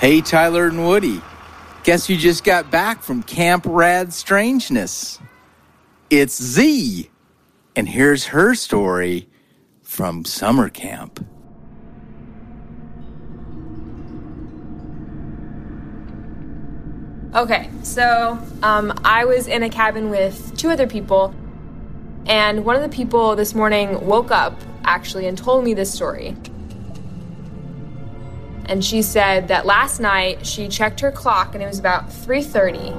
Hey, 0.00 0.22
Tyler 0.22 0.66
and 0.66 0.86
Woody. 0.88 1.20
Guess 1.84 2.08
you 2.08 2.16
just 2.16 2.42
got 2.42 2.70
back 2.70 3.02
from 3.02 3.22
Camp 3.22 3.66
Rad 3.68 4.14
Strangeness. 4.14 5.18
It's 6.08 6.42
Z. 6.42 7.10
And 7.76 7.86
here's 7.86 8.24
her 8.28 8.54
story 8.54 9.28
from 9.82 10.24
summer 10.24 10.70
camp. 10.70 11.22
Okay, 17.34 17.68
so 17.82 18.38
um, 18.62 18.98
I 19.04 19.26
was 19.26 19.48
in 19.48 19.62
a 19.62 19.68
cabin 19.68 20.08
with 20.08 20.56
two 20.56 20.70
other 20.70 20.86
people, 20.86 21.34
and 22.24 22.64
one 22.64 22.74
of 22.74 22.80
the 22.80 22.88
people 22.88 23.36
this 23.36 23.54
morning 23.54 24.06
woke 24.06 24.30
up 24.30 24.58
actually 24.82 25.26
and 25.26 25.36
told 25.36 25.62
me 25.62 25.74
this 25.74 25.92
story. 25.92 26.34
And 28.66 28.84
she 28.84 29.02
said 29.02 29.48
that 29.48 29.66
last 29.66 30.00
night 30.00 30.46
she 30.46 30.68
checked 30.68 31.00
her 31.00 31.10
clock 31.10 31.54
and 31.54 31.62
it 31.62 31.66
was 31.66 31.78
about 31.78 32.10
3:30. 32.10 32.94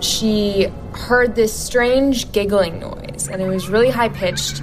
She 0.00 0.68
heard 0.92 1.34
this 1.34 1.52
strange 1.52 2.30
giggling 2.32 2.78
noise 2.78 3.28
and 3.28 3.42
it 3.42 3.48
was 3.48 3.68
really 3.68 3.90
high 3.90 4.08
pitched. 4.08 4.62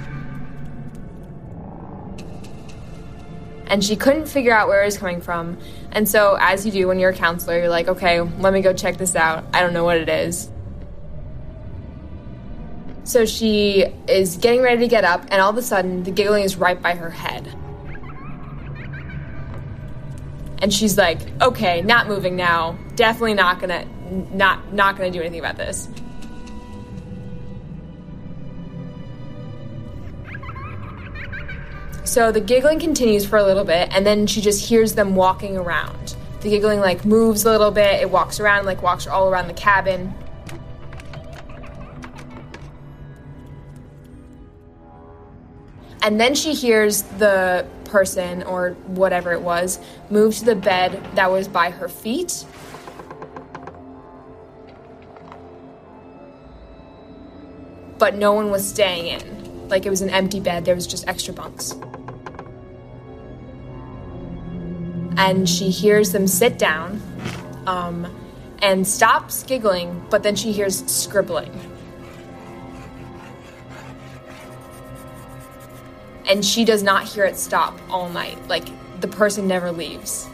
and 3.74 3.82
she 3.82 3.96
couldn't 3.96 4.26
figure 4.26 4.54
out 4.54 4.68
where 4.68 4.82
it 4.82 4.86
was 4.86 4.96
coming 4.96 5.20
from. 5.20 5.58
And 5.90 6.08
so, 6.08 6.36
as 6.38 6.64
you 6.64 6.70
do 6.70 6.86
when 6.86 7.00
you're 7.00 7.10
a 7.10 7.14
counselor, 7.14 7.58
you're 7.58 7.68
like, 7.68 7.88
okay, 7.88 8.20
let 8.20 8.52
me 8.52 8.60
go 8.60 8.72
check 8.72 8.98
this 8.98 9.16
out. 9.16 9.44
I 9.52 9.62
don't 9.62 9.72
know 9.72 9.82
what 9.82 9.96
it 9.96 10.08
is. 10.08 10.48
So 13.04 13.26
she 13.26 13.84
is 14.08 14.38
getting 14.38 14.62
ready 14.62 14.80
to 14.80 14.88
get 14.88 15.04
up, 15.04 15.22
and 15.30 15.40
all 15.40 15.50
of 15.50 15.56
a 15.56 15.62
sudden, 15.62 16.02
the 16.02 16.10
giggling 16.10 16.42
is 16.42 16.56
right 16.56 16.80
by 16.80 16.94
her 16.94 17.10
head. 17.10 17.46
And 20.62 20.72
she's 20.72 20.96
like, 20.96 21.20
okay, 21.42 21.82
not 21.82 22.08
moving 22.08 22.36
now. 22.36 22.78
Definitely 22.96 23.34
not 23.34 23.60
gonna, 23.60 23.84
not, 24.32 24.72
not 24.72 24.96
gonna 24.96 25.10
do 25.10 25.20
anything 25.20 25.38
about 25.38 25.58
this. 25.58 25.88
So 32.04 32.32
the 32.32 32.40
giggling 32.40 32.78
continues 32.78 33.26
for 33.26 33.36
a 33.36 33.42
little 33.42 33.64
bit, 33.64 33.88
and 33.92 34.06
then 34.06 34.26
she 34.26 34.40
just 34.40 34.66
hears 34.66 34.94
them 34.94 35.14
walking 35.14 35.58
around. 35.58 36.16
The 36.40 36.48
giggling 36.48 36.80
like 36.80 37.04
moves 37.04 37.44
a 37.44 37.50
little 37.50 37.70
bit, 37.70 38.00
it 38.00 38.10
walks 38.10 38.40
around, 38.40 38.64
like 38.64 38.82
walks 38.82 39.06
all 39.06 39.28
around 39.28 39.48
the 39.48 39.54
cabin. 39.54 40.14
And 46.04 46.20
then 46.20 46.36
she 46.36 46.54
hears 46.54 47.02
the 47.02 47.66
person 47.86 48.44
or 48.44 48.70
whatever 48.86 49.32
it 49.32 49.40
was 49.40 49.80
move 50.10 50.36
to 50.36 50.44
the 50.44 50.54
bed 50.54 51.02
that 51.14 51.32
was 51.32 51.48
by 51.48 51.70
her 51.70 51.88
feet. 51.88 52.44
But 57.98 58.14
no 58.14 58.32
one 58.32 58.50
was 58.50 58.68
staying 58.68 59.06
in. 59.06 59.68
Like 59.68 59.86
it 59.86 59.90
was 59.90 60.02
an 60.02 60.10
empty 60.10 60.38
bed, 60.38 60.64
there 60.64 60.76
was 60.76 60.86
just 60.86 61.08
extra 61.08 61.34
bunks. 61.34 61.74
and 65.16 65.48
she 65.48 65.70
hears 65.70 66.12
them 66.12 66.26
sit 66.26 66.58
down 66.58 67.00
um, 67.66 68.06
and 68.60 68.86
stops 68.86 69.42
giggling, 69.44 70.04
but 70.10 70.22
then 70.22 70.36
she 70.36 70.52
hears 70.52 70.84
scribbling. 70.86 71.52
And 76.26 76.44
she 76.44 76.64
does 76.64 76.82
not 76.82 77.04
hear 77.04 77.24
it 77.24 77.36
stop 77.36 77.78
all 77.90 78.08
night. 78.08 78.38
Like 78.48 78.68
the 79.00 79.08
person 79.08 79.46
never 79.46 79.70
leaves. 79.70 80.28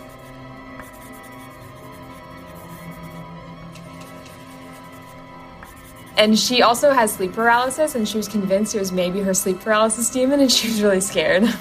And 6.17 6.39
she 6.39 6.63
also 6.63 6.93
has 6.93 7.15
sleep 7.15 7.33
paralysis, 7.33 7.95
and 7.95 8.07
she 8.07 8.19
was 8.19 8.29
convinced 8.29 8.75
it 8.75 8.79
was 8.79 8.93
maybe 8.93 9.21
her 9.21 9.33
sleep 9.33 9.61
paralysis 9.61 10.11
demon, 10.11 10.41
and 10.41 10.53
she 10.53 10.69
was 10.69 10.83
really 10.83 11.01
scared. 11.01 11.45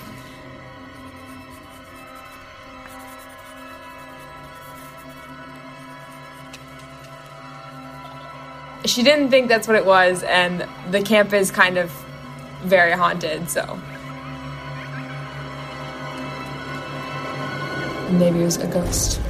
she 8.85 9.01
didn't 9.01 9.29
think 9.29 9.47
that's 9.47 9.65
what 9.65 9.77
it 9.77 9.85
was, 9.85 10.23
and 10.23 10.67
the 10.91 11.01
camp 11.01 11.31
is 11.31 11.51
kind 11.51 11.77
of 11.77 11.89
very 12.63 12.91
haunted, 12.91 13.49
so. 13.49 13.79
Maybe 18.11 18.41
it 18.41 18.45
was 18.45 18.57
a 18.57 18.67
ghost. 18.67 19.21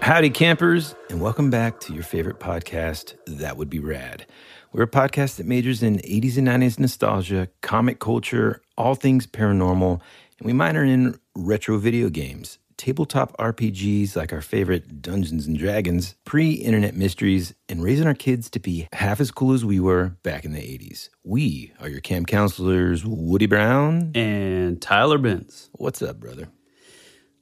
Howdy, 0.00 0.30
campers, 0.30 0.94
and 1.16 1.22
welcome 1.22 1.48
back 1.48 1.80
to 1.80 1.94
your 1.94 2.02
favorite 2.02 2.38
podcast, 2.38 3.14
That 3.26 3.56
Would 3.56 3.70
Be 3.70 3.78
Rad. 3.78 4.26
We're 4.70 4.82
a 4.82 4.86
podcast 4.86 5.36
that 5.36 5.46
majors 5.46 5.82
in 5.82 5.96
80s 6.00 6.36
and 6.36 6.46
90s 6.46 6.78
nostalgia, 6.78 7.48
comic 7.62 8.00
culture, 8.00 8.60
all 8.76 8.94
things 8.94 9.26
paranormal, 9.26 9.92
and 10.38 10.46
we 10.46 10.52
minor 10.52 10.84
in 10.84 11.18
retro 11.34 11.78
video 11.78 12.10
games, 12.10 12.58
tabletop 12.76 13.34
RPGs 13.38 14.14
like 14.14 14.30
our 14.30 14.42
favorite 14.42 15.00
Dungeons 15.00 15.46
and 15.46 15.58
Dragons, 15.58 16.16
pre 16.26 16.52
internet 16.52 16.94
mysteries, 16.94 17.54
and 17.66 17.82
raising 17.82 18.06
our 18.06 18.12
kids 18.12 18.50
to 18.50 18.60
be 18.60 18.86
half 18.92 19.18
as 19.18 19.30
cool 19.30 19.54
as 19.54 19.64
we 19.64 19.80
were 19.80 20.18
back 20.22 20.44
in 20.44 20.52
the 20.52 20.60
80s. 20.60 21.08
We 21.24 21.72
are 21.80 21.88
your 21.88 22.00
camp 22.00 22.26
counselors, 22.26 23.06
Woody 23.06 23.46
Brown 23.46 24.12
and 24.14 24.82
Tyler 24.82 25.16
Benz. 25.16 25.70
What's 25.72 26.02
up, 26.02 26.20
brother? 26.20 26.50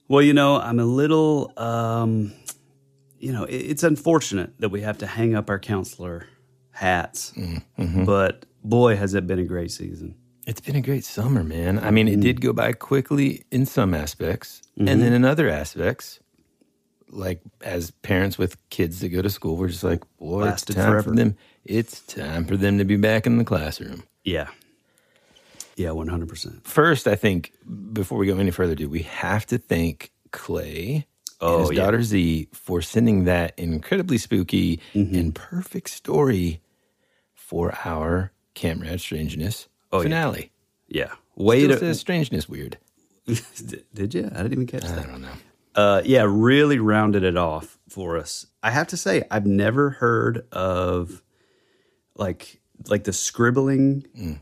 Well, 0.06 0.22
you 0.22 0.34
know, 0.34 0.60
I'm 0.60 0.78
a 0.78 0.84
little 0.84 1.50
um, 1.56 2.32
you 3.24 3.32
know, 3.32 3.46
it's 3.48 3.82
unfortunate 3.82 4.52
that 4.60 4.68
we 4.68 4.82
have 4.82 4.98
to 4.98 5.06
hang 5.06 5.34
up 5.34 5.48
our 5.48 5.58
counselor 5.58 6.26
hats, 6.72 7.32
mm-hmm. 7.34 8.04
but 8.04 8.44
boy, 8.62 8.96
has 8.96 9.14
it 9.14 9.26
been 9.26 9.38
a 9.38 9.44
great 9.44 9.70
season. 9.70 10.14
It's 10.46 10.60
been 10.60 10.76
a 10.76 10.82
great 10.82 11.06
summer, 11.06 11.42
man. 11.42 11.78
I 11.78 11.90
mean, 11.90 12.06
it 12.06 12.20
did 12.20 12.42
go 12.42 12.52
by 12.52 12.74
quickly 12.74 13.44
in 13.50 13.64
some 13.64 13.94
aspects, 13.94 14.60
mm-hmm. 14.78 14.88
and 14.88 15.00
then 15.00 15.14
in 15.14 15.24
other 15.24 15.48
aspects, 15.48 16.20
like 17.08 17.40
as 17.62 17.92
parents 17.92 18.36
with 18.36 18.58
kids 18.68 19.00
that 19.00 19.08
go 19.08 19.22
to 19.22 19.30
school, 19.30 19.56
we're 19.56 19.68
just 19.68 19.84
like, 19.84 20.02
boy, 20.18 20.42
Lasted 20.42 20.76
it's 20.76 20.76
time 20.76 20.92
forever. 20.92 21.08
for 21.08 21.16
them. 21.16 21.34
It's 21.64 22.00
time 22.00 22.44
for 22.44 22.58
them 22.58 22.76
to 22.76 22.84
be 22.84 22.96
back 22.96 23.26
in 23.26 23.38
the 23.38 23.44
classroom. 23.44 24.02
Yeah. 24.22 24.48
Yeah, 25.76 25.88
100%. 25.88 26.62
First, 26.66 27.08
I 27.08 27.16
think 27.16 27.52
before 27.94 28.18
we 28.18 28.26
go 28.26 28.36
any 28.36 28.50
further, 28.50 28.74
do 28.74 28.90
we 28.90 29.00
have 29.00 29.46
to 29.46 29.56
thank 29.56 30.12
Clay 30.30 31.06
oh, 31.40 31.54
and 31.54 31.60
his 31.62 31.76
yeah. 31.76 31.84
daughter 31.84 32.02
Z 32.02 32.48
for 32.52 32.82
sending 32.82 33.24
that 33.24 33.52
incredibly 33.56 34.18
spooky 34.18 34.80
mm-hmm. 34.94 35.14
and 35.14 35.34
perfect 35.34 35.90
story 35.90 36.60
for 37.34 37.76
our 37.84 38.32
Camp 38.54 38.82
Rad 38.82 39.00
Strangeness 39.00 39.68
oh, 39.92 40.02
finale. 40.02 40.50
Yeah. 40.88 41.04
yeah. 41.04 41.12
Way 41.36 41.64
Still 41.64 41.74
to 41.74 41.78
says 41.80 42.00
strangeness 42.00 42.48
weird. 42.48 42.78
Did 43.94 44.14
you? 44.14 44.26
I 44.26 44.42
didn't 44.42 44.52
even 44.52 44.66
catch 44.66 44.82
that. 44.82 44.98
I 44.98 45.06
don't 45.06 45.22
know. 45.22 45.28
Uh, 45.74 46.02
yeah, 46.04 46.24
really 46.28 46.78
rounded 46.78 47.24
it 47.24 47.36
off 47.36 47.78
for 47.88 48.16
us. 48.16 48.46
I 48.62 48.70
have 48.70 48.86
to 48.88 48.96
say, 48.96 49.24
I've 49.30 49.46
never 49.46 49.90
heard 49.90 50.46
of 50.52 51.22
like 52.14 52.60
like 52.88 53.04
the 53.04 53.12
scribbling 53.12 54.06
mm 54.16 54.38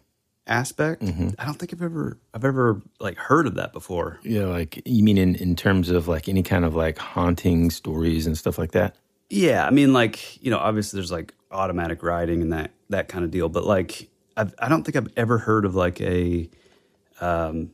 aspect. 0.46 1.02
Mm-hmm. 1.02 1.30
I 1.38 1.44
don't 1.44 1.54
think 1.54 1.72
I've 1.72 1.82
ever 1.82 2.18
I've 2.34 2.44
ever 2.44 2.82
like 3.00 3.16
heard 3.16 3.46
of 3.46 3.54
that 3.54 3.72
before. 3.72 4.18
Yeah, 4.22 4.44
like 4.46 4.82
you 4.84 5.02
mean 5.02 5.18
in 5.18 5.34
in 5.36 5.56
terms 5.56 5.90
of 5.90 6.08
like 6.08 6.28
any 6.28 6.42
kind 6.42 6.64
of 6.64 6.74
like 6.74 6.98
haunting 6.98 7.70
stories 7.70 8.26
and 8.26 8.36
stuff 8.36 8.58
like 8.58 8.72
that. 8.72 8.96
Yeah, 9.30 9.66
I 9.66 9.70
mean 9.70 9.92
like 9.92 10.42
you 10.42 10.50
know 10.50 10.58
obviously 10.58 10.98
there's 10.98 11.12
like 11.12 11.34
automatic 11.50 12.02
writing 12.02 12.42
and 12.42 12.52
that 12.52 12.72
that 12.90 13.08
kind 13.08 13.24
of 13.24 13.30
deal, 13.30 13.48
but 13.48 13.64
like 13.64 14.08
I've, 14.36 14.54
I 14.58 14.68
don't 14.68 14.82
think 14.84 14.96
I've 14.96 15.12
ever 15.16 15.38
heard 15.38 15.64
of 15.64 15.74
like 15.74 16.00
a 16.00 16.48
um 17.20 17.70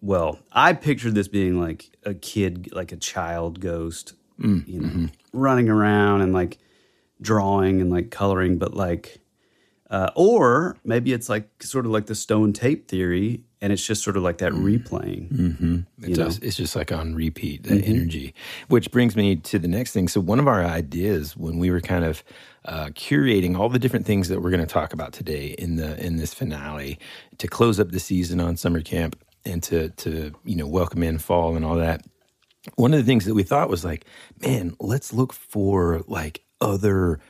well 0.00 0.38
I 0.52 0.72
pictured 0.74 1.14
this 1.14 1.28
being 1.28 1.60
like 1.60 1.90
a 2.04 2.14
kid 2.14 2.72
like 2.72 2.92
a 2.92 2.96
child 2.96 3.60
ghost, 3.60 4.14
mm, 4.40 4.66
you 4.68 4.80
know, 4.80 4.88
mm-hmm. 4.88 5.06
running 5.32 5.68
around 5.68 6.20
and 6.20 6.32
like 6.32 6.58
drawing 7.20 7.80
and 7.80 7.90
like 7.90 8.10
coloring, 8.10 8.58
but 8.58 8.74
like 8.74 9.20
uh, 9.94 10.10
or 10.16 10.76
maybe 10.84 11.12
it's 11.12 11.28
like 11.28 11.48
sort 11.62 11.86
of 11.86 11.92
like 11.92 12.06
the 12.06 12.16
stone 12.16 12.52
tape 12.52 12.88
theory, 12.88 13.44
and 13.60 13.72
it's 13.72 13.86
just 13.86 14.02
sort 14.02 14.16
of 14.16 14.24
like 14.24 14.38
that 14.38 14.52
replaying. 14.52 15.84
It 16.02 16.08
You 16.08 16.16
know? 16.16 16.24
does. 16.24 16.38
It's 16.40 16.56
just 16.56 16.74
like 16.74 16.90
on 16.90 17.14
repeat, 17.14 17.62
that 17.62 17.84
energy. 17.84 18.34
Which 18.66 18.90
brings 18.90 19.14
me 19.14 19.36
to 19.36 19.58
the 19.60 19.68
next 19.68 19.92
thing. 19.92 20.08
So, 20.08 20.20
one 20.20 20.40
of 20.40 20.48
our 20.48 20.64
ideas 20.64 21.36
when 21.36 21.60
we 21.60 21.70
were 21.70 21.80
kind 21.80 22.04
of 22.04 22.24
uh, 22.64 22.86
curating 22.86 23.56
all 23.56 23.68
the 23.68 23.78
different 23.78 24.04
things 24.04 24.28
that 24.30 24.42
we're 24.42 24.50
going 24.50 24.66
to 24.66 24.74
talk 24.80 24.92
about 24.92 25.12
today 25.12 25.54
in 25.58 25.76
the 25.76 25.96
in 26.04 26.16
this 26.16 26.34
finale 26.34 26.98
to 27.38 27.46
close 27.46 27.78
up 27.78 27.92
the 27.92 28.00
season 28.00 28.40
on 28.40 28.56
summer 28.56 28.80
camp 28.80 29.16
and 29.44 29.62
to 29.62 29.90
to 29.90 30.32
you 30.44 30.56
know 30.56 30.66
welcome 30.66 31.04
in 31.04 31.18
fall 31.18 31.54
and 31.54 31.64
all 31.64 31.76
that. 31.76 32.04
One 32.74 32.92
of 32.94 32.98
the 32.98 33.06
things 33.06 33.26
that 33.26 33.34
we 33.34 33.44
thought 33.44 33.68
was 33.70 33.84
like, 33.84 34.06
man, 34.40 34.74
let's 34.80 35.12
look 35.12 35.32
for 35.32 36.02
like 36.08 36.42
other 36.60 37.20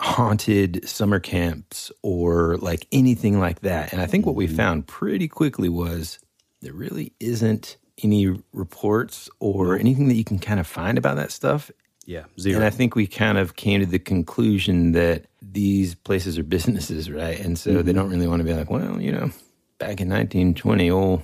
haunted 0.00 0.88
summer 0.88 1.20
camps 1.20 1.92
or 2.00 2.56
like 2.56 2.86
anything 2.90 3.38
like 3.38 3.60
that. 3.60 3.92
And 3.92 4.00
I 4.00 4.06
think 4.06 4.24
what 4.24 4.34
we 4.34 4.46
mm-hmm. 4.46 4.56
found 4.56 4.86
pretty 4.86 5.28
quickly 5.28 5.68
was 5.68 6.18
there 6.62 6.72
really 6.72 7.12
isn't 7.20 7.76
any 8.02 8.34
reports 8.54 9.28
or 9.40 9.76
anything 9.76 10.08
that 10.08 10.14
you 10.14 10.24
can 10.24 10.38
kind 10.38 10.58
of 10.58 10.66
find 10.66 10.96
about 10.96 11.16
that 11.16 11.30
stuff. 11.30 11.70
Yeah, 12.06 12.24
zero. 12.40 12.56
And 12.56 12.64
I 12.64 12.70
think 12.70 12.94
we 12.94 13.06
kind 13.06 13.36
of 13.36 13.56
came 13.56 13.80
to 13.80 13.86
the 13.86 13.98
conclusion 13.98 14.92
that 14.92 15.26
these 15.42 15.94
places 15.94 16.38
are 16.38 16.44
businesses, 16.44 17.10
right? 17.10 17.38
And 17.38 17.58
so 17.58 17.70
they 17.70 17.80
mm-hmm. 17.80 17.98
don't 17.98 18.10
really 18.10 18.26
want 18.26 18.40
to 18.40 18.44
be 18.44 18.54
like, 18.54 18.70
well, 18.70 18.98
you 18.98 19.12
know, 19.12 19.30
back 19.78 20.00
in 20.00 20.08
1920, 20.08 20.90
old 20.90 21.22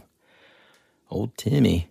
old 1.09 1.35
Timmy, 1.39 1.89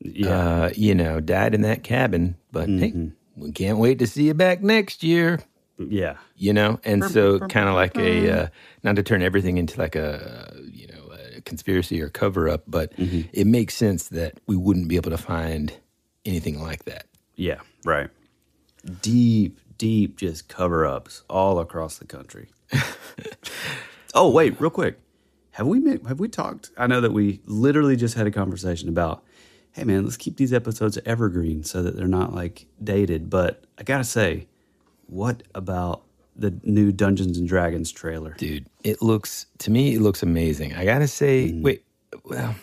yeah, 0.00 0.28
uh, 0.28 0.70
you 0.74 0.94
know, 0.94 1.20
died 1.20 1.54
in 1.54 1.60
that 1.62 1.84
cabin. 1.84 2.36
But 2.50 2.70
hey, 2.70 2.92
mm-hmm. 2.92 3.08
we 3.36 3.52
can't 3.52 3.76
wait 3.76 3.98
to 3.98 4.06
see 4.06 4.24
you 4.24 4.34
back 4.34 4.62
next 4.62 5.02
year 5.02 5.40
yeah, 5.78 6.16
you 6.36 6.52
know 6.52 6.78
and 6.84 7.04
so 7.04 7.40
kind 7.40 7.68
of 7.68 7.74
like 7.74 7.96
a 7.96 8.30
uh, 8.30 8.48
not 8.82 8.96
to 8.96 9.02
turn 9.02 9.22
everything 9.22 9.58
into 9.58 9.78
like 9.78 9.96
a 9.96 10.52
uh, 10.54 10.60
you 10.70 10.86
know 10.88 11.12
a 11.36 11.40
conspiracy 11.40 12.00
or 12.00 12.08
cover 12.08 12.48
up 12.48 12.62
but 12.66 12.96
mm-hmm. 12.96 13.22
it 13.32 13.46
makes 13.46 13.74
sense 13.74 14.08
that 14.08 14.38
we 14.46 14.56
wouldn't 14.56 14.88
be 14.88 14.96
able 14.96 15.10
to 15.10 15.18
find 15.18 15.72
anything 16.24 16.60
like 16.60 16.84
that 16.84 17.06
yeah, 17.36 17.60
right. 17.84 18.10
Deep, 19.00 19.60
deep, 19.78 20.16
just 20.16 20.48
cover 20.48 20.86
ups 20.86 21.22
all 21.28 21.58
across 21.58 21.98
the 21.98 22.04
country. 22.04 22.48
oh, 24.14 24.30
wait, 24.30 24.60
real 24.60 24.70
quick. 24.70 24.98
Have 25.52 25.66
we 25.66 25.78
ma- 25.78 26.08
have 26.08 26.18
we 26.18 26.28
talked? 26.28 26.70
I 26.76 26.86
know 26.86 27.00
that 27.00 27.12
we 27.12 27.40
literally 27.46 27.96
just 27.96 28.16
had 28.16 28.26
a 28.26 28.30
conversation 28.30 28.88
about, 28.88 29.22
hey 29.72 29.84
man, 29.84 30.04
let's 30.04 30.16
keep 30.16 30.36
these 30.36 30.52
episodes 30.52 30.98
evergreen 31.06 31.62
so 31.62 31.82
that 31.82 31.96
they're 31.96 32.08
not 32.08 32.34
like 32.34 32.66
dated. 32.82 33.30
But 33.30 33.64
I 33.78 33.84
gotta 33.84 34.04
say, 34.04 34.48
what 35.06 35.42
about 35.54 36.02
the 36.36 36.54
new 36.62 36.92
Dungeons 36.92 37.38
and 37.38 37.48
Dragons 37.48 37.92
trailer? 37.92 38.34
dude 38.34 38.66
it 38.82 39.00
looks 39.02 39.46
to 39.58 39.70
me 39.70 39.94
it 39.94 40.00
looks 40.00 40.22
amazing 40.22 40.74
i 40.74 40.84
gotta 40.84 41.06
say 41.08 41.50
mm. 41.50 41.62
wait 41.62 41.84
well 42.24 42.54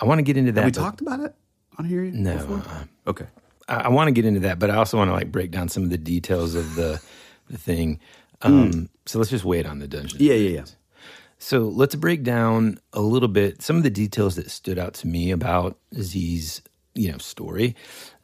i 0.00 0.04
want 0.04 0.18
to 0.18 0.22
get 0.22 0.36
into 0.36 0.52
that 0.52 0.64
Have 0.64 0.76
we 0.76 0.82
talked 0.82 1.00
about 1.00 1.20
it 1.20 1.34
on 1.78 1.84
here? 1.84 2.02
no 2.04 2.36
uh-uh. 2.36 2.84
Okay. 3.06 3.26
I, 3.68 3.74
I 3.82 3.88
want 3.88 4.08
to 4.08 4.12
get 4.12 4.24
into 4.24 4.40
that, 4.40 4.58
but 4.58 4.70
I 4.70 4.76
also 4.76 4.96
want 4.96 5.08
to 5.08 5.14
like 5.14 5.30
break 5.30 5.50
down 5.50 5.68
some 5.68 5.84
of 5.84 5.90
the 5.90 5.98
details 5.98 6.54
of 6.54 6.74
the 6.74 7.00
the 7.48 7.58
thing. 7.58 8.00
Um, 8.42 8.72
mm. 8.72 8.88
So 9.06 9.18
let's 9.18 9.30
just 9.30 9.44
wait 9.44 9.66
on 9.66 9.78
the 9.78 9.88
Dungeons. 9.88 10.20
Yeah, 10.20 10.34
yeah, 10.34 10.58
yeah. 10.58 10.64
So 11.38 11.60
let's 11.68 11.94
break 11.94 12.24
down 12.24 12.80
a 12.92 13.00
little 13.00 13.28
bit 13.28 13.62
some 13.62 13.76
of 13.76 13.82
the 13.82 13.90
details 13.90 14.36
that 14.36 14.50
stood 14.50 14.78
out 14.78 14.94
to 14.94 15.06
me 15.06 15.30
about 15.30 15.78
Z's, 16.00 16.62
you 16.94 17.12
know, 17.12 17.18
story 17.18 17.76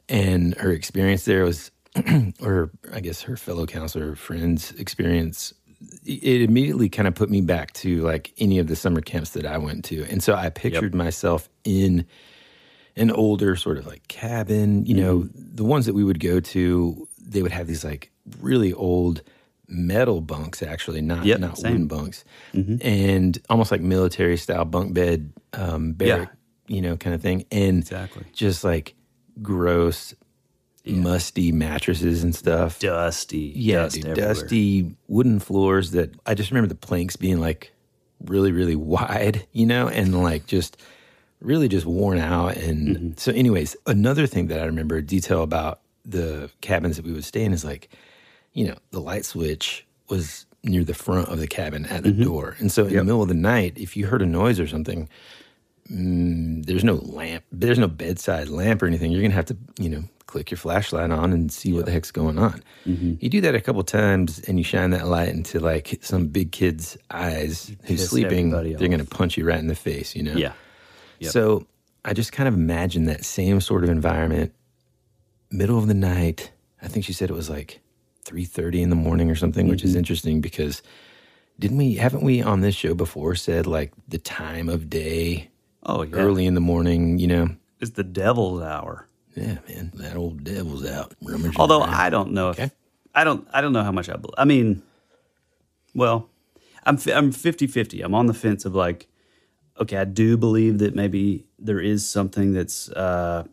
and 0.09 0.55
her 0.57 0.71
experience 0.73 1.25
there 1.25 1.45
was, 1.45 1.71
or 2.43 2.71
I 2.93 3.01
guess 3.01 3.23
her 3.23 3.37
fellow 3.37 3.67
counselor 3.67 4.15
friend's 4.17 4.73
experience. 4.73 5.53
It 6.07 6.41
immediately 6.41 6.89
kind 6.89 7.07
of 7.07 7.15
put 7.15 7.29
me 7.29 7.41
back 7.43 7.73
to 7.75 8.01
like 8.03 8.33
any 8.39 8.59
of 8.59 8.69
the 8.69 8.77
summer 8.77 9.01
camps 9.03 9.31
that 9.31 9.45
I 9.45 9.59
went 9.59 9.85
to, 9.87 10.05
and 10.11 10.23
so 10.23 10.35
I 10.35 10.49
pictured 10.49 10.95
myself 10.95 11.49
in 11.65 12.07
an 12.97 13.11
older 13.11 13.55
sort 13.57 13.77
of 13.77 13.87
like 13.87 14.07
cabin. 14.09 14.87
You 14.87 14.95
know, 14.95 15.19
Mm-hmm. 15.21 15.57
the 15.57 15.65
ones 15.65 15.85
that 15.87 15.95
we 15.95 16.03
would 16.05 16.21
go 16.21 16.41
to, 16.41 17.09
they 17.21 17.43
would 17.43 17.53
have 17.53 17.67
these 17.67 17.85
like 17.85 18.11
really 18.41 18.73
old 18.73 19.21
metal 19.69 20.21
bunks, 20.23 20.63
actually, 20.63 21.01
not 21.03 21.27
Yep, 21.27 21.41
not 21.41 21.59
same. 21.59 21.65
Mm-hmm. 21.65 21.73
wooden 21.73 21.87
bunks, 21.89 22.25
and 22.83 23.39
almost 23.51 23.71
like 23.71 23.81
military 23.83 24.37
style 24.39 24.65
bunk 24.65 24.95
bed, 24.95 25.33
um, 25.53 25.93
barrack, 25.93 26.33
you 26.67 26.81
know, 26.81 26.97
kind 26.97 27.15
of 27.15 27.21
thing, 27.21 27.45
and 27.53 27.79
Exactly. 27.79 28.25
just 28.33 28.65
like 28.65 28.95
gross, 29.43 30.15
musty 30.87 31.53
mattresses 31.53 32.23
and 32.23 32.35
stuff. 32.35 32.79
Dusty. 32.79 33.53
Yeah, 33.55 33.83
dust 33.83 33.95
dude, 33.95 34.15
dusty 34.15 34.97
wooden 35.09 35.39
floors 35.41 35.93
that 35.93 36.15
I 36.27 36.35
just 36.35 36.51
remember 36.51 36.69
the 36.69 36.75
planks 36.75 37.17
being 37.17 37.41
like 37.41 37.73
really, 38.25 38.53
really 38.53 38.77
wide, 38.95 39.47
you 39.53 39.67
know, 39.67 39.89
and 39.89 40.23
like 40.23 40.47
just 40.47 40.77
really 41.41 41.69
just 41.69 41.87
worn 41.87 42.19
out. 42.19 42.57
And 42.57 42.97
Mm-hmm. 42.97 43.11
so, 43.17 43.33
anyways, 43.33 43.77
another 43.87 44.27
thing 44.27 44.49
that 44.49 44.61
I 44.61 44.65
remember 44.65 44.97
a 44.97 45.03
detail 45.03 45.43
about 45.43 45.81
the 46.05 46.51
cabins 46.61 46.97
that 46.97 47.05
we 47.05 47.13
would 47.13 47.25
stay 47.25 47.45
in 47.45 47.53
is 47.53 47.65
like, 47.65 47.89
you 48.53 48.67
know, 48.67 48.77
the 48.91 49.01
light 49.01 49.25
switch 49.25 49.87
was 50.09 50.47
near 50.63 50.85
the 50.85 50.95
front 50.95 51.29
of 51.29 51.39
the 51.41 51.47
cabin 51.47 51.87
at 51.87 52.03
the 52.03 52.11
Mm-hmm. 52.11 52.25
door. 52.25 52.57
And 52.59 52.71
so, 52.73 52.87
in 52.87 52.97
the 52.97 53.05
middle 53.05 53.23
of 53.23 53.29
the 53.29 53.35
night, 53.35 53.75
if 53.77 53.97
you 53.97 54.07
heard 54.07 54.23
a 54.23 54.27
noise 54.27 54.61
or 54.61 54.67
something, 54.67 55.09
mm, 55.91 56.65
there's 56.67 56.85
no 56.85 56.95
lamp, 56.95 57.45
there's 57.53 57.79
no 57.79 57.89
bedside 57.89 58.49
lamp 58.49 58.83
or 58.83 58.87
anything. 58.87 59.13
You're 59.13 59.23
gonna 59.23 59.35
have 59.35 59.47
to, 59.47 59.57
you 59.79 59.89
know, 59.91 60.05
click 60.27 60.51
your 60.51 60.59
flashlight 60.59 61.11
on 61.11 61.33
and 61.33 61.53
see 61.53 61.73
what 61.73 61.85
the 61.87 61.93
heck's 61.93 62.11
going 62.11 62.39
on. 62.39 62.63
Mm-hmm. 62.87 63.15
You 63.21 63.29
do 63.29 63.41
that 63.43 63.55
a 63.55 63.61
couple 63.61 63.83
times, 63.85 64.41
and 64.49 64.59
you 64.59 64.65
shine 64.65 64.91
that 64.91 65.07
light 65.07 65.29
into 65.29 65.61
like 65.61 65.99
some 66.03 66.27
big 66.29 66.53
kid's 66.53 66.97
eyes 67.11 67.75
who's 67.85 68.09
sleeping. 68.09 68.51
They're 68.51 68.89
gonna 68.89 69.05
punch 69.05 69.37
you 69.37 69.45
right 69.45 69.59
in 69.59 69.67
the 69.69 69.75
face. 69.75 70.15
You 70.17 70.23
know. 70.25 70.35
Yeah. 70.35 70.53
Yep. 71.21 71.33
So 71.33 71.67
I 72.05 72.13
just 72.13 72.33
kind 72.33 72.49
of 72.49 72.55
imagine 72.55 73.05
that 73.07 73.25
same 73.25 73.61
sort 73.61 73.85
of 73.85 73.91
environment, 73.91 74.53
middle 75.51 75.79
of 75.79 75.87
the 75.87 75.95
night. 75.95 76.51
I 76.83 76.89
think 76.89 77.05
she 77.05 77.13
said 77.13 77.31
it 77.31 77.35
was 77.35 77.49
like 77.51 77.81
three 78.25 78.45
thirty 78.45 78.83
in 78.83 78.91
the 78.91 78.97
morning 78.97 79.31
or 79.31 79.35
something, 79.37 79.69
which 79.69 79.81
Mm-hmm. 79.81 79.89
is 79.89 79.95
interesting 79.97 80.41
because 80.41 80.83
didn't 81.59 81.77
we 81.77 81.95
haven't 81.95 82.23
we 82.23 82.43
on 82.43 82.61
this 82.61 82.75
show 82.75 82.95
before 82.95 83.35
said 83.37 83.67
like 83.67 83.93
the 84.09 84.19
time 84.19 84.69
of 84.69 84.91
day 84.91 85.51
Oh, 85.87 86.03
yeah. 86.03 86.17
early 86.17 86.47
in 86.47 86.55
the 86.55 86.61
morning? 86.61 87.19
You 87.19 87.27
know. 87.29 87.49
It's 87.81 87.93
the 87.93 88.05
devil's 88.05 88.63
hour. 88.63 89.07
Yeah, 89.35 89.59
man, 89.69 89.93
that 89.97 90.17
old 90.17 90.45
devil's 90.45 90.87
out. 90.87 91.15
rummaging 91.23 91.61
Although 91.61 91.81
around. 91.83 91.95
I 91.95 92.11
don't 92.11 92.33
know 92.33 92.51
if 92.51 92.59
Okay. 92.61 92.71
I 93.15 93.25
don't 93.25 93.47
I 93.53 93.61
don't 93.61 93.73
know 93.73 93.83
how 93.83 93.93
much 93.93 94.09
I 94.09 94.15
believe. 94.17 94.35
I 94.39 94.45
mean, 94.45 94.83
well, 95.95 96.29
I'm 96.85 96.97
I'm 97.15 97.33
50-50. 97.33 98.05
I'm 98.05 98.15
on 98.15 98.27
the 98.27 98.35
fence 98.35 98.65
of 98.65 98.75
like 98.75 99.09
okay, 99.81 99.97
I 99.97 100.05
do 100.05 100.37
believe 100.37 100.79
that 100.79 100.95
maybe 100.95 101.47
there 101.59 101.81
is 101.81 102.09
something 102.09 102.53
that's 102.53 102.89
uh 102.91 103.45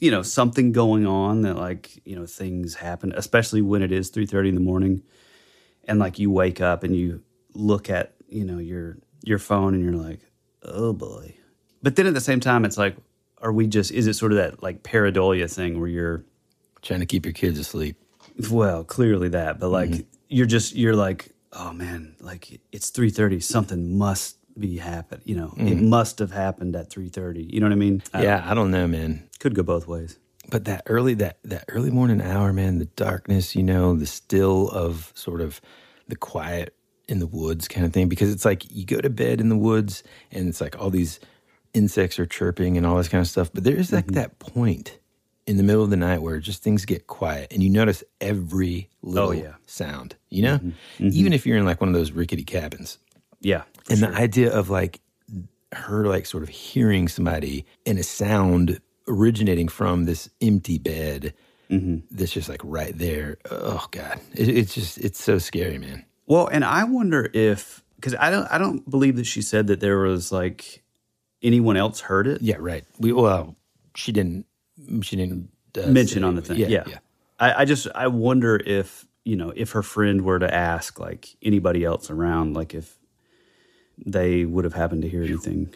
you 0.00 0.10
know, 0.10 0.22
something 0.22 0.72
going 0.72 1.06
on 1.06 1.42
that 1.42 1.56
like, 1.56 2.00
you 2.04 2.14
know, 2.16 2.26
things 2.26 2.74
happen, 2.74 3.12
especially 3.16 3.62
when 3.62 3.80
it 3.82 3.90
is 3.92 4.10
3:30 4.10 4.50
in 4.50 4.54
the 4.54 4.60
morning 4.60 5.02
and 5.84 5.98
like 5.98 6.18
you 6.18 6.30
wake 6.30 6.60
up 6.60 6.82
and 6.84 6.94
you 6.96 7.22
look 7.54 7.88
at, 7.90 8.14
you 8.28 8.44
know, 8.44 8.58
your 8.58 8.98
your 9.24 9.38
phone 9.38 9.74
and 9.74 9.82
you're 9.82 9.92
like, 9.94 10.20
"Oh 10.62 10.92
boy." 10.92 11.34
But 11.82 11.96
then 11.96 12.06
at 12.06 12.14
the 12.14 12.20
same 12.20 12.40
time 12.40 12.64
it's 12.64 12.76
like 12.78 12.96
are 13.44 13.52
we 13.52 13.66
just 13.66 13.92
is 13.92 14.06
it 14.06 14.14
sort 14.14 14.32
of 14.32 14.38
that 14.38 14.62
like 14.62 14.82
pareidolia 14.82 15.52
thing 15.52 15.78
where 15.78 15.88
you're 15.88 16.24
trying 16.82 17.00
to 17.00 17.06
keep 17.06 17.24
your 17.24 17.32
kids 17.32 17.58
asleep. 17.58 17.96
well, 18.50 18.84
clearly 18.84 19.28
that, 19.28 19.60
but 19.60 19.68
like 19.68 19.90
mm-hmm. 19.90 20.08
you're 20.28 20.46
just 20.46 20.74
you're 20.74 20.96
like, 20.96 21.30
oh 21.52 21.72
man, 21.72 22.16
like 22.20 22.60
it's 22.72 22.90
three 22.90 23.10
thirty. 23.10 23.38
Something 23.40 23.96
must 23.96 24.38
be 24.58 24.78
happen. 24.78 25.20
You 25.24 25.36
know, 25.36 25.54
it 25.56 25.76
mm-hmm. 25.76 25.88
must 25.88 26.18
have 26.18 26.30
happened 26.32 26.74
at 26.74 26.90
three 26.90 27.08
thirty. 27.08 27.44
You 27.44 27.60
know 27.60 27.66
what 27.66 27.72
I 27.72 27.76
mean? 27.76 28.02
I- 28.12 28.22
yeah, 28.22 28.44
I 28.46 28.54
don't 28.54 28.70
know, 28.70 28.88
man. 28.88 29.28
could 29.38 29.54
go 29.54 29.62
both 29.62 29.86
ways. 29.86 30.18
But 30.50 30.66
that 30.66 30.82
early 30.86 31.14
that 31.14 31.38
that 31.44 31.64
early 31.68 31.90
morning 31.90 32.20
hour, 32.20 32.52
man, 32.52 32.78
the 32.78 32.84
darkness, 32.84 33.54
you 33.54 33.62
know, 33.62 33.94
the 33.94 34.06
still 34.06 34.68
of 34.70 35.12
sort 35.14 35.40
of 35.40 35.60
the 36.08 36.16
quiet 36.16 36.76
in 37.08 37.18
the 37.18 37.26
woods 37.26 37.68
kind 37.68 37.84
of 37.84 37.92
thing. 37.92 38.08
Because 38.08 38.30
it's 38.30 38.44
like 38.44 38.70
you 38.70 38.84
go 38.84 39.00
to 39.00 39.10
bed 39.10 39.40
in 39.40 39.48
the 39.48 39.56
woods 39.56 40.02
and 40.30 40.48
it's 40.48 40.60
like 40.60 40.78
all 40.78 40.90
these 40.90 41.18
insects 41.74 42.18
are 42.18 42.26
chirping 42.26 42.76
and 42.76 42.86
all 42.86 42.96
this 42.96 43.08
kind 43.08 43.20
of 43.20 43.28
stuff. 43.28 43.50
But 43.52 43.64
there 43.64 43.76
is 43.76 43.92
like 43.92 44.06
mm-hmm. 44.06 44.14
that 44.14 44.38
point 44.38 44.98
in 45.46 45.56
the 45.58 45.62
middle 45.62 45.82
of 45.82 45.90
the 45.90 45.96
night 45.96 46.22
where 46.22 46.38
just 46.38 46.62
things 46.62 46.84
get 46.84 47.06
quiet 47.06 47.52
and 47.52 47.62
you 47.62 47.68
notice 47.68 48.02
every 48.20 48.88
oh, 49.04 49.08
little 49.08 49.34
yeah. 49.34 49.54
sound, 49.66 50.16
you 50.30 50.42
know? 50.42 50.56
Mm-hmm. 50.56 50.68
Mm-hmm. 50.68 51.08
Even 51.12 51.32
if 51.32 51.46
you're 51.46 51.58
in 51.58 51.66
like 51.66 51.80
one 51.80 51.88
of 51.88 51.94
those 51.94 52.12
rickety 52.12 52.44
cabins. 52.44 52.98
Yeah, 53.40 53.64
and 53.90 53.98
the 53.98 54.08
idea 54.08 54.50
of 54.50 54.70
like 54.70 55.00
her 55.74 56.06
like 56.06 56.24
sort 56.24 56.42
of 56.42 56.48
hearing 56.48 57.08
somebody 57.08 57.66
in 57.84 57.98
a 57.98 58.02
sound 58.02 58.80
originating 59.06 59.68
from 59.68 60.06
this 60.06 60.30
empty 60.40 60.78
bed 60.78 61.34
that's 62.10 62.32
just 62.32 62.48
like 62.48 62.60
right 62.64 62.96
there 62.96 63.36
oh 63.50 63.86
god 63.90 64.20
it, 64.34 64.48
it's 64.48 64.74
just 64.74 64.96
it's 64.98 65.22
so 65.22 65.36
scary 65.36 65.76
man 65.76 66.04
Well, 66.26 66.46
and 66.46 66.64
I 66.64 66.84
wonder 66.84 67.30
if 67.34 67.82
because 67.96 68.14
I 68.18 68.30
don't 68.30 68.46
I 68.46 68.58
don't 68.58 68.88
believe 68.88 69.16
that 69.16 69.26
she 69.26 69.42
said 69.42 69.66
that 69.66 69.80
there 69.80 69.98
was 69.98 70.32
like 70.32 70.82
anyone 71.44 71.76
else 71.76 72.00
heard 72.00 72.26
it. 72.26 72.42
yeah 72.42 72.56
right 72.58 72.84
we 72.98 73.12
well 73.12 73.54
she 73.94 74.10
didn't 74.10 74.46
she 75.02 75.14
didn't 75.16 75.50
uh, 75.78 75.86
mention 75.86 76.24
on 76.24 76.34
the 76.34 76.42
thing. 76.42 76.56
Yeah, 76.58 76.82
yeah 76.86 76.98
I, 77.38 77.62
I 77.62 77.64
just 77.64 77.86
I 77.94 78.08
wonder 78.08 78.56
if 78.56 79.06
you 79.24 79.36
know 79.36 79.52
if 79.54 79.70
her 79.72 79.82
friend 79.82 80.22
were 80.22 80.38
to 80.40 80.52
ask 80.52 80.98
like 80.98 81.28
anybody 81.42 81.84
else 81.84 82.10
around, 82.10 82.54
like 82.54 82.74
if 82.74 82.98
they 84.04 84.44
would 84.44 84.64
have 84.64 84.74
happened 84.74 85.02
to 85.02 85.08
hear 85.08 85.22
anything. 85.22 85.72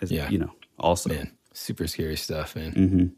As, 0.00 0.10
Yeah. 0.10 0.28
you 0.30 0.38
know. 0.38 0.52
Also, 0.78 1.08
Man, 1.10 1.30
super 1.52 1.86
scary 1.86 2.16
stuff, 2.16 2.54
man. 2.56 3.12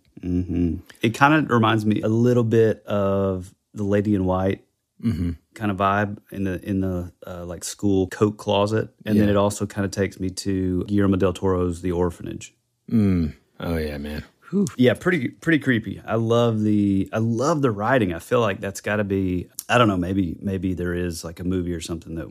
it 1.02 1.11
kind 1.14 1.35
of 1.35 1.50
reminds 1.50 1.85
me 1.87 2.00
a 2.02 2.08
little 2.08 2.44
bit 2.44 2.82
of 2.87 3.54
the 3.75 3.85
Lady 3.85 4.14
in 4.14 4.25
White 4.25 4.62
Mm-hmm. 5.02 5.32
Kind 5.57 5.71
of 5.73 5.77
vibe 5.79 6.19
in 6.31 6.45
the 6.45 6.65
in 6.65 6.81
the 6.81 7.13
uh, 7.27 7.45
like 7.45 7.65
school 7.65 8.07
coat 8.09 8.37
closet, 8.37 8.91
and 9.05 9.19
then 9.19 9.29
it 9.29 9.37
also 9.37 9.67
kind 9.67 9.85
of 9.85 9.91
takes 9.91 10.21
me 10.21 10.31
to 10.31 10.85
Guillermo 10.85 11.17
del 11.17 11.33
Toro's 11.33 11.83
The 11.83 11.91
Orphanage. 11.91 12.55
Oh 12.93 13.77
yeah, 13.77 13.99
man. 13.99 14.23
Whew. 14.51 14.67
Yeah, 14.77 14.95
pretty 14.95 15.29
pretty 15.29 15.59
creepy. 15.59 16.01
I 16.07 16.15
love 16.15 16.63
the 16.63 17.09
I 17.13 17.19
love 17.19 17.63
the 17.63 17.71
writing. 17.73 18.13
I 18.15 18.21
feel 18.21 18.41
like 18.41 18.61
that's 18.61 18.81
got 18.81 18.97
to 18.97 19.05
be 19.05 19.49
I 19.69 19.77
don't 19.79 19.89
know, 19.89 19.97
maybe 19.97 20.37
maybe 20.41 20.75
there 20.75 20.95
is 20.95 21.25
like 21.25 21.41
a 21.41 21.45
movie 21.45 21.73
or 21.73 21.81
something 21.81 22.15
that 22.15 22.31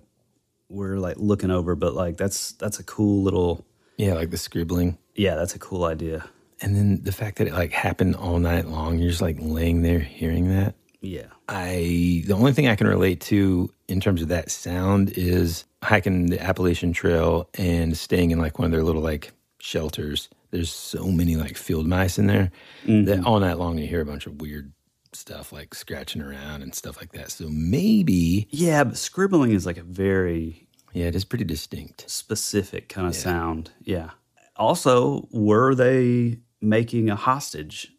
we're 0.69 0.97
like 0.97 1.17
looking 1.17 1.51
over, 1.51 1.75
but 1.75 1.93
like 1.93 2.15
that's 2.17 2.53
that's 2.53 2.79
a 2.79 2.83
cool 2.83 3.21
little 3.23 3.65
Yeah, 3.97 4.13
like 4.13 4.29
the 4.29 4.37
scribbling. 4.37 4.97
yeah, 5.15 5.35
that's 5.35 5.55
a 5.55 5.59
cool 5.59 5.83
idea. 5.83 6.23
And 6.61 6.73
then 6.73 7.01
the 7.03 7.11
fact 7.11 7.37
that 7.39 7.47
it 7.47 7.53
like 7.53 7.73
happened 7.73 8.15
all 8.15 8.39
night 8.39 8.65
long, 8.67 8.97
you're 8.97 9.09
just 9.09 9.21
like 9.21 9.35
laying 9.41 9.81
there 9.81 9.99
hearing 9.99 10.47
that. 10.55 10.75
Yeah. 11.05 11.27
I 11.47 12.23
the 12.25 12.33
only 12.33 12.53
thing 12.53 12.67
I 12.67 12.75
can 12.75 12.87
relate 12.87 13.21
to 13.21 13.71
in 13.87 13.99
terms 13.99 14.21
of 14.21 14.29
that 14.29 14.51
sound 14.51 15.11
is 15.15 15.65
hiking 15.83 16.27
the 16.27 16.41
Appalachian 16.41 16.93
Trail 16.93 17.49
and 17.57 17.95
staying 17.97 18.31
in 18.31 18.39
like 18.39 18.57
one 18.57 18.65
of 18.65 18.71
their 18.71 18.83
little 18.83 19.01
like 19.01 19.31
shelters. 19.59 20.29
There's 20.51 20.71
so 20.71 21.07
many 21.07 21.35
like 21.35 21.57
field 21.57 21.87
mice 21.87 22.17
in 22.17 22.27
there 22.27 22.51
that 22.85 22.91
mm-hmm. 22.91 23.27
all 23.27 23.39
night 23.39 23.57
long 23.57 23.77
you 23.77 23.87
hear 23.87 24.01
a 24.01 24.05
bunch 24.05 24.25
of 24.25 24.41
weird 24.41 24.71
stuff 25.13 25.51
like 25.51 25.73
scratching 25.73 26.21
around 26.21 26.61
and 26.61 26.73
stuff 26.73 26.97
like 26.97 27.11
that. 27.13 27.31
So 27.31 27.47
maybe 27.49 28.47
Yeah, 28.49 28.83
but 28.83 28.97
scribbling 28.97 29.51
is 29.51 29.65
like 29.65 29.77
a 29.77 29.83
very 29.83 30.67
yeah, 30.93 31.07
it 31.07 31.15
is 31.15 31.25
pretty 31.25 31.43
distinct. 31.43 32.09
specific 32.09 32.87
kind 32.89 33.05
of 33.05 33.15
sound. 33.15 33.71
Yeah. 33.83 34.11
Also, 34.55 35.27
were 35.31 35.75
they 35.75 36.39
making 36.61 37.09
a 37.09 37.17
hostage 37.17 37.91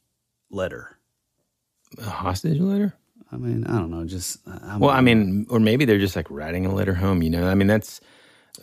letter? 0.50 0.95
A 1.98 2.10
hostage 2.10 2.60
letter? 2.60 2.94
I 3.32 3.36
mean, 3.36 3.64
I 3.66 3.78
don't 3.78 3.90
know. 3.90 4.04
Just 4.04 4.38
uh, 4.46 4.58
I'm, 4.62 4.80
Well, 4.80 4.90
I 4.90 5.00
mean, 5.00 5.46
or 5.50 5.58
maybe 5.58 5.84
they're 5.84 5.98
just 5.98 6.16
like 6.16 6.30
writing 6.30 6.66
a 6.66 6.74
letter 6.74 6.94
home. 6.94 7.22
You 7.22 7.30
know, 7.30 7.48
I 7.48 7.54
mean, 7.54 7.66
that's 7.66 8.00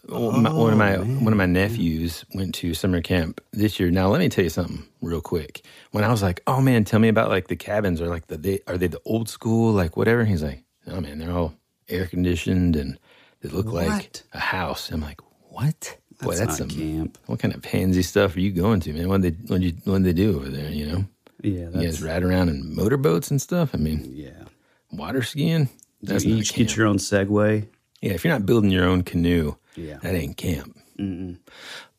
my, 0.08 0.18
one 0.18 0.46
of 0.46 0.54
oh, 0.56 0.76
my 0.76 0.98
one 0.98 1.34
of 1.34 1.38
my 1.38 1.46
nephews 1.46 2.26
went 2.34 2.56
to 2.56 2.74
summer 2.74 3.02
camp 3.02 3.42
this 3.52 3.80
year. 3.80 3.92
Now, 3.92 4.10
let 4.10 4.20
me 4.20 4.30
tell 4.30 4.44
you 4.44 4.50
something 4.50 4.86
real 5.02 5.22
quick. 5.22 5.66
When 5.92 6.04
I 6.04 6.10
was 6.10 6.22
like, 6.22 6.42
"Oh 6.48 6.62
man, 6.62 6.84
tell 6.84 7.00
me 7.00 7.10
about 7.10 7.30
like 7.30 7.48
the 7.48 7.56
cabins 7.56 8.02
or 8.02 8.08
like 8.08 8.28
the 8.28 8.38
they, 8.38 8.60
are 8.68 8.78
they 8.78 8.88
the 8.88 9.02
old 9.06 9.30
school 9.30 9.72
like 9.74 9.98
whatever?" 9.98 10.26
He's 10.26 10.44
like, 10.44 10.64
"No 10.88 11.00
man, 11.02 11.20
they're 11.20 11.32
all 11.32 11.56
air 11.90 12.08
conditioned 12.08 12.76
and 12.76 12.98
they 13.42 13.50
look 13.50 13.68
like 13.68 14.24
a 14.34 14.40
house." 14.40 14.90
I'm 14.92 15.02
like, 15.02 15.22
"What? 15.50 15.98
Boy, 16.22 16.36
That's 16.36 16.40
that's 16.40 16.60
not 16.60 16.70
some 16.70 16.80
camp. 16.80 17.18
What 17.26 17.40
kind 17.40 17.54
of 17.54 17.62
pansy 17.62 18.02
stuff 18.02 18.36
are 18.36 18.40
you 18.40 18.52
going 18.52 18.80
to, 18.82 18.94
man? 18.94 19.10
What 19.10 19.22
they 19.22 19.32
what 19.32 19.62
you 19.62 19.74
what 19.84 20.04
they 20.04 20.14
do 20.14 20.36
over 20.38 20.50
there? 20.50 20.70
You 20.70 20.86
know, 20.86 21.06
yeah, 21.44 21.66
you 21.66 21.70
that's 21.72 21.86
guys 21.86 22.04
ride 22.04 22.24
around 22.24 22.50
in 22.50 22.76
motorboats 22.76 23.30
and 23.30 23.42
stuff. 23.42 23.72
I 23.74 23.78
mean, 23.78 24.12
yeah. 24.14 24.46
water 24.92 25.22
skiing. 25.22 25.70
That's 26.02 26.26
you 26.26 26.38
each 26.38 26.54
get 26.54 26.76
your 26.76 26.88
own 26.88 26.98
Segway. 26.98 27.68
Yeah, 28.02 28.14
if 28.14 28.24
you're 28.24 28.34
not 28.34 28.46
building 28.46 28.70
your 28.70 28.86
own 28.86 29.04
canoe, 29.04 29.56
Yeah. 29.76 29.98
that 30.02 30.16
ain't 30.16 30.38
camp. 30.38 30.78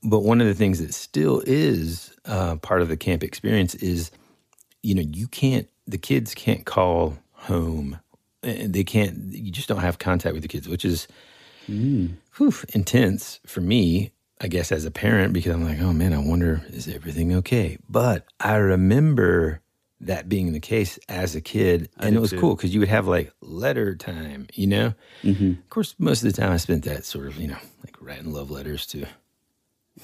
But 0.03 0.21
one 0.21 0.41
of 0.41 0.47
the 0.47 0.55
things 0.55 0.81
that 0.81 0.93
still 0.93 1.43
is 1.47 2.15
uh, 2.27 2.57
part 2.57 2.83
of 2.83 2.89
the 2.89 2.97
camp 2.97 3.23
experience 3.23 3.75
is, 3.77 4.11
you 4.83 4.95
know, 4.95 5.03
you 5.03 5.29
can't, 5.29 5.69
the 5.87 5.99
kids 5.99 6.35
can't 6.35 6.67
call 6.67 7.17
home. 7.33 7.99
Eh, 8.43 8.65
eh, 8.65 8.67
they 8.69 8.85
can't, 8.85 9.33
you 9.33 9.51
just 9.51 9.69
don't 9.69 9.81
have 9.81 9.99
contact 9.99 10.35
with 10.35 10.43
the 10.43 10.49
kids, 10.49 10.69
which 10.69 10.85
is 10.85 11.09
mm. 11.69 12.13
whew, 12.37 12.53
intense 12.75 13.41
for 13.47 13.63
me, 13.63 14.13
I 14.45 14.47
guess, 14.47 14.71
as 14.71 14.85
a 14.85 14.91
parent, 14.91 15.33
because 15.33 15.55
I'm 15.55 15.65
like, 15.65 15.81
oh 15.81 15.95
man, 15.95 16.13
I 16.13 16.19
wonder, 16.19 16.63
is 16.69 16.87
everything 16.87 17.35
okay? 17.37 17.79
But 17.89 18.27
I 18.39 18.57
remember 18.57 19.63
that 20.01 20.29
being 20.29 20.53
the 20.53 20.61
case 20.61 20.99
as 21.09 21.35
a 21.35 21.41
kid. 21.41 21.89
and 21.99 22.15
it 22.15 22.19
was 22.19 22.29
too. 22.29 22.39
cool 22.39 22.55
because 22.55 22.75
you 22.75 22.81
would 22.81 22.91
have 22.91 23.09
like 23.09 23.33
letter 23.41 23.97
time, 23.97 24.49
you 24.53 24.67
know? 24.67 24.93
Mm-hmm. 25.23 25.53
Of 25.53 25.71
course, 25.71 25.95
most 25.99 26.23
of 26.23 26.31
the 26.31 26.39
time 26.39 26.53
I 26.53 26.59
spent 26.59 26.85
that 26.85 27.07
sort 27.07 27.27
of, 27.27 27.37
you 27.39 27.49
know, 27.49 27.57
like 27.83 27.97
writing 28.03 28.35
love 28.35 28.51
letters 28.51 28.87
to 28.89 29.07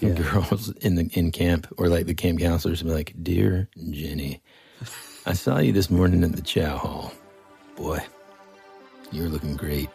girls 0.00 0.70
in 0.76 0.94
the 0.94 1.10
in 1.12 1.32
camp 1.32 1.66
or 1.76 1.90
like 1.90 2.06
the 2.06 2.14
camp 2.14 2.40
counselors 2.40 2.82
would 2.82 2.88
be 2.88 2.94
like, 2.94 3.14
Dear 3.22 3.68
Jenny, 3.90 4.40
I 5.26 5.34
saw 5.34 5.58
you 5.58 5.72
this 5.72 5.90
morning 5.90 6.24
at 6.24 6.32
the 6.32 6.40
chow 6.40 6.78
hall. 6.78 7.12
Boy, 7.76 8.02
you're 9.12 9.28
looking 9.28 9.54
great. 9.54 9.90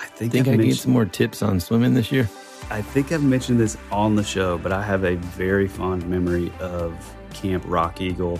I 0.00 0.06
think, 0.06 0.32
Think 0.32 0.48
I've 0.48 0.54
I 0.54 0.56
can 0.56 0.66
get 0.66 0.76
some 0.76 0.92
more 0.92 1.04
tips 1.04 1.42
on 1.42 1.60
swimming 1.60 1.94
this 1.94 2.12
year? 2.12 2.28
I 2.70 2.82
think 2.82 3.12
I've 3.12 3.22
mentioned 3.22 3.58
this 3.58 3.76
on 3.90 4.14
the 4.16 4.22
show, 4.24 4.58
but 4.58 4.72
I 4.72 4.82
have 4.82 5.04
a 5.04 5.14
very 5.16 5.68
fond 5.68 6.06
memory 6.08 6.52
of 6.60 6.94
Camp 7.32 7.64
Rock 7.66 8.00
Eagle 8.00 8.38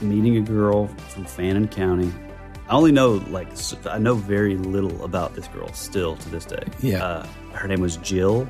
meeting 0.00 0.36
a 0.36 0.40
girl 0.40 0.88
from 1.08 1.24
Fannin 1.24 1.68
County. 1.68 2.12
I 2.68 2.74
only 2.74 2.92
know 2.92 3.22
like 3.28 3.48
I 3.86 3.98
know 3.98 4.14
very 4.14 4.56
little 4.56 5.04
about 5.04 5.34
this 5.34 5.46
girl 5.48 5.72
still 5.72 6.16
to 6.16 6.28
this 6.30 6.44
day. 6.44 6.64
Yeah. 6.80 7.04
uh, 7.04 7.26
her 7.52 7.68
name 7.68 7.80
was 7.80 7.96
Jill. 7.98 8.48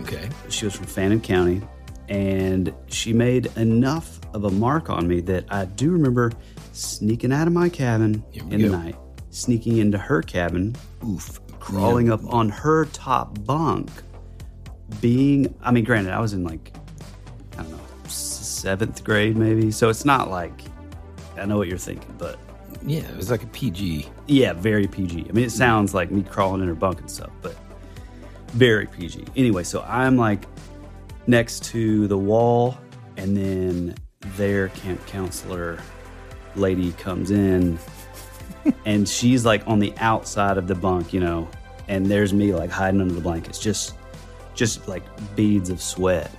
Okay. 0.00 0.28
She 0.48 0.64
was 0.64 0.74
from 0.74 0.86
Fannin 0.86 1.20
County, 1.20 1.62
and 2.08 2.74
she 2.88 3.12
made 3.12 3.46
enough 3.56 4.18
of 4.34 4.44
a 4.44 4.50
mark 4.50 4.90
on 4.90 5.06
me 5.06 5.20
that 5.22 5.44
I 5.50 5.64
do 5.66 5.90
remember 5.90 6.32
sneaking 6.72 7.32
out 7.32 7.46
of 7.46 7.52
my 7.52 7.68
cabin 7.68 8.24
in 8.32 8.48
the 8.62 8.68
night, 8.68 8.96
sneaking 9.30 9.78
into 9.78 9.98
her 9.98 10.22
cabin, 10.22 10.74
Oof. 11.06 11.40
crawling 11.58 12.10
up 12.10 12.20
on 12.32 12.48
her 12.48 12.84
top 12.86 13.44
bunk, 13.44 13.90
being, 15.00 15.54
I 15.62 15.70
mean, 15.70 15.84
granted, 15.84 16.12
I 16.12 16.20
was 16.20 16.32
in 16.32 16.44
like, 16.44 16.72
I 17.54 17.62
don't 17.62 17.70
know, 17.70 17.80
seventh 18.08 19.04
grade 19.04 19.36
maybe. 19.36 19.70
So 19.70 19.88
it's 19.88 20.04
not 20.04 20.30
like, 20.30 20.60
I 21.36 21.46
know 21.46 21.56
what 21.56 21.68
you're 21.68 21.78
thinking, 21.78 22.14
but 22.18 22.38
Yeah, 22.84 23.00
it 23.00 23.16
was 23.16 23.30
like 23.30 23.42
a 23.42 23.46
PG. 23.48 24.08
yeah, 24.26 24.52
very 24.52 24.86
PG. 24.86 25.26
I 25.28 25.32
mean, 25.32 25.44
it 25.44 25.48
mm. 25.48 25.50
sounds 25.50 25.94
like 25.94 26.10
me 26.10 26.22
crawling 26.22 26.62
in 26.62 26.68
her 26.68 26.74
bunk 26.74 27.00
and 27.00 27.10
stuff, 27.10 27.30
but 27.40 27.56
very 28.48 28.86
PG. 28.86 29.26
Anyway, 29.36 29.62
so 29.62 29.82
I'm 29.82 30.16
like 30.16 30.44
next 31.26 31.64
to 31.66 32.08
the 32.08 32.18
wall, 32.18 32.76
and 33.16 33.36
then 33.36 33.94
their 34.36 34.68
camp 34.68 35.04
counselor 35.06 35.78
lady 36.56 36.92
comes 36.92 37.30
in, 37.30 37.78
and 38.84 39.08
she's 39.08 39.44
like 39.44 39.66
on 39.66 39.78
the 39.78 39.92
outside 39.98 40.58
of 40.58 40.66
the 40.66 40.74
bunk, 40.74 41.12
you 41.12 41.20
know, 41.20 41.48
and 41.88 42.06
there's 42.06 42.32
me 42.32 42.54
like 42.54 42.70
hiding 42.70 43.00
under 43.00 43.14
the 43.14 43.20
blankets, 43.20 43.58
just, 43.58 43.94
just 44.54 44.86
like 44.88 45.02
beads 45.36 45.70
of 45.70 45.80
sweat, 45.80 46.30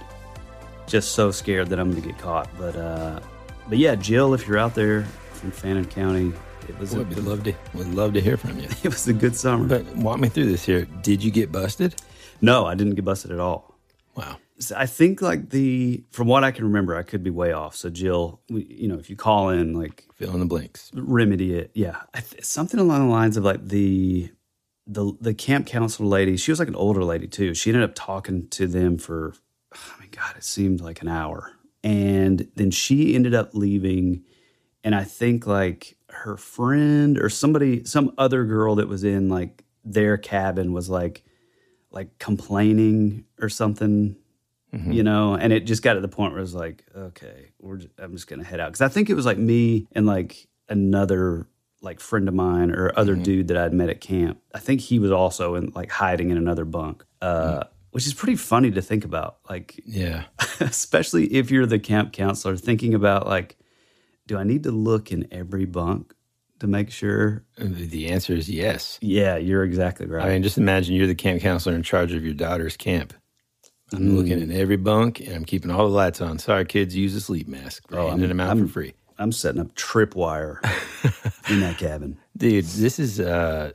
just 0.87 1.11
so 1.11 1.31
scared 1.31 1.69
that 1.69 1.79
I'm 1.79 1.89
gonna 1.89 2.05
get 2.05 2.17
caught. 2.17 2.49
But, 2.57 2.75
uh, 2.75 3.19
but 3.67 3.77
yeah, 3.77 3.95
Jill, 3.95 4.33
if 4.33 4.47
you're 4.47 4.57
out 4.57 4.75
there 4.75 5.03
from 5.33 5.51
Fannin 5.51 5.85
County, 5.85 6.33
it 6.67 6.77
was 6.79 6.95
would 6.95 7.17
love 7.17 7.43
to 7.43 7.53
would 7.73 7.93
love 7.93 8.13
to 8.13 8.21
hear 8.21 8.37
from 8.37 8.59
you. 8.59 8.67
it 8.83 8.89
was 8.89 9.07
a 9.07 9.13
good 9.13 9.35
summer. 9.35 9.67
But 9.67 9.85
walk 9.95 10.19
me 10.19 10.29
through 10.29 10.45
this 10.45 10.65
here. 10.65 10.85
Did 11.01 11.23
you 11.23 11.31
get 11.31 11.51
busted? 11.51 11.95
no, 12.41 12.65
I 12.65 12.75
didn't 12.75 12.95
get 12.95 13.05
busted 13.05 13.31
at 13.31 13.39
all. 13.39 13.75
Wow. 14.15 14.37
So 14.61 14.75
I 14.77 14.85
think 14.85 15.21
like 15.21 15.49
the 15.49 16.03
from 16.11 16.27
what 16.27 16.43
I 16.43 16.51
can 16.51 16.65
remember, 16.65 16.95
I 16.95 17.03
could 17.03 17.23
be 17.23 17.31
way 17.31 17.51
off. 17.51 17.75
So 17.75 17.89
Jill, 17.89 18.41
we, 18.49 18.65
you 18.65 18.87
know, 18.87 18.99
if 18.99 19.09
you 19.09 19.15
call 19.15 19.49
in, 19.49 19.73
like 19.73 20.07
Fill 20.15 20.33
in 20.33 20.39
the 20.39 20.45
blanks. 20.45 20.91
remedy 20.93 21.55
it, 21.55 21.71
yeah, 21.73 22.01
I 22.13 22.21
th- 22.21 22.45
something 22.45 22.79
along 22.79 23.07
the 23.07 23.11
lines 23.11 23.37
of 23.37 23.43
like 23.43 23.67
the 23.67 24.31
the 24.85 25.13
the 25.19 25.33
camp 25.33 25.65
counselor 25.67 26.07
lady. 26.07 26.37
She 26.37 26.51
was 26.51 26.59
like 26.59 26.67
an 26.67 26.75
older 26.75 27.03
lady 27.03 27.27
too. 27.27 27.53
She 27.55 27.71
ended 27.71 27.83
up 27.83 27.95
talking 27.95 28.47
to 28.49 28.67
them 28.67 28.97
for, 28.97 29.33
oh 29.73 29.93
I 29.97 30.01
mean, 30.01 30.09
God, 30.11 30.35
it 30.37 30.43
seemed 30.43 30.79
like 30.79 31.01
an 31.01 31.07
hour, 31.07 31.53
and 31.83 32.47
then 32.55 32.71
she 32.71 33.15
ended 33.15 33.33
up 33.33 33.55
leaving. 33.55 34.23
And 34.83 34.95
I 34.95 35.03
think 35.03 35.45
like 35.47 35.97
her 36.09 36.37
friend 36.37 37.17
or 37.19 37.29
somebody, 37.29 37.83
some 37.85 38.13
other 38.17 38.45
girl 38.45 38.75
that 38.75 38.87
was 38.87 39.03
in 39.03 39.29
like 39.29 39.63
their 39.83 40.17
cabin 40.17 40.73
was 40.73 40.89
like 40.89 41.23
like 41.91 42.17
complaining 42.19 43.25
or 43.39 43.49
something, 43.49 44.15
Mm-hmm. 44.73 44.91
you 44.93 45.03
know, 45.03 45.35
and 45.35 45.51
it 45.51 45.65
just 45.65 45.83
got 45.83 45.93
to 45.95 45.99
the 45.99 46.07
point 46.07 46.31
where 46.31 46.39
it 46.39 46.43
was 46.43 46.55
like, 46.55 46.85
okay, 46.95 47.51
we're 47.59 47.75
just, 47.75 47.89
I'm 47.99 48.13
just 48.13 48.27
gonna 48.27 48.45
head 48.45 48.61
out 48.61 48.67
because 48.67 48.81
I 48.81 48.87
think 48.87 49.09
it 49.09 49.15
was 49.15 49.25
like 49.25 49.37
me 49.37 49.85
and 49.91 50.05
like 50.05 50.47
another 50.69 51.47
like 51.81 51.99
friend 51.99 52.27
of 52.27 52.33
mine 52.33 52.71
or 52.71 52.91
other 52.95 53.13
mm-hmm. 53.13 53.23
dude 53.23 53.47
that 53.49 53.57
I'd 53.57 53.73
met 53.73 53.89
at 53.89 54.01
camp. 54.01 54.39
I 54.53 54.59
think 54.59 54.81
he 54.81 54.99
was 54.99 55.11
also 55.11 55.55
in 55.55 55.71
like 55.75 55.91
hiding 55.91 56.29
in 56.29 56.37
another 56.37 56.65
bunk, 56.65 57.03
uh, 57.21 57.35
mm-hmm. 57.35 57.69
which 57.91 58.07
is 58.07 58.13
pretty 58.13 58.35
funny 58.35 58.71
to 58.71 58.81
think 58.81 59.03
about. 59.03 59.37
Like, 59.49 59.81
Yeah. 59.85 60.25
especially 60.59 61.25
if 61.33 61.51
you're 61.51 61.65
the 61.65 61.79
camp 61.79 62.13
counselor, 62.13 62.55
thinking 62.55 62.93
about 62.93 63.27
like, 63.27 63.57
do 64.27 64.37
I 64.37 64.43
need 64.43 64.63
to 64.63 64.71
look 64.71 65.11
in 65.11 65.27
every 65.31 65.65
bunk 65.65 66.13
to 66.59 66.67
make 66.67 66.91
sure? 66.91 67.43
Uh, 67.59 67.65
the 67.69 68.09
answer 68.09 68.33
is 68.33 68.49
yes. 68.49 68.99
Yeah, 69.01 69.37
you're 69.37 69.63
exactly 69.63 70.05
right. 70.05 70.25
I 70.25 70.29
mean, 70.29 70.43
just 70.43 70.59
imagine 70.59 70.95
you're 70.95 71.07
the 71.07 71.15
camp 71.15 71.41
counselor 71.41 71.75
in 71.75 71.83
charge 71.83 72.13
of 72.13 72.23
your 72.23 72.35
daughter's 72.35 72.77
camp. 72.77 73.13
I'm 73.93 74.15
looking 74.15 74.39
in 74.39 74.51
every 74.51 74.77
bunk 74.77 75.19
and 75.19 75.33
I'm 75.35 75.45
keeping 75.45 75.69
all 75.71 75.87
the 75.89 75.93
lights 75.93 76.21
on. 76.21 76.39
Sorry, 76.39 76.65
kids, 76.65 76.95
use 76.95 77.13
a 77.15 77.21
sleep 77.21 77.47
mask. 77.47 77.83
We're 77.91 77.99
Oh, 77.99 78.07
handing 78.09 78.21
I'm- 78.29 78.37
them 78.37 78.39
out 78.39 78.47
I'm- 78.57 78.67
for 78.67 78.73
free. 78.73 78.93
I'm 79.17 79.31
setting 79.31 79.61
up 79.61 79.75
tripwire 79.75 80.57
in 81.49 81.59
that 81.59 81.77
cabin. 81.77 82.17
Dude, 82.37 82.65
this 82.65 82.97
is 82.97 83.19
uh, 83.19 83.71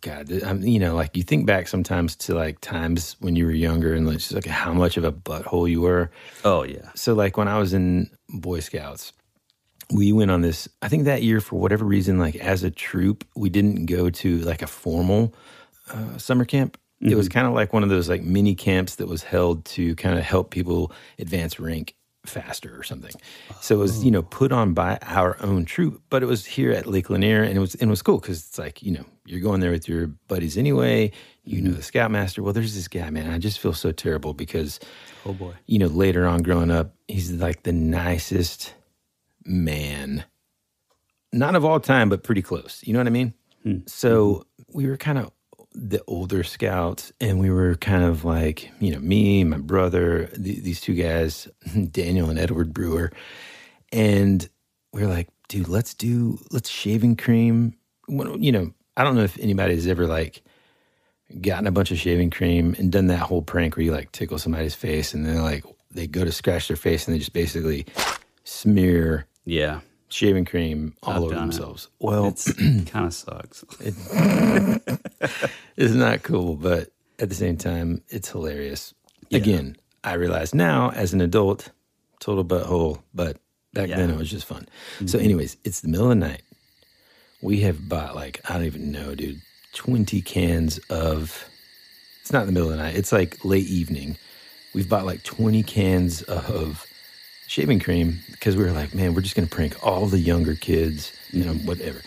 God, 0.00 0.30
I'm, 0.44 0.62
you 0.62 0.78
know, 0.78 0.94
like 0.94 1.16
you 1.16 1.24
think 1.24 1.44
back 1.46 1.66
sometimes 1.66 2.14
to 2.16 2.34
like 2.34 2.60
times 2.60 3.16
when 3.20 3.34
you 3.34 3.46
were 3.46 3.50
younger 3.52 3.94
and 3.94 4.06
like 4.06 4.18
just 4.18 4.32
like 4.32 4.46
how 4.46 4.72
much 4.72 4.96
of 4.96 5.02
a 5.02 5.10
butthole 5.10 5.68
you 5.68 5.80
were. 5.80 6.10
Oh 6.44 6.62
yeah. 6.62 6.90
So 6.94 7.14
like 7.14 7.36
when 7.36 7.48
I 7.48 7.58
was 7.58 7.72
in 7.74 8.10
Boy 8.28 8.60
Scouts, 8.60 9.12
we 9.92 10.12
went 10.12 10.30
on 10.30 10.42
this. 10.42 10.68
I 10.82 10.88
think 10.88 11.04
that 11.06 11.22
year 11.22 11.40
for 11.40 11.58
whatever 11.58 11.84
reason, 11.84 12.18
like 12.20 12.36
as 12.36 12.62
a 12.62 12.70
troop, 12.70 13.24
we 13.34 13.48
didn't 13.48 13.86
go 13.86 14.08
to 14.08 14.38
like 14.40 14.62
a 14.62 14.66
formal 14.68 15.34
uh, 15.90 16.16
summer 16.18 16.44
camp. 16.44 16.78
It 17.04 17.16
was 17.16 17.28
mm-hmm. 17.28 17.38
kind 17.38 17.46
of 17.46 17.52
like 17.52 17.72
one 17.72 17.82
of 17.82 17.90
those 17.90 18.08
like 18.08 18.22
mini 18.22 18.54
camps 18.54 18.94
that 18.96 19.06
was 19.06 19.22
held 19.22 19.64
to 19.66 19.94
kind 19.96 20.18
of 20.18 20.24
help 20.24 20.50
people 20.50 20.90
advance 21.18 21.60
rank 21.60 21.94
faster 22.26 22.74
or 22.78 22.82
something. 22.82 23.12
So 23.60 23.74
it 23.76 23.78
was 23.78 24.04
you 24.04 24.10
know 24.10 24.20
oh. 24.20 24.22
put 24.22 24.52
on 24.52 24.72
by 24.72 24.98
our 25.02 25.36
own 25.42 25.64
troop, 25.64 26.02
but 26.10 26.22
it 26.22 26.26
was 26.26 26.46
here 26.46 26.72
at 26.72 26.86
Lake 26.86 27.10
Lanier, 27.10 27.42
and 27.42 27.56
it 27.56 27.60
was 27.60 27.74
and 27.74 27.84
it 27.84 27.90
was 27.90 28.02
cool 28.02 28.18
because 28.18 28.46
it's 28.46 28.58
like 28.58 28.82
you 28.82 28.92
know 28.92 29.04
you're 29.26 29.40
going 29.40 29.60
there 29.60 29.70
with 29.70 29.88
your 29.88 30.08
buddies 30.28 30.56
anyway. 30.56 31.12
You 31.44 31.60
know 31.60 31.70
mm-hmm. 31.70 31.76
the 31.76 31.82
scoutmaster. 31.82 32.42
Well, 32.42 32.52
there's 32.52 32.74
this 32.74 32.88
guy, 32.88 33.10
man. 33.10 33.30
I 33.30 33.38
just 33.38 33.58
feel 33.58 33.74
so 33.74 33.92
terrible 33.92 34.34
because 34.34 34.80
Oh 35.26 35.32
boy. 35.32 35.54
you 35.66 35.78
know, 35.78 35.86
later 35.86 36.26
on 36.26 36.42
growing 36.42 36.70
up, 36.70 36.94
he's 37.08 37.30
like 37.32 37.62
the 37.62 37.72
nicest 37.72 38.74
man. 39.44 40.24
Not 41.32 41.56
of 41.56 41.64
all 41.64 41.80
time, 41.80 42.08
but 42.08 42.22
pretty 42.22 42.42
close. 42.42 42.82
You 42.84 42.92
know 42.92 43.00
what 43.00 43.08
I 43.08 43.10
mean? 43.10 43.34
Hmm. 43.62 43.78
So 43.86 44.46
mm-hmm. 44.60 44.78
we 44.78 44.86
were 44.86 44.96
kind 44.96 45.18
of 45.18 45.32
the 45.74 46.02
older 46.06 46.44
scouts, 46.44 47.12
and 47.20 47.38
we 47.40 47.50
were 47.50 47.74
kind 47.76 48.04
of 48.04 48.24
like, 48.24 48.70
you 48.80 48.92
know, 48.92 49.00
me, 49.00 49.42
my 49.44 49.58
brother, 49.58 50.26
th- 50.26 50.62
these 50.62 50.80
two 50.80 50.94
guys, 50.94 51.48
Daniel 51.90 52.30
and 52.30 52.38
Edward 52.38 52.72
Brewer. 52.72 53.10
And 53.92 54.48
we 54.92 55.02
were 55.02 55.08
like, 55.08 55.28
dude, 55.48 55.68
let's 55.68 55.94
do, 55.94 56.38
let's 56.50 56.68
shaving 56.70 57.16
cream. 57.16 57.74
You 58.08 58.52
know, 58.52 58.72
I 58.96 59.02
don't 59.04 59.16
know 59.16 59.24
if 59.24 59.38
anybody's 59.38 59.86
ever 59.86 60.06
like, 60.06 60.42
gotten 61.40 61.66
a 61.66 61.72
bunch 61.72 61.90
of 61.90 61.98
shaving 61.98 62.30
cream 62.30 62.76
and 62.78 62.92
done 62.92 63.08
that 63.08 63.18
whole 63.18 63.42
prank 63.42 63.76
where 63.76 63.84
you 63.84 63.90
like 63.90 64.12
tickle 64.12 64.38
somebody's 64.38 64.74
face 64.74 65.14
and 65.14 65.26
then 65.26 65.42
like 65.42 65.64
they 65.90 66.06
go 66.06 66.22
to 66.24 66.30
scratch 66.30 66.68
their 66.68 66.76
face 66.76 67.06
and 67.08 67.14
they 67.14 67.18
just 67.18 67.32
basically 67.32 67.86
smear 68.44 69.26
Yeah. 69.44 69.80
Shaving 70.08 70.44
cream 70.44 70.94
all 71.02 71.12
I've 71.14 71.22
over 71.22 71.34
done 71.34 71.48
it. 71.48 71.52
themselves. 71.52 71.88
Well, 71.98 72.26
It's 72.28 72.52
kind 72.86 73.06
of 73.06 73.14
sucks. 73.14 73.64
it's 75.76 75.92
not 75.94 76.22
cool, 76.22 76.56
but 76.56 76.90
at 77.18 77.28
the 77.28 77.34
same 77.34 77.56
time, 77.56 78.02
it's 78.08 78.28
hilarious. 78.30 78.94
Again, 79.32 79.76
I 80.04 80.14
realize 80.14 80.54
now 80.54 80.90
as 80.90 81.12
an 81.14 81.20
adult, 81.20 81.70
total 82.20 82.44
butthole, 82.44 83.02
but 83.14 83.38
back 83.72 83.88
Yeah. 83.88 83.96
Mm-hmm. 83.96 84.06
then 84.06 84.10
it 84.14 84.18
was 84.18 84.30
just 84.30 84.46
fun. 84.46 84.66
So, 85.06 85.18
anyways, 85.18 85.56
it's 85.64 85.80
the 85.80 85.88
middle 85.88 86.06
of 86.10 86.18
the 86.20 86.26
night. 86.26 86.42
We 87.42 87.60
have 87.60 87.88
bought 87.88 88.14
like, 88.14 88.40
I 88.48 88.54
don't 88.54 88.64
even 88.66 88.92
know, 88.92 89.14
dude, 89.14 89.40
20 89.74 90.20
cans 90.22 90.78
of, 90.90 91.44
it's 92.20 92.32
not 92.32 92.46
the 92.46 92.52
middle 92.52 92.70
of 92.70 92.76
the 92.76 92.82
night, 92.82 92.94
it's 92.96 93.12
like 93.12 93.44
late 93.44 93.66
evening. 93.66 94.16
We've 94.74 94.88
bought 94.88 95.04
like 95.04 95.22
20 95.24 95.62
cans 95.64 96.22
of 96.22 96.84
shaving 97.46 97.80
cream 97.80 98.20
because 98.30 98.56
we 98.56 98.64
were 98.64 98.72
like, 98.72 98.94
man, 98.94 99.14
we're 99.14 99.20
just 99.20 99.36
going 99.36 99.48
to 99.48 99.54
prank 99.54 99.84
all 99.84 100.06
the 100.06 100.18
younger 100.18 100.54
kids, 100.54 101.12
you 101.30 101.44
know, 101.44 101.54
whatever. 101.54 102.00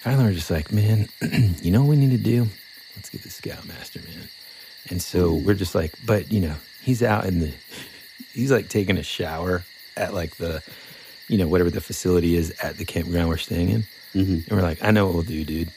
Finally, 0.00 0.24
we're 0.24 0.32
just 0.32 0.50
like, 0.50 0.72
man, 0.72 1.08
you 1.62 1.70
know 1.70 1.80
what 1.80 1.90
we 1.90 1.96
need 1.96 2.10
to 2.10 2.22
do? 2.22 2.48
Let's 2.96 3.10
get 3.10 3.22
the 3.22 3.30
Scoutmaster, 3.30 4.00
man. 4.00 4.28
And 4.90 5.02
so 5.02 5.34
we're 5.34 5.54
just 5.54 5.74
like, 5.74 5.94
but 6.06 6.32
you 6.32 6.40
know, 6.40 6.54
he's 6.82 7.02
out 7.02 7.26
in 7.26 7.40
the, 7.40 7.52
he's 8.32 8.50
like 8.50 8.68
taking 8.68 8.96
a 8.96 9.02
shower 9.02 9.64
at 9.96 10.14
like 10.14 10.36
the, 10.36 10.62
you 11.28 11.36
know, 11.36 11.48
whatever 11.48 11.70
the 11.70 11.80
facility 11.80 12.36
is 12.36 12.54
at 12.62 12.76
the 12.76 12.84
campground 12.84 13.28
we're 13.28 13.36
staying 13.36 13.68
in. 13.68 13.82
Mm-hmm. 14.14 14.32
And 14.32 14.50
we're 14.50 14.62
like, 14.62 14.82
I 14.82 14.90
know 14.90 15.06
what 15.06 15.14
we'll 15.14 15.22
do, 15.24 15.44
dude. 15.44 15.70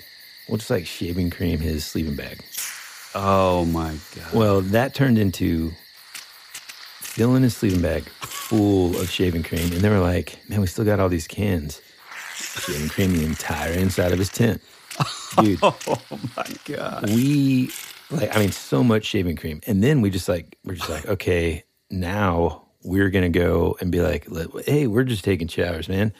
We'll 0.47 0.57
just 0.57 0.69
like 0.69 0.85
shaving 0.85 1.29
cream 1.29 1.59
his 1.59 1.85
sleeping 1.85 2.15
bag. 2.15 2.39
Oh 3.13 3.65
my 3.65 3.97
god. 4.15 4.33
Well, 4.33 4.61
that 4.61 4.93
turned 4.93 5.17
into 5.17 5.73
filling 7.11 7.43
his 7.43 7.55
sleeping 7.55 7.81
bag 7.81 8.03
full 8.21 8.97
of 8.99 9.09
shaving 9.09 9.43
cream. 9.43 9.71
And 9.71 9.81
they 9.81 9.89
were 9.89 9.99
like, 9.99 10.39
man, 10.49 10.61
we 10.61 10.67
still 10.67 10.85
got 10.85 10.99
all 10.99 11.09
these 11.09 11.27
cans. 11.27 11.81
Shaving 12.35 12.89
cream 12.89 13.13
the 13.17 13.25
entire 13.25 13.73
inside 13.73 14.11
of 14.13 14.19
his 14.19 14.29
tent. 14.29 14.61
Dude, 15.37 15.59
Oh 15.63 15.77
my 16.35 16.45
god. 16.65 17.09
we 17.09 17.69
like, 18.09 18.35
I 18.35 18.39
mean, 18.39 18.51
so 18.51 18.83
much 18.83 19.05
shaving 19.05 19.35
cream. 19.35 19.61
And 19.67 19.83
then 19.83 20.01
we 20.01 20.09
just 20.09 20.27
like, 20.29 20.57
we're 20.63 20.75
just 20.75 20.89
like, 20.89 21.05
okay, 21.07 21.63
now 21.89 22.63
we're 22.83 23.09
going 23.09 23.31
to 23.31 23.39
go 23.39 23.77
and 23.81 23.91
be 23.91 24.01
like, 24.01 24.27
hey, 24.65 24.87
we're 24.87 25.03
just 25.03 25.23
taking 25.23 25.47
showers, 25.47 25.87
man. 25.89 26.13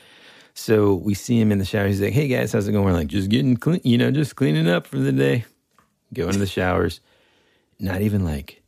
So 0.54 0.94
we 0.96 1.14
see 1.14 1.40
him 1.40 1.52
in 1.52 1.58
the 1.58 1.66
shower. 1.66 1.88
He's 1.88 2.02
like, 2.02 2.14
hey 2.14 2.28
guys, 2.28 2.52
how's 2.52 2.68
it 2.68 2.74
going? 2.74 2.84
We're 2.86 2.92
like, 2.92 3.08
just 3.08 3.30
getting 3.30 3.56
clean, 3.58 3.80
you 3.84 3.98
know, 3.98 4.12
just 4.12 4.36
cleaning 4.36 4.68
up 4.68 4.86
for 4.88 5.00
the 5.00 5.12
day. 5.14 5.46
Go 6.14 6.28
into 6.28 6.40
the 6.40 6.48
showers. 6.48 7.00
Not 7.80 8.02
even 8.02 8.24
like 8.26 8.62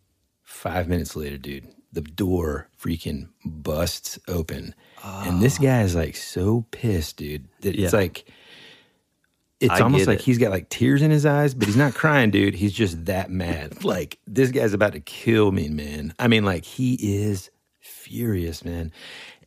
five 0.43 0.87
minutes 0.87 1.15
later, 1.15 1.37
dude, 1.37 1.67
the 1.93 2.01
door 2.01 2.69
freaking 2.79 3.29
busts 3.45 4.19
open. 4.27 4.75
And 5.03 5.41
this 5.41 5.57
ah. 5.59 5.63
guy 5.63 5.81
is 5.83 5.95
like 5.95 6.15
so 6.15 6.65
pissed, 6.71 7.17
dude, 7.17 7.47
that 7.61 7.75
Yeah. 7.75 7.85
it's 7.85 7.93
like, 7.93 8.25
it's 9.59 9.71
I 9.71 9.79
almost 9.79 10.07
like 10.07 10.19
it. 10.19 10.25
he's 10.25 10.37
got 10.37 10.51
like 10.51 10.69
tears 10.69 11.01
in 11.01 11.11
his 11.11 11.25
eyes, 11.25 11.53
but 11.53 11.67
he's 11.67 11.77
not 11.77 11.93
crying, 11.93 12.31
dude. 12.31 12.55
He's 12.55 12.73
just 12.73 13.05
that 13.05 13.29
mad. 13.29 13.77
Like, 13.83 14.19
this 14.27 14.51
guy's 14.51 14.73
about 14.73 14.93
to 14.93 14.99
kill 14.99 15.51
me, 15.51 15.69
man. 15.69 16.13
I 16.19 16.27
mean, 16.27 16.43
like, 16.43 16.65
he 16.65 16.95
is 16.95 17.49
furious, 17.79 18.65
man. 18.65 18.91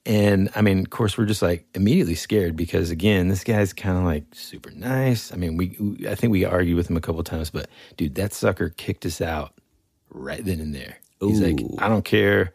And 0.06 0.50
I 0.54 0.62
mean, 0.62 0.78
of 0.80 0.90
course, 0.90 1.18
we're 1.18 1.26
just 1.26 1.42
like 1.42 1.66
immediately 1.74 2.14
scared 2.14 2.54
because 2.54 2.90
again, 2.90 3.26
this 3.26 3.42
guy's 3.42 3.72
kind 3.72 3.98
of 3.98 4.04
like 4.04 4.24
super 4.32 4.70
nice. 4.70 5.32
I 5.32 5.36
mean, 5.36 5.56
we, 5.56 5.76
we 5.80 6.08
I 6.08 6.14
think 6.14 6.30
we 6.30 6.44
argued 6.44 6.76
with 6.76 6.88
him 6.88 6.96
a 6.96 7.00
couple 7.00 7.22
times, 7.24 7.50
but 7.50 7.68
dude, 7.96 8.14
that 8.14 8.32
sucker 8.32 8.68
kicked 8.68 9.04
us 9.04 9.20
out 9.20 9.54
right 10.10 10.44
then 10.44 10.60
and 10.60 10.72
there. 10.72 10.98
He's 11.20 11.40
like, 11.40 11.60
I 11.78 11.88
don't 11.88 12.04
care 12.04 12.52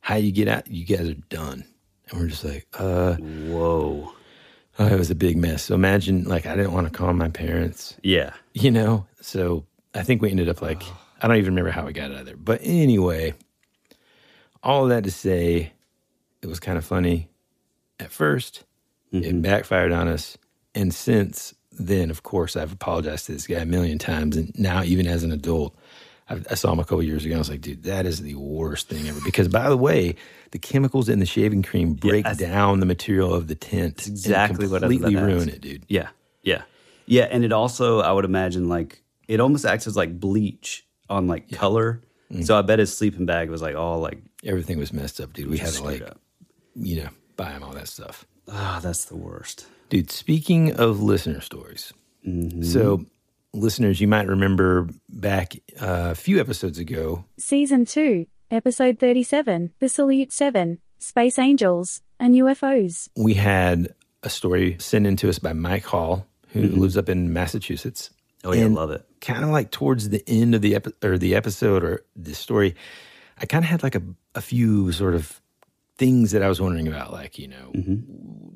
how 0.00 0.16
you 0.16 0.32
get 0.32 0.48
out, 0.48 0.68
you 0.68 0.84
guys 0.84 1.08
are 1.08 1.14
done. 1.14 1.64
And 2.10 2.20
we're 2.20 2.26
just 2.28 2.44
like, 2.44 2.66
uh, 2.74 3.14
Whoa. 3.14 4.12
oh, 4.78 4.86
it 4.86 4.98
was 4.98 5.10
a 5.10 5.14
big 5.14 5.36
mess. 5.36 5.62
So 5.64 5.74
imagine, 5.74 6.24
like, 6.24 6.44
I 6.46 6.54
didn't 6.56 6.72
want 6.72 6.86
to 6.86 6.92
call 6.92 7.12
my 7.14 7.28
parents 7.28 7.96
Yeah. 8.02 8.32
you 8.54 8.70
know 8.70 9.06
so 9.20 9.64
i 9.94 10.02
think 10.02 10.20
we 10.20 10.30
ended 10.30 10.48
up 10.48 10.60
like 10.60 10.82
i 11.22 11.28
don't 11.28 11.36
even 11.36 11.52
remember 11.54 11.70
how 11.70 11.86
we 11.86 11.92
got 11.92 12.10
out 12.10 12.18
of 12.20 12.26
there 12.26 12.36
but 12.36 12.58
anyway 12.64 13.32
all 14.64 14.82
of 14.84 14.88
that 14.90 15.04
to 15.04 15.10
say 15.12 15.72
it 16.42 16.46
was 16.48 16.58
kind 16.60 16.76
of 16.76 16.84
funny 16.84 17.28
at 18.00 18.10
1st 18.10 18.62
it 19.12 19.42
backfired 19.42 19.92
on 19.92 20.08
us 20.08 20.36
and 20.74 20.92
since 20.94 21.54
then 21.70 22.10
of 22.10 22.22
course 22.24 22.56
i've 22.56 22.72
apologized 22.72 23.26
to 23.26 23.32
this 23.32 23.46
guy 23.46 23.58
a 23.60 23.66
million 23.66 23.98
times 23.98 24.36
and 24.36 24.50
now 24.58 24.82
even 24.82 25.06
as 25.06 25.22
an 25.22 25.30
adult 25.30 25.74
I, 26.32 26.40
I 26.50 26.54
saw 26.54 26.72
him 26.72 26.78
a 26.78 26.84
couple 26.84 27.02
years 27.02 27.24
ago. 27.24 27.34
I 27.34 27.38
was 27.38 27.50
like, 27.50 27.60
dude, 27.60 27.82
that 27.84 28.06
is 28.06 28.20
the 28.22 28.34
worst 28.34 28.88
thing 28.88 29.08
ever. 29.08 29.20
Because 29.24 29.48
by 29.48 29.68
the 29.68 29.76
way, 29.76 30.16
the 30.52 30.58
chemicals 30.58 31.08
in 31.08 31.18
the 31.18 31.26
shaving 31.26 31.62
cream 31.62 31.94
break 31.94 32.24
th- 32.24 32.38
down 32.38 32.80
the 32.80 32.86
material 32.86 33.32
of 33.34 33.48
the 33.48 33.54
tent. 33.54 34.06
and 34.06 34.12
exactly 34.12 34.66
what 34.66 34.82
I 34.84 34.88
completely 34.88 35.16
ruin 35.16 35.48
it, 35.48 35.60
dude. 35.60 35.84
Yeah. 35.88 36.08
Yeah. 36.42 36.62
Yeah. 37.06 37.24
And 37.30 37.44
it 37.44 37.52
also, 37.52 38.00
I 38.00 38.12
would 38.12 38.24
imagine, 38.24 38.68
like, 38.68 39.02
it 39.28 39.40
almost 39.40 39.64
acts 39.64 39.86
as 39.86 39.96
like 39.96 40.18
bleach 40.18 40.84
on 41.08 41.26
like 41.26 41.50
color. 41.50 42.02
Mm. 42.30 42.44
So 42.46 42.58
I 42.58 42.62
bet 42.62 42.78
his 42.78 42.96
sleeping 42.96 43.26
bag 43.26 43.50
was 43.50 43.62
like 43.62 43.76
all 43.76 44.00
like, 44.00 44.18
Everything 44.44 44.78
was 44.78 44.92
messed 44.92 45.20
up, 45.20 45.32
dude. 45.32 45.48
We 45.48 45.58
had 45.58 45.72
to 45.74 45.82
like 45.84 46.02
up. 46.02 46.18
you 46.74 47.02
know, 47.02 47.08
buy 47.36 47.52
him 47.52 47.62
all 47.62 47.72
that 47.72 47.88
stuff. 47.88 48.26
Ah, 48.48 48.80
that's 48.82 49.04
the 49.04 49.16
worst. 49.16 49.66
Dude, 49.88 50.10
speaking 50.10 50.72
of 50.74 51.00
listener 51.02 51.40
stories, 51.40 51.92
so 52.62 53.04
listeners, 53.52 54.00
you 54.00 54.08
might 54.08 54.26
remember 54.28 54.88
back 55.08 55.54
uh, 55.80 56.10
a 56.10 56.14
few 56.14 56.40
episodes 56.40 56.78
ago, 56.78 57.24
Season 57.38 57.84
2, 57.84 58.26
Episode 58.50 58.98
37 58.98 59.72
The 59.78 59.86
Salyut 59.86 60.32
7 60.32 60.78
Space 60.98 61.38
Angels 61.38 62.00
and 62.20 62.34
UFOs. 62.34 63.08
we 63.16 63.34
had 63.34 63.94
a 64.22 64.30
story 64.30 64.76
sent 64.78 65.06
in 65.06 65.16
to 65.16 65.28
us 65.28 65.38
by 65.38 65.52
Mike 65.52 65.84
Hall, 65.84 66.26
who 66.48 66.60
lives 66.62 66.96
up 66.96 67.08
in 67.08 67.32
Massachusetts. 67.32 68.10
Oh, 68.44 68.52
yeah, 68.52 68.64
And 68.66 68.74
love 68.74 68.90
it. 68.90 69.04
Kind 69.20 69.42
of 69.44 69.50
like 69.50 69.70
towards 69.70 70.08
the 70.10 70.22
end 70.28 70.54
of 70.54 70.62
the 70.62 70.74
epi- 70.76 70.92
or 71.02 71.16
the 71.18 71.34
episode 71.34 71.82
or 71.84 72.04
the 72.16 72.34
story, 72.34 72.74
I 73.38 73.46
kind 73.46 73.64
of 73.64 73.70
had 73.70 73.82
like 73.82 73.94
a, 73.94 74.02
a 74.34 74.40
few 74.40 74.92
sort 74.92 75.14
of 75.14 75.40
things 75.96 76.32
that 76.32 76.42
I 76.42 76.48
was 76.48 76.60
wondering 76.60 76.88
about, 76.88 77.12
like 77.12 77.38
you 77.38 77.48
know, 77.48 77.72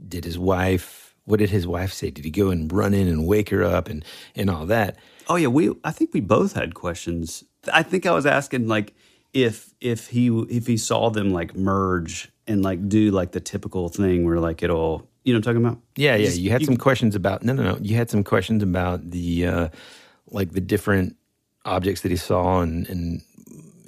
did 0.09 0.24
his 0.24 0.38
wife? 0.38 1.06
What 1.27 1.39
did 1.41 1.51
his 1.51 1.67
wife 1.67 1.93
say? 1.93 2.11
Did 2.11 2.25
he 2.25 2.31
go 2.31 2.51
and 2.51 2.73
run 2.73 2.95
in 2.95 3.07
and 3.07 3.27
wake 3.27 3.51
her 3.51 3.62
up 3.62 3.89
and 3.89 4.05
and 4.35 4.49
all 4.49 4.67
that? 4.67 4.97
Oh 5.29 5.37
yeah, 5.37 5.49
we. 5.49 5.73
I 5.85 5.91
think 5.91 6.15
we 6.15 6.21
both 6.21 6.55
had 6.55 6.75
questions. 6.75 7.45
I 7.73 7.83
think 7.83 8.07
I 8.07 8.12
was 8.12 8.27
asking 8.27 8.69
like 8.69 8.95
if 9.35 9.75
if 9.81 10.09
he 10.09 10.29
if 10.49 10.67
he 10.67 10.77
saw 10.77 11.11
them 11.11 11.31
like 11.31 11.55
merge 11.55 12.31
and 12.47 12.62
like 12.62 12.89
do 12.89 13.11
like 13.11 13.33
the 13.33 13.41
typical 13.41 13.89
thing 13.89 14.25
where 14.25 14.41
like 14.41 14.62
it'll 14.62 15.09
you 15.25 15.33
know 15.33 15.39
what 15.39 15.49
I'm 15.49 15.55
talking 15.55 15.67
about? 15.67 15.83
Yeah, 15.97 16.15
yeah. 16.15 16.31
You 16.31 16.51
had 16.51 16.65
some 16.65 16.77
questions 16.77 17.17
about 17.17 17.43
no, 17.43 17.53
no, 17.53 17.62
no. 17.65 17.79
You 17.83 17.97
had 17.97 18.09
some 18.09 18.23
questions 18.23 18.62
about 18.62 19.11
the 19.11 19.47
uh, 19.47 19.69
like 20.29 20.53
the 20.53 20.61
different 20.61 21.17
objects 21.65 22.03
that 22.03 22.12
he 22.12 22.17
saw 22.17 22.61
and 22.61 22.89
and 22.89 23.23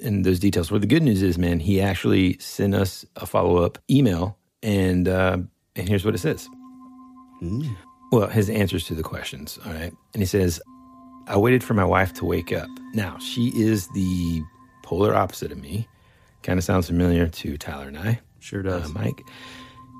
and 0.03 0.25
those 0.25 0.39
details. 0.39 0.69
Well, 0.69 0.81
the 0.81 0.87
good 0.87 1.03
news 1.03 1.21
is, 1.21 1.37
man, 1.37 1.59
he 1.61 1.79
actually 1.79 2.37
sent 2.39 2.75
us 2.75 3.05
a 3.15 3.25
follow 3.25 3.63
up 3.63 3.77
email, 3.89 4.37
and 4.61 5.07
uh, 5.07 5.37
and 5.77 5.87
here's 5.87 6.03
what 6.03 6.13
it 6.13 6.19
says. 6.19 6.49
Well, 8.11 8.27
his 8.27 8.49
answers 8.49 8.85
to 8.87 8.95
the 8.95 9.03
questions. 9.03 9.59
All 9.65 9.71
right, 9.71 9.93
and 10.13 10.21
he 10.21 10.25
says, 10.25 10.61
I 11.27 11.37
waited 11.37 11.63
for 11.63 11.73
my 11.75 11.85
wife 11.85 12.13
to 12.15 12.25
wake 12.25 12.51
up. 12.51 12.69
Now, 12.93 13.17
she 13.19 13.49
is 13.55 13.87
the 13.89 14.41
polar 14.83 15.13
opposite 15.15 15.51
of 15.51 15.59
me. 15.59 15.87
Kind 16.41 16.57
of 16.57 16.63
sounds 16.63 16.87
familiar 16.87 17.27
to 17.27 17.57
Tyler 17.57 17.87
and 17.87 17.97
I. 17.97 18.19
Sure 18.39 18.63
does. 18.63 18.85
Uh, 18.85 18.93
Mike. 18.93 19.21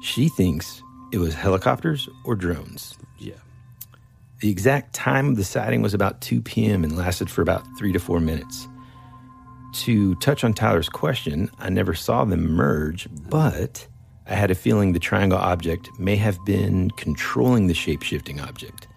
She 0.02 0.30
thinks 0.30 0.82
it 1.12 1.17
was 1.19 1.34
helicopters 1.36 2.10
or 2.25 2.36
drones. 2.36 2.97
yeah. 3.19 3.34
The 4.41 4.49
exact 4.49 4.93
time 4.95 5.28
of 5.28 5.36
the 5.36 5.43
sighting 5.43 5.82
was 5.82 5.93
about 5.93 6.21
2 6.21 6.41
p.m. 6.41 6.86
and 6.86 6.95
lasted 6.95 7.30
for 7.30 7.41
about 7.41 7.62
three 7.78 7.91
to 7.91 7.99
four 7.99 8.21
minutes. 8.21 8.69
To 9.82 10.15
touch 10.15 10.45
on 10.45 10.54
Tyler's 10.54 10.88
question, 10.88 11.52
I 11.60 11.69
never 11.69 11.93
saw 11.93 12.23
them 12.23 12.49
merge, 12.54 13.10
but 13.30 13.86
I 14.29 14.35
had 14.35 14.51
a 14.51 14.55
feeling 14.55 14.93
the 14.93 14.99
triangle 14.99 15.39
object 15.39 15.89
may 15.99 16.15
have 16.15 16.43
been 16.45 16.91
controlling 16.91 17.67
the 17.67 17.73
shape 17.73 18.03
shifting 18.03 18.39
object. 18.39 18.87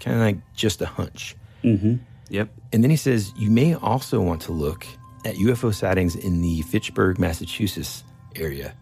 Kind 0.00 0.16
of 0.16 0.22
like 0.22 0.54
just 0.54 0.80
a 0.80 0.86
hunch. 0.86 1.36
Mm-hmm. 1.62 1.96
Yep. 2.30 2.48
And 2.72 2.82
then 2.82 2.90
he 2.90 2.96
says, 2.96 3.34
you 3.36 3.50
may 3.50 3.74
also 3.74 4.20
want 4.22 4.40
to 4.42 4.52
look 4.52 4.86
at 5.26 5.34
UFO 5.34 5.74
sightings 5.74 6.16
in 6.16 6.40
the 6.40 6.62
Fitchburg, 6.62 7.18
Massachusetts 7.18 8.04
area. 8.36 8.74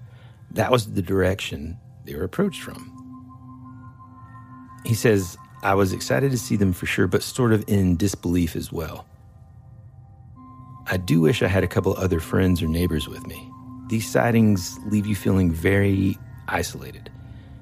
That 0.52 0.70
was 0.70 0.92
the 0.92 1.02
direction 1.02 1.76
they 2.04 2.14
were 2.14 2.22
approached 2.22 2.62
from. 2.62 2.94
He 4.84 4.94
says, 4.94 5.36
I 5.62 5.74
was 5.74 5.92
excited 5.92 6.30
to 6.30 6.38
see 6.38 6.54
them 6.54 6.72
for 6.72 6.86
sure, 6.86 7.08
but 7.08 7.24
sort 7.24 7.52
of 7.52 7.64
in 7.68 7.96
disbelief 7.96 8.54
as 8.54 8.70
well. 8.70 9.04
I 10.86 10.96
do 10.96 11.20
wish 11.20 11.42
I 11.42 11.48
had 11.48 11.64
a 11.64 11.68
couple 11.68 11.94
other 11.96 12.20
friends 12.20 12.62
or 12.62 12.68
neighbors 12.68 13.08
with 13.08 13.26
me. 13.26 13.47
These 13.88 14.10
sightings 14.10 14.78
leave 14.86 15.06
you 15.06 15.14
feeling 15.16 15.50
very 15.50 16.16
isolated, 16.48 17.10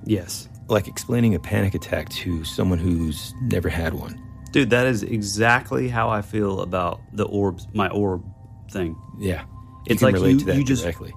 Yes. 0.04 0.48
like 0.68 0.88
explaining 0.88 1.34
a 1.34 1.38
panic 1.38 1.74
attack 1.74 2.08
to 2.10 2.44
someone 2.44 2.78
who's 2.78 3.34
never 3.42 3.68
had 3.68 3.94
one. 3.94 4.20
Dude, 4.52 4.70
that 4.70 4.86
is 4.86 5.02
exactly 5.02 5.88
how 5.88 6.08
I 6.08 6.22
feel 6.22 6.60
about 6.60 7.00
the 7.12 7.24
orbs, 7.24 7.66
my 7.74 7.88
orb 7.88 8.24
thing. 8.70 8.96
Yeah. 9.18 9.42
It's 9.86 10.02
like 10.02 10.14
relate 10.14 10.32
you- 10.32 10.38
to 10.40 10.44
that 10.46 10.56
you 10.56 10.64
just- 10.64 10.82
directly. 10.82 11.12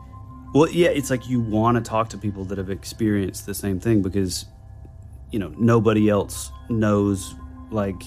Well, 0.54 0.69
yeah, 0.69 0.89
it's 0.89 1.10
like 1.12 1.30
you 1.30 1.39
want 1.39 1.76
to 1.76 1.82
talk 1.82 2.10
to 2.10 2.17
people 2.17 2.43
that 2.45 2.58
have 2.58 2.69
experienced 2.72 3.45
the 3.45 3.54
same 3.54 3.80
thing 3.80 4.02
because, 4.02 4.45
you 5.32 5.38
know, 5.39 5.52
nobody 5.60 6.10
else 6.10 6.52
knows 6.69 7.36
like 7.72 8.02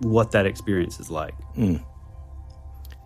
what 0.00 0.32
that 0.32 0.44
experience 0.44 0.98
is 0.98 1.08
like. 1.10 1.34
Hmm. 1.54 1.76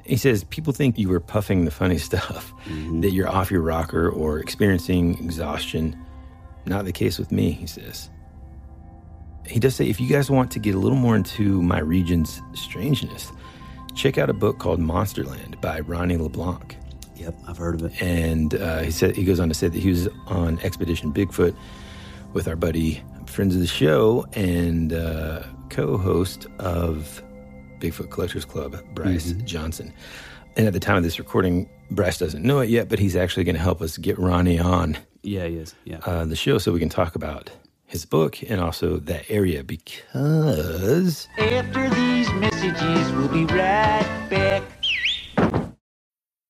He 0.09 0.17
says 0.17 0.45
people 0.45 0.73
think 0.73 0.99
you 0.99 1.11
were 1.11 1.21
puffing 1.21 1.67
the 1.67 1.71
funny 1.71 1.99
stuff, 2.11 2.53
that 3.01 3.11
you're 3.13 3.29
off 3.29 3.51
your 3.51 3.61
rocker 3.61 4.09
or 4.09 4.39
experiencing 4.39 5.23
exhaustion. 5.23 5.97
Not 6.65 6.87
the 6.87 6.93
case 6.93 7.19
with 7.19 7.31
me, 7.31 7.53
he 7.53 7.67
says. 7.67 8.11
He 9.47 9.61
does 9.61 9.75
say 9.75 9.89
if 9.89 10.01
you 10.01 10.09
guys 10.09 10.31
want 10.31 10.51
to 10.53 10.59
get 10.59 10.75
a 10.75 10.79
little 10.79 10.99
more 10.99 11.15
into 11.15 11.63
my 11.63 11.79
region's 11.79 12.43
strangeness, 12.55 13.31
check 13.95 14.19
out 14.19 14.29
a 14.29 14.35
book 14.35 14.59
called 14.59 14.81
Monsterland 14.81 15.61
by 15.61 15.81
Ronnie 15.81 16.17
LeBlanc. 16.17 16.77
Yep, 17.17 17.35
I've 17.47 17.59
heard 17.59 17.75
of 17.75 17.85
it. 17.85 18.03
And 18.03 18.55
uh, 18.55 18.81
he 18.81 18.91
said 18.91 19.15
he 19.15 19.25
goes 19.25 19.41
on 19.41 19.49
to 19.49 19.55
say 19.55 19.69
that 19.69 19.79
he 19.79 19.91
was 19.91 20.09
on 20.27 20.59
Expedition 20.61 21.13
Bigfoot 21.13 21.55
with 22.33 22.49
our 22.49 22.57
buddy, 22.57 23.03
friends 23.27 23.55
of 23.55 23.61
the 23.61 23.67
show, 23.67 24.27
and 24.35 24.93
uh, 24.93 25.43
co-host 25.71 26.47
of 26.59 27.23
Bigfoot 27.81 28.11
Collectors 28.11 28.45
Club, 28.45 28.77
Bryce 28.95 29.33
Johnson. 29.45 29.93
And 30.57 30.67
at 30.67 30.73
the 30.73 30.81
time 30.81 30.97
of 30.97 31.03
this 31.05 31.19
recording, 31.19 31.69
Bryce 31.91 32.19
doesn't 32.19 32.43
know 32.43 32.59
it 32.61 32.69
yet, 32.69 32.89
but 32.89 32.99
he's 32.99 33.15
actually 33.17 33.45
going 33.45 33.55
to 33.57 33.63
help 33.63 33.81
us 33.81 33.97
get 33.97 34.19
Ronnie 34.19 34.59
on 34.59 34.97
Yeah, 35.23 35.47
he 35.47 35.57
is. 35.57 35.75
Yeah. 35.85 35.99
uh, 36.05 36.25
the 36.25 36.37
show 36.37 36.59
so 36.59 36.73
we 36.73 36.81
can 36.81 36.89
talk 36.89 37.15
about 37.15 37.51
his 37.87 38.05
book 38.05 38.39
and 38.49 38.61
also 38.61 38.99
that 38.99 39.25
area 39.31 39.63
because 39.65 41.29
After 41.39 41.89
these 41.91 42.31
messages, 42.35 43.13
we'll 43.13 43.29
be 43.29 43.45
right 43.47 44.27
back. 44.29 44.63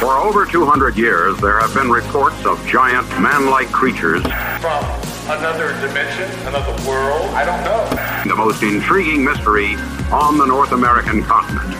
For 0.00 0.16
over 0.16 0.46
200 0.46 0.96
years, 0.96 1.36
there 1.42 1.60
have 1.60 1.74
been 1.74 1.90
reports 1.90 2.46
of 2.46 2.66
giant 2.66 3.06
man-like 3.20 3.70
creatures. 3.70 4.22
From 4.22 4.82
another 5.26 5.74
dimension, 5.86 6.30
another 6.48 6.72
world, 6.88 7.26
I 7.34 7.44
don't 7.44 7.62
know. 7.64 8.24
The 8.26 8.34
most 8.34 8.62
intriguing 8.62 9.22
mystery 9.22 9.74
on 10.10 10.38
the 10.38 10.46
North 10.46 10.72
American 10.72 11.22
continent. 11.22 11.74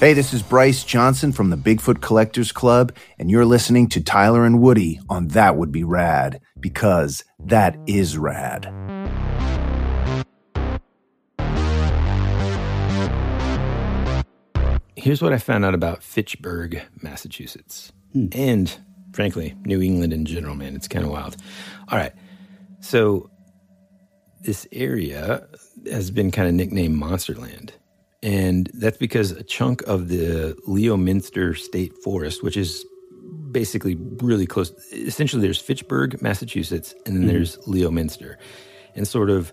Hey, 0.00 0.14
this 0.14 0.32
is 0.32 0.42
Bryce 0.42 0.84
Johnson 0.84 1.32
from 1.32 1.50
the 1.50 1.58
Bigfoot 1.58 2.00
Collectors 2.00 2.50
Club, 2.50 2.96
and 3.18 3.30
you're 3.30 3.44
listening 3.44 3.86
to 3.90 4.02
Tyler 4.02 4.46
and 4.46 4.62
Woody 4.62 4.98
on 5.10 5.28
That 5.28 5.58
Would 5.58 5.70
Be 5.70 5.84
Rad, 5.84 6.40
because 6.58 7.24
that 7.40 7.76
is 7.86 8.16
rad. 8.16 8.72
Here's 15.04 15.20
what 15.20 15.34
I 15.34 15.38
found 15.38 15.66
out 15.66 15.74
about 15.74 16.02
Fitchburg, 16.02 16.80
Massachusetts, 17.02 17.92
and 18.32 18.74
frankly, 19.12 19.54
New 19.66 19.82
England 19.82 20.14
in 20.14 20.24
general, 20.24 20.54
man. 20.54 20.74
It's 20.74 20.88
kind 20.88 21.04
of 21.04 21.10
wild. 21.10 21.36
All 21.88 21.98
right. 21.98 22.12
So, 22.80 23.30
this 24.40 24.66
area 24.72 25.46
has 25.90 26.10
been 26.10 26.30
kind 26.30 26.48
of 26.48 26.54
nicknamed 26.54 27.00
Monsterland. 27.00 27.70
And 28.22 28.70
that's 28.72 28.96
because 28.96 29.32
a 29.32 29.42
chunk 29.42 29.82
of 29.82 30.08
the 30.08 30.56
Leominster 30.66 31.54
State 31.54 31.92
Forest, 32.02 32.42
which 32.42 32.56
is 32.56 32.84
basically 33.50 33.96
really 34.22 34.46
close, 34.46 34.72
essentially, 34.92 35.42
there's 35.42 35.58
Fitchburg, 35.60 36.22
Massachusetts, 36.22 36.94
and 37.04 37.14
then 37.16 37.24
Mhm. 37.24 37.28
there's 37.28 37.58
Leominster. 37.66 38.38
And 38.96 39.06
sort 39.06 39.28
of 39.28 39.52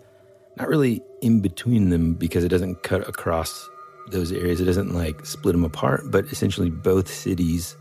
not 0.57 0.69
really 0.69 1.01
in 1.21 1.41
between 1.41 1.89
them 1.89 2.13
because 2.13 2.43
it 2.45 2.49
doesn't 2.49 2.83
cut 2.83 3.07
across 3.07 3.69
those 4.11 4.31
areas. 4.31 4.61
It 4.61 4.65
doesn't 4.65 4.93
like 4.93 5.25
split 5.25 5.53
them 5.53 5.63
apart, 5.63 6.03
but 6.05 6.25
essentially 6.25 6.69
both 6.69 7.07
cities 7.07 7.75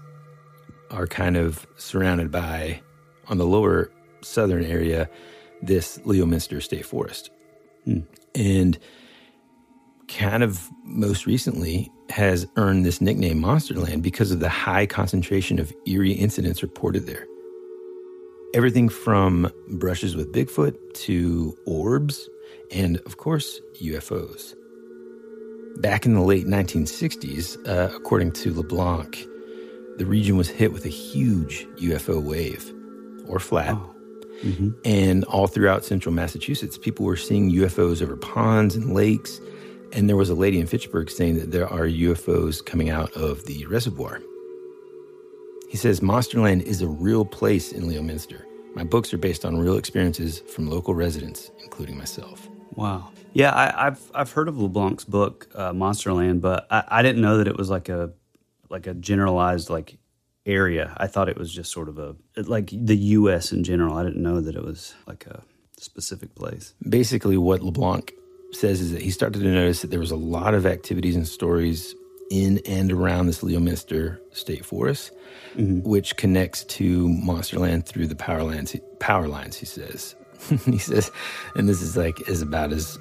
are 0.91 1.07
kind 1.07 1.37
of 1.37 1.67
surrounded 1.77 2.31
by, 2.31 2.81
on 3.29 3.39
the 3.39 3.47
lower 3.47 3.91
southern 4.23 4.65
area, 4.65 5.09
this 5.63 6.01
Leominster 6.05 6.61
State 6.61 6.87
Forest. 6.87 7.31
Hmm. 7.85 8.01
And 8.35 8.79
kind 10.09 10.43
of 10.43 10.69
most 10.85 11.27
recently 11.27 11.91
has 12.11 12.47
earned 12.57 12.85
this 12.85 13.01
nickname 13.01 13.41
Monsterland 13.41 14.03
because 14.03 14.33
of 14.33 14.41
the 14.41 14.49
high 14.49 14.87
concentration 14.87 15.59
of 15.59 15.73
eerie 15.87 16.13
incidents 16.13 16.63
reported 16.63 17.07
there. 17.07 17.27
Everything 18.53 18.89
from 18.89 19.51
brushes 19.69 20.17
with 20.17 20.33
Bigfoot 20.33 20.77
to 20.95 21.57
orbs 21.67 22.29
and, 22.73 22.97
of 23.07 23.17
course, 23.17 23.61
UFOs. 23.81 24.55
Back 25.77 26.05
in 26.05 26.15
the 26.15 26.21
late 26.21 26.47
1960s, 26.47 27.57
uh, 27.67 27.95
according 27.95 28.33
to 28.33 28.53
LeBlanc, 28.53 29.27
the 29.97 30.07
region 30.07 30.37
was 30.37 30.49
hit 30.49 30.73
with 30.73 30.85
a 30.85 30.91
huge 30.91 31.67
UFO 31.77 32.23
wave, 32.23 32.73
or 33.27 33.39
flat. 33.39 33.77
And 34.85 35.25
all 35.25 35.47
throughout 35.47 35.85
central 35.85 36.15
Massachusetts, 36.15 36.79
people 36.79 37.05
were 37.05 37.17
seeing 37.17 37.51
UFOs 37.53 38.03
over 38.03 38.17
ponds 38.17 38.75
and 38.75 38.95
lakes. 38.95 39.41
And 39.93 40.09
there 40.09 40.17
was 40.17 40.31
a 40.31 40.35
lady 40.35 40.59
in 40.61 40.67
Fitchburg 40.67 41.11
saying 41.11 41.39
that 41.39 41.51
there 41.51 41.69
are 41.69 41.87
UFOs 41.87 42.65
coming 42.65 42.91
out 42.91 43.13
of 43.13 43.45
the 43.47 43.67
reservoir. 43.67 44.21
He 45.69 45.77
says 45.77 46.01
Monsterland 46.01 46.63
is 46.63 46.83
a 46.83 46.89
real 46.89 47.25
place 47.25 47.73
in 47.73 47.87
Leominster. 47.87 48.47
My 48.75 48.85
books 48.85 49.13
are 49.13 49.19
based 49.19 49.45
on 49.45 49.59
real 49.59 49.77
experiences 49.77 50.41
from 50.41 50.69
local 50.71 50.95
residents, 50.95 51.51
including 51.63 51.99
myself. 51.99 52.49
Wow. 52.73 53.11
Yeah, 53.33 53.53
I, 53.53 53.87
I've 53.87 54.11
I've 54.15 54.33
heard 54.33 54.49
of 54.49 54.59
LeBlanc's 54.59 55.05
book, 55.05 55.49
uh, 55.55 55.73
Monsterland, 55.73 56.41
but 56.41 56.67
I, 56.71 56.85
I 56.89 57.03
didn't 57.03 57.23
know 57.23 57.39
that 57.39 57.47
it 57.47 57.57
was 57.57 57.71
like 57.71 57.89
a 57.89 58.13
like 58.69 58.87
a 58.87 58.95
generalized 58.95 59.71
like 59.71 59.99
area. 60.47 60.95
I 60.97 61.07
thought 61.07 61.29
it 61.29 61.39
was 61.39 61.53
just 61.53 61.71
sort 61.71 61.89
of 61.89 61.99
a 61.99 62.17
like 62.37 62.71
the 62.73 62.97
U.S. 62.97 63.53
in 63.53 63.63
general. 63.63 63.97
I 63.97 64.05
didn't 64.05 64.23
know 64.23 64.41
that 64.41 64.57
it 64.57 64.65
was 64.65 64.95
like 65.07 65.27
a 65.27 65.43
specific 65.77 66.35
place. 66.35 66.75
Basically, 66.89 67.37
what 67.37 67.63
LeBlanc 67.63 68.13
says 68.53 68.81
is 68.81 68.93
that 68.93 69.03
he 69.03 69.11
started 69.11 69.41
to 69.41 69.49
notice 69.49 69.83
that 69.83 69.91
there 69.91 70.01
was 70.01 70.11
a 70.11 70.17
lot 70.17 70.55
of 70.55 70.67
activities 70.67 71.15
and 71.15 71.27
stories 71.27 71.95
in 72.31 72.61
and 72.67 72.93
around 72.93 73.27
this 73.27 73.43
Leominster 73.43 74.21
State 74.33 74.65
Forest, 74.65 75.13
which 75.57 76.17
connects 76.17 76.65
to 76.65 77.09
Monsterland 77.09 77.87
through 77.87 78.07
the 78.07 78.17
power 78.17 78.43
lines. 78.43 78.75
Power 78.99 79.29
lines, 79.29 79.57
he 79.57 79.67
says. 79.67 80.15
he 80.65 80.79
says, 80.79 81.11
and 81.55 81.69
this 81.69 81.83
is 81.83 81.97
like 81.97 82.29
is 82.29 82.41
about 82.43 82.73
as 82.73 82.99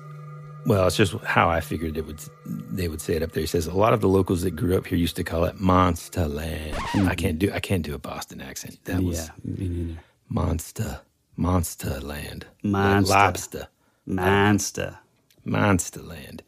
well. 0.66 0.88
It's 0.88 0.96
just 0.96 1.14
how 1.24 1.50
I 1.50 1.62
figured 1.62 1.98
it 1.98 2.06
would. 2.06 2.22
They 2.46 2.88
would 2.88 3.02
say 3.02 3.16
it 3.16 3.24
up 3.24 3.32
there. 3.32 3.42
He 3.42 3.48
says 3.48 3.68
a 3.68 3.74
lot 3.74 3.94
of 3.94 4.02
the 4.02 4.08
locals 4.08 4.42
that 4.44 4.52
grew 4.52 4.78
up 4.78 4.88
here 4.88 4.98
used 4.98 5.16
to 5.18 5.24
call 5.24 5.46
it 5.46 5.58
Monsterland. 5.58 6.76
I 7.08 7.16
can't 7.16 7.40
do. 7.40 7.52
I 7.52 7.60
can't 7.60 7.84
do 7.84 7.94
a 7.94 8.00
Boston 8.00 8.42
accent. 8.42 8.84
That 8.86 9.02
was 9.02 9.30
yeah. 9.44 9.96
Monster, 10.30 11.02
Monsterland, 11.38 12.44
Monster. 12.64 13.14
lobster, 13.14 13.68
Monster, 14.06 15.00
Monsterland. 15.46 16.42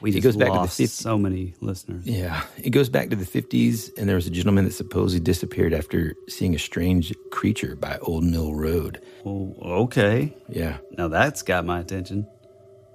We 0.00 0.10
It 0.10 0.20
goes 0.20 0.36
back 0.36 0.48
to 0.48 0.52
the 0.52 0.58
lost 0.58 0.76
50 0.78 0.86
so 0.86 1.16
many 1.18 1.54
listeners. 1.60 2.04
Yeah, 2.06 2.42
it 2.58 2.70
goes 2.70 2.88
back 2.88 3.10
to 3.10 3.16
the 3.16 3.24
50s, 3.24 3.96
and 3.96 4.08
there 4.08 4.16
was 4.16 4.26
a 4.26 4.30
gentleman 4.30 4.64
that 4.64 4.72
supposedly 4.72 5.22
disappeared 5.22 5.72
after 5.72 6.14
seeing 6.28 6.54
a 6.54 6.58
strange 6.58 7.14
creature 7.30 7.76
by 7.76 7.98
Old 7.98 8.24
Mill 8.24 8.54
Road. 8.54 9.00
Oh, 9.24 9.54
okay. 9.62 10.36
Yeah. 10.48 10.78
Now 10.98 11.08
that's 11.08 11.42
got 11.42 11.64
my 11.64 11.80
attention. 11.80 12.26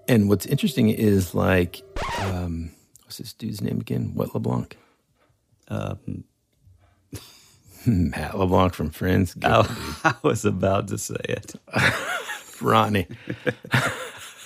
And 0.08 0.30
what's 0.30 0.46
interesting 0.46 0.90
is 0.90 1.34
like, 1.34 1.82
um, 2.20 2.72
what's 3.04 3.18
this 3.18 3.34
dude's 3.34 3.62
name 3.62 3.80
again? 3.80 4.12
What 4.14 4.34
LeBlanc? 4.34 4.78
Um, 5.68 6.26
Matt 7.86 8.38
LeBlanc 8.38 8.74
from 8.74 8.90
Friends. 8.90 9.34
Good 9.34 9.50
I. 9.50 9.68
I 10.04 10.16
was 10.24 10.46
about 10.46 10.88
to 10.90 10.98
say 10.98 11.16
it. 11.30 11.56
Ronnie. 12.62 13.08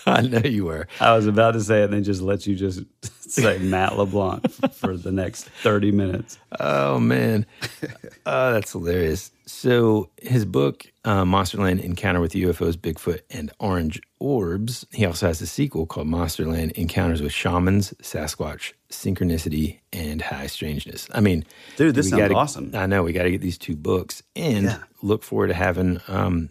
I 0.07 0.21
know 0.21 0.39
you 0.43 0.65
were. 0.65 0.87
I 0.99 1.15
was 1.15 1.25
about 1.27 1.51
to 1.53 1.61
say 1.61 1.81
it 1.81 1.85
and 1.85 1.93
then 1.93 2.03
just 2.03 2.21
let 2.21 2.45
you 2.45 2.55
just 2.55 2.81
say 3.21 3.57
Matt 3.57 3.97
LeBlanc 3.97 4.49
for 4.73 4.95
the 4.95 5.11
next 5.11 5.45
30 5.63 5.91
minutes. 5.91 6.37
Oh 6.59 6.99
man, 6.99 7.45
oh, 8.25 8.53
that's 8.53 8.71
hilarious. 8.71 9.31
So 9.47 10.09
his 10.21 10.45
book, 10.45 10.85
uh, 11.03 11.23
Monsterland: 11.23 11.81
Encounter 11.83 12.19
with 12.19 12.33
UFOs, 12.33 12.75
Bigfoot, 12.75 13.21
and 13.29 13.51
Orange 13.59 14.01
Orbs. 14.19 14.85
He 14.91 15.05
also 15.05 15.27
has 15.27 15.41
a 15.41 15.47
sequel 15.47 15.85
called 15.85 16.07
Monsterland: 16.07 16.71
Encounters 16.73 17.21
with 17.21 17.31
Shamans, 17.31 17.93
Sasquatch, 18.01 18.73
Synchronicity, 18.91 19.79
and 19.93 20.21
High 20.21 20.47
Strangeness. 20.47 21.07
I 21.13 21.19
mean, 21.21 21.45
Dude, 21.77 21.93
this 21.95 22.05
we 22.07 22.09
sounds 22.11 22.21
gotta- 22.21 22.35
awesome. 22.35 22.71
I 22.73 22.85
know 22.87 23.03
we 23.03 23.13
got 23.13 23.23
to 23.23 23.31
get 23.31 23.41
these 23.41 23.57
two 23.57 23.75
books 23.75 24.23
and 24.35 24.65
Yeah. 24.65 24.77
look 25.03 25.21
forward 25.23 25.47
to 25.47 25.53
having 25.53 25.99
um, 26.07 26.49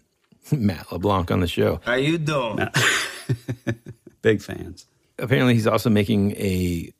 Matt 0.51 0.91
LeBlanc 0.91 1.31
on 1.31 1.39
the 1.41 1.47
show. 1.47 1.81
How 1.83 1.95
you 1.95 2.17
doing? 2.17 2.59
Big 4.21 4.41
fans. 4.41 4.85
Apparently, 5.17 5.53
he's 5.53 5.67
also 5.67 5.89
making 5.89 6.31
a 6.31 6.91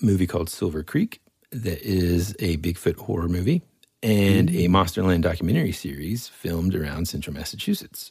movie 0.00 0.26
called 0.26 0.50
Silver 0.50 0.82
Creek 0.82 1.20
that 1.50 1.80
is 1.82 2.34
a 2.38 2.56
Bigfoot 2.58 2.96
horror 2.96 3.28
movie 3.28 3.62
and 4.02 4.48
a 4.50 4.52
mm. 4.52 4.68
Monsterland 4.68 5.22
documentary 5.22 5.72
series 5.72 6.28
filmed 6.28 6.74
around 6.74 7.06
central 7.06 7.34
Massachusetts. 7.34 8.10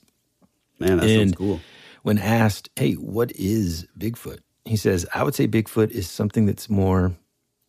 Man, 0.79 0.97
that 0.97 1.09
sounds 1.09 1.33
cool. 1.33 1.59
When 2.03 2.17
asked, 2.17 2.69
hey, 2.75 2.93
what 2.93 3.31
is 3.33 3.87
Bigfoot? 3.97 4.39
He 4.65 4.77
says, 4.77 5.05
I 5.13 5.23
would 5.23 5.35
say 5.35 5.47
Bigfoot 5.47 5.91
is 5.91 6.09
something 6.09 6.45
that's 6.45 6.69
more 6.69 7.13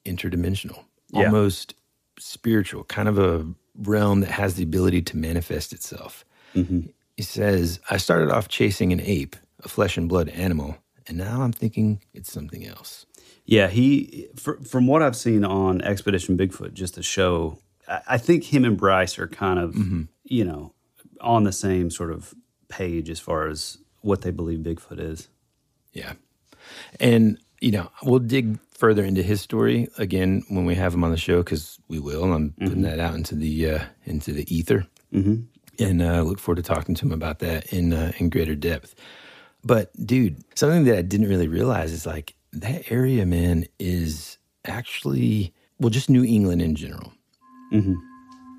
interdimensional, 0.07 0.85
Yeah. 1.11 1.27
almost 1.27 1.75
spiritual, 2.19 2.85
kind 2.85 3.09
of 3.09 3.19
a 3.19 3.47
realm 3.77 4.21
that 4.21 4.31
has 4.31 4.55
the 4.55 4.63
ability 4.63 5.03
to 5.03 5.17
manifest 5.17 5.73
itself. 5.73 6.25
Mm-hmm. 6.55 6.81
He 7.17 7.23
says, 7.23 7.81
I 7.91 7.97
started 7.97 8.31
off 8.31 8.49
chasing 8.49 8.93
an 8.93 9.01
ape, 9.01 9.37
a 9.65 9.69
flesh 9.69 9.97
and 9.97 10.09
blood 10.09 10.29
animal, 10.31 10.77
and 11.07 11.19
now 11.19 11.43
I'm 11.43 11.53
thinking 11.53 12.03
it's 12.15 12.33
something 12.33 12.67
else. 12.67 13.07
Yeah, 13.45 13.69
he 13.69 14.29
fr 14.37 14.53
from 14.69 14.87
what 14.87 15.03
I've 15.03 15.17
seen 15.17 15.45
on 15.45 15.81
Expedition 15.83 16.37
Bigfoot, 16.37 16.75
just 16.75 16.95
the 16.95 17.03
show, 17.03 17.59
I, 17.89 18.01
I 18.09 18.19
think 18.19 18.45
him 18.45 18.65
and 18.65 18.77
Bryce 18.77 19.19
are 19.19 19.27
kind 19.29 19.59
of, 19.59 19.75
you 20.25 20.45
know, 20.45 20.73
on 21.21 21.45
the 21.45 21.53
same 21.53 21.91
sort 21.91 22.13
of 22.13 22.35
page 22.69 23.11
as 23.11 23.19
far 23.21 23.49
as 23.49 23.79
what 24.01 24.23
they 24.23 24.31
believe 24.31 24.61
Bigfoot 24.61 24.99
is. 25.01 25.29
Yeah. 25.93 26.15
And, 27.01 27.39
you 27.61 27.71
know, 27.73 27.91
we'll 28.03 28.19
dig 28.21 28.59
further 28.71 29.05
into 29.05 29.23
his 29.23 29.41
story 29.41 29.89
again 29.99 30.43
when 30.49 30.65
we 30.65 30.75
have 30.75 30.95
him 30.95 31.05
on 31.05 31.11
the 31.11 31.17
show 31.17 31.39
because 31.43 31.79
we 31.89 31.99
will. 31.99 32.33
I'm 32.33 32.51
putting 32.59 32.79
Mhm. 32.79 32.83
that 32.83 32.99
out 32.99 33.15
into 33.15 33.35
the 33.35 33.71
uh, 33.71 33.85
into 34.05 34.33
the 34.33 34.45
ether. 34.55 34.87
Mhm. 35.13 35.47
And 35.79 36.03
uh, 36.03 36.23
look 36.23 36.39
forward 36.39 36.57
to 36.57 36.75
talking 36.75 36.95
to 36.97 37.07
him 37.07 37.13
about 37.13 37.39
that 37.41 37.73
in 37.73 37.93
uh, 37.93 38.13
in 38.19 38.29
greater 38.31 38.55
depth. 38.55 38.95
But 39.65 39.91
dude, 40.05 40.43
something 40.57 40.85
that 40.85 40.99
I 40.99 41.03
didn't 41.03 41.29
really 41.29 41.49
realize 41.49 41.93
is 41.93 42.07
like 42.07 42.35
that 42.53 42.91
area, 42.91 43.25
man, 43.25 43.67
is 43.79 44.39
actually 44.65 45.55
well, 45.79 45.91
just 45.91 46.09
New 46.09 46.25
England 46.25 46.63
in 46.63 46.75
general. 46.75 47.13
Mm-hmm. 47.73 47.95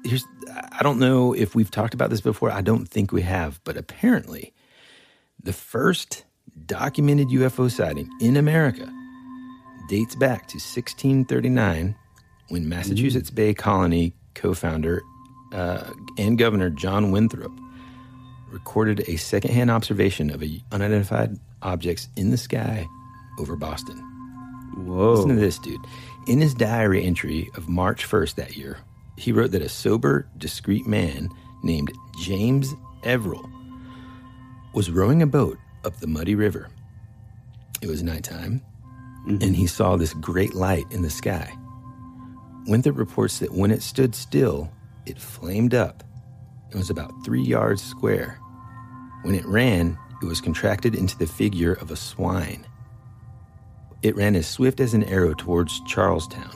Here's 0.06 0.26
I 0.72 0.84
don't 0.84 1.00
know 1.00 1.34
if 1.34 1.56
we've 1.56 1.72
talked 1.72 1.94
about 1.94 2.10
this 2.10 2.22
before. 2.22 2.52
I 2.52 2.62
don't 2.62 2.88
think 2.88 3.12
we 3.12 3.22
have, 3.22 3.62
but 3.64 3.78
apparently, 3.78 4.54
the 5.42 5.54
first 5.54 6.26
documented 6.66 7.30
UFO 7.30 7.72
sighting 7.72 8.10
in 8.20 8.38
America 8.38 8.92
dates 9.90 10.16
back 10.16 10.48
to 10.48 10.56
1639 10.56 11.96
when 12.50 12.70
Massachusetts 12.70 13.30
Bay 13.30 13.54
Colony 13.54 14.14
co-founder 14.36 15.02
uh, 15.54 15.90
and 16.18 16.38
governor 16.38 16.70
John 16.70 17.12
Winthrop 17.12 17.52
recorded 18.54 19.04
a 19.10 19.18
secondhand 19.18 19.72
observation 19.72 20.30
of 20.30 20.44
a 20.44 20.62
unidentified 20.72 21.38
objects 21.62 22.08
in 22.16 22.30
the 22.30 22.38
sky 22.38 22.88
over 23.40 23.56
Boston. 23.56 23.98
Whoa. 24.76 25.14
Listen 25.14 25.30
to 25.30 25.36
this, 25.36 25.60
dude. 25.60 25.82
In 26.28 26.40
his 26.40 26.54
diary 26.54 27.04
entry 27.04 27.50
of 27.56 27.68
March 27.68 28.08
1st 28.08 28.36
that 28.36 28.56
year, 28.56 28.78
he 29.18 29.32
wrote 29.32 29.52
that 29.52 29.62
a 29.62 29.70
sober, 29.70 30.28
discreet 30.38 30.88
man 30.88 31.30
named 31.64 31.92
James 32.22 32.74
Everill 33.04 33.50
was 34.74 34.90
rowing 34.90 35.22
a 35.22 35.28
boat 35.28 35.58
up 35.84 36.00
the 36.00 36.08
muddy 36.08 36.36
river. 36.36 36.70
It 37.82 37.88
was 37.88 38.02
nighttime, 38.02 38.62
mm-hmm. 39.28 39.44
and 39.44 39.56
he 39.56 39.68
saw 39.68 39.96
this 39.96 40.14
great 40.14 40.54
light 40.54 40.86
in 40.92 41.02
the 41.02 41.10
sky. 41.10 41.52
Winthrop 42.66 42.98
reports 42.98 43.40
that 43.40 43.54
when 43.54 43.72
it 43.72 43.84
stood 43.84 44.16
still, 44.16 44.72
it 45.06 45.20
flamed 45.20 45.74
up 45.74 46.04
and 46.72 46.80
was 46.80 46.90
about 46.90 47.14
three 47.24 47.44
yards 47.44 47.84
square. 47.84 48.40
When 49.24 49.36
it 49.36 49.46
ran, 49.46 49.98
it 50.22 50.26
was 50.26 50.42
contracted 50.42 50.96
into 50.96 51.18
the 51.18 51.26
figure 51.26 51.74
of 51.74 51.92
a 51.92 51.96
swine. 51.96 52.66
It 54.02 54.16
ran 54.16 54.36
as 54.36 54.48
swift 54.48 54.80
as 54.80 54.94
an 54.94 55.04
arrow 55.06 55.34
towards 55.34 55.82
Charlestown, 55.88 56.52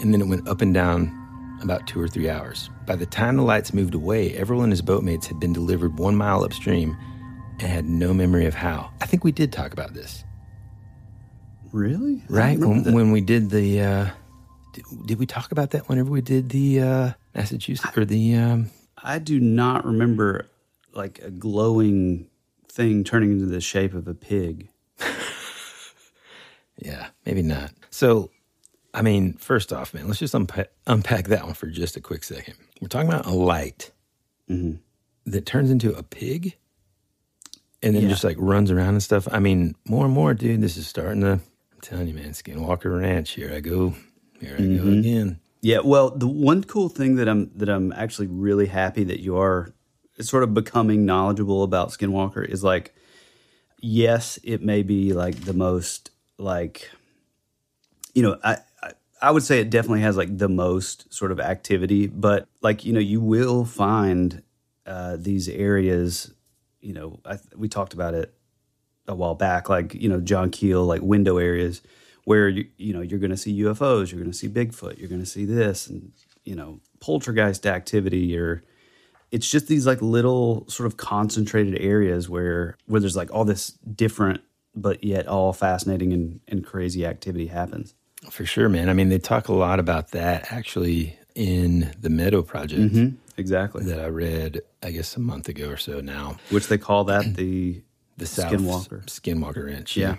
and 0.00 0.14
then 0.14 0.20
it 0.20 0.28
went 0.28 0.48
up 0.48 0.60
and 0.60 0.72
down 0.72 1.18
about 1.62 1.86
two 1.86 2.00
or 2.00 2.08
three 2.08 2.28
hours. 2.28 2.70
By 2.86 2.96
the 2.96 3.06
time 3.06 3.36
the 3.36 3.42
lights 3.42 3.72
moved 3.72 3.94
away, 3.94 4.30
Everell 4.32 4.62
and 4.62 4.72
his 4.72 4.82
boatmates 4.82 5.26
had 5.26 5.38
been 5.38 5.52
delivered 5.52 5.98
one 5.98 6.16
mile 6.16 6.44
upstream 6.44 6.96
and 7.58 7.68
had 7.68 7.86
no 7.86 8.12
memory 8.12 8.46
of 8.46 8.54
how. 8.54 8.90
I 9.00 9.06
think 9.06 9.24
we 9.24 9.32
did 9.32 9.52
talk 9.52 9.72
about 9.72 9.94
this. 9.94 10.24
Really? 11.72 12.22
Right? 12.28 12.58
When, 12.58 12.92
when 12.92 13.12
we 13.12 13.20
did 13.20 13.50
the, 13.50 13.80
uh, 13.80 14.10
did, 14.72 14.84
did 15.06 15.18
we 15.18 15.26
talk 15.26 15.52
about 15.52 15.70
that 15.70 15.88
whenever 15.88 16.10
we 16.10 16.20
did 16.20 16.50
the 16.50 16.80
uh, 16.80 17.10
Massachusetts 17.34 17.96
or 17.96 18.04
the, 18.04 18.36
um, 18.36 18.70
I 19.02 19.18
do 19.18 19.40
not 19.40 19.84
remember 19.84 20.48
like 20.94 21.18
a 21.20 21.30
glowing 21.30 22.28
thing 22.68 23.04
turning 23.04 23.32
into 23.32 23.46
the 23.46 23.60
shape 23.60 23.94
of 23.94 24.08
a 24.08 24.14
pig. 24.14 24.68
yeah, 26.78 27.08
maybe 27.26 27.42
not. 27.42 27.70
So, 27.90 28.30
I 28.94 29.02
mean, 29.02 29.34
first 29.34 29.72
off, 29.72 29.94
man, 29.94 30.06
let's 30.06 30.18
just 30.18 30.34
unpack, 30.34 30.68
unpack 30.86 31.28
that 31.28 31.44
one 31.44 31.54
for 31.54 31.66
just 31.66 31.96
a 31.96 32.00
quick 32.00 32.24
second. 32.24 32.54
We're 32.80 32.88
talking 32.88 33.08
about 33.08 33.26
a 33.26 33.30
light 33.32 33.90
Mm-hmm. 34.50 34.78
that 35.30 35.46
turns 35.46 35.70
into 35.70 35.94
a 35.96 36.02
pig 36.02 36.56
and 37.82 37.94
then 37.94 38.02
Yeah. 38.02 38.08
just 38.08 38.24
like 38.24 38.36
runs 38.38 38.70
around 38.70 38.90
and 38.90 39.02
stuff. 39.02 39.26
I 39.30 39.38
mean, 39.38 39.76
more 39.86 40.04
and 40.04 40.12
more, 40.12 40.34
dude, 40.34 40.60
this 40.60 40.76
is 40.76 40.86
starting 40.86 41.22
to, 41.22 41.32
I'm 41.72 41.80
telling 41.80 42.08
you, 42.08 42.14
man, 42.14 42.30
Skinwalker 42.32 43.00
Ranch, 43.00 43.30
here 43.30 43.52
I 43.54 43.60
go. 43.60 43.94
Here 44.40 44.56
I 44.58 44.62
go 44.62 44.64
Mhm. 44.64 44.98
again. 44.98 45.40
Yeah, 45.62 45.78
well, 45.84 46.10
the 46.10 46.26
one 46.26 46.64
cool 46.64 46.88
thing 46.88 47.14
that 47.16 47.28
I'm 47.28 47.50
that 47.56 47.68
I'm 47.68 47.92
actually 47.92 48.26
really 48.26 48.66
happy 48.66 49.04
that 49.04 49.20
you 49.20 49.36
are 49.36 49.72
sort 50.20 50.42
of 50.42 50.54
becoming 50.54 51.04
knowledgeable 51.06 51.62
about 51.62 51.90
Skinwalker 51.90 52.46
is 52.46 52.62
like 52.62 52.94
yes, 53.80 54.38
it 54.44 54.62
may 54.62 54.82
be 54.82 55.12
like 55.12 55.44
the 55.44 55.52
most 55.52 56.10
like 56.38 56.90
you 58.14 58.22
know, 58.22 58.38
I 58.44 58.58
I, 59.20 59.30
would 59.30 59.42
say 59.42 59.60
it 59.60 59.70
definitely 59.70 60.02
has 60.02 60.16
like 60.16 60.36
the 60.36 60.48
most 60.48 61.12
sort 61.12 61.32
of 61.32 61.40
activity, 61.40 62.06
but 62.08 62.46
like, 62.60 62.84
you 62.84 62.92
know, 62.92 63.00
you 63.00 63.20
will 63.20 63.64
find 63.64 64.42
uh 64.86 65.16
these 65.18 65.48
areas, 65.48 66.32
you 66.80 66.92
know, 66.92 67.20
I, 67.24 67.38
we 67.56 67.68
talked 67.68 67.94
about 67.94 68.14
it 68.14 68.34
a 69.08 69.14
while 69.14 69.34
back, 69.34 69.68
like 69.68 69.94
you 69.94 70.08
know 70.08 70.20
John 70.20 70.50
Keel, 70.50 70.84
like 70.84 71.02
window 71.02 71.38
areas 71.38 71.82
where 72.24 72.48
you 72.48 72.66
you 72.76 72.92
know 72.92 73.00
you're 73.00 73.18
going 73.18 73.30
to 73.30 73.36
see 73.36 73.60
UFOs, 73.62 74.10
you're 74.10 74.20
going 74.20 74.30
to 74.30 74.36
see 74.36 74.48
Bigfoot, 74.48 74.98
you're 74.98 75.08
going 75.08 75.20
to 75.20 75.26
see 75.26 75.44
this, 75.44 75.86
and 75.86 76.12
you 76.44 76.54
know 76.54 76.80
poltergeist 77.00 77.66
activity, 77.66 78.36
or 78.36 78.62
it's 79.32 79.50
just 79.50 79.66
these 79.66 79.86
like 79.86 80.00
little 80.00 80.68
sort 80.68 80.86
of 80.86 80.96
concentrated 80.96 81.80
areas 81.80 82.28
where 82.28 82.76
where 82.86 83.00
there's 83.00 83.16
like 83.16 83.32
all 83.32 83.44
this 83.44 83.70
different 83.70 84.40
but 84.74 85.02
yet 85.04 85.26
all 85.26 85.52
fascinating 85.52 86.12
and, 86.12 86.40
and 86.48 86.64
crazy 86.64 87.04
activity 87.04 87.48
happens. 87.48 87.94
For 88.30 88.46
sure, 88.46 88.68
man. 88.68 88.88
I 88.88 88.94
mean, 88.94 89.08
they 89.08 89.18
talk 89.18 89.48
a 89.48 89.52
lot 89.52 89.78
about 89.80 90.12
that 90.12 90.50
actually 90.50 91.18
in 91.34 91.92
the 92.00 92.08
Meadow 92.08 92.42
Project. 92.42 92.94
Mhm, 92.94 93.16
exactly. 93.36 93.84
That 93.84 94.00
I 94.00 94.06
read, 94.06 94.62
I 94.82 94.90
guess, 94.92 95.16
a 95.16 95.20
month 95.20 95.48
ago 95.48 95.68
or 95.68 95.76
so 95.76 96.00
now. 96.00 96.36
Which 96.50 96.68
they 96.68 96.78
call 96.78 97.04
that 97.04 97.34
the 97.34 97.82
the 98.16 98.26
South 98.26 98.52
Skinwalker. 98.52 99.04
Skinwalker 99.06 99.66
Ranch. 99.66 99.96
Yeah. 99.96 100.16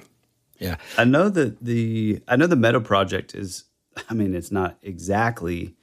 Yeah. 0.60 0.76
I 0.98 1.04
know 1.06 1.30
that 1.30 1.64
the 1.64 2.22
I 2.28 2.36
know 2.36 2.48
the 2.48 2.56
Meadow 2.56 2.80
Project 2.82 3.34
is 3.36 3.66
I 4.10 4.14
mean 4.14 4.36
it's 4.36 4.52
not 4.52 4.78
exactly 4.82 5.76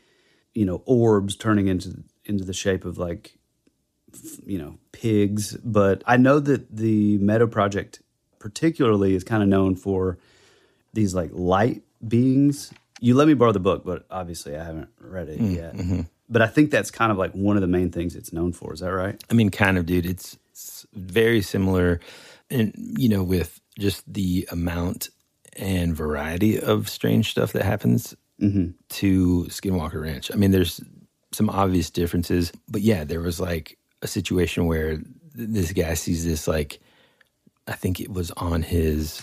you 0.55 0.65
know 0.65 0.83
orbs 0.85 1.37
turning 1.37 1.69
into 1.69 2.03
into 2.31 2.45
the 2.45 2.55
shape 2.55 2.85
of 2.87 2.97
like 2.97 3.37
you 4.47 4.59
know 4.59 4.79
pigs, 4.93 5.57
but 5.59 6.03
I 6.07 6.17
know 6.17 6.41
that 6.41 6.75
the 6.75 7.19
Meadow 7.19 7.47
Project 7.47 8.01
particularly 8.39 9.15
is 9.15 9.23
kind 9.25 9.43
of 9.43 9.49
known 9.49 9.77
for 9.77 10.19
these 10.95 11.15
like 11.15 11.31
light 11.33 11.83
beings. 12.07 12.73
You 13.01 13.15
let 13.15 13.29
me 13.29 13.35
borrow 13.35 13.53
the 13.53 13.61
book, 13.61 13.85
but 13.85 14.07
obviously 14.11 14.57
I 14.57 14.65
haven't 14.65 14.89
read 15.01 15.29
it 15.29 15.41
Mm, 15.41 15.55
yet. 15.55 15.77
mhm. 15.77 16.07
But 16.29 16.43
I 16.43 16.47
think 16.47 16.71
that's 16.71 16.91
kind 16.91 17.11
of 17.13 17.19
like 17.19 17.33
one 17.33 17.57
of 17.57 17.61
the 17.61 17.67
main 17.69 17.91
things 17.91 18.15
it's 18.17 18.33
known 18.33 18.53
for. 18.53 18.73
Is 18.73 18.81
that 18.81 18.93
right? 18.93 19.23
I 19.31 19.35
mean, 19.35 19.51
kind 19.51 19.77
of, 19.79 19.85
dude. 19.87 20.07
It's, 20.07 20.39
it's 20.53 20.87
very 20.95 21.43
similar, 21.43 22.01
and 22.51 22.73
you 22.77 23.09
know, 23.09 23.23
with 23.25 23.61
just 23.79 24.11
the 24.13 24.47
amount 24.53 25.11
and 25.57 25.95
variety 25.97 26.59
of 26.61 26.89
strange 26.89 27.31
stuff 27.31 27.53
that 27.53 27.65
happens 27.65 28.17
Mm-hmm. 28.41 28.71
to 28.89 29.45
Skinwalker 29.51 30.01
Ranch. 30.01 30.31
I 30.33 30.37
mean, 30.37 30.51
there's 30.51 30.81
some 31.33 31.49
obvious 31.51 31.91
differences, 31.91 32.53
but 32.69 32.81
yeah, 32.81 33.05
there 33.05 33.21
was 33.21 33.39
like 33.41 33.79
a 34.03 34.07
situation 34.07 34.67
where 34.67 34.97
th- 34.97 35.05
this 35.35 35.73
guy 35.73 35.95
sees 35.95 36.25
this 36.25 36.49
like, 36.49 36.81
I 37.67 37.73
think 37.73 38.01
it 38.01 38.11
was 38.11 38.31
on 38.33 38.63
his 38.63 39.23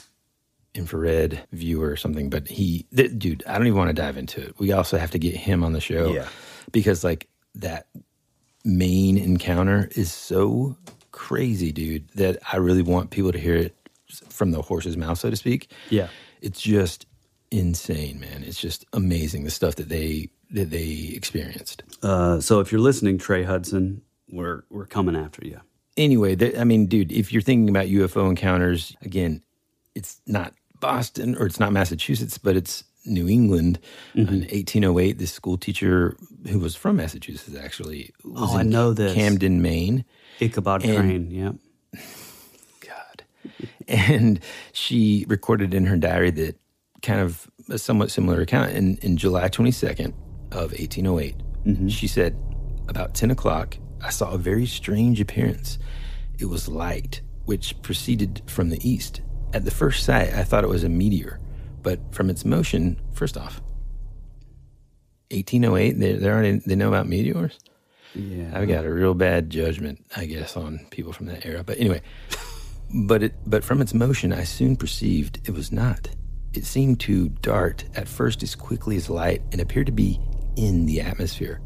infrared 0.74 1.41
viewer 1.52 1.89
or 1.89 1.96
something, 1.98 2.30
but 2.30 2.48
he, 2.48 2.86
th- 2.96 3.17
dude, 3.17 3.43
I 3.48 3.58
don't 3.58 3.67
even 3.67 3.78
want 3.80 3.89
to 3.89 3.93
dive 4.02 4.17
into 4.17 4.41
it. 4.41 4.56
We 4.60 4.72
also 4.72 4.98
have 4.98 5.12
to 5.12 5.20
get 5.20 5.36
him 5.36 5.63
on 5.63 5.74
the 5.74 5.82
show, 5.82 6.13
Yeah. 6.13 6.28
because 6.72 7.04
like 7.04 7.28
that 7.56 7.88
main 8.63 9.17
encounter 9.17 9.89
is 9.96 10.12
so 10.13 10.78
crazy, 11.12 11.72
dude, 11.72 12.08
that 12.15 12.38
I 12.52 12.58
really 12.58 12.84
want 12.84 13.10
people 13.10 13.32
to 13.32 13.39
hear 13.39 13.56
it 13.56 13.76
from 14.30 14.52
the 14.52 14.62
horse's 14.62 14.96
mouth, 14.96 15.17
so 15.17 15.30
to 15.30 15.36
speak. 15.36 15.72
Yeah. 15.89 16.08
It's 16.41 16.62
just 16.62 17.06
insane, 17.52 18.20
man. 18.20 18.43
It's 18.46 18.60
just 18.62 18.86
amazing 18.93 19.43
the 19.43 19.50
stuff 19.52 19.76
that 19.76 19.89
they 19.89 20.30
that 20.52 20.70
they 20.70 21.12
experienced. 21.14 21.84
Uh, 22.02 22.40
so 22.40 22.60
if 22.60 22.72
you're 22.72 22.82
listening, 22.82 23.18
Trey 23.18 23.44
Hudson, 23.44 24.02
we're 24.30 24.64
we're 24.70 24.86
coming 24.86 25.16
after 25.16 25.46
you. 25.46 25.60
Anyway, 25.98 26.36
th- 26.36 26.56
I 26.58 26.64
mean, 26.64 26.86
dude, 26.86 27.12
if 27.12 27.34
you're 27.34 27.42
thinking 27.42 27.70
about 27.70 27.88
UFO 27.88 28.30
encounters, 28.30 28.96
again, 29.02 29.42
it's 29.96 30.22
not 30.28 30.54
Boston 30.80 31.36
or 31.36 31.46
it's 31.48 31.60
not 31.60 31.74
Massachusetts, 31.74 32.38
but 32.38 32.56
it's 32.56 32.84
New 33.06 33.28
England. 33.28 33.80
Mm-hmm. 34.16 34.34
In 34.34 34.40
1808, 34.42 35.18
this 35.18 35.32
school 35.32 35.58
teacher 35.58 36.16
who 36.50 36.60
was 36.60 36.76
from 36.76 36.98
Massachusetts 36.98 37.58
actually 37.58 38.14
was 38.24 38.52
Oh, 38.54 38.58
I 38.58 38.64
know 38.64 38.94
this. 38.94 39.14
Camden, 39.16 39.62
Maine. 39.62 40.06
Ichabod 40.40 40.86
And- 40.86 40.98
Crane. 40.98 41.32
Yeah. 41.32 41.54
God. 42.82 43.24
and 43.88 44.40
she 44.74 45.26
recorded 45.28 45.74
in 45.74 45.86
her 45.88 45.98
diary 45.98 46.30
that 46.32 46.60
kind 47.02 47.22
of 47.22 47.50
a 47.70 47.78
somewhat 47.80 48.12
similar 48.12 48.42
account 48.42 48.72
in, 48.72 48.98
in 48.98 49.18
july 49.18 49.48
22nd 49.50 50.14
of 50.52 50.72
1808 50.72 51.36
mm-hmm. 51.66 51.88
she 51.88 52.08
said 52.08 52.36
about 52.88 53.14
10 53.14 53.32
o'clock 53.32 53.78
i 54.02 54.10
saw 54.10 54.32
a 54.32 54.38
very 54.38 54.66
strange 54.66 55.20
appearance 55.20 55.78
it 56.40 56.46
was 56.46 56.68
light 56.68 57.22
which 57.46 57.82
proceeded 57.82 58.42
from 58.48 58.70
the 58.70 58.90
east 58.90 59.22
at 59.54 59.66
the 59.66 59.72
first 59.72 60.04
sight 60.04 60.34
i 60.34 60.44
thought 60.44 60.64
it 60.64 60.70
was 60.70 60.84
a 60.84 60.90
meteor 60.90 61.40
but 61.82 62.00
from 62.14 62.30
its 62.30 62.46
motion 62.46 63.00
first 63.14 63.38
off 63.38 63.62
1808 65.32 66.00
they, 66.00 66.14
they 66.14 66.30
already 66.30 66.60
they 66.66 66.76
know 66.76 66.88
about 66.88 67.08
meteors 67.08 67.58
Yeah. 68.16 68.52
I've 68.54 68.68
got 68.68 68.86
a 68.86 68.92
real 68.92 69.14
bad 69.14 69.50
judgment, 69.50 70.04
I 70.16 70.26
guess, 70.26 70.58
on 70.58 70.80
people 70.90 71.14
from 71.14 71.28
that 71.28 71.46
era. 71.46 71.64
But 71.64 71.80
anyway, 71.80 72.02
but 72.94 73.24
it 73.24 73.34
but 73.45 73.64
from 73.64 73.82
its 73.82 73.93
motion, 73.93 74.34
I 74.34 74.43
soon 74.43 74.76
perceived 74.76 75.48
it 75.48 75.52
was 75.52 75.72
not. 75.72 76.10
It 76.54 76.66
seemed 76.66 77.00
to 77.02 77.30
dart 77.30 77.86
at 77.95 78.08
first 78.08 78.41
as 78.41 78.56
quickly 78.56 78.95
as 78.95 79.10
light 79.10 79.41
and 79.52 79.62
appeared 79.62 79.86
to 79.88 79.91
be 79.91 80.20
in 80.58 80.86
the 80.86 80.99
atmosphere, 80.99 81.62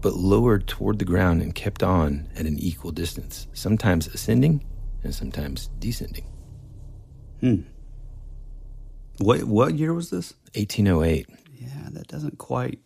but 0.00 0.14
lowered 0.14 0.66
toward 0.68 0.98
the 1.00 1.04
ground 1.04 1.42
and 1.42 1.54
kept 1.54 1.82
on 1.82 2.28
at 2.36 2.46
an 2.46 2.58
equal 2.58 2.92
distance, 2.92 3.48
sometimes 3.52 4.06
ascending 4.08 4.64
and 5.02 5.14
sometimes 5.14 5.68
descending. 5.78 6.24
Hmm. 7.40 7.62
What 9.18 9.44
what 9.44 9.74
year 9.74 9.92
was 9.94 10.10
this? 10.10 10.34
1808. 10.54 11.26
Yeah, 11.58 11.68
that 11.90 12.06
doesn't 12.06 12.38
quite. 12.38 12.78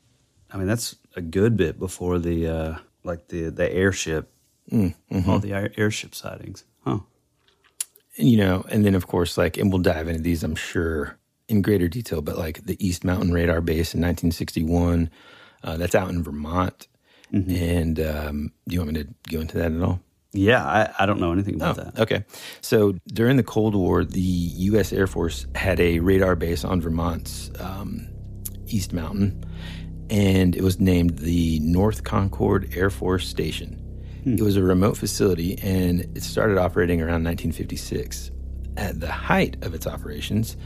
I 0.51 0.57
mean, 0.57 0.67
that's 0.67 0.97
a 1.17 1.21
good 1.21 1.57
bit 1.57 1.79
before 1.79 2.19
the 2.19 2.47
uh, 2.49 2.77
like 3.05 3.29
the 3.29 3.51
the 3.51 3.71
airship, 3.71 4.31
Mm, 4.71 4.95
mhm. 5.11 5.29
all 5.29 5.39
the 5.41 5.53
air, 5.53 5.73
airship 5.77 6.15
sightings. 6.15 6.65
Huh. 6.87 7.01
you 8.17 8.37
know, 8.37 8.65
and 8.71 8.85
then 8.87 8.95
of 8.95 9.07
course, 9.07 9.37
like, 9.37 9.57
and 9.59 9.71
we'll 9.73 9.83
dive 9.83 10.09
into 10.09 10.23
these, 10.23 10.43
I'm 10.45 10.55
sure, 10.55 11.19
in 11.53 11.63
greater 11.63 11.89
detail, 11.89 12.23
but 12.23 12.37
like 12.39 12.65
the 12.65 12.77
East 12.85 13.05
Mountain 13.05 13.33
Radar 13.33 13.61
Base 13.61 13.95
in 13.95 14.01
1961, 14.01 15.11
uh, 15.63 15.77
that's 15.77 15.95
out 15.95 16.09
in 16.11 16.23
Vermont. 16.23 16.89
And 17.33 17.99
um, 18.01 18.53
do 18.69 18.75
you 18.75 18.81
want 18.81 18.93
me 18.93 19.05
to 19.05 19.09
go 19.31 19.41
into 19.41 19.57
that 19.59 19.73
at 19.73 19.81
all? 19.83 20.01
Yeah, 20.35 20.63
I, 20.65 20.93
I 20.99 21.07
don't 21.07 21.21
know 21.21 21.33
anything 21.33 21.55
about 21.55 21.79
Oh, 21.79 21.83
that. 21.85 21.99
Okay. 22.01 22.25
So 22.61 22.93
during 23.09 23.37
the 23.37 23.43
Cold 23.43 23.75
War, 23.75 24.05
the 24.05 24.21
U.S. 24.21 24.93
Air 24.93 25.07
Force 25.07 25.47
had 25.55 25.79
a 25.81 26.01
radar 26.01 26.37
base 26.37 26.65
on 26.65 26.81
Vermont's 26.81 27.51
um, 27.59 28.07
East 28.67 28.93
Mountain, 28.93 29.45
and 30.11 30.55
it 30.57 30.63
was 30.63 30.79
named 30.81 31.19
the 31.21 31.59
North 31.61 32.05
Concord 32.05 32.71
Air 32.75 32.91
Force 32.91 33.27
Station. 33.29 33.79
It 34.25 34.43
was 34.43 34.57
a 34.57 34.63
remote 34.63 34.97
facility, 34.97 35.59
and 35.63 36.01
it 36.17 36.23
started 36.23 36.57
operating 36.57 37.01
around 37.01 37.25
1956. 37.25 38.31
At 38.77 39.01
the 39.01 39.11
height 39.11 39.57
of 39.63 39.75
its 39.75 39.87
operations, 39.87 40.57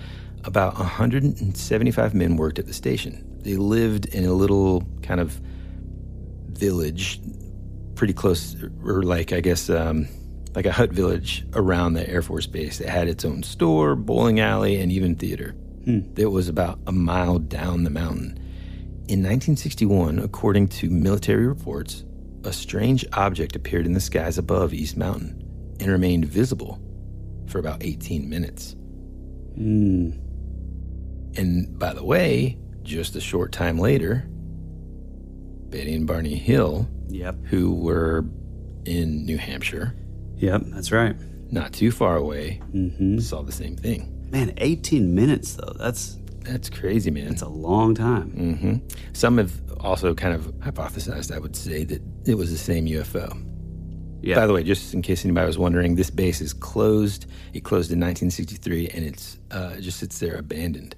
about 0.47 0.75
175 0.79 2.15
men 2.15 2.37
worked 2.37 2.59
at 2.59 2.67
the 2.67 2.73
station. 2.73 3.39
They 3.43 3.57
lived 3.57 4.07
in 4.07 4.25
a 4.25 4.33
little 4.33 4.87
kind 5.03 5.21
of 5.21 5.41
village, 6.49 7.21
pretty 7.97 8.13
close, 8.13 8.57
or 8.83 9.03
like, 9.03 9.33
I 9.33 9.41
guess, 9.41 9.69
um, 9.69 10.09
like 10.55 10.65
a 10.65 10.73
hut 10.73 10.91
village 10.91 11.45
around 11.53 11.95
the 11.95 12.09
Air 12.09 12.23
Force 12.23 12.47
Base. 12.47 12.81
It 12.81 12.89
had 12.89 13.09
its 13.09 13.25
own 13.25 13.43
store, 13.43 13.95
bowling 13.97 14.41
alley, 14.41 14.81
and 14.81 14.91
even 14.91 15.17
theater. 15.17 15.55
It 16.17 16.27
was 16.27 16.49
about 16.49 16.79
a 16.87 16.93
mile 16.93 17.39
down 17.39 17.85
the 17.85 17.91
mountain. 17.91 18.39
In 19.09 19.23
1961, 19.23 20.19
according 20.19 20.69
to 20.69 20.91
military 20.91 21.47
reports, 21.47 22.05
a 22.45 22.53
strange 22.53 23.05
object 23.13 23.55
appeared 23.57 23.87
in 23.87 23.93
the 23.93 24.01
skies 24.01 24.39
above 24.39 24.73
East 24.73 24.97
Mountain 24.97 25.43
and 25.81 25.91
remained 25.91 26.25
visible 26.25 26.81
for 27.47 27.59
about 27.59 27.83
18 27.85 28.29
minutes. 28.29 28.75
And 31.37 31.79
by 31.79 31.93
the 31.93 32.05
way, 32.05 32.59
just 32.83 33.17
a 33.17 33.21
short 33.21 33.53
time 33.53 33.79
later, 33.79 34.27
Betty 35.71 35.95
and 35.95 36.07
Barney 36.07 36.35
Hill, 36.37 36.89
Yep. 37.09 37.45
who 37.47 37.75
were 37.75 38.25
in 38.85 39.25
New 39.25 39.37
Hampshire, 39.39 39.95
Yep, 40.39 40.63
that's 40.67 40.93
right. 40.93 41.17
not 41.51 41.73
too 41.73 41.91
far 41.91 42.17
away, 42.17 42.61
Mm-hmm. 42.75 43.19
saw 43.19 43.43
the 43.43 43.53
same 43.53 43.77
thing. 43.77 44.13
Man, 44.31 44.53
18 44.59 45.15
minutes 45.15 45.55
though. 45.55 45.75
That's 45.79 46.19
That's 46.43 46.71
crazy, 46.71 47.11
man. 47.11 47.27
It's 47.27 47.43
a 47.43 47.49
long 47.49 47.95
time. 47.97 48.31
hmm 48.31 48.77
Some 49.13 49.39
have 49.39 49.53
also 49.81 50.15
kind 50.15 50.33
of 50.33 50.47
hypothesized, 50.61 51.35
I 51.35 51.41
would 51.41 51.57
say, 51.57 51.83
that 51.85 52.01
it 52.25 52.37
was 52.37 52.53
the 52.53 52.57
same 52.59 52.87
UFO. 52.87 53.37
Yeah. 54.23 54.37
By 54.37 54.47
the 54.47 54.53
way, 54.53 54.63
just 54.63 54.95
in 54.95 55.03
case 55.03 55.25
anybody 55.25 55.47
was 55.47 55.59
wondering, 55.59 55.97
this 55.97 56.09
base 56.11 56.41
is 56.41 56.53
closed. 56.53 57.27
It 57.53 57.65
closed 57.65 57.91
in 57.91 57.99
1963, 57.99 58.89
and 58.95 59.05
it's 59.05 59.39
uh, 59.51 59.75
it 59.77 59.81
just 59.81 59.99
sits 59.99 60.19
there 60.21 60.37
abandoned. 60.37 60.95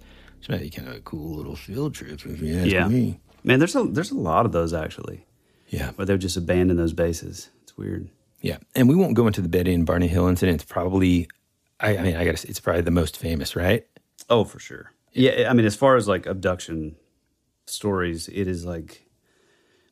Might 0.49 0.61
be 0.61 0.70
kind 0.70 0.88
of 0.88 0.96
a 0.96 1.01
cool 1.01 1.36
little 1.36 1.57
field 1.57 1.94
trip 1.94 2.24
if 2.24 2.40
you 2.40 2.59
ask 2.59 2.66
yeah. 2.66 2.88
me. 2.88 3.20
Man, 3.44 3.59
there's 3.59 3.76
a 3.76 3.84
there's 3.84 4.11
a 4.11 4.18
lot 4.18 4.46
of 4.46 4.53
those 4.53 4.72
actually. 4.72 5.26
Yeah. 5.68 5.90
Where 5.92 6.07
they've 6.07 6.18
just 6.18 6.36
abandoned 6.36 6.78
those 6.78 6.94
bases. 6.94 7.51
It's 7.62 7.76
weird. 7.76 8.09
Yeah, 8.40 8.59
and 8.74 8.88
we 8.88 8.94
won't 8.94 9.14
go 9.14 9.26
into 9.26 9.40
the 9.40 9.49
Betty 9.49 9.74
and 9.74 9.84
Barney 9.84 10.07
Hill 10.07 10.28
incident. 10.28 10.62
It's 10.62 10.72
probably, 10.72 11.28
I, 11.80 11.90
mean, 11.92 11.99
I 11.99 12.03
mean, 12.03 12.16
I 12.16 12.24
guess 12.24 12.44
it's 12.44 12.61
probably 12.61 12.82
the 12.82 12.92
most 12.92 13.16
famous, 13.18 13.57
right? 13.57 13.84
Oh, 14.30 14.44
for 14.44 14.61
sure. 14.61 14.92
Yeah, 15.12 15.49
I 15.51 15.55
mean, 15.55 15.66
as 15.66 15.74
far 15.74 15.96
as 15.96 16.07
like 16.07 16.26
abduction 16.26 16.94
stories, 17.66 18.28
it 18.28 18.46
is 18.46 18.64
like 18.64 19.07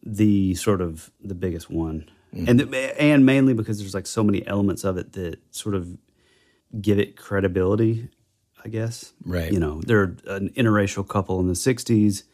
the 0.04 0.54
sort 0.54 0.80
of 0.80 1.10
the 1.20 1.34
biggest 1.34 1.68
one, 1.70 2.08
mm. 2.32 2.48
and 2.48 2.60
the, 2.60 3.00
and 3.00 3.26
mainly 3.26 3.52
because 3.52 3.80
there's 3.80 3.94
like 3.94 4.06
so 4.06 4.22
many 4.22 4.46
elements 4.46 4.84
of 4.84 4.96
it 4.96 5.12
that 5.14 5.40
sort 5.50 5.74
of 5.74 5.98
give 6.80 7.00
it 7.00 7.16
credibility. 7.16 8.08
I 8.66 8.68
guess, 8.68 9.12
Right. 9.24 9.52
You 9.52 9.60
know, 9.60 9.80
they're 9.80 10.16
an 10.26 10.48
interracial 10.56 11.06
couple 11.06 11.38
in 11.38 11.46
the 11.46 11.54
'60s, 11.54 12.24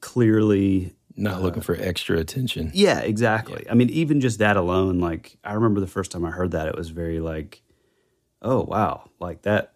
clearly 0.00 0.94
Not 1.16 1.42
looking 1.42 1.62
for 1.62 1.74
extra 1.74 2.16
attention. 2.18 2.70
Yeah, 2.74 3.00
exactly. 3.00 3.66
I 3.68 3.74
mean, 3.74 3.90
even 3.90 4.20
just 4.20 4.38
that 4.38 4.56
alone, 4.56 5.00
like 5.00 5.36
I 5.42 5.54
remember 5.54 5.80
the 5.80 5.88
first 5.88 6.12
time 6.12 6.24
I 6.24 6.30
heard 6.30 6.52
that, 6.52 6.68
it 6.68 6.76
was 6.76 6.90
very 6.90 7.18
like, 7.18 7.60
oh 8.40 8.62
wow, 8.62 9.10
like 9.18 9.42
that. 9.42 9.72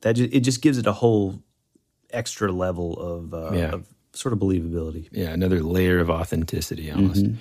That 0.00 0.14
just, 0.16 0.32
it 0.34 0.40
just 0.40 0.62
gives 0.62 0.78
it 0.78 0.86
a 0.88 0.92
whole 0.92 1.42
extra 2.10 2.50
level 2.50 2.94
of, 2.98 3.32
uh, 3.34 3.52
Yeah. 3.54 3.70
of 3.72 3.86
sort 4.12 4.32
of 4.32 4.40
believability. 4.40 5.08
Yeah, 5.12 5.30
another 5.30 5.62
layer 5.62 6.00
of 6.00 6.10
authenticity 6.10 6.90
almost. 6.90 7.24
Mhm. 7.24 7.36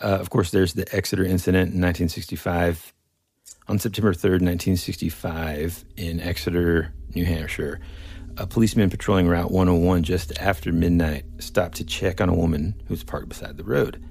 Uh, 0.00 0.18
of 0.20 0.30
course, 0.30 0.50
there's 0.50 0.72
the 0.72 0.86
Exeter 0.96 1.24
incident 1.24 1.74
in 1.74 1.80
1965. 1.80 2.92
On 3.66 3.78
September 3.78 4.12
3rd, 4.14 4.42
1965, 4.42 5.84
in 5.96 6.20
Exeter, 6.20 6.92
New 7.14 7.24
Hampshire, 7.24 7.80
a 8.36 8.46
policeman 8.46 8.90
patrolling 8.90 9.28
Route 9.28 9.50
101 9.50 10.02
just 10.02 10.36
after 10.38 10.72
midnight 10.72 11.24
stopped 11.38 11.76
to 11.76 11.84
check 11.84 12.20
on 12.20 12.28
a 12.28 12.34
woman 12.34 12.74
who 12.86 12.94
was 12.94 13.04
parked 13.04 13.28
beside 13.28 13.56
the 13.56 13.64
road. 13.64 14.04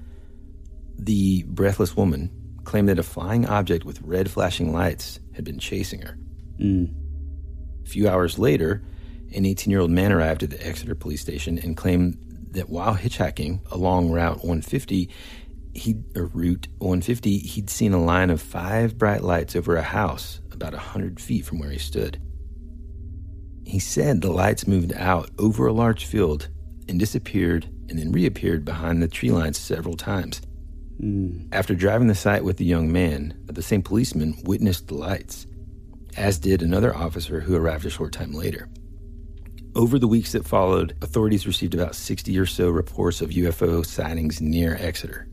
The 0.98 1.42
breathless 1.44 1.96
woman 1.96 2.30
claimed 2.64 2.88
that 2.88 2.98
a 2.98 3.02
flying 3.02 3.46
object 3.46 3.84
with 3.84 4.00
red 4.02 4.30
flashing 4.30 4.72
lights 4.72 5.20
had 5.34 5.44
been 5.44 5.58
chasing 5.58 6.02
her. 6.02 6.18
Mm. 6.58 6.94
A 7.84 7.88
few 7.88 8.08
hours 8.08 8.38
later, 8.38 8.82
an 9.34 9.44
18 9.44 9.70
year 9.70 9.80
old 9.80 9.90
man 9.90 10.12
arrived 10.12 10.42
at 10.42 10.50
the 10.50 10.66
Exeter 10.66 10.94
police 10.94 11.20
station 11.20 11.58
and 11.58 11.76
claimed 11.76 12.16
that 12.52 12.70
while 12.70 12.94
hitchhiking 12.94 13.60
along 13.70 14.10
Route 14.10 14.38
150, 14.38 15.10
he 15.74 15.96
or 16.14 16.26
Route 16.26 16.68
150, 16.78 17.38
he'd 17.38 17.68
seen 17.68 17.92
a 17.92 18.02
line 18.02 18.30
of 18.30 18.40
five 18.40 18.96
bright 18.96 19.22
lights 19.22 19.56
over 19.56 19.76
a 19.76 19.82
house 19.82 20.40
about 20.52 20.72
100 20.72 21.20
feet 21.20 21.44
from 21.44 21.58
where 21.58 21.70
he 21.70 21.78
stood. 21.78 22.20
He 23.66 23.78
said 23.78 24.20
the 24.20 24.30
lights 24.30 24.66
moved 24.66 24.92
out 24.94 25.30
over 25.38 25.66
a 25.66 25.72
large 25.72 26.04
field 26.04 26.48
and 26.88 26.98
disappeared 26.98 27.68
and 27.88 27.98
then 27.98 28.12
reappeared 28.12 28.64
behind 28.64 29.02
the 29.02 29.08
tree 29.08 29.30
lines 29.30 29.58
several 29.58 29.96
times. 29.96 30.40
Hmm. 31.00 31.46
After 31.52 31.74
driving 31.74 32.08
the 32.08 32.14
site 32.14 32.44
with 32.44 32.56
the 32.56 32.64
young 32.64 32.92
man, 32.92 33.34
the 33.46 33.62
same 33.62 33.82
policeman 33.82 34.36
witnessed 34.44 34.88
the 34.88 34.94
lights, 34.94 35.46
as 36.16 36.38
did 36.38 36.62
another 36.62 36.94
officer 36.94 37.40
who 37.40 37.56
arrived 37.56 37.86
a 37.86 37.90
short 37.90 38.12
time 38.12 38.32
later. 38.32 38.68
Over 39.74 39.98
the 39.98 40.06
weeks 40.06 40.32
that 40.32 40.46
followed, 40.46 40.96
authorities 41.02 41.48
received 41.48 41.74
about 41.74 41.96
60 41.96 42.38
or 42.38 42.46
so 42.46 42.70
reports 42.70 43.20
of 43.20 43.30
UFO 43.30 43.84
sightings 43.84 44.40
near 44.40 44.76
Exeter. 44.76 45.26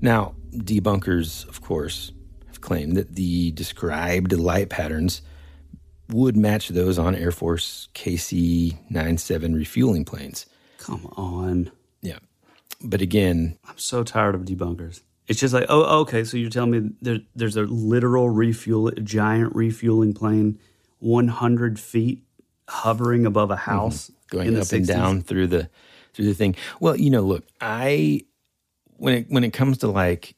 Now, 0.00 0.36
debunkers, 0.52 1.48
of 1.48 1.60
course, 1.60 2.12
have 2.46 2.60
claimed 2.60 2.96
that 2.96 3.16
the 3.16 3.50
described 3.50 4.32
light 4.32 4.68
patterns 4.68 5.22
would 6.10 6.36
match 6.36 6.68
those 6.68 6.98
on 6.98 7.14
Air 7.14 7.30
Force 7.32 7.88
KC 7.94 8.76
97 8.90 9.54
refueling 9.54 10.04
planes. 10.04 10.46
Come 10.78 11.06
on. 11.16 11.70
Yeah. 12.02 12.18
But 12.82 13.00
again, 13.00 13.56
I'm 13.66 13.78
so 13.78 14.02
tired 14.04 14.34
of 14.34 14.42
debunkers. 14.42 15.00
It's 15.26 15.40
just 15.40 15.54
like, 15.54 15.64
oh, 15.70 16.00
okay, 16.00 16.22
so 16.24 16.36
you're 16.36 16.50
telling 16.50 16.70
me 16.70 16.90
there, 17.00 17.18
there's 17.34 17.56
a 17.56 17.62
literal 17.62 18.28
refuel, 18.28 18.88
a 18.88 18.94
giant 18.96 19.54
refueling 19.56 20.12
plane, 20.12 20.58
100 20.98 21.80
feet 21.80 22.22
hovering 22.68 23.24
above 23.26 23.50
a 23.50 23.56
house, 23.56 24.10
Mm-hmm. 24.10 24.36
going 24.36 24.60
up 24.60 24.72
and 24.72 24.86
down 24.86 25.22
through 25.22 25.46
the 25.46 25.68
through 26.12 26.26
the 26.26 26.34
thing. 26.34 26.56
Well, 26.80 26.96
you 26.96 27.08
know, 27.10 27.22
look, 27.22 27.44
I 27.60 28.22
when 28.96 29.14
it 29.14 29.26
when 29.30 29.44
it 29.44 29.52
comes 29.52 29.78
to 29.78 29.88
like 29.88 30.34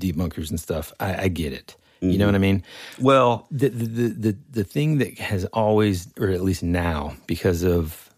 debunkers 0.00 0.50
and 0.50 0.58
stuff, 0.60 0.92
I, 1.00 1.24
I 1.24 1.28
get 1.28 1.52
it. 1.52 1.76
You 2.00 2.18
know 2.18 2.26
what 2.26 2.34
I 2.34 2.38
mm-hmm. 2.38 2.42
mean? 2.42 2.64
Well, 3.00 3.46
the, 3.50 3.68
the 3.70 3.86
the 3.86 4.08
the 4.08 4.38
the 4.50 4.64
thing 4.64 4.98
that 4.98 5.18
has 5.18 5.44
always, 5.46 6.12
or 6.18 6.28
at 6.28 6.42
least 6.42 6.62
now, 6.62 7.16
because 7.26 7.62
of 7.64 8.14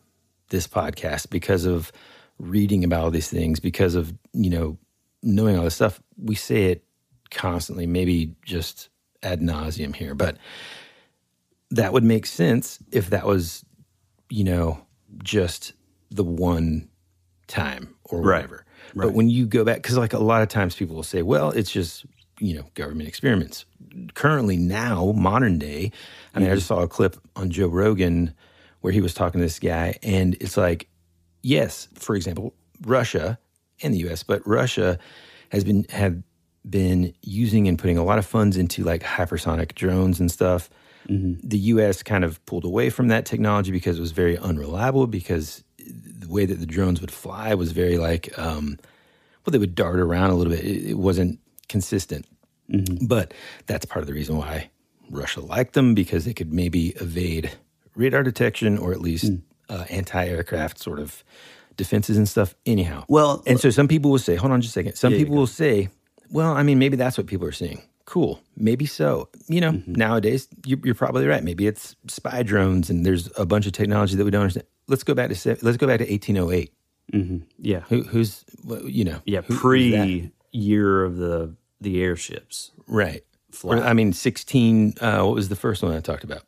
this 0.50 0.66
podcast, 0.66 1.30
because 1.30 1.64
of 1.64 1.90
reading 2.38 2.84
about 2.84 3.04
all 3.04 3.10
these 3.10 3.30
things, 3.30 3.60
because 3.60 3.94
of 3.94 4.12
you 4.32 4.50
know 4.50 4.78
knowing 5.22 5.56
all 5.56 5.64
this 5.64 5.74
stuff, 5.74 6.00
we 6.16 6.34
say 6.34 6.66
it 6.66 6.84
constantly. 7.30 7.86
Maybe 7.86 8.34
just 8.44 8.90
ad 9.22 9.40
nauseum 9.40 9.94
here, 9.94 10.14
but 10.14 10.36
that 11.70 11.92
would 11.92 12.04
make 12.04 12.26
sense 12.26 12.78
if 12.90 13.10
that 13.10 13.26
was, 13.26 13.64
you 14.28 14.44
know, 14.44 14.84
just 15.22 15.72
the 16.10 16.24
one 16.24 16.88
time 17.46 17.94
or 18.04 18.20
Right. 18.20 18.38
whatever. 18.38 18.64
Right. 18.94 19.06
But 19.06 19.14
when 19.14 19.30
you 19.30 19.46
go 19.46 19.64
back, 19.64 19.76
because 19.76 19.96
like 19.96 20.12
a 20.12 20.18
lot 20.18 20.42
of 20.42 20.48
times 20.48 20.74
people 20.74 20.96
will 20.96 21.02
say, 21.02 21.22
well, 21.22 21.50
it's 21.50 21.70
just, 21.70 22.04
you 22.40 22.54
know, 22.54 22.64
government 22.74 23.08
experiments. 23.08 23.64
Currently, 24.14 24.56
now, 24.56 25.12
modern 25.12 25.58
day, 25.58 25.92
I 26.34 26.40
mean, 26.40 26.50
I 26.50 26.54
just 26.54 26.66
saw 26.66 26.80
a 26.80 26.88
clip 26.88 27.16
on 27.36 27.50
Joe 27.50 27.68
Rogan 27.68 28.34
where 28.80 28.92
he 28.92 29.00
was 29.00 29.14
talking 29.14 29.40
to 29.40 29.44
this 29.44 29.58
guy, 29.58 29.98
and 30.02 30.34
it's 30.40 30.56
like, 30.56 30.88
yes, 31.42 31.88
for 31.94 32.16
example, 32.16 32.54
Russia 32.82 33.38
and 33.82 33.94
the 33.94 33.98
US, 34.10 34.22
but 34.22 34.46
Russia 34.46 34.98
has 35.50 35.64
been, 35.64 35.84
have 35.90 36.22
been 36.68 37.14
using 37.22 37.68
and 37.68 37.78
putting 37.78 37.98
a 37.98 38.04
lot 38.04 38.18
of 38.18 38.26
funds 38.26 38.56
into 38.56 38.84
like 38.84 39.02
hypersonic 39.02 39.74
drones 39.74 40.20
and 40.20 40.30
stuff. 40.30 40.70
The 41.42 41.58
US 41.58 42.02
kind 42.02 42.24
of 42.24 42.44
pulled 42.46 42.64
away 42.64 42.90
from 42.90 43.08
that 43.08 43.24
technology 43.24 43.72
because 43.72 43.98
it 43.98 44.00
was 44.00 44.12
very 44.12 44.36
unreliable 44.36 45.06
because 45.06 45.64
the 45.78 46.28
way 46.28 46.46
that 46.46 46.60
the 46.60 46.66
drones 46.66 47.00
would 47.00 47.10
fly 47.10 47.54
was 47.54 47.72
very 47.72 47.96
like 47.96 48.38
um 48.38 48.78
well 49.44 49.50
they 49.50 49.58
would 49.58 49.74
dart 49.74 49.98
around 49.98 50.30
a 50.30 50.34
little 50.34 50.52
bit. 50.52 50.64
It, 50.64 50.90
it 50.90 50.98
wasn't 50.98 51.40
consistent. 51.70 52.26
But 53.02 53.34
that's 53.66 53.84
part 53.86 54.02
of 54.02 54.06
the 54.06 54.12
reason 54.14 54.36
why 54.36 54.70
Russia 55.10 55.40
liked 55.40 55.72
them 55.72 55.94
because 55.94 56.24
they 56.24 56.32
could 56.34 56.52
maybe 56.52 56.90
evade 57.00 57.50
radar 57.96 58.22
detection 58.22 58.78
or 58.78 58.92
at 58.92 59.00
least 59.00 59.32
uh, 59.68 59.84
anti-aircraft 59.90 60.78
sort 60.78 61.00
of 61.00 61.24
defenses 61.76 62.16
and 62.16 62.28
stuff 62.28 62.54
anyhow. 62.66 63.04
Well, 63.08 63.42
and 63.46 63.58
so 63.58 63.70
some 63.70 63.88
people 63.88 64.10
will 64.12 64.18
say, 64.20 64.36
hold 64.36 64.52
on 64.52 64.60
just 64.60 64.76
a 64.76 64.78
second. 64.78 64.94
Some 64.94 65.12
Yeah, 65.14 65.18
people 65.18 65.34
will 65.34 65.48
say, 65.48 65.88
well, 66.30 66.52
I 66.52 66.62
mean, 66.62 66.78
maybe 66.78 66.96
that's 66.96 67.18
what 67.18 67.26
people 67.26 67.46
are 67.48 67.52
seeing. 67.52 67.82
Cool. 68.04 68.40
Maybe 68.56 68.86
so. 68.86 69.28
You 69.48 69.60
know, 69.60 69.72
Mm-hmm. 69.72 69.92
nowadays, 69.94 70.46
you, 70.64 70.80
you're 70.84 70.94
probably 70.94 71.26
right. 71.26 71.42
Maybe 71.42 71.66
it's 71.66 71.96
spy 72.08 72.44
drones 72.44 72.88
and 72.90 73.04
there's 73.04 73.30
a 73.36 73.46
bunch 73.46 73.66
of 73.66 73.72
technology 73.72 74.14
that 74.16 74.24
we 74.24 74.30
don't 74.30 74.42
understand. 74.42 74.66
Let's 74.86 75.02
go 75.02 75.14
back 75.14 75.30
to, 75.30 75.56
let's 75.62 75.76
go 75.76 75.86
back 75.88 75.98
to 75.98 76.06
1808. 76.08 76.72
Mm-hmm. 77.12 77.38
Yeah. 77.58 77.80
Who, 77.88 78.02
who's, 78.04 78.44
you 78.84 79.02
know, 79.04 79.20
Yeah, 79.24 79.40
who- 79.42 79.56
pre 79.58 80.30
year 80.52 81.04
of 81.04 81.16
the 81.16 81.54
the 81.80 82.02
airships. 82.02 82.72
Right. 82.86 83.22
Fly. 83.50 83.78
I 83.80 83.94
mean, 83.94 84.12
16, 84.12 84.94
uh, 85.00 85.22
what 85.22 85.34
was 85.34 85.48
the 85.48 85.56
first 85.56 85.82
one 85.82 85.92
I 85.96 86.00
talked 86.00 86.24
about? 86.24 86.42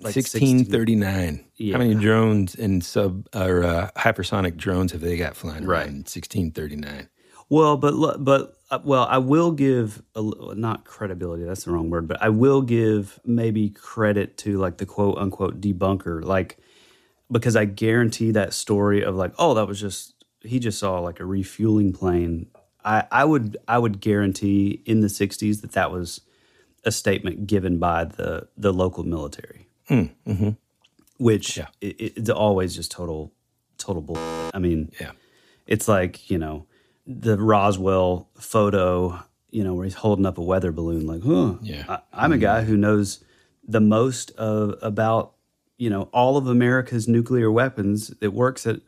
like 0.00 0.16
1639. 0.16 1.44
Yeah. 1.56 1.72
How 1.74 1.78
many 1.78 1.94
drones 1.94 2.54
and 2.56 2.84
sub 2.84 3.28
or 3.34 3.62
uh, 3.62 3.90
hypersonic 3.96 4.56
drones 4.56 4.90
have 4.92 5.00
they 5.00 5.16
got 5.16 5.36
flying 5.36 5.64
Right. 5.64 5.82
around 5.82 5.88
in 5.88 5.94
1639? 5.98 7.08
Well, 7.48 7.76
but 7.76 8.24
but 8.24 8.58
uh, 8.70 8.80
well, 8.82 9.06
I 9.08 9.18
will 9.18 9.52
give 9.52 10.02
a, 10.16 10.22
not 10.56 10.84
credibility. 10.84 11.44
That's 11.44 11.62
the 11.64 11.70
wrong 11.70 11.88
word, 11.90 12.08
but 12.08 12.20
I 12.20 12.30
will 12.30 12.62
give 12.62 13.20
maybe 13.24 13.70
credit 13.70 14.36
to 14.38 14.58
like 14.58 14.78
the 14.78 14.86
quote 14.86 15.16
unquote 15.18 15.60
debunker, 15.60 16.24
like 16.24 16.58
because 17.30 17.54
I 17.54 17.64
guarantee 17.64 18.32
that 18.32 18.52
story 18.52 19.04
of 19.04 19.14
like, 19.14 19.32
oh, 19.38 19.54
that 19.54 19.68
was 19.68 19.80
just 19.80 20.14
he 20.40 20.58
just 20.58 20.80
saw 20.80 20.98
like 20.98 21.20
a 21.20 21.24
refueling 21.24 21.92
plane. 21.92 22.48
I 22.86 23.04
I 23.10 23.24
would 23.24 23.56
I 23.68 23.78
would 23.78 24.00
guarantee 24.00 24.80
in 24.86 25.00
the 25.00 25.08
'60s 25.08 25.60
that 25.60 25.72
that 25.72 25.90
was 25.92 26.22
a 26.84 26.92
statement 26.92 27.46
given 27.46 27.78
by 27.78 28.04
the 28.04 28.48
the 28.56 28.72
local 28.72 29.04
military, 29.04 29.66
Mm, 29.90 30.10
hmm 30.24 30.50
which 31.18 31.58
i 31.58 31.66
it, 31.80 32.12
it's 32.16 32.30
always 32.30 32.74
just 32.74 32.90
total 32.90 33.32
total 33.78 34.02
bull. 34.02 34.16
I 34.54 34.58
mean, 34.58 34.92
yeah, 35.00 35.12
it's 35.66 35.88
like 35.88 36.30
you 36.30 36.38
know 36.38 36.66
the 37.06 37.36
Roswell 37.38 38.28
photo, 38.38 39.20
you 39.50 39.64
know, 39.64 39.74
where 39.74 39.84
he's 39.84 39.94
holding 39.94 40.26
up 40.26 40.38
a 40.38 40.42
weather 40.42 40.72
balloon, 40.72 41.06
like, 41.06 41.22
huh, 41.22 41.54
Yeah. 41.62 41.84
I, 41.88 41.98
I'm 42.12 42.32
a 42.32 42.38
guy 42.38 42.62
who 42.62 42.76
knows 42.76 43.22
the 43.66 43.80
most 43.80 44.30
of 44.32 44.74
about 44.82 45.34
you 45.78 45.90
know 45.90 46.08
all 46.12 46.36
of 46.36 46.46
America's 46.46 47.08
nuclear 47.08 47.50
weapons. 47.50 48.12
It 48.20 48.32
works 48.32 48.66
at 48.66 48.80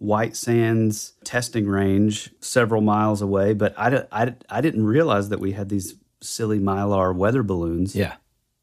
White 0.00 0.34
Sands 0.34 1.12
testing 1.24 1.66
range 1.66 2.30
several 2.40 2.80
miles 2.80 3.20
away, 3.20 3.52
but 3.52 3.74
I, 3.78 4.04
I, 4.10 4.34
I 4.48 4.60
didn't 4.62 4.84
realize 4.84 5.28
that 5.28 5.40
we 5.40 5.52
had 5.52 5.68
these 5.68 5.94
silly 6.22 6.58
mylar 6.58 7.14
weather 7.14 7.42
balloons. 7.42 7.94
Yeah. 7.94 8.14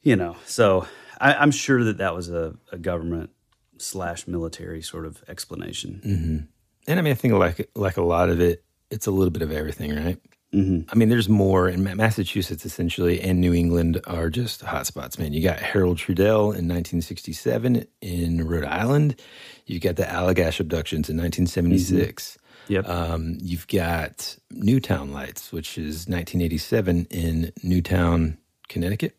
You 0.01 0.15
know, 0.15 0.35
so 0.45 0.87
I, 1.21 1.35
I'm 1.35 1.51
sure 1.51 1.83
that 1.83 1.99
that 1.99 2.15
was 2.15 2.29
a, 2.29 2.55
a 2.71 2.79
government 2.79 3.29
slash 3.77 4.27
military 4.27 4.81
sort 4.81 5.05
of 5.05 5.23
explanation. 5.27 6.01
hmm 6.03 6.89
And 6.91 6.99
I 6.99 7.03
mean, 7.03 7.11
I 7.11 7.15
think 7.15 7.35
like 7.35 7.69
like 7.75 7.97
a 7.97 8.03
lot 8.03 8.29
of 8.29 8.41
it, 8.41 8.63
it's 8.89 9.05
a 9.05 9.11
little 9.11 9.31
bit 9.31 9.43
of 9.43 9.51
everything, 9.51 9.95
right? 9.95 10.19
Mm-hmm. 10.53 10.89
I 10.89 10.95
mean, 10.95 11.09
there's 11.09 11.27
more, 11.27 11.69
Ma- 11.73 11.95
Massachusetts 11.95 12.65
essentially 12.65 13.19
and 13.19 13.41
New 13.41 13.53
England 13.53 14.01
are 14.07 14.29
just 14.29 14.63
hotspots, 14.63 15.19
man. 15.19 15.33
You 15.33 15.43
got 15.43 15.59
Harold 15.59 15.97
Trudel 15.97 16.55
in 16.55 16.67
1967 16.67 17.85
in 18.01 18.47
Rhode 18.47 18.63
Island. 18.63 19.19
You've 19.65 19.81
got 19.81 19.97
the 19.97 20.03
Allagash 20.03 20.59
abductions 20.59 21.09
in 21.09 21.17
1976. 21.17 22.37
Yep. 22.69 22.87
Um, 22.87 23.37
you've 23.41 23.67
got 23.67 24.37
Newtown 24.51 25.11
Lights, 25.11 25.51
which 25.51 25.77
is 25.77 26.07
1987 26.07 27.07
in 27.09 27.51
Newtown, 27.63 28.37
Connecticut. 28.69 29.15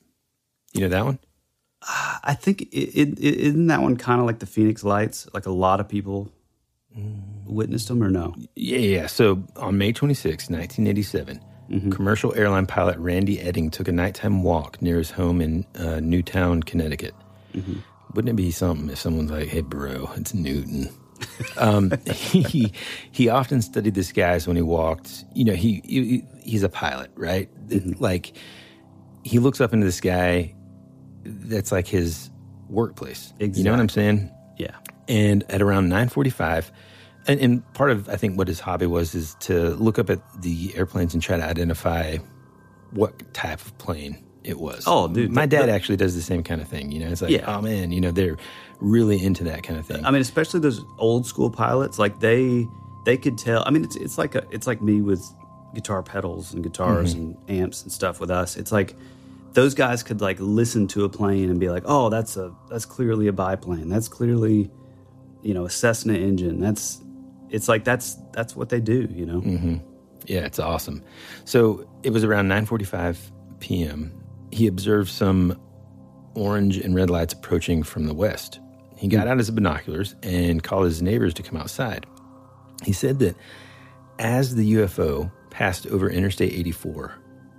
You 0.72 0.82
know 0.82 0.88
that 0.88 1.04
one? 1.04 1.18
I 1.82 2.34
think 2.34 2.62
it, 2.62 2.90
it, 2.94 3.18
it, 3.18 3.34
isn't 3.36 3.68
that 3.68 3.80
one 3.80 3.96
kind 3.96 4.20
of 4.20 4.26
like 4.26 4.40
the 4.40 4.46
Phoenix 4.46 4.82
Lights? 4.82 5.28
Like 5.32 5.46
a 5.46 5.52
lot 5.52 5.80
of 5.80 5.88
people 5.88 6.30
witnessed 7.46 7.88
them, 7.88 8.02
or 8.02 8.10
no? 8.10 8.34
Yeah, 8.56 8.78
yeah. 8.78 9.06
So 9.06 9.42
on 9.56 9.78
May 9.78 9.92
26, 9.92 10.50
1987, 10.50 11.90
commercial 11.90 12.34
airline 12.34 12.66
pilot 12.66 12.98
Randy 12.98 13.40
Edding 13.40 13.70
took 13.70 13.88
a 13.88 13.92
nighttime 13.92 14.42
walk 14.42 14.80
near 14.80 14.98
his 14.98 15.10
home 15.10 15.40
in 15.40 15.66
uh, 15.78 16.00
Newtown, 16.00 16.62
Connecticut. 16.62 17.14
Wouldn't 18.14 18.30
it 18.30 18.36
be 18.36 18.50
something 18.50 18.88
if 18.88 18.98
someone's 18.98 19.30
like, 19.30 19.48
"Hey, 19.48 19.60
bro, 19.60 20.10
it's 20.16 20.32
Newton." 20.32 20.88
um, 21.56 21.92
he 22.06 22.72
he 23.12 23.28
often 23.28 23.60
studied 23.62 23.94
the 23.94 24.02
skies 24.02 24.46
when 24.46 24.56
he 24.56 24.62
walked. 24.62 25.24
You 25.34 25.44
know, 25.44 25.54
he, 25.54 25.82
he 25.84 26.24
he's 26.42 26.62
a 26.62 26.68
pilot, 26.68 27.10
right? 27.14 27.50
Like 27.98 28.32
he 29.24 29.38
looks 29.38 29.60
up 29.60 29.72
into 29.72 29.86
the 29.86 29.92
sky. 29.92 30.54
That's 31.24 31.70
like 31.72 31.86
his 31.86 32.30
workplace. 32.68 33.32
You 33.38 33.64
know 33.64 33.72
what 33.72 33.80
I'm 33.80 33.88
saying? 33.88 34.30
Yeah. 34.56 34.76
And 35.08 35.44
at 35.50 35.60
around 35.62 35.90
9:45, 35.90 36.70
and, 37.28 37.40
and 37.40 37.74
part 37.74 37.90
of 37.90 38.08
I 38.08 38.16
think 38.16 38.36
what 38.38 38.48
his 38.48 38.60
hobby 38.60 38.86
was 38.86 39.14
is 39.14 39.34
to 39.40 39.70
look 39.76 39.98
up 39.98 40.10
at 40.10 40.20
the 40.42 40.74
airplanes 40.76 41.14
and 41.14 41.22
try 41.22 41.36
to 41.36 41.44
identify 41.44 42.16
what 42.90 43.32
type 43.34 43.60
of 43.60 43.76
plane 43.78 44.24
it 44.44 44.58
was. 44.58 44.84
Oh, 44.86 45.08
dude, 45.08 45.30
my 45.30 45.44
dad 45.46 45.62
that- 45.62 45.68
actually 45.68 45.96
does 45.96 46.14
the 46.14 46.22
same 46.22 46.42
kind 46.42 46.60
of 46.60 46.68
thing. 46.68 46.90
You 46.90 47.00
know, 47.00 47.08
it's 47.08 47.20
like, 47.20 47.30
Yeah. 47.30 47.54
oh 47.54 47.60
man, 47.60 47.92
you 47.92 48.00
know, 48.00 48.10
they're 48.10 48.36
really 48.80 49.22
into 49.22 49.44
that 49.44 49.62
kind 49.62 49.78
of 49.78 49.84
thing. 49.86 50.04
I 50.06 50.10
mean, 50.10 50.22
especially 50.22 50.60
those 50.60 50.80
old 50.98 51.26
school 51.26 51.50
pilots, 51.50 51.98
like 51.98 52.20
they 52.20 52.66
they 53.04 53.16
could 53.16 53.36
tell. 53.38 53.62
I 53.66 53.70
mean, 53.70 53.84
it's 53.84 53.96
it's 53.96 54.16
like 54.18 54.34
a, 54.34 54.44
it's 54.50 54.66
like 54.66 54.80
me 54.80 55.00
with 55.02 55.22
guitar 55.74 56.02
pedals 56.02 56.54
and 56.54 56.62
guitars 56.62 57.14
Mhm. 57.14 57.18
and 57.18 57.36
amps 57.62 57.82
and 57.82 57.92
stuff 57.92 58.20
with 58.20 58.30
us. 58.30 58.56
It's 58.56 58.72
like 58.72 58.96
those 59.52 59.74
guys 59.74 60.02
could 60.02 60.20
like 60.20 60.38
listen 60.40 60.86
to 60.88 61.04
a 61.04 61.08
plane 61.08 61.50
and 61.50 61.58
be 61.60 61.68
like, 61.68 61.82
"Oh, 61.86 62.08
that's 62.08 62.36
a 62.36 62.54
that's 62.70 62.84
clearly 62.86 63.26
a 63.26 63.32
biplane. 63.32 63.88
That's 63.88 64.08
clearly, 64.08 64.70
you 65.42 65.52
know, 65.54 65.64
a 65.66 65.70
Cessna 65.70 66.14
engine. 66.14 66.60
That's 66.60 67.00
it's 67.50 67.68
like 67.68 67.84
that's 67.84 68.16
that's 68.32 68.54
what 68.56 68.68
they 68.68 68.80
do, 68.80 69.08
you 69.10 69.26
know." 69.26 69.40
hmm 69.40 69.76
Yeah, 70.26 70.40
it's 70.40 70.58
awesome. 70.58 71.02
So 71.44 71.88
it 72.02 72.10
was 72.10 72.24
around 72.24 72.48
9:45 72.48 73.16
p.m. 73.60 74.12
He 74.50 74.66
observed 74.66 75.10
some 75.10 75.58
orange 76.34 76.78
and 76.78 76.94
red 76.94 77.10
lights 77.10 77.34
approaching 77.34 77.82
from 77.82 78.06
the 78.06 78.14
west. 78.14 78.60
He 78.96 79.08
got 79.08 79.28
out 79.28 79.38
his 79.38 79.50
binoculars 79.50 80.16
and 80.22 80.62
called 80.62 80.84
his 80.84 81.02
neighbors 81.02 81.34
to 81.34 81.42
come 81.42 81.56
outside. 81.56 82.06
He 82.84 82.92
said 82.92 83.18
that 83.20 83.36
as 84.18 84.54
the 84.54 84.74
UFO 84.74 85.30
passed 85.50 85.86
over 85.86 86.10
Interstate 86.10 86.52
84, 86.52 87.14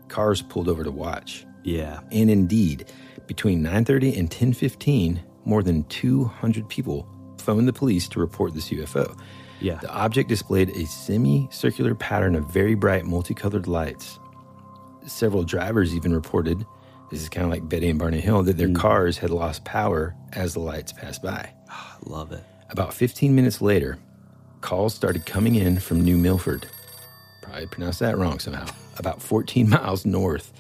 cars 0.10 0.42
pulled 0.42 0.68
over 0.68 0.84
to 0.84 0.92
watch. 0.92 1.46
Yeah. 1.64 2.00
And 2.12 2.30
indeed, 2.30 2.86
between 3.28 3.62
9:30 3.64 4.18
and 4.18 4.30
10:15, 4.30 5.20
more 5.46 5.64
than 5.64 5.84
200 5.86 6.68
people 6.68 7.08
phoned 7.38 7.68
the 7.68 7.74
police 7.74 8.08
to 8.10 8.20
report 8.20 8.54
this 8.54 8.70
UFO. 8.70 9.18
Yeah. 9.62 9.76
The 9.76 9.90
object 9.92 10.30
displayed 10.30 10.70
a 10.70 10.86
semi-circular 10.86 11.96
pattern 11.96 12.36
of 12.36 12.46
very 12.46 12.76
bright 12.76 13.06
multicolored 13.06 13.68
lights. 13.68 14.20
Several 15.06 15.44
drivers 15.44 15.94
even 15.96 16.14
reported 16.14 16.66
this 17.10 17.22
is 17.24 17.30
kind 17.30 17.44
of 17.46 17.52
like 17.52 17.68
Betty 17.68 17.90
and 17.90 17.98
Barney 17.98 18.20
Hill 18.20 18.44
that 18.44 18.58
their 18.58 18.72
cars 18.72 19.18
had 19.18 19.32
lost 19.32 19.66
power 19.66 20.16
as 20.34 20.54
the 20.54 20.60
lights 20.60 20.94
passed 20.94 21.24
by. 21.24 21.50
I 21.68 21.96
love 22.06 22.32
it. 22.32 22.44
About 22.70 22.94
15 22.94 23.34
minutes 23.34 23.62
later, 23.62 23.98
calls 24.62 24.94
started 24.94 25.26
coming 25.26 25.56
in 25.56 25.80
from 25.80 26.02
New 26.02 26.18
Milford. 26.18 26.68
Probably 27.42 27.66
pronounced 27.66 28.00
that 28.02 28.16
wrong 28.18 28.38
somehow. 28.38 28.68
About 28.98 29.24
14 29.24 29.70
miles 29.72 30.06
north, 30.06 30.54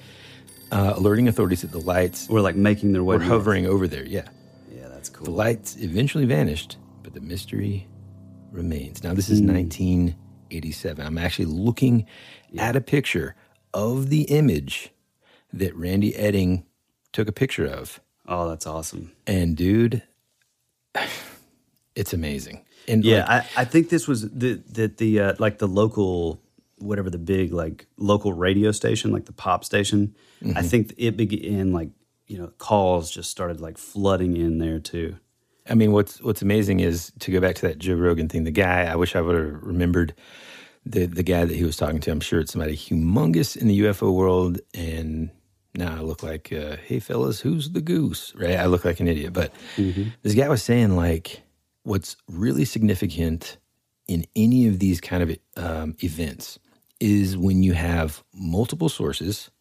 uh, 0.71 0.93
alerting 0.95 1.27
authorities 1.27 1.61
that 1.61 1.71
the 1.71 1.81
lights 1.81 2.27
were 2.29 2.41
like 2.41 2.55
making 2.55 2.93
their 2.93 3.03
way 3.03 3.17
were 3.17 3.19
north. 3.23 3.31
hovering 3.31 3.67
over 3.67 3.87
there. 3.87 4.05
Yeah. 4.05 4.27
Yeah, 4.71 4.87
that's 4.87 5.09
cool. 5.09 5.25
The 5.25 5.31
lights 5.31 5.77
eventually 5.77 6.25
vanished, 6.25 6.77
but 7.03 7.13
the 7.13 7.21
mystery 7.21 7.87
remains. 8.51 9.03
Now, 9.03 9.13
this 9.13 9.29
is 9.29 9.39
Hmm. 9.41 9.47
1987. 9.47 11.05
I'm 11.05 11.17
actually 11.17 11.45
looking 11.45 12.05
at 12.57 12.75
a 12.75 12.81
picture 12.81 13.35
of 13.73 14.09
the 14.09 14.23
image 14.23 14.89
that 15.53 15.75
Randy 15.75 16.15
Edding 16.15 16.65
took 17.11 17.27
a 17.27 17.31
picture 17.31 17.65
of. 17.65 17.99
Oh, 18.27 18.47
that's 18.49 18.67
awesome. 18.67 19.11
And 19.27 19.55
dude, 19.57 20.03
it's 21.95 22.13
amazing. 22.13 22.65
And 22.87 23.03
yeah, 23.03 23.19
like, 23.27 23.29
I, 23.57 23.61
I 23.61 23.65
think 23.65 23.89
this 23.89 24.07
was 24.07 24.29
the 24.29 24.61
that 24.73 24.97
the 24.97 25.19
uh, 25.19 25.33
like 25.39 25.59
the 25.59 25.67
local 25.67 26.41
whatever 26.77 27.09
the 27.09 27.17
big 27.19 27.53
like 27.53 27.87
local 27.97 28.33
radio 28.33 28.71
station, 28.71 29.11
like 29.11 29.25
the 29.25 29.33
pop 29.33 29.63
station. 29.63 30.15
I 30.41 30.45
Mhm. 30.61 30.65
think 30.65 30.93
it 30.97 31.17
began 31.17 31.71
like 31.73 31.89
you 32.27 32.37
know 32.37 32.47
calls 32.57 33.11
just 33.11 33.29
started 33.29 33.59
like 33.61 33.77
flooding 33.77 34.37
in 34.37 34.57
there 34.59 34.79
too. 34.79 35.17
I 35.69 35.75
mean, 35.75 35.91
what's 35.91 36.21
what's 36.21 36.41
amazing 36.41 36.79
is 36.79 37.11
to 37.19 37.31
go 37.31 37.39
back 37.39 37.55
to 37.55 37.67
that 37.67 37.77
Joe 37.77 37.95
Rogan 37.95 38.27
thing. 38.27 38.43
The 38.43 38.51
guy, 38.51 38.85
I 38.85 38.95
wish 38.95 39.15
I 39.15 39.21
would 39.21 39.35
have 39.35 39.63
remembered 39.63 40.13
the 40.85 41.05
the 41.05 41.23
guy 41.23 41.45
that 41.45 41.55
he 41.55 41.63
was 41.63 41.77
talking 41.77 41.99
to. 42.01 42.11
I'm 42.11 42.19
sure 42.19 42.39
it's 42.39 42.51
somebody 42.51 42.75
humongous 42.75 43.55
in 43.55 43.67
the 43.67 43.81
UFO 43.81 44.13
world, 44.13 44.59
and 44.73 45.29
now 45.75 45.95
I 45.95 45.99
look 45.99 46.23
like, 46.23 46.51
uh, 46.51 46.77
hey 46.83 46.99
fellas, 46.99 47.39
who's 47.39 47.71
the 47.71 47.81
goose? 47.81 48.33
Right? 48.35 48.55
I 48.55 48.65
look 48.65 48.83
like 48.83 48.99
an 48.99 49.07
idiot, 49.07 49.33
but 49.33 49.53
this 50.23 50.33
guy 50.33 50.49
was 50.49 50.63
saying 50.63 50.95
like, 50.95 51.41
what's 51.83 52.17
really 52.27 52.65
significant 52.65 53.57
in 54.07 54.25
any 54.35 54.67
of 54.67 54.79
these 54.79 54.99
kind 54.99 55.23
of 55.23 55.37
um, 55.55 55.95
events 56.03 56.57
is 56.99 57.37
when 57.37 57.63
you 57.63 57.73
have 57.73 58.23
multiple 58.33 58.89
sources 58.89 59.51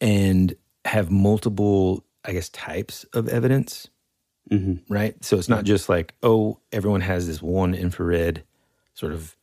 and 0.00 0.56
have 0.84 1.10
multiple, 1.10 2.04
I 2.24 2.32
guess, 2.32 2.48
types 2.48 3.04
of 3.12 3.28
evidence 3.28 3.88
Mm-hmm. 4.50 4.92
right? 4.92 5.22
So 5.24 5.38
it's 5.38 5.48
not 5.48 5.64
just 5.64 5.88
like, 5.88 6.14
oh, 6.22 6.58
everyone 6.72 7.00
has 7.00 7.26
this 7.26 7.40
one 7.40 7.74
infrared 7.74 8.42
sort 8.94 9.12
of 9.12 9.36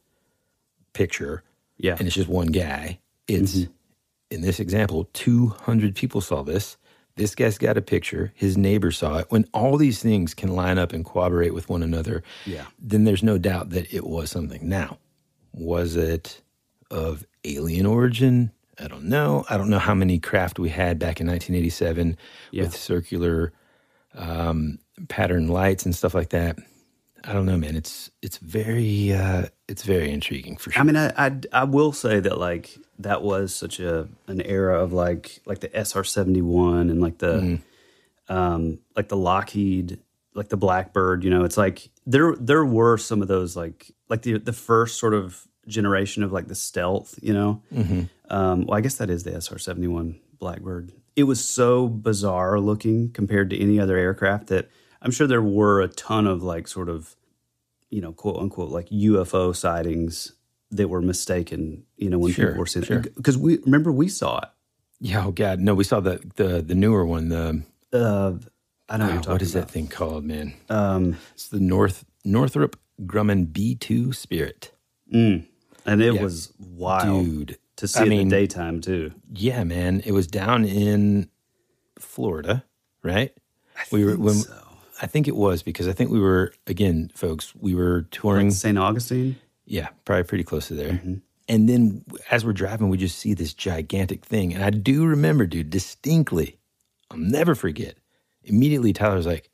picture, 0.94 1.44
yeah, 1.78 1.96
and 1.98 2.08
it's 2.08 2.16
just 2.16 2.30
one 2.30 2.48
guy. 2.48 3.00
It's 3.28 3.66
in 4.30 4.42
this 4.42 4.60
example, 4.60 5.10
two 5.14 5.48
hundred 5.48 5.96
people 5.96 6.22
saw 6.22 6.44
this. 6.44 6.78
This 7.16 7.36
guy's 7.36 7.58
got 7.58 7.78
a 7.78 7.82
picture. 7.82 8.32
His 8.36 8.58
neighbor 8.58 8.92
saw 8.92 9.18
it. 9.18 9.26
When 9.30 9.46
all 9.54 9.76
these 9.78 10.02
things 10.02 10.34
can 10.34 10.56
line 10.56 10.78
up 10.78 10.94
and 10.94 11.04
cooperate 11.04 11.54
with 11.54 11.68
one 11.70 11.84
another, 11.84 12.24
Yeah. 12.46 12.66
then 12.80 13.04
there's 13.04 13.24
no 13.24 13.38
doubt 13.38 13.72
that 13.72 13.94
it 13.94 14.06
was 14.06 14.32
something. 14.32 14.70
Now, 14.70 15.00
was 15.54 15.96
it 15.98 16.42
of 16.92 17.26
alien 17.44 17.86
origin? 17.86 18.52
I 18.82 18.88
don't 18.88 19.06
know. 19.06 19.44
I 19.50 19.58
don't 19.58 19.70
know 19.70 19.80
how 19.80 19.94
many 19.96 20.18
craft 20.20 20.60
we 20.60 20.70
had 20.70 20.98
back 20.98 21.20
in 21.20 21.28
1987 21.28 22.16
Yeah. 22.52 22.64
with 22.64 22.76
circular 22.76 23.52
um, 24.16 24.80
pattern 25.08 25.48
lights 25.48 25.86
and 25.86 25.96
stuff 25.96 26.14
like 26.14 26.30
that. 26.30 26.58
I 27.24 27.34
don't 27.34 27.46
know, 27.46 27.58
man. 27.58 27.76
It's 27.76 28.10
it's 28.22 28.38
very 28.38 29.12
uh, 29.14 29.48
it's 29.68 29.84
very 29.84 30.10
intriguing 30.12 30.56
for 30.58 30.72
sure. 30.72 30.82
I 30.82 30.86
mean, 30.86 30.96
I, 30.96 31.12
I 31.18 31.32
I 31.52 31.64
will 31.66 31.92
say 31.92 32.20
that 32.22 32.38
like 32.38 32.78
that 33.00 33.22
was 33.24 33.54
such 33.54 33.80
a 33.80 34.08
an 34.28 34.42
era 34.42 34.82
of 34.82 34.94
like 34.94 35.42
like 35.46 35.60
the 35.60 35.70
SR 35.78 36.04
seventy 36.06 36.42
one 36.42 36.90
and 36.90 37.02
like 37.02 37.18
the 37.18 37.60
um 38.30 38.80
like 38.96 39.10
the 39.10 39.18
Lockheed 39.18 40.00
like 40.34 40.50
the 40.50 40.58
Blackbird. 40.58 41.24
You 41.24 41.30
know, 41.30 41.44
it's 41.44 41.58
like 41.58 41.90
there 42.06 42.36
there 42.38 42.64
were 42.66 42.98
some 42.98 43.22
of 43.22 43.28
those 43.28 43.56
like 43.56 43.92
like 44.08 44.22
the 44.22 44.38
the 44.40 44.54
first 44.54 45.00
sort 45.00 45.14
of 45.14 45.46
generation 45.68 46.24
of 46.24 46.32
like 46.32 46.48
the 46.48 46.56
stealth. 46.56 47.20
You 47.22 47.34
know, 47.34 47.62
Mhm. 47.76 48.10
um, 48.30 48.66
well, 48.66 48.78
I 48.78 48.82
guess 48.82 48.96
that 48.96 49.10
is 49.10 49.24
the 49.24 49.34
SR 49.36 49.58
seventy 49.60 49.88
one 49.88 50.20
Blackbird. 50.40 50.94
It 51.18 51.24
was 51.24 51.44
so 51.44 51.90
bizarre 51.90 52.62
looking 52.62 53.12
compared 53.12 53.50
to 53.50 53.60
any 53.60 53.78
other 53.78 53.98
aircraft 53.98 54.48
that 54.48 54.70
I'm 55.02 55.12
sure 55.12 55.28
there 55.28 55.42
were 55.42 55.82
a 55.82 55.88
ton 55.88 56.28
of 56.28 56.44
like 56.44 56.68
sort 56.68 56.90
of 56.90 57.16
you 57.90 58.02
know, 58.02 58.14
quote 58.14 58.38
unquote, 58.38 58.70
like 58.70 58.88
UFO 58.90 59.56
sightings 59.56 60.34
that 60.72 60.88
were 60.90 61.02
mistaken, 61.02 61.86
you 61.98 62.08
know, 62.10 62.20
when 62.20 62.32
Sure, 62.32 62.48
people 62.48 62.60
were 62.60 62.68
seeing 62.68 62.86
sure. 62.86 63.00
it. 63.00 63.16
Because 63.16 63.36
we 63.38 63.58
remember 63.60 63.92
we 63.92 64.08
saw 64.08 64.38
it. 64.40 64.50
Yeah, 65.00 65.26
oh 65.26 65.32
god, 65.32 65.60
no, 65.60 65.74
we 65.74 65.84
saw 65.84 66.00
the 66.00 66.20
the 66.36 66.62
the 66.62 66.76
newer 66.76 67.06
one. 67.06 67.30
The 67.30 67.64
Uh, 67.92 68.34
I 68.90 68.98
don't 68.98 69.08
know 69.10 69.16
what 69.16 69.28
oh, 69.30 69.36
is 69.44 69.56
about. 69.56 69.68
that 69.68 69.72
thing 69.74 69.88
called, 69.88 70.24
man? 70.26 70.54
Um, 70.70 71.18
it's 71.34 71.48
the 71.48 71.60
North 71.60 72.06
Northrop 72.24 72.78
Grumman 73.02 73.52
B 73.52 73.74
two 73.76 74.14
Spirit. 74.14 74.72
Mm. 75.12 75.46
And 75.86 76.02
it 76.04 76.14
Yeah. 76.14 76.22
was 76.22 76.54
wild 76.60 77.26
dude. 77.26 77.58
to 77.78 77.88
see 77.88 78.02
I 78.02 78.04
it 78.04 78.12
in 78.12 78.28
the 78.30 78.36
daytime 78.36 78.82
too. 78.82 79.14
Yeah, 79.34 79.64
man, 79.64 80.02
it 80.06 80.12
was 80.12 80.28
down 80.28 80.66
in 80.66 81.30
Florida, 81.98 82.66
right? 83.04 83.34
we 83.92 84.04
were 84.06 84.18
when 84.18 84.44
I 85.02 85.08
think 85.08 85.28
it 85.28 85.36
was 85.36 85.64
because 85.64 85.88
I 85.88 85.94
think 85.94 86.12
we 86.12 86.20
were 86.20 86.54
again, 86.68 87.12
folks. 87.16 87.54
We 87.60 87.74
were 87.76 88.04
touring 88.12 88.52
St. 88.52 88.78
Augustine. 88.78 89.38
Yeah, 89.66 89.90
probably 90.06 90.24
pretty 90.24 90.44
close 90.44 90.68
to 90.70 90.74
there. 90.74 91.00
And 91.48 91.68
then 91.70 92.04
as 92.32 92.46
we're 92.46 92.54
driving, 92.54 92.90
we 92.90 92.98
just 92.98 93.18
see 93.18 93.34
this 93.34 93.54
gigantic 93.54 94.26
thing. 94.26 94.54
And 94.54 94.64
I 94.64 94.70
do 94.72 95.06
remember, 95.06 95.46
dude, 95.48 95.70
distinctly, 95.70 96.58
I'll 97.12 97.18
never 97.18 97.56
forget. 97.56 97.96
Immediately, 98.44 98.94
Tyler's 98.94 99.26
like, 99.26 99.50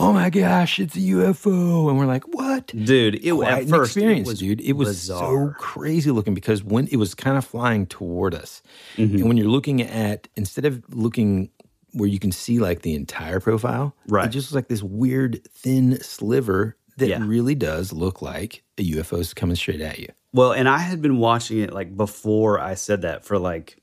oh 0.00 0.12
my 0.12 0.30
gosh, 0.30 0.78
it's 0.78 0.96
a 0.96 1.00
UFO. 1.00 1.88
And 1.88 1.98
we're 1.98 2.06
like, 2.06 2.24
what? 2.34 2.66
Dude, 2.68 3.16
it 3.24 3.32
at 3.42 3.62
an 3.62 3.68
first 3.68 3.96
experience, 3.96 4.28
it 4.28 4.30
was 4.32 4.38
dude. 4.40 4.60
It 4.60 4.72
was 4.74 4.88
bizarre. 4.88 5.50
so 5.50 5.54
crazy 5.58 6.10
looking 6.10 6.34
because 6.34 6.62
when 6.62 6.86
it 6.88 6.96
was 6.96 7.14
kind 7.14 7.36
of 7.38 7.44
flying 7.44 7.86
toward 7.86 8.34
us, 8.34 8.62
Mm-hmm. 8.96 9.16
and 9.16 9.26
when 9.28 9.36
you're 9.36 9.48
looking 9.48 9.82
at 9.82 10.28
instead 10.36 10.64
of 10.64 10.82
looking 10.94 11.50
where 11.94 12.08
you 12.08 12.18
can 12.18 12.32
see 12.32 12.58
like 12.58 12.82
the 12.82 12.94
entire 12.94 13.40
profile, 13.40 13.94
Right. 14.08 14.26
It 14.26 14.30
just 14.30 14.48
was 14.50 14.54
like 14.54 14.68
this 14.68 14.82
weird 14.82 15.42
thin 15.52 16.00
sliver 16.02 16.76
that 16.98 17.08
Yeah. 17.08 17.24
really 17.26 17.54
does 17.54 17.92
look 17.92 18.20
like 18.22 18.62
a 18.78 18.82
UFO 18.82 19.18
is 19.20 19.32
coming 19.34 19.56
straight 19.56 19.80
at 19.80 19.98
you. 19.98 20.08
Well, 20.32 20.52
and 20.52 20.68
I 20.68 20.78
had 20.78 21.00
been 21.00 21.18
watching 21.18 21.60
it 21.60 21.72
like 21.72 21.96
before 21.96 22.58
I 22.60 22.74
said 22.74 23.02
that 23.02 23.24
for 23.24 23.38
like 23.38 23.80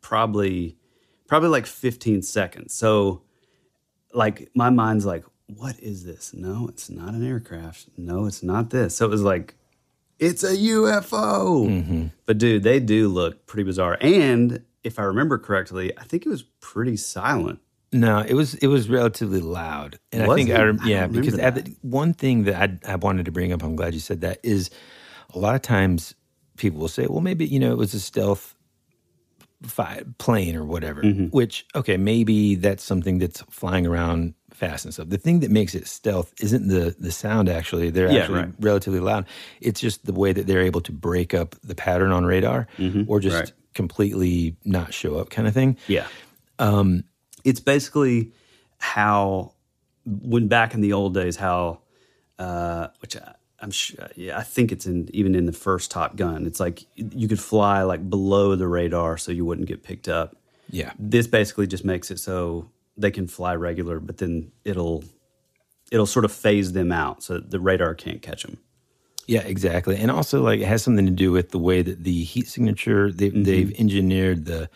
probably 0.00 0.76
probably 1.26 1.48
like 1.48 1.66
15 1.66 2.22
seconds. 2.22 2.74
So 2.74 3.22
like 4.12 4.50
my 4.54 4.70
mind's 4.70 5.06
like, 5.06 5.24
what 5.46 5.78
is 5.80 6.04
this? 6.04 6.32
No, 6.34 6.68
it's 6.68 6.88
not 6.90 7.14
an 7.14 7.26
aircraft. 7.26 7.88
No, 7.96 8.26
it's 8.26 8.42
not 8.42 8.70
this. 8.70 8.96
So 8.96 9.06
it 9.06 9.10
was 9.10 9.22
like, 9.22 9.54
it's 10.18 10.44
a 10.44 10.54
UFO. 10.56 11.66
Mm-hmm. 11.68 12.06
But 12.26 12.38
dude, 12.38 12.62
they 12.62 12.78
do 12.80 13.08
look 13.08 13.46
pretty 13.46 13.64
bizarre. 13.64 13.98
And 14.00 14.62
if 14.84 14.98
I 14.98 15.02
remember 15.02 15.38
correctly, 15.38 15.96
I 15.98 16.04
think 16.04 16.24
it 16.26 16.28
was 16.28 16.42
pretty 16.60 16.96
silent. 16.96 17.60
No, 17.92 18.18
it 18.20 18.34
was 18.34 18.54
it 18.54 18.66
was 18.66 18.88
relatively 18.88 19.40
loud, 19.40 19.98
and 20.12 20.24
I 20.24 20.34
think 20.34 20.50
it? 20.50 20.56
I, 20.58 20.64
rem- 20.64 20.80
I 20.82 20.88
yeah 20.88 21.00
don't 21.06 21.12
because 21.12 21.36
the, 21.36 21.76
one 21.82 22.12
thing 22.12 22.44
that 22.44 22.80
I, 22.86 22.92
I 22.92 22.96
wanted 22.96 23.24
to 23.26 23.32
bring 23.32 23.52
up, 23.52 23.62
I'm 23.62 23.76
glad 23.76 23.94
you 23.94 24.00
said 24.00 24.20
that, 24.22 24.38
is 24.42 24.70
a 25.32 25.38
lot 25.38 25.54
of 25.54 25.62
times 25.62 26.14
people 26.56 26.80
will 26.80 26.88
say, 26.88 27.06
well, 27.06 27.20
maybe 27.20 27.46
you 27.46 27.60
know 27.60 27.70
it 27.72 27.78
was 27.78 27.94
a 27.94 28.00
stealth 28.00 28.56
fi- 29.62 30.02
plane 30.18 30.56
or 30.56 30.64
whatever. 30.64 31.02
Mm-hmm. 31.02 31.26
Which 31.26 31.66
okay, 31.74 31.96
maybe 31.96 32.56
that's 32.56 32.82
something 32.82 33.18
that's 33.18 33.42
flying 33.42 33.86
around 33.86 34.34
fast 34.52 34.84
and 34.84 34.92
stuff. 34.94 35.08
The 35.08 35.18
thing 35.18 35.40
that 35.40 35.50
makes 35.50 35.74
it 35.74 35.86
stealth 35.86 36.32
isn't 36.40 36.66
the 36.68 36.96
the 36.98 37.12
sound. 37.12 37.48
Actually, 37.48 37.90
they're 37.90 38.10
Yeah, 38.10 38.22
actually 38.22 38.38
right. 38.40 38.52
relatively 38.60 39.00
loud. 39.00 39.26
It's 39.60 39.80
just 39.80 40.04
the 40.04 40.12
way 40.12 40.32
that 40.32 40.46
they're 40.48 40.62
able 40.62 40.80
to 40.82 40.92
break 40.92 41.32
up 41.32 41.54
the 41.62 41.74
pattern 41.74 42.10
on 42.10 42.24
radar, 42.24 42.66
or 43.06 43.20
just 43.20 43.36
Right. 43.36 43.52
Completely 43.74 44.56
not 44.64 44.94
show 44.94 45.16
up, 45.16 45.30
kind 45.30 45.46
of 45.48 45.54
thing. 45.54 45.76
Yeah. 45.88 46.06
Um, 46.58 47.04
it's 47.44 47.60
basically 47.60 48.32
how 48.78 49.52
when 50.06 50.48
back 50.48 50.74
in 50.74 50.80
the 50.80 50.92
old 50.92 51.14
days 51.14 51.36
how 51.36 51.78
uh 52.38 52.88
which 53.00 53.16
I, 53.16 53.34
i'm 53.60 53.70
sure 53.70 54.08
yeah 54.16 54.38
i 54.38 54.42
think 54.42 54.70
it's 54.72 54.84
in 54.86 55.08
even 55.14 55.34
in 55.34 55.46
the 55.46 55.52
first 55.52 55.90
top 55.90 56.16
gun 56.16 56.46
it's 56.46 56.60
like 56.60 56.84
you 56.96 57.26
could 57.28 57.40
fly 57.40 57.82
like 57.82 58.10
below 58.10 58.54
the 58.56 58.66
radar 58.68 59.16
so 59.16 59.32
you 59.32 59.46
wouldn't 59.46 59.66
get 59.68 59.82
picked 59.82 60.08
up 60.08 60.36
Yeah. 60.68 60.92
this 60.98 61.26
basically 61.26 61.66
just 61.66 61.84
makes 61.86 62.10
it 62.10 62.18
so 62.18 62.68
they 62.98 63.10
can 63.10 63.26
fly 63.26 63.54
regular 63.54 63.98
but 64.00 64.18
then 64.18 64.52
it'll 64.64 65.04
it'll 65.90 66.06
sort 66.06 66.26
of 66.26 66.32
phase 66.32 66.72
them 66.72 66.92
out 66.92 67.22
so 67.22 67.38
the 67.38 67.60
radar 67.60 67.94
can't 67.94 68.20
catch 68.20 68.42
them 68.42 68.58
Yeah, 69.26 69.40
exactly. 69.40 69.96
And 69.96 70.10
also, 70.10 70.42
like, 70.42 70.60
it 70.60 70.66
has 70.66 70.82
something 70.82 71.06
to 71.06 71.12
do 71.12 71.32
with 71.32 71.50
the 71.50 71.58
way 71.58 71.82
that 71.82 72.04
the 72.04 72.22
heat 72.24 72.46
signature 72.48 73.10
they, 73.12 73.30
Mm-hmm. 73.30 73.42
they've 73.44 73.80
engineered 73.80 74.44
the 74.44 74.68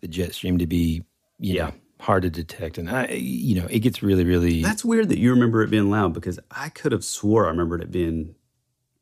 the 0.00 0.08
jet 0.08 0.34
stream 0.34 0.58
to 0.58 0.66
be, 0.66 1.02
you 1.38 1.58
know, 1.58 1.72
hard 2.00 2.22
to 2.24 2.30
detect. 2.30 2.76
And 2.76 2.90
I, 2.90 3.06
you 3.08 3.58
know, 3.58 3.66
it 3.70 3.78
gets 3.78 4.02
really, 4.02 4.24
really. 4.24 4.62
that's 4.62 4.84
weird 4.84 5.08
that 5.08 5.18
you 5.18 5.30
remember 5.30 5.62
it 5.62 5.70
being 5.70 5.88
loud 5.90 6.12
because 6.12 6.38
i 6.50 6.68
could 6.68 6.92
have 6.92 7.02
swore 7.04 7.46
i 7.46 7.48
remembered 7.48 7.80
it 7.80 7.90
being 7.90 8.34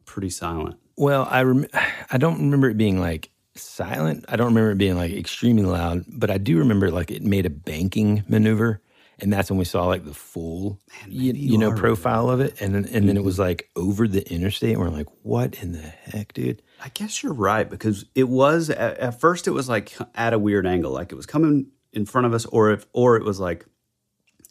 pretty 0.04 0.30
silent 0.30 0.76
well, 0.94 1.26
I 1.30 1.42
rem- 1.42 1.66
I 2.10 2.18
don't 2.18 2.38
remember 2.38 2.68
it 2.68 2.76
being 2.76 3.00
like 3.00 3.30
silent. 3.56 4.26
I 4.28 4.36
don't 4.36 4.48
remember 4.48 4.72
it 4.72 4.78
being 4.78 4.94
like 4.96 5.10
extremely 5.12 5.64
loud, 5.64 6.04
but 6.06 6.30
I 6.30 6.36
do 6.36 6.58
remember 6.58 6.90
like 6.90 7.10
it 7.10 7.22
made 7.22 7.46
a 7.46 7.50
banking 7.50 8.22
maneuver. 8.28 8.80
And 9.22 9.32
that's 9.32 9.48
when 9.50 9.58
we 9.58 9.64
saw 9.64 9.86
like 9.86 10.04
the 10.04 10.12
full, 10.12 10.80
you, 11.08 11.32
you 11.32 11.56
know, 11.56 11.70
right. 11.70 11.78
profile 11.78 12.28
of 12.28 12.40
it, 12.40 12.60
and 12.60 12.74
then 12.74 12.84
and 12.86 13.08
then 13.08 13.16
it 13.16 13.20
Mm-hmm. 13.20 13.24
was 13.26 13.38
like 13.38 13.70
over 13.76 14.06
the 14.08 14.28
interstate, 14.30 14.72
and 14.72 14.80
we're 14.80 14.88
like, 14.90 15.06
"What 15.22 15.54
in 15.62 15.72
the 15.72 15.78
heck, 15.78 16.32
dude?" 16.34 16.60
I 16.84 16.88
guess 16.90 17.22
you're 17.22 17.32
right 17.32 17.70
because 17.70 18.04
it 18.16 18.28
was 18.28 18.68
at, 18.68 18.98
at 18.98 19.20
first 19.20 19.46
it 19.46 19.52
was 19.52 19.68
like 19.68 19.96
at 20.16 20.32
a 20.34 20.38
weird 20.40 20.66
angle, 20.66 20.90
like 20.92 21.12
it 21.12 21.14
was 21.14 21.24
coming 21.26 21.68
in 21.92 22.04
front 22.04 22.26
of 22.26 22.34
us, 22.34 22.44
or 22.46 22.72
if 22.72 22.84
or 22.92 23.16
it 23.16 23.24
was 23.24 23.38
like 23.38 23.64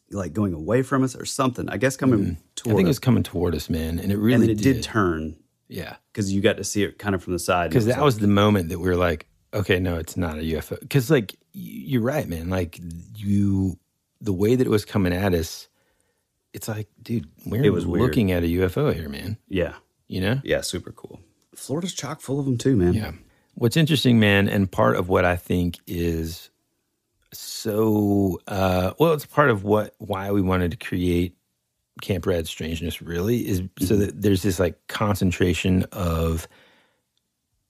like 0.09 0.31
going 0.33 0.53
away 0.53 0.81
from 0.83 1.03
us 1.03 1.15
or 1.15 1.25
something. 1.25 1.67
I 1.69 1.77
guess 1.77 1.97
coming 1.97 2.19
Mm-hmm. 2.19 2.31
I 2.31 2.37
toward 2.55 2.75
think 2.77 2.85
it 2.85 2.89
was 2.89 2.99
coming 2.99 3.23
toward 3.23 3.53
us, 3.55 3.69
man, 3.69 3.99
and 3.99 4.11
it 4.11 4.17
really 4.17 4.49
and 4.49 4.59
it 4.59 4.63
did, 4.63 4.83
turn. 4.83 5.35
Yeah, 5.67 5.95
because 6.13 6.31
you 6.33 6.39
got 6.41 6.57
to 6.57 6.63
see 6.63 6.83
it 6.83 6.97
kind 6.97 7.13
of 7.15 7.21
from 7.23 7.33
the 7.33 7.39
side. 7.39 7.69
because 7.71 7.87
that 7.87 8.01
was 8.01 8.19
the 8.19 8.27
moment 8.27 8.69
that 8.69 8.79
we 8.79 8.87
were 8.87 8.95
like, 8.97 9.25
okay, 9.53 9.79
no, 9.79 9.97
it's 9.97 10.15
not 10.17 10.37
a 10.37 10.41
UFO. 10.41 10.79
Because 10.79 11.09
like 11.11 11.35
you're 11.53 12.01
right, 12.01 12.27
man. 12.29 12.49
Like 12.49 12.79
you, 13.15 13.77
the 14.21 14.31
way 14.33 14.55
that 14.55 14.65
it 14.65 14.69
was 14.69 14.85
coming 14.85 15.13
at 15.13 15.33
us, 15.33 15.67
it's 16.53 16.67
like, 16.67 16.87
dude, 17.01 17.27
we're 17.45 17.63
It 17.63 17.71
was 17.71 17.85
weird. 17.85 18.03
looking 18.03 18.31
at 18.31 18.43
a 18.43 18.47
UFO 18.47 18.93
here, 18.93 19.09
man. 19.09 19.37
yeah, 19.49 19.73
You 20.07 20.21
know? 20.21 20.41
yeah, 20.43 20.61
super 20.61 20.91
cool. 20.91 21.19
Florida's 21.55 21.93
chock 21.93 22.21
full 22.21 22.39
of 22.39 22.45
them 22.45 22.57
too, 22.57 22.75
man. 22.75 22.93
Yeah. 22.93 23.11
What's 23.55 23.75
interesting, 23.77 24.19
man, 24.19 24.47
and 24.47 24.71
part 24.71 24.95
of 24.95 25.09
what 25.09 25.25
I 25.25 25.35
think 25.35 25.79
is 25.87 26.49
so 27.33 28.39
uh 28.47 28.93
well, 28.99 29.13
it's 29.13 29.25
part 29.25 29.49
of 29.49 29.63
what 29.63 29.95
why 29.99 30.31
we 30.31 30.41
wanted 30.41 30.71
to 30.71 30.77
create 30.77 31.35
Camp 32.01 32.25
Rad 32.25 32.47
Strangeness 32.47 33.01
really 33.01 33.47
is 33.47 33.61
so 33.79 33.95
that 33.97 34.21
there's 34.21 34.41
this 34.43 34.59
like 34.59 34.75
concentration 34.87 35.83
of 35.91 36.47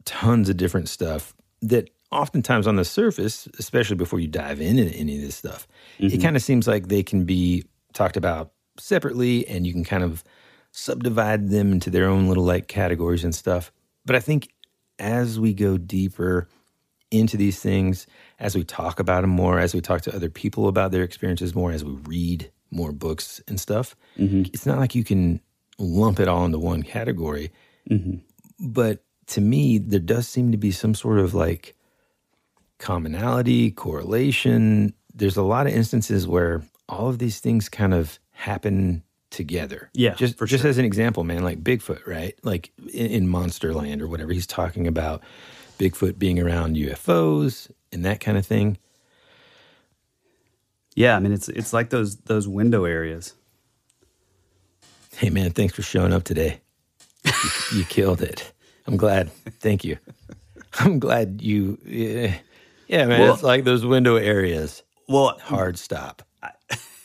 tons 0.06 0.50
of 0.50 0.58
different 0.58 0.90
stuff 0.90 1.34
that 1.62 1.90
oftentimes 2.12 2.68
on 2.68 2.76
the 2.76 2.86
surface, 2.86 3.48
especially 3.60 3.96
before 3.96 4.20
you 4.20 4.28
dive 4.28 4.60
into 4.62 4.86
any 4.96 5.16
of 5.16 5.22
this 5.22 5.36
stuff, 5.36 5.68
it 6.00 6.12
Mhm. 6.14 6.22
kind 6.22 6.36
of 6.36 6.42
seems 6.42 6.68
like 6.68 6.88
they 6.88 7.04
can 7.04 7.26
be 7.26 7.64
talked 7.94 8.18
about 8.18 8.52
separately 8.78 9.48
and 9.48 9.66
you 9.66 9.74
can 9.74 9.84
kind 9.84 10.04
of 10.04 10.24
subdivide 10.72 11.50
them 11.50 11.72
into 11.72 11.90
their 11.90 12.08
own 12.08 12.28
little 12.28 12.44
like 12.44 12.68
categories 12.68 13.24
and 13.24 13.36
stuff. 13.36 13.72
But 14.06 14.16
I 14.16 14.20
think 14.20 14.50
as 15.00 15.40
we 15.40 15.54
go 15.54 15.78
deeper 15.78 16.48
into 17.12 17.36
these 17.36 17.60
things, 17.60 18.08
as 18.40 18.56
we 18.56 18.64
talk 18.64 19.00
about 19.00 19.22
them 19.22 19.30
more, 19.32 19.60
as 19.60 19.74
we 19.74 19.82
talk 19.82 20.02
to 20.02 20.16
other 20.16 20.30
people 20.30 20.68
about 20.68 20.92
their 20.92 21.04
experiences 21.04 21.54
more, 21.54 21.72
as 21.72 21.84
we 21.84 21.92
read 21.92 22.50
more 22.72 22.94
books 22.94 23.42
and 23.48 23.60
stuff, 23.60 23.96
it's 24.18 24.66
not 24.66 24.80
like 24.80 24.96
you 24.96 25.04
can 25.04 25.42
lump 25.78 26.20
it 26.22 26.28
all 26.30 26.46
into 26.46 26.58
one 26.60 26.84
category. 26.84 27.52
But 28.60 29.04
to 29.28 29.42
me, 29.42 29.78
there 29.78 30.00
does 30.00 30.28
seem 30.28 30.52
to 30.52 30.58
be 30.58 30.72
some 30.72 30.94
sort 30.96 31.20
of 31.20 31.34
like 31.34 31.76
commonality, 32.82 33.72
correlation. 33.72 34.94
There's 35.16 35.38
a 35.38 35.44
lot 35.44 35.68
of 35.68 35.74
instances 35.74 36.28
where 36.28 36.64
all 36.90 37.08
of 37.08 37.20
these 37.20 37.40
things 37.40 37.70
kind 37.70 37.94
of 37.94 38.20
happen 38.32 39.04
together. 39.30 39.90
Yeah, 39.94 40.16
Just 40.16 40.38
for 40.38 40.46
just 40.46 40.64
sure. 40.64 40.70
as 40.70 40.78
an 40.78 40.84
example, 40.86 41.24
man, 41.24 41.44
like 41.44 41.64
Bigfoot, 41.64 42.06
right? 42.06 42.38
Like 42.44 42.72
in, 42.94 43.08
in 43.12 43.28
Monsterland 43.28 44.02
or 44.02 44.08
whatever, 44.08 44.34
he's 44.34 44.48
talking 44.48 44.88
about 44.88 45.22
Bigfoot 45.80 46.20
being 46.20 46.40
around 46.40 46.76
UFOs 46.76 47.72
and 47.94 48.04
that 48.04 48.20
kind 48.20 48.38
of 48.38 48.46
thing. 48.46 48.78
Yeah, 50.96 51.16
I 51.16 51.20
mean 51.20 51.32
it's 51.32 51.48
it's 51.48 51.72
like 51.72 51.90
those 51.90 52.18
those 52.18 52.48
window 52.48 52.84
areas. 52.84 53.34
Hey 55.16 55.30
man, 55.30 55.52
thanks 55.52 55.74
for 55.74 55.82
showing 55.82 56.12
up 56.12 56.24
today. 56.26 56.60
you, 57.24 57.78
you 57.80 57.84
killed 57.86 58.22
it. 58.22 58.52
I'm 58.88 58.98
glad. 58.98 59.32
Thank 59.62 59.84
you. 59.86 59.98
I'm 60.80 61.00
glad 61.00 61.42
you. 61.42 61.78
Yeah, 61.86 62.36
yeah 62.92 63.06
man. 63.08 63.22
Well- 63.22 63.34
it's 63.34 63.42
like 63.44 63.64
those 63.64 63.84
window 63.86 64.18
areas. 64.18 64.84
Well, 65.10 65.40
hard 65.44 65.80
stop. 65.80 66.22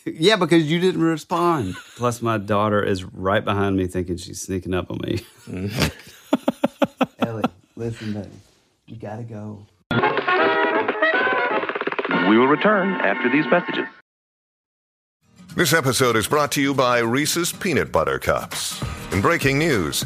Yeah, 0.09 0.37
because 0.37 0.71
you 0.71 0.79
didn't 0.79 1.01
respond. 1.01 1.75
Plus, 1.97 2.21
my 2.21 2.37
daughter 2.37 2.81
is 2.81 3.03
right 3.03 3.43
behind 3.43 3.75
me, 3.75 3.87
thinking 3.87 4.15
she's 4.15 4.39
sneaking 4.39 4.73
up 4.73 4.89
on 4.89 4.99
me. 5.03 5.19
Mm. 5.49 5.93
Ellie, 7.27 7.43
listen, 7.75 8.13
baby, 8.13 8.29
you 8.85 8.95
gotta 8.95 9.23
go. 9.23 9.65
We 12.29 12.37
will 12.37 12.47
return 12.47 12.93
after 13.01 13.29
these 13.29 13.45
messages. 13.51 13.85
This 15.57 15.73
episode 15.73 16.15
is 16.15 16.25
brought 16.27 16.51
to 16.53 16.61
you 16.61 16.73
by 16.73 16.99
Reese's 16.99 17.51
Peanut 17.51 17.91
Butter 17.91 18.17
Cups. 18.19 18.81
In 19.11 19.19
breaking 19.21 19.57
news, 19.59 20.05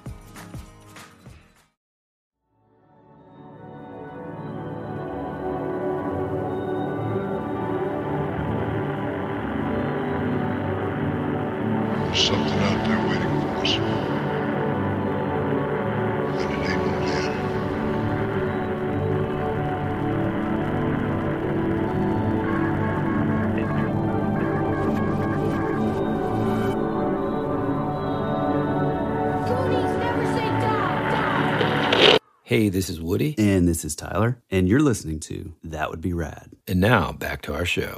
This 32.71 32.89
is 32.89 33.01
Woody. 33.01 33.35
And 33.37 33.67
this 33.67 33.83
is 33.83 33.95
Tyler. 33.95 34.41
And 34.49 34.67
you're 34.67 34.79
listening 34.79 35.19
to 35.21 35.53
That 35.63 35.89
Would 35.89 36.01
Be 36.01 36.13
Rad. 36.13 36.51
And 36.67 36.79
now 36.79 37.11
back 37.11 37.41
to 37.43 37.53
our 37.53 37.65
show. 37.65 37.97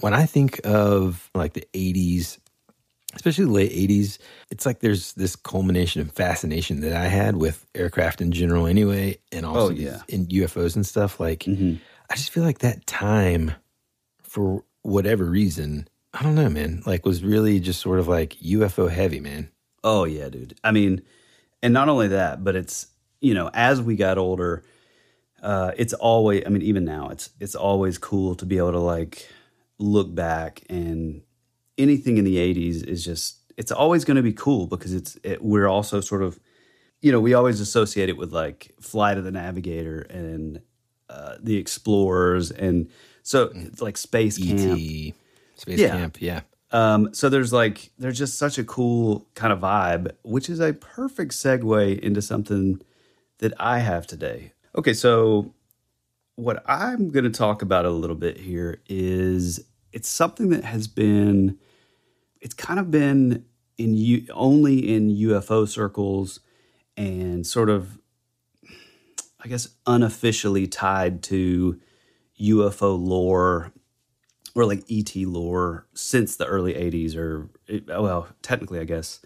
When 0.00 0.12
I 0.12 0.26
think 0.26 0.60
of 0.64 1.30
like 1.34 1.54
the 1.54 1.66
80s, 1.72 2.38
especially 3.14 3.46
the 3.46 3.50
late 3.52 3.72
80s, 3.72 4.18
it's 4.50 4.66
like 4.66 4.80
there's 4.80 5.14
this 5.14 5.34
culmination 5.34 6.02
of 6.02 6.12
fascination 6.12 6.80
that 6.80 6.92
I 6.92 7.06
had 7.06 7.36
with 7.36 7.66
aircraft 7.74 8.20
in 8.20 8.30
general 8.30 8.66
anyway, 8.66 9.18
and 9.32 9.46
also 9.46 9.68
Oh, 9.68 9.70
yeah. 9.70 10.02
in 10.08 10.26
UFOs 10.26 10.76
and 10.76 10.84
stuff. 10.86 11.18
Like, 11.18 11.40
mm-hmm. 11.40 11.76
I 12.10 12.16
just 12.16 12.30
feel 12.30 12.42
like 12.44 12.58
that 12.58 12.86
time, 12.86 13.52
for 14.22 14.62
whatever 14.82 15.24
reason, 15.24 15.88
I 16.14 16.22
don't 16.22 16.36
know, 16.36 16.48
man, 16.48 16.82
like 16.86 17.04
was 17.04 17.24
really 17.24 17.58
just 17.58 17.80
sort 17.80 17.98
of 17.98 18.06
like 18.06 18.34
UFO 18.34 18.88
heavy, 18.88 19.18
man. 19.18 19.50
Oh 19.82 20.04
yeah, 20.04 20.28
dude. 20.28 20.56
I 20.62 20.70
mean, 20.70 21.02
and 21.60 21.74
not 21.74 21.88
only 21.88 22.08
that, 22.08 22.44
but 22.44 22.54
it's 22.54 22.86
you 23.20 23.34
know, 23.34 23.50
as 23.52 23.82
we 23.82 23.96
got 23.96 24.16
older, 24.16 24.62
uh, 25.42 25.72
it's 25.76 25.92
always. 25.92 26.44
I 26.46 26.50
mean, 26.50 26.62
even 26.62 26.84
now, 26.84 27.08
it's 27.08 27.30
it's 27.40 27.56
always 27.56 27.98
cool 27.98 28.36
to 28.36 28.46
be 28.46 28.58
able 28.58 28.72
to 28.72 28.78
like 28.78 29.28
look 29.78 30.14
back 30.14 30.62
and 30.70 31.22
anything 31.76 32.16
in 32.16 32.24
the 32.24 32.36
'80s 32.36 32.86
is 32.86 33.04
just. 33.04 33.38
It's 33.56 33.72
always 33.72 34.04
going 34.04 34.16
to 34.16 34.22
be 34.22 34.32
cool 34.32 34.66
because 34.66 34.92
it's 34.94 35.16
it, 35.22 35.42
we're 35.42 35.68
also 35.68 36.00
sort 36.00 36.22
of, 36.22 36.40
you 37.00 37.12
know, 37.12 37.20
we 37.20 37.34
always 37.34 37.60
associate 37.60 38.08
it 38.08 38.16
with 38.16 38.32
like 38.32 38.72
Flight 38.80 39.16
of 39.16 39.24
the 39.24 39.30
Navigator 39.30 40.00
and 40.10 40.60
uh, 41.08 41.36
the 41.40 41.56
Explorers, 41.56 42.50
and 42.50 42.88
so 43.22 43.50
it's 43.54 43.80
like 43.82 43.96
Space 43.96 44.38
Camp. 44.38 45.14
Space 45.64 45.90
Camp, 45.90 46.20
yeah. 46.20 46.40
Um, 46.72 47.14
so 47.14 47.28
there's 47.28 47.52
like 47.52 47.90
there's 47.98 48.18
just 48.18 48.38
such 48.38 48.58
a 48.58 48.64
cool 48.64 49.28
kind 49.34 49.52
of 49.52 49.60
vibe, 49.60 50.12
which 50.22 50.50
is 50.50 50.60
a 50.60 50.72
perfect 50.72 51.32
segue 51.32 51.98
into 52.00 52.20
something 52.20 52.80
that 53.38 53.52
I 53.58 53.78
have 53.78 54.06
today. 54.06 54.52
Okay, 54.76 54.92
so 54.92 55.54
what 56.36 56.62
I'm 56.66 57.10
going 57.10 57.24
to 57.24 57.30
talk 57.30 57.62
about 57.62 57.84
a 57.84 57.90
little 57.90 58.16
bit 58.16 58.38
here 58.38 58.82
is 58.88 59.64
it's 59.92 60.08
something 60.08 60.50
that 60.50 60.64
has 60.64 60.88
been 60.88 61.58
it's 62.40 62.54
kind 62.54 62.80
of 62.80 62.90
been 62.90 63.44
in 63.78 63.94
U, 63.94 64.26
only 64.32 64.94
in 64.94 65.10
UFO 65.10 65.68
circles 65.68 66.40
and 66.96 67.46
sort 67.46 67.70
of 67.70 67.98
I 69.42 69.48
guess 69.48 69.68
unofficially 69.86 70.66
tied 70.66 71.22
to 71.24 71.80
UFO 72.40 72.98
lore 73.00 73.72
or 74.54 74.64
like 74.64 74.84
ET 74.90 75.14
lore 75.16 75.86
since 75.94 76.36
the 76.36 76.46
early 76.46 76.74
80s 76.74 77.16
or 77.16 77.48
well 77.88 78.28
technically 78.42 78.78
I 78.80 78.84
guess 78.84 79.20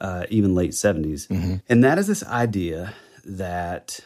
uh, 0.00 0.26
even 0.30 0.54
late 0.54 0.72
70s 0.72 1.60
and 1.68 1.84
that 1.84 1.98
is 1.98 2.06
this 2.06 2.24
idea 2.24 2.94
that 3.24 4.00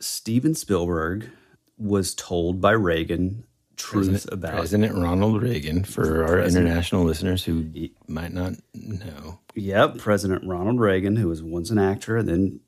Steven 0.00 0.54
Spielberg 0.54 1.30
was 1.78 2.14
told 2.14 2.60
by 2.60 2.72
Reagan 2.72 3.44
truth 3.76 4.08
President, 4.08 4.32
about 4.32 4.52
President 4.54 4.94
Ronald 4.94 5.42
Reagan 5.42 5.84
for 5.84 6.22
our 6.22 6.28
President- 6.36 6.66
international 6.66 7.04
listeners 7.04 7.44
who 7.44 7.70
might 8.08 8.32
not 8.32 8.54
know. 8.74 9.40
Yep, 9.54 9.98
President 9.98 10.44
Ronald 10.46 10.80
Reagan, 10.80 11.16
who 11.16 11.28
was 11.28 11.42
once 11.42 11.70
an 11.70 11.78
actor, 11.78 12.16
and 12.16 12.28
then 12.28 12.60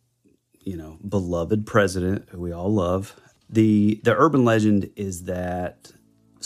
you 0.60 0.76
know, 0.76 0.98
beloved 1.08 1.64
president 1.66 2.28
who 2.30 2.40
we 2.40 2.52
all 2.52 2.70
love. 2.72 3.18
the 3.48 4.00
The 4.04 4.14
urban 4.14 4.44
legend 4.44 4.90
is 4.96 5.24
that 5.24 5.92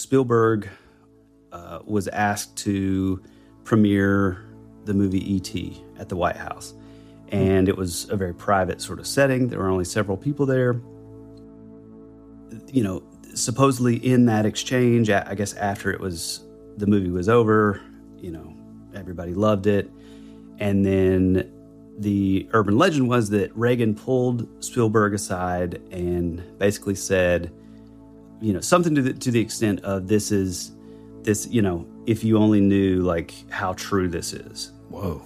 Spielberg 0.02 0.68
uh, 1.52 1.78
was 1.84 2.08
asked 2.08 2.56
to 2.56 3.22
premiere 3.62 4.44
the 4.84 4.94
movie 4.94 5.34
E.T. 5.34 5.80
at 5.96 6.08
the 6.08 6.16
White 6.16 6.36
House, 6.36 6.74
and 7.28 7.68
it 7.68 7.76
was 7.76 8.10
a 8.10 8.16
very 8.16 8.34
private 8.34 8.82
sort 8.82 8.98
of 8.98 9.06
setting. 9.06 9.48
There 9.48 9.60
were 9.60 9.68
only 9.68 9.84
several 9.84 10.16
people 10.16 10.44
there. 10.44 10.80
You 12.72 12.82
know, 12.82 13.02
supposedly 13.34 13.96
in 13.96 14.26
that 14.26 14.44
exchange, 14.44 15.08
I 15.08 15.24
I 15.30 15.34
guess 15.36 15.54
after 15.54 15.92
it 15.92 16.00
was 16.00 16.44
the 16.76 16.86
movie 16.86 17.10
was 17.10 17.28
over, 17.28 17.80
you 18.18 18.32
know, 18.32 18.52
everybody 18.94 19.34
loved 19.34 19.66
it. 19.68 19.88
And 20.58 20.84
then 20.84 21.52
the 21.98 22.48
urban 22.52 22.76
legend 22.76 23.08
was 23.08 23.30
that 23.30 23.54
Reagan 23.56 23.94
pulled 23.94 24.64
Spielberg 24.64 25.14
aside 25.14 25.80
and 25.90 26.42
basically 26.58 26.94
said, 26.94 27.52
you 28.42 28.52
know, 28.52 28.60
something 28.60 28.94
to 28.96 29.02
the, 29.02 29.12
to 29.12 29.30
the 29.30 29.40
extent 29.40 29.80
of 29.84 30.08
this 30.08 30.32
is 30.32 30.72
this, 31.22 31.46
you 31.46 31.62
know, 31.62 31.86
if 32.06 32.24
you 32.24 32.36
only 32.36 32.60
knew 32.60 33.00
like 33.02 33.32
how 33.50 33.72
true 33.74 34.08
this 34.08 34.32
is. 34.32 34.72
Whoa. 34.88 35.22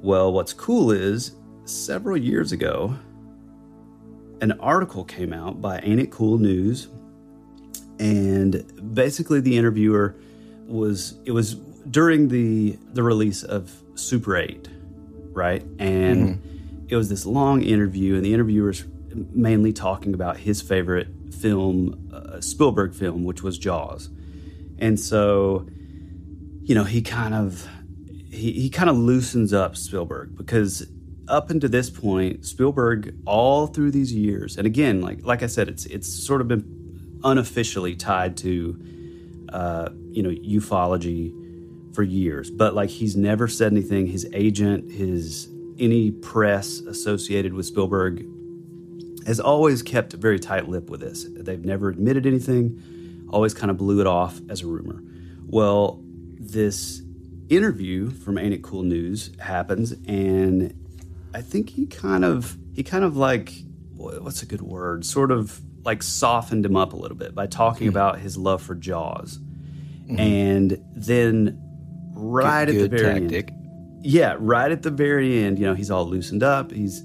Well, 0.00 0.32
what's 0.32 0.52
cool 0.52 0.92
is 0.92 1.32
several 1.64 2.16
years 2.16 2.52
ago, 2.52 2.94
an 4.42 4.52
article 4.60 5.02
came 5.02 5.32
out 5.32 5.62
by 5.62 5.80
Ain't 5.80 5.98
It 5.98 6.10
Cool 6.10 6.38
News. 6.38 6.88
And 7.98 8.94
basically 8.94 9.40
the 9.40 9.56
interviewer 9.56 10.14
was 10.66 11.18
it 11.24 11.32
was 11.32 11.54
during 11.54 12.28
the 12.28 12.78
the 12.92 13.02
release 13.02 13.42
of 13.42 13.72
Super 13.94 14.36
8, 14.36 14.68
right? 15.32 15.62
And 15.78 16.36
mm-hmm. 16.36 16.86
it 16.88 16.96
was 16.96 17.08
this 17.08 17.24
long 17.24 17.62
interview 17.62 18.14
and 18.14 18.24
the 18.24 18.34
interviewer's 18.34 18.84
mainly 19.32 19.72
talking 19.72 20.12
about 20.12 20.36
his 20.36 20.60
favorite 20.60 21.08
film, 21.34 22.10
uh, 22.12 22.40
Spielberg 22.40 22.94
film, 22.94 23.24
which 23.24 23.42
was 23.42 23.58
Jaws. 23.58 24.10
And 24.78 24.98
so, 24.98 25.66
you 26.62 26.74
know, 26.74 26.84
he 26.84 27.02
kind 27.02 27.34
of 27.34 27.68
he, 28.30 28.52
he 28.52 28.70
kind 28.70 28.90
of 28.90 28.96
loosens 28.96 29.52
up 29.52 29.76
Spielberg 29.76 30.36
because 30.36 30.86
up 31.26 31.50
until 31.50 31.68
this 31.68 31.90
point, 31.90 32.44
Spielberg 32.46 33.14
all 33.26 33.66
through 33.66 33.90
these 33.90 34.12
years, 34.12 34.56
and 34.56 34.66
again, 34.66 35.00
like 35.00 35.24
like 35.24 35.42
I 35.42 35.46
said, 35.46 35.68
it's 35.68 35.86
it's 35.86 36.08
sort 36.08 36.40
of 36.40 36.48
been 36.48 37.20
unofficially 37.24 37.96
tied 37.96 38.36
to 38.38 39.46
uh, 39.52 39.88
you 40.10 40.22
know 40.22 40.30
ufology 40.30 41.34
for 41.94 42.02
years, 42.02 42.50
but 42.50 42.74
like 42.74 42.90
he's 42.90 43.16
never 43.16 43.48
said 43.48 43.72
anything. 43.72 44.06
His 44.06 44.28
agent, 44.32 44.90
his 44.90 45.48
any 45.78 46.10
press 46.10 46.80
associated 46.80 47.54
with 47.54 47.66
Spielberg 47.66 48.24
has 49.28 49.38
always 49.38 49.82
kept 49.82 50.14
a 50.14 50.16
very 50.16 50.38
tight 50.40 50.68
lip 50.68 50.88
with 50.90 51.00
this. 51.00 51.26
They've 51.30 51.64
never 51.64 51.90
admitted 51.90 52.26
anything, 52.26 53.26
always 53.30 53.52
kind 53.54 53.70
of 53.70 53.76
blew 53.76 54.00
it 54.00 54.06
off 54.06 54.40
as 54.48 54.62
a 54.62 54.66
rumor. 54.66 55.02
Well, 55.46 56.00
this 56.40 57.02
interview 57.50 58.10
from 58.10 58.38
Ain't 58.38 58.54
It 58.54 58.62
Cool 58.62 58.82
News 58.82 59.30
happens, 59.38 59.92
and 60.06 60.74
I 61.34 61.42
think 61.42 61.70
he 61.70 61.86
kind 61.86 62.24
of 62.24 62.56
he 62.72 62.82
kind 62.82 63.04
of 63.04 63.16
like 63.16 63.52
what's 63.96 64.42
a 64.42 64.46
good 64.46 64.62
word? 64.62 65.04
Sort 65.04 65.30
of 65.30 65.60
like 65.84 66.02
softened 66.02 66.64
him 66.64 66.76
up 66.76 66.92
a 66.92 66.96
little 66.96 67.16
bit 67.16 67.34
by 67.34 67.46
talking 67.46 67.86
Hmm. 67.88 67.92
about 67.92 68.18
his 68.20 68.36
love 68.38 68.62
for 68.62 68.74
Jaws, 68.74 69.38
Mhm. 70.08 70.18
and 70.18 70.78
then 70.96 71.58
right 72.14 72.64
Good- 72.66 72.76
at 72.76 72.90
the 72.90 72.96
very 72.96 73.20
tactic. 73.20 73.50
end, 73.50 74.04
yeah, 74.04 74.36
right 74.38 74.70
at 74.72 74.82
the 74.82 74.90
very 74.90 75.42
end, 75.42 75.58
you 75.58 75.66
know, 75.66 75.74
he's 75.74 75.90
all 75.90 76.08
loosened 76.08 76.42
up. 76.42 76.72
He's 76.72 77.04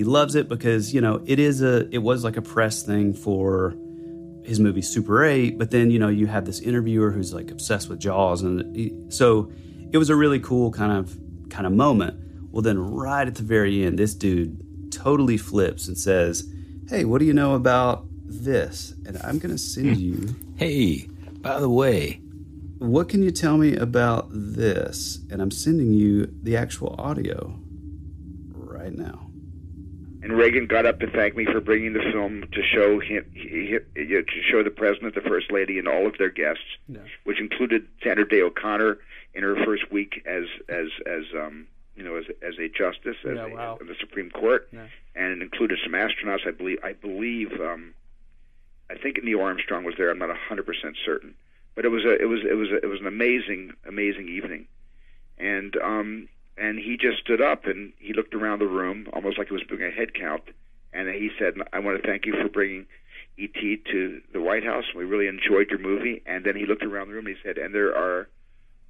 he 0.00 0.04
loves 0.04 0.34
it 0.34 0.48
because 0.48 0.94
you 0.94 1.00
know 1.02 1.22
it 1.26 1.38
is 1.38 1.60
a 1.60 1.86
it 1.94 1.98
was 1.98 2.24
like 2.24 2.38
a 2.38 2.40
press 2.40 2.82
thing 2.82 3.12
for 3.12 3.76
his 4.44 4.58
movie 4.58 4.80
Super 4.80 5.22
8, 5.22 5.58
but 5.58 5.70
then 5.70 5.90
you 5.90 5.98
know 5.98 6.08
you 6.08 6.26
have 6.26 6.46
this 6.46 6.58
interviewer 6.58 7.10
who's 7.10 7.34
like 7.34 7.50
obsessed 7.50 7.90
with 7.90 7.98
Jaws, 7.98 8.40
and 8.40 8.74
he, 8.74 8.94
so 9.10 9.52
it 9.92 9.98
was 9.98 10.08
a 10.08 10.16
really 10.16 10.40
cool 10.40 10.70
kind 10.70 10.90
of 10.90 11.14
kind 11.50 11.66
of 11.66 11.74
moment. 11.74 12.18
Well, 12.50 12.62
then 12.62 12.78
right 12.78 13.28
at 13.28 13.34
the 13.34 13.42
very 13.42 13.84
end, 13.84 13.98
this 13.98 14.14
dude 14.14 14.90
totally 14.90 15.36
flips 15.36 15.86
and 15.86 15.98
says, 15.98 16.50
"Hey, 16.88 17.04
what 17.04 17.18
do 17.18 17.26
you 17.26 17.34
know 17.34 17.54
about 17.54 18.06
this?" 18.24 18.94
And 19.04 19.20
I'm 19.22 19.38
gonna 19.38 19.58
send 19.58 19.98
you. 19.98 20.34
Hey, 20.56 21.08
by 21.40 21.58
the 21.58 21.70
way, 21.70 22.20
what 22.78 23.08
can 23.10 23.22
you 23.22 23.30
tell 23.30 23.58
me 23.58 23.76
about 23.76 24.28
this? 24.30 25.18
And 25.30 25.42
I'm 25.42 25.50
sending 25.50 25.92
you 25.92 26.26
the 26.42 26.56
actual 26.56 26.94
audio 26.98 27.58
right 28.52 28.92
now. 28.92 29.29
And 30.30 30.38
Reagan 30.38 30.66
got 30.68 30.86
up 30.86 31.00
to 31.00 31.10
thank 31.10 31.36
me 31.36 31.44
for 31.44 31.60
bringing 31.60 31.92
the 31.92 32.08
film 32.12 32.44
to 32.52 32.62
show 32.62 33.00
him, 33.00 33.28
he, 33.34 33.76
he, 33.96 34.04
to 34.06 34.24
show 34.48 34.62
the 34.62 34.70
president, 34.70 35.16
the 35.16 35.22
first 35.22 35.50
lady, 35.50 35.76
and 35.76 35.88
all 35.88 36.06
of 36.06 36.18
their 36.18 36.30
guests, 36.30 36.62
which 37.24 37.40
included 37.40 37.88
Sandra 38.00 38.28
Day 38.28 38.40
O'Connor 38.40 38.98
in 39.34 39.42
her 39.42 39.56
first 39.64 39.90
week 39.90 40.22
as 40.26 40.44
as 40.68 40.86
as 41.04 41.24
um, 41.36 41.66
you 41.96 42.04
know 42.04 42.14
as 42.14 42.26
as 42.42 42.54
a 42.60 42.68
justice 42.68 43.16
as 43.28 43.34
Yeah, 43.34 43.46
a, 43.46 43.48
wow. 43.48 43.78
in 43.80 43.88
the 43.88 43.96
Supreme 43.98 44.30
Court, 44.30 44.68
Yeah. 44.72 44.86
and 45.16 45.32
it 45.32 45.42
included 45.42 45.80
some 45.82 45.94
astronauts. 45.94 46.46
I 46.46 46.52
believe 46.52 46.78
I 46.84 46.92
believe 46.92 47.50
um, 47.60 47.92
I 48.88 48.94
think 48.96 49.18
Neil 49.24 49.40
Armstrong 49.40 49.82
was 49.82 49.96
there. 49.98 50.10
I'm 50.12 50.18
not 50.20 50.30
hundred 50.36 50.64
percent 50.64 50.96
certain, 51.04 51.34
but 51.74 51.84
it 51.84 51.88
was 51.88 52.04
a 52.04 52.14
it 52.22 52.28
was 52.28 52.42
it 52.48 52.54
was 52.54 52.68
a, 52.70 52.76
it 52.76 52.86
was 52.88 53.00
an 53.00 53.08
amazing 53.08 53.72
amazing 53.84 54.28
evening, 54.28 54.68
and 55.38 55.76
um, 55.82 56.28
and 56.60 56.78
he 56.78 56.96
just 56.96 57.18
stood 57.18 57.40
up 57.40 57.66
and 57.66 57.92
he 57.98 58.12
looked 58.12 58.34
around 58.34 58.60
the 58.60 58.66
room 58.66 59.08
almost 59.12 59.38
like 59.38 59.48
he 59.48 59.54
was 59.54 59.62
doing 59.68 59.82
a 59.82 59.90
head 59.90 60.14
count, 60.14 60.42
and 60.92 61.08
he 61.08 61.30
said, 61.38 61.54
"I 61.72 61.78
want 61.80 62.00
to 62.00 62.06
thank 62.06 62.26
you 62.26 62.34
for 62.40 62.48
bringing." 62.48 62.86
ET 63.38 63.84
to 63.90 64.20
the 64.32 64.40
White 64.40 64.64
House. 64.64 64.84
We 64.94 65.04
really 65.04 65.26
enjoyed 65.26 65.70
your 65.70 65.78
movie. 65.78 66.22
And 66.26 66.44
then 66.44 66.56
he 66.56 66.66
looked 66.66 66.84
around 66.84 67.08
the 67.08 67.14
room 67.14 67.26
and 67.26 67.36
he 67.36 67.42
said, 67.42 67.58
"And 67.58 67.74
there 67.74 67.96
are 67.96 68.28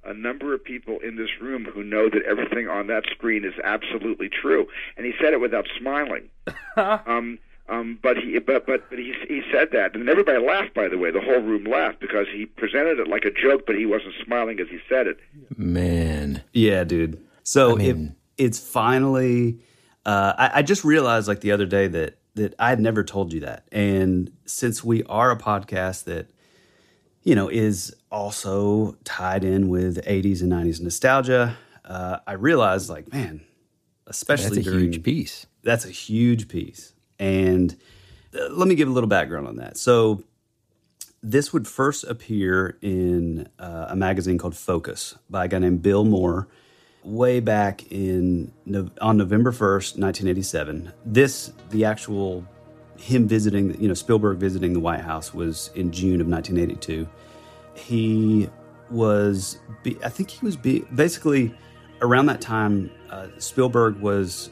a 0.03 0.13
number 0.13 0.53
of 0.53 0.63
people 0.63 0.99
in 0.99 1.15
this 1.15 1.29
room 1.39 1.65
who 1.65 1.83
know 1.83 2.09
that 2.09 2.23
everything 2.23 2.67
on 2.67 2.87
that 2.87 3.05
screen 3.11 3.45
is 3.45 3.53
absolutely 3.63 4.29
true." 4.29 4.67
And 4.97 5.05
he 5.05 5.13
said 5.21 5.33
it 5.33 5.39
without 5.39 5.67
smiling. 5.79 6.29
um, 6.77 7.39
um, 7.69 7.99
but 8.01 8.17
he, 8.17 8.37
but 8.39 8.65
but 8.65 8.89
but 8.89 8.99
he 8.99 9.13
he 9.27 9.41
said 9.51 9.69
that, 9.71 9.95
and 9.95 10.09
everybody 10.09 10.45
laughed. 10.45 10.73
By 10.73 10.89
the 10.89 10.97
way, 10.97 11.11
the 11.11 11.21
whole 11.21 11.39
room 11.39 11.63
laughed 11.63 12.01
because 12.01 12.27
he 12.33 12.45
presented 12.45 12.99
it 12.99 13.07
like 13.07 13.23
a 13.23 13.31
joke, 13.31 13.65
but 13.65 13.75
he 13.75 13.85
wasn't 13.85 14.15
smiling 14.25 14.59
as 14.59 14.67
he 14.69 14.79
said 14.89 15.07
it. 15.07 15.19
man. 15.57 16.43
Yeah, 16.51 16.83
dude. 16.83 17.23
So 17.43 17.77
I 17.77 17.81
it, 17.81 18.11
it's 18.37 18.59
finally. 18.59 19.59
Uh, 20.05 20.33
I, 20.37 20.51
I 20.55 20.61
just 20.61 20.83
realized 20.83 21.27
like 21.27 21.41
the 21.41 21.51
other 21.51 21.65
day 21.65 21.87
that 21.87 22.17
that 22.35 22.55
I 22.57 22.69
had 22.69 22.79
never 22.79 23.03
told 23.03 23.33
you 23.33 23.41
that, 23.41 23.67
and 23.71 24.31
since 24.45 24.83
we 24.83 25.03
are 25.03 25.31
a 25.31 25.37
podcast 25.37 26.05
that 26.05 26.29
you 27.23 27.35
know 27.35 27.49
is 27.49 27.93
also 28.11 28.97
tied 29.03 29.43
in 29.43 29.69
with 29.69 30.03
80s 30.05 30.41
and 30.41 30.51
90s 30.51 30.81
nostalgia, 30.81 31.57
uh, 31.85 32.17
I 32.25 32.33
realized 32.33 32.89
like 32.89 33.11
man, 33.11 33.41
especially 34.07 34.57
That's 34.57 34.67
a 34.67 34.71
during 34.71 34.85
huge 34.85 35.03
piece. 35.03 35.45
That's 35.63 35.85
a 35.85 35.91
huge 35.91 36.47
piece, 36.47 36.93
and 37.19 37.75
uh, 38.33 38.49
let 38.49 38.67
me 38.67 38.75
give 38.75 38.87
a 38.87 38.91
little 38.91 39.09
background 39.09 39.47
on 39.47 39.57
that. 39.57 39.77
So 39.77 40.23
this 41.21 41.53
would 41.53 41.67
first 41.67 42.03
appear 42.05 42.77
in 42.81 43.47
uh, 43.59 43.87
a 43.89 43.95
magazine 43.95 44.37
called 44.37 44.55
Focus 44.55 45.15
by 45.29 45.45
a 45.45 45.47
guy 45.47 45.59
named 45.59 45.83
Bill 45.83 46.03
Moore 46.03 46.47
way 47.03 47.39
back 47.39 47.91
in 47.91 48.51
on 49.01 49.17
November 49.17 49.51
1st, 49.51 49.97
1987. 49.99 50.91
This 51.05 51.53
the 51.69 51.85
actual 51.85 52.45
him 52.97 53.27
visiting, 53.27 53.79
you 53.81 53.87
know, 53.87 53.93
Spielberg 53.93 54.37
visiting 54.37 54.73
the 54.73 54.79
White 54.79 55.01
House 55.01 55.33
was 55.33 55.71
in 55.75 55.91
June 55.91 56.21
of 56.21 56.27
1982. 56.27 57.07
He 57.73 58.49
was 58.89 59.57
I 60.03 60.09
think 60.09 60.29
he 60.29 60.45
was 60.45 60.55
basically 60.57 61.55
around 62.01 62.25
that 62.27 62.41
time 62.41 62.91
uh, 63.09 63.27
Spielberg 63.37 63.99
was 63.99 64.49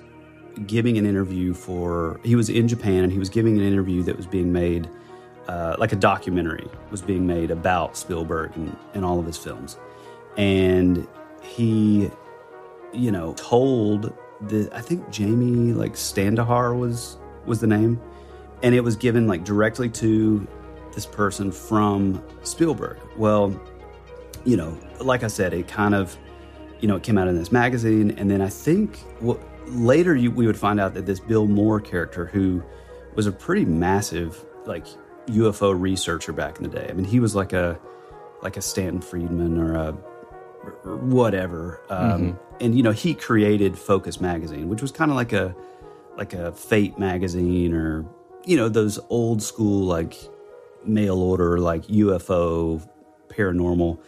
giving 0.66 0.97
an 0.97 1.06
interview 1.06 1.54
for 1.54 2.20
he 2.24 2.36
was 2.36 2.50
in 2.50 2.68
Japan 2.68 3.04
and 3.04 3.12
he 3.12 3.20
was 3.20 3.30
giving 3.30 3.58
an 3.58 3.64
interview 3.64 4.04
that 4.04 4.18
was 4.18 4.26
being 4.26 4.52
made 4.52 4.89
uh, 5.50 5.76
like 5.80 5.91
a 5.91 5.95
documentary 5.95 6.68
was 6.91 7.02
being 7.02 7.26
made 7.26 7.50
about 7.50 7.97
Spielberg 7.97 8.56
and, 8.56 8.76
and 8.93 9.04
all 9.04 9.20
of 9.20 9.26
his 9.26 9.36
films. 9.36 9.78
And 10.38 11.08
he, 11.41 12.12
you 12.93 13.11
know, 13.11 13.33
told 13.33 14.13
the 14.41 14.69
I 14.73 14.81
think 14.81 15.09
Jamie 15.09 15.73
like 15.73 15.93
Standahar 15.93 16.77
was 16.77 17.17
was 17.45 17.59
the 17.59 17.67
name. 17.67 17.99
And 18.61 18.75
it 18.75 18.81
was 18.81 18.95
given 18.97 19.25
like 19.27 19.45
directly 19.45 19.89
to 19.89 20.45
this 20.93 21.05
person 21.05 21.49
from 21.51 22.21
Spielberg. 22.43 22.97
Well, 23.15 23.57
you 24.43 24.57
know, 24.57 24.77
like 24.99 25.23
I 25.23 25.27
said, 25.27 25.53
it 25.53 25.67
kind 25.67 25.95
of, 25.95 26.17
you 26.81 26.87
know, 26.87 26.97
it 26.97 27.03
came 27.03 27.17
out 27.17 27.27
in 27.29 27.37
this 27.37 27.51
magazine, 27.53 28.11
and 28.17 28.29
then 28.29 28.41
I 28.41 28.49
think 28.49 28.97
what 29.21 29.39
later 29.67 30.13
you, 30.15 30.29
we 30.31 30.45
would 30.45 30.57
find 30.57 30.77
out 30.79 30.93
that 30.95 31.05
this 31.05 31.19
Bill 31.21 31.47
Moore 31.47 31.79
character, 31.79 32.25
who 32.25 32.61
was 33.15 33.27
a 33.27 33.31
pretty 33.31 33.63
massive 33.65 34.43
like 34.65 34.85
UFO 35.27 35.73
researcher 35.79 36.33
back 36.33 36.57
in 36.57 36.63
the 36.63 36.69
day. 36.69 36.87
I 36.89 36.93
mean, 36.93 37.05
he 37.05 37.19
was 37.21 37.35
like 37.35 37.53
a 37.53 37.79
like 38.41 38.57
a 38.57 38.61
Stanton 38.61 38.99
Friedman 39.01 39.57
or 39.57 39.75
a 39.75 39.97
or 40.83 40.97
whatever, 40.97 41.81
um, 41.89 42.21
Mhm. 42.21 42.39
And 42.62 42.76
you 42.76 42.84
know, 42.84 42.91
he 42.91 43.14
created 43.14 43.78
Focus 43.78 44.20
magazine, 44.20 44.70
which 44.70 44.82
was 44.82 44.91
kind 44.91 45.12
of 45.12 45.16
like 45.16 45.34
a 45.34 45.55
like 46.18 46.34
a 46.34 46.51
Fate 46.51 46.99
magazine 46.99 47.74
or 47.74 48.05
you 48.45 48.57
know 48.57 48.70
those 48.70 48.99
old 49.10 49.41
school 49.41 49.86
like 49.86 50.16
mail 50.86 51.18
order 51.20 51.60
like 51.60 51.84
UFO 51.88 52.88
paranormal. 53.28 53.99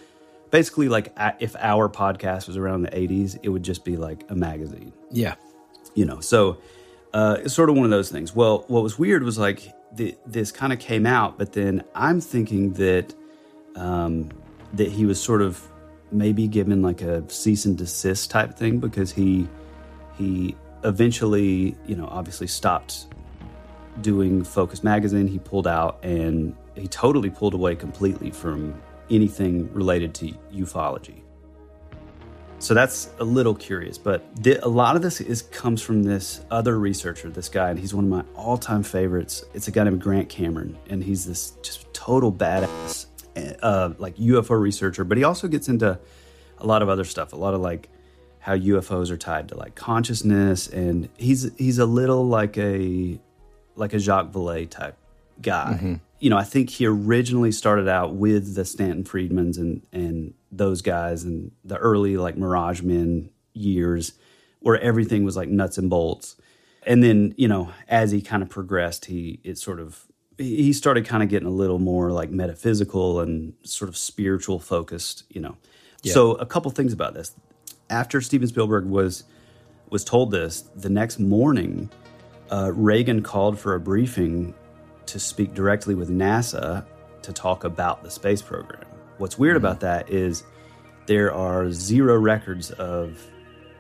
Basically, 0.49 0.89
like 0.89 1.14
if 1.39 1.56
our 1.58 1.88
podcast 1.88 2.47
was 2.47 2.58
around 2.58 2.82
the 2.82 2.91
80s, 2.91 3.39
it 3.41 3.49
would 3.49 3.64
just 3.64 3.86
be 3.86 3.95
like 3.95 4.24
a 4.30 4.36
magazine. 4.36 4.91
Yeah. 5.10 5.36
You 5.95 6.06
know, 6.06 6.20
so 6.20 6.58
uh, 7.14 7.38
it's 7.39 7.54
sort 7.54 7.70
of 7.70 7.76
one 7.76 7.86
of 7.86 7.91
those 7.91 8.10
things. 8.10 8.36
Well, 8.36 8.66
what 8.68 8.84
was 8.84 8.99
weird 8.99 9.24
was 9.24 9.38
like 9.38 9.74
the, 9.93 10.18
this 10.26 10.52
kind 10.52 10.74
of 10.74 10.80
came 10.80 11.06
out, 11.06 11.38
but 11.38 11.54
then 11.54 11.84
I'm 11.95 12.20
thinking 12.20 12.74
that 12.74 13.14
um, 13.76 14.30
that 14.74 14.91
he 14.91 15.06
was 15.06 15.22
sort 15.22 15.41
of 15.41 15.66
maybe 16.12 16.47
given 16.47 16.82
like 16.82 17.01
a 17.01 17.28
cease 17.30 17.66
and 17.66 17.78
desist 17.78 18.32
type 18.32 18.55
thing 18.55 18.80
because 18.80 19.12
he 19.12 19.47
he 20.18 20.55
eventually, 20.84 21.76
you 21.86 21.95
know, 21.95 22.07
obviously 22.07 22.47
stopped 22.47 23.07
doing 24.01 24.43
Focus 24.43 24.84
magazine. 24.84 25.28
He 25.28 25.39
pulled 25.39 25.68
out 25.68 25.99
and 26.03 26.55
he 26.76 26.88
totally 26.88 27.30
pulled 27.30 27.53
away 27.53 27.76
completely 27.76 28.32
from 28.32 28.74
anything 29.09 29.72
related 29.74 30.14
to 30.16 30.34
ufology. 30.53 31.22
So 32.59 32.76
that's 32.76 33.09
a 33.20 33.24
little 33.24 33.55
curious, 33.55 33.97
but 33.97 34.24
the, 34.36 34.64
a 34.64 34.68
lot 34.68 34.95
of 34.95 35.01
this 35.01 35.20
is 35.20 35.41
comes 35.41 35.82
from 35.82 36.03
this 36.03 36.45
other 36.51 36.78
researcher, 36.78 37.32
this 37.32 37.49
guy, 37.49 37.72
and 37.72 37.80
he's 37.80 37.91
one 37.91 38.03
of 38.03 38.09
my 38.12 38.24
all-time 38.36 38.84
favorites. 38.84 39.43
It's 39.55 39.68
a 39.68 39.72
guy 39.72 39.84
named 39.84 39.99
Grant 39.99 40.30
Cameron, 40.30 40.78
and 40.88 41.03
he's 41.03 41.26
this 41.26 41.55
just 41.64 41.91
total 41.91 42.32
badass, 42.32 43.07
uh, 43.36 43.93
like 43.97 44.15
UFO 44.17 44.59
researcher. 44.59 45.03
But 45.03 45.17
he 45.17 45.23
also 45.23 45.47
gets 45.47 45.69
into 45.69 45.99
a 46.57 46.65
lot 46.65 46.82
of 46.82 46.89
other 46.89 47.03
stuff, 47.03 47.34
a 47.34 47.38
lot 47.38 47.53
of 47.53 47.61
like 47.61 47.89
how 48.39 48.55
UFOs 48.55 49.11
are 49.11 49.17
tied 49.17 49.49
to 49.49 49.57
like 49.57 49.75
consciousness, 49.75 50.67
and 50.67 51.09
he's 51.17 51.51
he's 51.57 51.77
a 51.79 51.86
little 51.86 52.25
like 52.27 52.57
a 52.57 53.19
like 53.75 53.93
a 53.93 53.99
Jacques 53.99 54.32
Vallée 54.32 54.69
type 54.69 54.97
guy. 55.41 55.79
Mhm. 55.82 55.99
You 56.19 56.29
know, 56.29 56.38
I 56.38 56.43
think 56.43 56.69
he 56.69 56.86
originally 56.86 57.51
started 57.51 57.88
out 57.88 58.15
with 58.15 58.53
the 58.55 58.65
Stanton 58.65 59.03
Friedmans 59.03 59.57
and 59.57 59.82
and 59.91 60.34
those 60.51 60.82
guys 60.82 61.23
and 61.23 61.51
the 61.63 61.77
early 61.77 62.17
like 62.17 62.38
Mirage 62.38 62.82
Men 62.82 63.29
years 63.53 64.13
where 64.59 64.79
everything 64.79 65.23
was 65.23 65.36
like 65.36 65.49
nuts 65.49 65.77
and 65.77 65.89
bolts. 65.89 66.36
And 66.86 67.03
then, 67.03 67.34
you 67.38 67.47
know, 67.47 67.71
as 67.88 68.11
he 68.11 68.21
kind 68.21 68.41
of 68.43 68.49
progressed, 68.49 69.05
he 69.05 69.39
it 69.43 69.57
sort 69.57 69.79
of 69.79 70.05
he 70.38 70.73
started 70.73 71.05
kind 71.05 71.21
of 71.21 71.29
getting 71.29 71.47
a 71.47 71.51
little 71.51 71.79
more 71.79 72.11
like 72.11 72.32
metaphysical 72.32 73.19
and 73.19 73.53
sort 73.63 73.89
of 73.89 73.97
spiritual 73.97 74.59
focused, 74.59 75.23
you 75.29 75.41
know. 75.41 75.57
Yeah. 76.03 76.13
So 76.13 76.34
a 76.34 76.45
couple 76.45 76.71
things 76.71 76.93
about 76.93 77.13
this. 77.13 77.36
After 77.89 78.21
Steven 78.21 78.47
Spielberg 78.47 78.86
was 78.86 79.23
was 79.89 80.03
told 80.03 80.32
this, 80.32 80.61
the 80.75 80.89
next 80.89 81.19
morning 81.19 81.89
uh, 82.51 82.71
Reagan 82.73 83.21
called 83.21 83.59
for 83.59 83.75
a 83.75 83.79
briefing 83.79 84.53
to 85.07 85.19
speak 85.19 85.53
directly 85.53 85.95
with 85.95 86.09
NASA 86.09 86.86
to 87.21 87.34
talk 87.34 87.63
about 87.63 88.03
the 88.03 88.09
space 88.09 88.41
program. 88.41 88.86
what's 89.17 89.38
weird 89.38 89.55
about 89.55 89.79
that 89.82 90.09
is 90.09 90.43
there 91.05 91.34
are 91.34 91.71
zero 91.71 92.17
records 92.17 92.71
of 92.71 93.21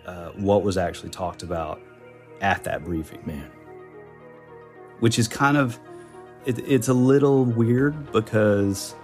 uh, 0.05 0.29
what 0.31 0.63
was 0.63 0.77
actually 0.77 1.09
talked 1.09 1.43
about 1.43 1.81
at 2.41 2.63
that 2.63 2.83
briefing. 2.83 3.21
Man. 3.25 3.49
Which 4.99 5.17
is 5.17 5.27
kind 5.27 5.57
of, 5.57 5.79
it, 6.45 6.59
it's 6.59 6.87
a 6.87 6.93
little 6.93 7.45
weird 7.45 8.11
because, 8.11 8.95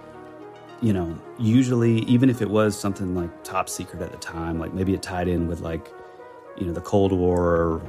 you 0.80 0.92
know, 0.92 1.16
usually, 1.38 2.00
even 2.00 2.30
if 2.30 2.42
it 2.42 2.50
was 2.50 2.78
something 2.78 3.14
like 3.14 3.30
top 3.44 3.68
secret 3.68 4.02
at 4.02 4.10
the 4.10 4.18
time, 4.18 4.58
like 4.58 4.72
maybe 4.72 4.94
it 4.94 5.02
tied 5.02 5.28
in 5.28 5.48
with 5.48 5.60
like, 5.60 5.92
you 6.56 6.66
know, 6.66 6.72
the 6.72 6.80
Cold 6.80 7.12
War 7.12 7.44
or, 7.44 7.82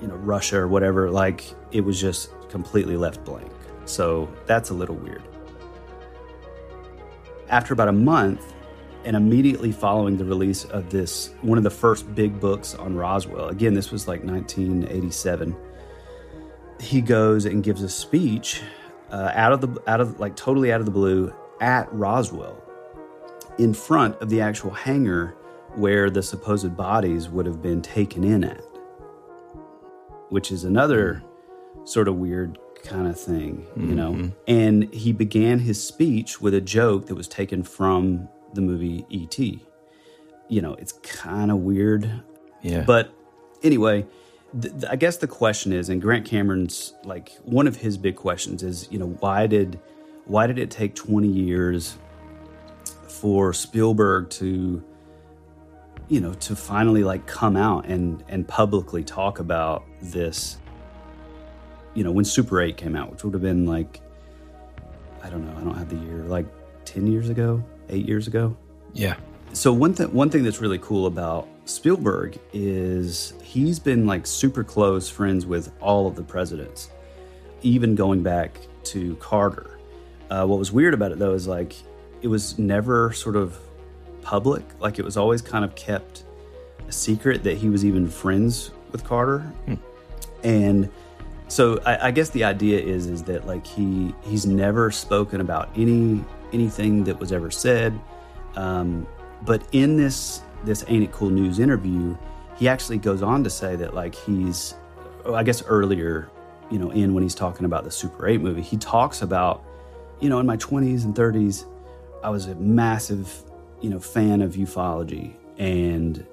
you 0.00 0.08
know, 0.08 0.16
Russia 0.16 0.58
or 0.58 0.68
whatever, 0.68 1.10
like 1.10 1.44
it 1.72 1.80
was 1.80 2.00
just 2.00 2.30
completely 2.48 2.96
left 2.96 3.24
blank. 3.24 3.50
So 3.84 4.28
that's 4.46 4.70
a 4.70 4.74
little 4.74 4.96
weird. 4.96 5.22
After 7.48 7.74
about 7.74 7.88
a 7.88 7.92
month, 7.92 8.54
and 9.04 9.16
immediately 9.16 9.70
following 9.70 10.16
the 10.16 10.24
release 10.24 10.64
of 10.64 10.90
this, 10.90 11.34
one 11.42 11.58
of 11.58 11.64
the 11.64 11.70
first 11.70 12.12
big 12.14 12.40
books 12.40 12.74
on 12.74 12.96
Roswell, 12.96 13.48
again, 13.48 13.74
this 13.74 13.90
was 13.90 14.08
like 14.08 14.24
1987, 14.24 15.54
he 16.84 17.00
goes 17.00 17.44
and 17.44 17.62
gives 17.62 17.82
a 17.82 17.88
speech 17.88 18.62
uh, 19.10 19.30
out 19.34 19.52
of 19.52 19.60
the, 19.60 19.82
out 19.90 20.00
of 20.00 20.20
like 20.20 20.36
totally 20.36 20.72
out 20.72 20.80
of 20.80 20.86
the 20.86 20.92
blue 20.92 21.32
at 21.60 21.92
Roswell 21.92 22.62
in 23.58 23.72
front 23.72 24.20
of 24.20 24.28
the 24.28 24.40
actual 24.40 24.70
hangar 24.70 25.36
where 25.76 26.10
the 26.10 26.22
supposed 26.22 26.76
bodies 26.76 27.28
would 27.28 27.46
have 27.46 27.62
been 27.62 27.82
taken 27.82 28.24
in 28.24 28.44
at, 28.44 28.64
which 30.28 30.52
is 30.52 30.64
another 30.64 31.22
sort 31.84 32.08
of 32.08 32.16
weird 32.16 32.58
kind 32.82 33.06
of 33.06 33.18
thing, 33.18 33.66
you 33.76 33.94
know. 33.94 34.12
Mm-hmm. 34.12 34.28
And 34.46 34.94
he 34.94 35.12
began 35.12 35.58
his 35.58 35.82
speech 35.82 36.40
with 36.40 36.54
a 36.54 36.60
joke 36.60 37.06
that 37.06 37.14
was 37.14 37.28
taken 37.28 37.62
from 37.62 38.28
the 38.52 38.60
movie 38.60 39.04
E.T. 39.08 39.64
You 40.48 40.62
know, 40.62 40.74
it's 40.74 40.92
kind 40.92 41.50
of 41.50 41.58
weird. 41.58 42.22
Yeah. 42.62 42.84
But 42.86 43.12
anyway, 43.62 44.06
th- 44.60 44.74
I 44.88 44.96
guess 44.96 45.16
the 45.18 45.26
question 45.26 45.72
is, 45.72 45.88
and 45.88 46.00
Grant 46.00 46.26
Cameron's 46.26 46.94
like 47.04 47.32
one 47.44 47.66
of 47.66 47.76
his 47.76 47.96
big 47.96 48.16
questions 48.16 48.62
is, 48.62 48.88
you 48.90 48.98
know, 48.98 49.08
why 49.20 49.46
did 49.46 49.80
why 50.26 50.46
did 50.46 50.58
it 50.58 50.70
take 50.70 50.94
20 50.94 51.28
years 51.28 51.98
for 53.08 53.52
Spielberg 53.52 54.30
to 54.30 54.82
you 56.08 56.20
know 56.20 56.34
to 56.34 56.54
finally 56.54 57.02
like 57.04 57.26
come 57.26 57.56
out 57.56 57.86
and 57.86 58.22
and 58.28 58.46
publicly 58.46 59.02
talk 59.02 59.38
about 59.38 59.84
this 60.02 60.58
you 61.94 62.04
know 62.04 62.10
when 62.10 62.24
super 62.26 62.60
8 62.60 62.76
came 62.76 62.94
out 62.94 63.10
which 63.10 63.24
would 63.24 63.32
have 63.32 63.42
been 63.42 63.64
like 63.64 64.02
i 65.22 65.30
don't 65.30 65.46
know 65.46 65.58
i 65.58 65.64
don't 65.64 65.78
have 65.78 65.88
the 65.88 65.96
year 65.96 66.18
like 66.24 66.44
10 66.84 67.06
years 67.06 67.30
ago 67.30 67.64
8 67.88 68.06
years 68.06 68.26
ago 68.26 68.54
Yeah. 68.92 69.16
So 69.54 69.72
one 69.72 69.94
thing 69.94 70.12
one 70.12 70.30
thing 70.30 70.42
that's 70.42 70.60
really 70.60 70.78
cool 70.78 71.06
about 71.06 71.48
Spielberg 71.64 72.38
is 72.52 73.34
he's 73.42 73.78
been 73.78 74.06
like 74.06 74.26
super 74.26 74.64
close 74.64 75.08
friends 75.08 75.46
with 75.46 75.72
all 75.80 76.06
of 76.06 76.16
the 76.16 76.22
presidents, 76.22 76.90
even 77.62 77.94
going 77.94 78.22
back 78.22 78.58
to 78.84 79.14
Carter. 79.16 79.78
Uh, 80.30 80.44
what 80.44 80.58
was 80.58 80.72
weird 80.72 80.92
about 80.92 81.12
it 81.12 81.18
though 81.18 81.32
is 81.34 81.46
like 81.46 81.74
it 82.20 82.28
was 82.28 82.58
never 82.58 83.12
sort 83.12 83.36
of 83.36 83.58
public. 84.22 84.64
Like 84.80 84.98
it 84.98 85.04
was 85.04 85.16
always 85.16 85.40
kind 85.40 85.64
of 85.64 85.74
kept 85.76 86.24
a 86.88 86.92
secret 86.92 87.44
that 87.44 87.56
he 87.56 87.68
was 87.68 87.84
even 87.84 88.08
friends 88.08 88.72
with 88.90 89.04
Carter. 89.04 89.50
And 90.42 90.90
so 91.48 91.80
I, 91.86 92.08
I 92.08 92.10
guess 92.10 92.30
the 92.30 92.44
idea 92.44 92.80
is 92.80 93.06
is 93.06 93.22
that 93.24 93.46
like 93.46 93.66
he 93.66 94.14
he's 94.22 94.46
never 94.46 94.90
spoken 94.90 95.40
about 95.40 95.70
any 95.76 96.24
anything 96.52 97.04
that 97.04 97.20
was 97.20 97.30
ever 97.32 97.50
said. 97.50 97.98
Um, 98.56 99.06
but 99.44 99.62
in 99.72 99.96
this 99.96 100.40
this 100.64 100.84
ain't 100.88 101.04
it 101.04 101.12
cool 101.12 101.30
news 101.30 101.58
interview, 101.58 102.16
he 102.56 102.68
actually 102.68 102.98
goes 102.98 103.22
on 103.22 103.44
to 103.44 103.50
say 103.50 103.76
that 103.76 103.94
like 103.94 104.14
he's 104.14 104.74
I 105.28 105.42
guess 105.42 105.62
earlier, 105.66 106.28
you 106.70 106.78
know, 106.78 106.90
in 106.90 107.14
when 107.14 107.22
he's 107.22 107.34
talking 107.34 107.64
about 107.66 107.84
the 107.84 107.90
Super 107.90 108.26
8 108.28 108.40
movie, 108.40 108.62
he 108.62 108.76
talks 108.76 109.22
about, 109.22 109.62
you 110.20 110.28
know, 110.28 110.38
in 110.38 110.46
my 110.46 110.56
20s 110.58 111.04
and 111.04 111.14
30s, 111.14 111.64
I 112.22 112.28
was 112.30 112.46
a 112.46 112.54
massive, 112.56 113.32
you 113.80 113.90
know, 113.90 113.98
fan 113.98 114.42
of 114.42 114.54
ufology 114.54 115.34
and 115.58 116.26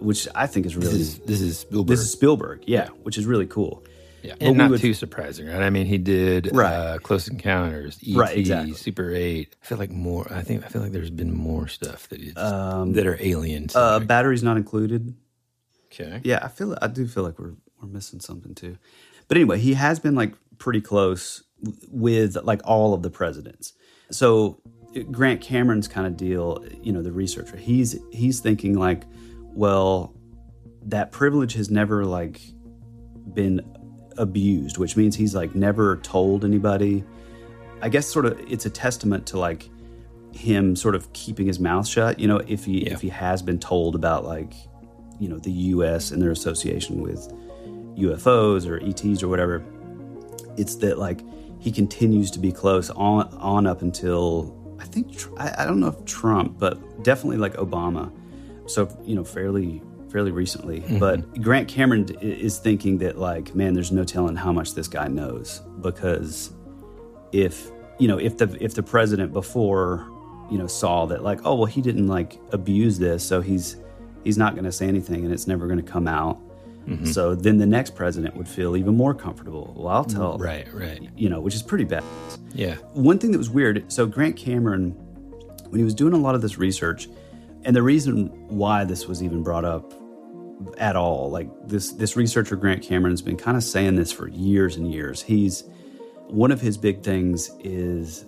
which 0.00 0.28
I 0.34 0.46
think 0.46 0.66
is 0.66 0.76
really 0.76 1.00
is- 1.00 1.18
this 1.20 1.40
is 1.40 1.58
Spielberg. 1.60 1.88
This 1.88 2.00
is 2.00 2.12
Spielberg, 2.12 2.62
yeah, 2.66 2.88
which 3.02 3.16
is 3.18 3.26
really 3.26 3.46
cool. 3.46 3.82
Yeah, 4.22 4.34
and 4.40 4.52
we 4.52 4.56
not 4.58 4.70
would- 4.70 4.80
too 4.80 4.94
surprising, 4.94 5.46
right? 5.46 5.62
I 5.62 5.70
mean, 5.70 5.86
he 5.86 5.98
did 5.98 6.50
Right. 6.54 6.72
uh, 6.72 6.98
Close 6.98 7.28
Encounters, 7.28 7.98
ET, 8.06 8.16
Right, 8.16 8.36
exactly. 8.38 8.74
Super 8.74 9.10
Eight. 9.12 9.54
I 9.62 9.66
feel 9.66 9.78
like 9.78 9.90
more. 9.92 10.26
I 10.32 10.42
think 10.42 10.64
I 10.64 10.68
feel 10.68 10.82
like 10.82 10.92
there's 10.92 11.10
been 11.10 11.32
more 11.32 11.68
stuff 11.68 12.08
that 12.08 12.20
it's, 12.20 12.36
Um, 12.40 12.92
that 12.94 13.06
are 13.06 13.16
aliens. 13.20 13.76
Uh, 13.76 14.00
batteries 14.00 14.42
not 14.42 14.56
included. 14.56 15.14
Okay. 15.92 16.20
Yeah, 16.24 16.40
I 16.42 16.48
feel 16.48 16.76
I 16.82 16.88
do 16.88 17.06
feel 17.06 17.22
like 17.22 17.38
we're 17.38 17.54
we're 17.80 17.88
missing 17.88 18.20
something 18.20 18.54
too. 18.54 18.78
But 19.28 19.36
anyway, 19.36 19.58
he 19.58 19.74
has 19.74 19.98
been 20.00 20.14
like 20.14 20.34
pretty 20.58 20.80
close 20.80 21.42
with 21.90 22.36
like 22.42 22.60
all 22.64 22.94
of 22.94 23.02
the 23.02 23.10
presidents. 23.10 23.74
So 24.10 24.60
Grant 25.10 25.40
Cameron's 25.40 25.88
kind 25.88 26.06
of 26.06 26.16
deal, 26.16 26.64
you 26.82 26.92
know, 26.92 27.02
the 27.02 27.12
researcher, 27.12 27.56
he's 27.56 27.96
he's 28.12 28.40
thinking 28.40 28.78
like, 28.78 29.04
well, 29.54 30.14
that 30.86 31.12
privilege 31.12 31.54
has 31.54 31.70
never 31.70 32.04
like 32.06 32.40
been 33.34 33.60
abused, 34.18 34.78
which 34.78 34.96
means 34.96 35.16
he's 35.16 35.34
like 35.34 35.54
never 35.54 35.96
told 35.98 36.44
anybody. 36.44 37.04
I 37.82 37.88
guess 37.88 38.06
sort 38.06 38.26
of 38.26 38.40
it's 38.50 38.66
a 38.66 38.70
testament 38.70 39.26
to 39.28 39.38
like 39.38 39.68
him 40.32 40.76
sort 40.76 40.94
of 40.94 41.12
keeping 41.12 41.46
his 41.46 41.58
mouth 41.58 41.86
shut. 41.86 42.18
You 42.18 42.28
know, 42.28 42.38
if 42.46 42.64
he 42.64 42.78
if 42.86 43.00
he 43.00 43.08
has 43.08 43.42
been 43.42 43.58
told 43.58 43.94
about 43.94 44.24
like 44.24 44.54
you 45.18 45.28
know 45.28 45.38
the 45.38 45.50
U.S. 45.50 46.10
and 46.10 46.20
their 46.20 46.30
association 46.30 47.00
with 47.00 47.32
UFOs 47.96 48.68
or 48.68 48.82
ETs 48.82 49.22
or 49.22 49.28
whatever, 49.28 49.64
it's 50.56 50.76
that 50.76 50.98
like 50.98 51.22
he 51.58 51.72
continues 51.72 52.30
to 52.32 52.38
be 52.38 52.52
close 52.52 52.90
on 52.90 53.28
on 53.34 53.66
up 53.66 53.82
until 53.82 54.54
I 54.80 54.84
think 54.84 55.16
I, 55.38 55.62
I 55.62 55.64
don't 55.64 55.80
know 55.80 55.88
if 55.88 56.04
Trump, 56.04 56.58
but 56.58 57.02
definitely 57.02 57.38
like 57.38 57.54
Obama. 57.54 58.12
So 58.66 58.88
you 59.04 59.14
know, 59.14 59.24
fairly 59.24 59.82
fairly 60.16 60.30
recently. 60.30 60.80
But 60.98 61.42
Grant 61.42 61.68
Cameron 61.68 62.06
is 62.22 62.58
thinking 62.58 62.96
that 62.98 63.18
like, 63.18 63.54
man, 63.54 63.74
there's 63.74 63.92
no 63.92 64.02
telling 64.02 64.34
how 64.34 64.50
much 64.50 64.72
this 64.72 64.88
guy 64.88 65.08
knows 65.08 65.60
because 65.82 66.54
if 67.32 67.70
you 67.98 68.08
know 68.08 68.16
if 68.18 68.38
the 68.38 68.56
if 68.64 68.72
the 68.74 68.82
president 68.82 69.34
before 69.34 70.08
you 70.50 70.56
know 70.56 70.66
saw 70.66 71.04
that 71.04 71.22
like 71.22 71.40
oh 71.44 71.54
well 71.56 71.66
he 71.66 71.82
didn't 71.82 72.06
like 72.06 72.38
abuse 72.52 72.98
this 72.98 73.22
so 73.22 73.42
he's 73.42 73.76
he's 74.24 74.38
not 74.38 74.54
going 74.54 74.64
to 74.64 74.72
say 74.72 74.86
anything 74.88 75.22
and 75.24 75.32
it's 75.34 75.46
never 75.46 75.66
going 75.66 75.82
to 75.84 75.90
come 75.92 76.06
out 76.08 76.38
Mhm. 76.86 77.08
so 77.12 77.34
then 77.34 77.58
the 77.58 77.66
next 77.66 77.96
president 77.96 78.36
would 78.36 78.46
feel 78.46 78.76
even 78.76 78.96
more 78.96 79.12
comfortable 79.12 79.74
well 79.76 79.88
i'll 79.88 80.04
tell 80.04 80.38
Right, 80.38 80.72
right. 80.72 81.00
you 81.16 81.28
know 81.28 81.40
which 81.40 81.56
is 81.56 81.62
pretty 81.62 81.82
bad 81.84 82.04
Yeah. 82.54 82.76
one 82.92 83.18
thing 83.18 83.32
that 83.32 83.38
was 83.38 83.50
weird 83.50 83.90
so 83.92 84.06
grant 84.06 84.36
cameron 84.36 84.90
when 85.70 85.78
he 85.80 85.84
was 85.84 85.94
doing 85.94 86.12
a 86.12 86.16
lot 86.26 86.36
of 86.36 86.42
this 86.42 86.58
research 86.58 87.08
and 87.64 87.74
the 87.74 87.82
reason 87.82 88.26
why 88.48 88.84
this 88.84 89.08
was 89.08 89.20
even 89.20 89.42
brought 89.42 89.64
up 89.64 89.92
at 90.78 90.96
all. 90.96 91.30
Like 91.30 91.48
this 91.66 91.92
this 91.92 92.16
researcher 92.16 92.56
grant 92.56 92.82
cameron's 92.82 93.22
been 93.22 93.36
kind 93.36 93.56
of 93.56 93.62
saying 93.62 93.96
this 93.96 94.12
for 94.12 94.28
years 94.28 94.76
and 94.76 94.92
years. 94.92 95.22
He's 95.22 95.64
one 96.28 96.50
of 96.50 96.60
his 96.60 96.76
big 96.76 97.04
things 97.04 97.52
is 97.60 98.26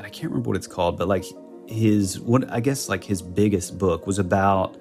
i 0.00 0.08
can't 0.08 0.32
remember 0.32 0.48
what 0.48 0.56
it's 0.56 0.66
called 0.66 0.98
but 0.98 1.06
like 1.06 1.24
his 1.68 2.18
what 2.18 2.50
i 2.50 2.58
guess 2.58 2.88
like 2.88 3.04
his 3.04 3.22
biggest 3.22 3.78
book 3.78 4.04
was 4.04 4.18
about 4.18 4.76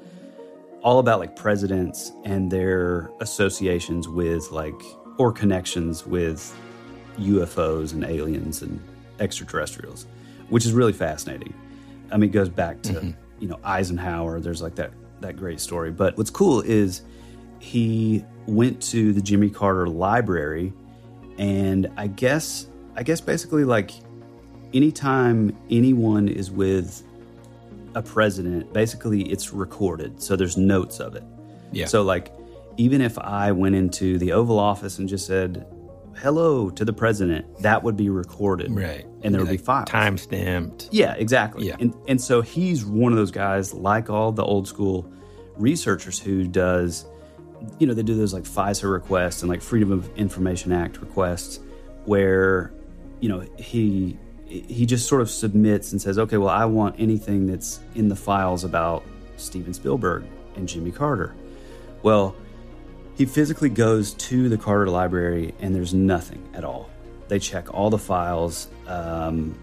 all 0.82 0.98
about 0.98 1.20
like 1.20 1.36
presidents 1.36 2.12
and 2.24 2.52
their 2.52 3.12
associations 3.20 4.08
with 4.08 4.50
like 4.50 4.74
or 5.20 5.32
connections 5.32 6.08
with 6.08 6.58
ufos 7.20 7.94
and 7.94 8.04
aliens 8.04 8.64
and 8.64 8.82
extraterrestrials 9.20 10.08
which 10.50 10.66
is 10.66 10.74
really 10.74 10.94
fascinating. 10.94 11.54
I 12.12 12.18
mean 12.18 12.30
it 12.30 12.34
goes 12.34 12.50
back 12.50 12.82
to 12.84 12.94
mm-hmm. 12.94 13.12
you 13.40 13.48
know 13.48 13.60
eisenhower. 13.64 14.40
There's 14.40 14.62
like 14.62 14.76
that 14.76 14.92
that 15.22 15.36
great 15.38 15.60
story 15.60 15.92
but 15.92 16.18
what's 16.18 16.30
cool 16.30 16.62
is 16.62 17.02
he 17.60 18.24
went 18.48 18.82
to 18.82 19.14
the 19.14 19.22
jimmy 19.22 19.50
carter 19.50 19.88
library 19.88 20.72
and 21.38 21.88
i 21.98 22.08
guess 22.08 22.68
i 22.96 23.04
guess 23.04 23.20
basically 23.22 23.64
like 23.64 23.92
anytime 24.74 25.56
anyone 25.70 26.28
is 26.28 26.52
with 26.52 27.04
a 27.96 28.02
president 28.02 28.72
basically 28.74 29.22
it's 29.32 29.54
recorded 29.54 30.22
so 30.22 30.36
there's 30.36 30.58
notes 30.58 31.00
of 31.00 31.16
it 31.16 31.24
Yeah. 31.72 31.86
so 31.86 32.04
like 32.04 32.32
even 32.78 33.00
if 33.02 33.18
i 33.20 33.52
went 33.52 33.76
into 33.76 34.18
the 34.18 34.34
oval 34.34 34.60
office 34.60 35.00
and 35.00 35.08
just 35.08 35.26
said 35.26 35.66
hello 36.18 36.70
to 36.70 36.84
the 36.86 36.94
president 36.94 37.46
that 37.60 37.82
would 37.84 37.96
be 37.98 38.10
recorded 38.10 38.70
Right. 38.72 39.06
And 39.26 39.34
there 39.34 39.42
would 39.42 39.50
be 39.50 39.58
files 39.58 39.90
time 39.90 40.18
stamped. 40.18 40.90
yeah, 40.92 41.14
exactly. 41.14 41.68
Yeah. 41.68 41.78
And 41.80 41.94
and 42.08 42.22
so 42.22 42.42
he's 42.42 42.86
one 42.86 43.12
of 43.12 43.18
those 43.18 43.32
guys, 43.32 43.74
like 43.74 44.10
all 44.10 44.32
the 44.32 44.44
old 44.44 44.68
school 44.68 45.12
researchers, 45.58 46.20
who 46.20 46.48
does, 46.48 47.06
you 47.80 47.88
know, 47.88 47.94
they 47.94 48.04
do 48.04 48.16
those 48.16 48.34
like 48.34 48.44
FISA 48.44 48.92
requests 48.92 49.42
and 49.42 49.50
like 49.50 49.62
Freedom 49.62 49.92
of 49.92 50.16
Information 50.18 50.72
Act 50.72 51.00
requests, 51.00 51.60
where, 52.06 52.72
you 53.20 53.30
know, 53.30 53.44
he 53.58 54.18
he 54.48 54.86
just 54.86 55.08
sort 55.08 55.22
of 55.22 55.30
submits 55.30 55.92
and 55.92 56.02
says, 56.02 56.20
okay, 56.20 56.38
well, 56.38 56.50
I 56.50 56.66
want 56.66 56.96
anything 57.00 57.48
that's 57.48 57.80
in 57.96 58.08
the 58.10 58.16
files 58.16 58.64
about 58.64 59.04
Steven 59.38 59.74
Spielberg 59.74 60.26
and 60.56 60.68
Jimmy 60.68 60.92
Carter. 60.92 61.36
Well, 62.04 62.36
he 63.16 63.26
physically 63.26 63.70
goes 63.70 64.14
to 64.14 64.50
the 64.50 64.58
Carter 64.58 64.88
Library 64.88 65.56
and 65.60 65.74
there's 65.74 65.94
nothing 65.94 66.48
at 66.54 66.64
all. 66.64 66.90
They 67.28 67.40
check 67.40 67.74
all 67.74 67.90
the 67.90 67.98
files, 67.98 68.68
um, 68.88 69.58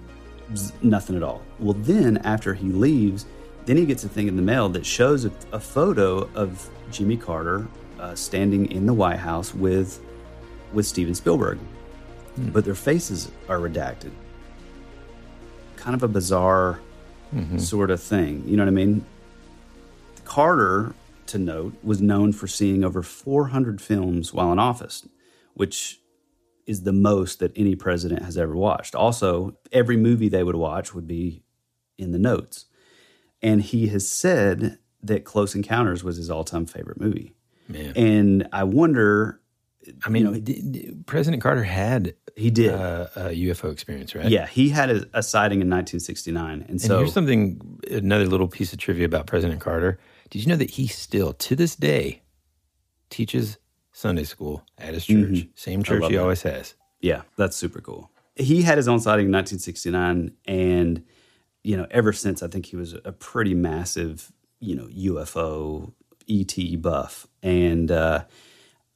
nothing 0.83 1.17
at 1.17 1.23
all. 1.23 1.43
Well, 1.59 1.75
then 1.75 2.19
after 2.19 2.55
he 2.55 2.67
leaves, 2.67 3.27
then 3.67 3.77
he 3.77 3.87
gets 3.87 4.05
a 4.05 4.09
thing 4.09 4.29
in 4.29 4.37
the 4.37 4.43
mail 4.43 4.69
that 4.71 4.85
shows 4.85 5.25
a, 5.25 5.33
a 5.53 5.61
photo 5.61 6.29
of 6.35 6.69
Jimmy 6.91 7.17
Carter 7.17 7.67
uh, 8.01 8.15
standing 8.15 8.71
in 8.73 8.87
the 8.87 8.95
White 8.95 9.19
House 9.19 9.55
with 9.55 10.01
with 10.73 10.87
Steven 10.87 11.15
Spielberg, 11.15 11.59
hmm. 12.35 12.49
but 12.49 12.65
their 12.65 12.75
faces 12.75 13.31
are 13.49 13.59
redacted. 13.59 14.11
Kind 15.77 15.95
of 15.95 16.03
a 16.03 16.09
bizarre 16.09 16.81
mm-hmm. 17.35 17.59
sort 17.59 17.91
of 17.91 18.03
thing. 18.03 18.43
You 18.47 18.57
know 18.57 18.65
what 18.65 18.69
I 18.69 18.73
mean? 18.73 19.05
Carter, 20.25 20.95
to 21.27 21.39
note, 21.39 21.75
was 21.83 22.01
known 22.01 22.33
for 22.33 22.47
seeing 22.47 22.85
over 22.85 23.03
400 23.03 23.81
films 23.81 24.33
while 24.33 24.53
in 24.53 24.59
office, 24.59 25.07
which 25.55 26.01
is 26.67 26.83
the 26.83 26.93
most 26.93 27.39
that 27.41 27.53
any 27.57 27.75
president 27.75 28.23
has 28.23 28.39
ever 28.39 28.55
watched. 28.55 28.95
Also, 28.95 29.57
every 29.73 29.97
movie 29.97 30.29
they 30.29 30.43
would 30.43 30.55
watch 30.55 30.95
would 30.95 31.07
be 31.07 31.43
in 31.99 32.13
the 32.13 32.19
notes. 32.19 32.67
And 33.43 33.63
he 33.63 33.89
has 33.89 34.09
said 34.09 34.79
that 35.03 35.25
Close 35.25 35.55
Encounters 35.55 36.05
was 36.05 36.17
his 36.17 36.31
all 36.31 36.45
time 36.45 36.67
favorite 36.67 37.01
movie. 37.01 37.35
Man. 37.69 37.93
And 37.97 38.49
I 38.53 38.65
wonder. 38.65 39.41
I 40.05 40.11
mean, 40.11 40.45
you 40.47 40.63
know, 40.63 41.03
President 41.07 41.43
Carter 41.43 41.65
had 41.65 42.15
he 42.37 42.51
did 42.51 42.73
uh, 42.73 43.09
a 43.17 43.21
UFO 43.31 43.73
experience, 43.73 44.15
right? 44.15 44.29
Yeah, 44.29 44.47
he 44.47 44.69
had 44.69 44.91
a, 44.91 45.05
a 45.13 45.23
sighting 45.25 45.61
in 45.61 45.69
1969, 45.69 46.67
and 46.69 46.81
so 46.81 46.95
and 46.95 47.01
here's 47.01 47.13
something. 47.13 47.81
Another 47.91 48.27
little 48.27 48.47
piece 48.47 48.73
of 48.73 48.79
trivia 48.79 49.07
about 49.07 49.27
President 49.27 49.61
Carter. 49.61 49.99
Did 50.31 50.43
you 50.43 50.49
know 50.49 50.57
that 50.57 50.71
he 50.71 50.87
still, 50.87 51.33
to 51.33 51.57
this 51.57 51.75
day, 51.75 52.23
teaches 53.11 53.59
Sunday 54.03 54.25
school 54.25 54.65
at 54.79 54.95
his 54.95 55.07
church? 55.07 55.17
Mm-hmm. 55.17 55.51
Same 55.55 55.83
church 55.85 56.05
he 56.07 56.17
that. 56.17 56.21
always 56.21 56.43
has. 56.43 56.75
Yeah, 57.01 57.23
that's 57.37 57.57
super 57.57 57.81
cool. 57.81 58.11
He 58.35 58.63
had 58.63 58.77
his 58.77 58.89
own 58.89 58.99
sighting 58.99 59.27
in 59.27 59.33
1969, 59.33 60.33
and 60.47 61.05
you 61.63 61.77
know, 61.77 61.87
ever 61.89 62.13
since 62.13 62.43
I 62.43 62.49
think 62.49 62.67
he 62.67 62.75
was 62.75 62.97
a 63.05 63.13
pretty 63.13 63.55
massive, 63.55 64.33
you 64.59 64.75
know, 64.75 64.87
UFO 64.87 65.93
ET 66.29 66.83
buff, 66.83 67.29
and 67.45 67.93
uh, 67.93 68.25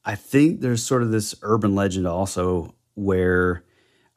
I 0.04 0.16
think 0.16 0.60
there's 0.60 0.82
sort 0.82 1.04
of 1.04 1.12
this 1.12 1.36
urban 1.42 1.76
legend 1.76 2.08
also 2.08 2.74
where 2.94 3.62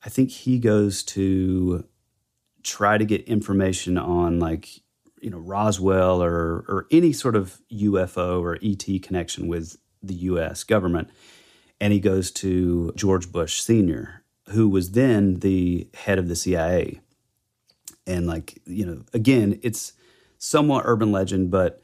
I 0.03 0.09
think 0.09 0.31
he 0.31 0.57
goes 0.57 1.03
to 1.03 1.85
try 2.63 2.97
to 2.97 3.05
get 3.05 3.27
information 3.27 3.99
on 3.99 4.39
like 4.39 4.67
you 5.21 5.29
know 5.29 5.37
Roswell 5.37 6.23
or 6.23 6.65
or 6.67 6.87
any 6.89 7.13
sort 7.13 7.35
of 7.35 7.61
UFO 7.71 8.41
or 8.41 8.57
ET 8.63 9.03
connection 9.03 9.47
with 9.47 9.77
the 10.01 10.13
U.S. 10.15 10.63
government, 10.63 11.09
and 11.79 11.93
he 11.93 11.99
goes 11.99 12.31
to 12.31 12.91
George 12.95 13.31
Bush 13.31 13.61
Sr., 13.61 14.23
who 14.49 14.67
was 14.67 14.91
then 14.91 15.39
the 15.39 15.87
head 15.93 16.19
of 16.19 16.27
the 16.27 16.35
CIA, 16.35 17.01
and 18.07 18.27
like 18.27 18.59
you 18.65 18.85
know 18.85 19.03
again 19.13 19.59
it's 19.61 19.93
somewhat 20.39 20.83
urban 20.85 21.11
legend, 21.11 21.51
but 21.51 21.83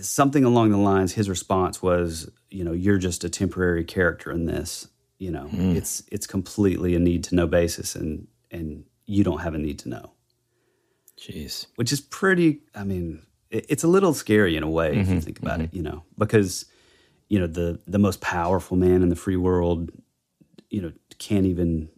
something 0.00 0.44
along 0.44 0.70
the 0.70 0.78
lines, 0.78 1.12
his 1.12 1.28
response 1.28 1.82
was, 1.82 2.30
you 2.50 2.64
know, 2.64 2.72
you're 2.72 2.98
just 2.98 3.24
a 3.24 3.28
temporary 3.28 3.84
character 3.84 4.30
in 4.30 4.46
this. 4.46 4.88
You 5.18 5.30
know, 5.30 5.48
mm. 5.52 5.74
it's 5.74 6.02
it's 6.12 6.26
completely 6.26 6.94
a 6.94 6.98
need 6.98 7.24
to 7.24 7.34
know 7.34 7.46
basis, 7.46 7.94
and 7.96 8.26
and 8.50 8.84
you 9.06 9.24
don't 9.24 9.40
have 9.40 9.54
a 9.54 9.58
need 9.58 9.78
to 9.80 9.88
know. 9.88 10.12
Jeez, 11.18 11.66
which 11.76 11.90
is 11.90 12.02
pretty. 12.02 12.60
I 12.74 12.84
mean, 12.84 13.22
it, 13.50 13.64
it's 13.70 13.82
a 13.82 13.88
little 13.88 14.12
scary 14.12 14.56
in 14.56 14.62
a 14.62 14.68
way 14.68 14.90
mm-hmm. 14.90 15.00
if 15.00 15.08
you 15.08 15.14
mm-hmm. 15.14 15.24
think 15.24 15.38
about 15.38 15.54
mm-hmm. 15.54 15.64
it. 15.64 15.74
You 15.74 15.82
know, 15.82 16.04
because 16.18 16.66
you 17.28 17.38
know 17.38 17.46
the 17.46 17.80
the 17.86 17.98
most 17.98 18.20
powerful 18.20 18.76
man 18.76 19.02
in 19.02 19.08
the 19.08 19.16
free 19.16 19.36
world, 19.36 19.90
you 20.70 20.80
know, 20.80 20.92
can't 21.18 21.46
even 21.46 21.88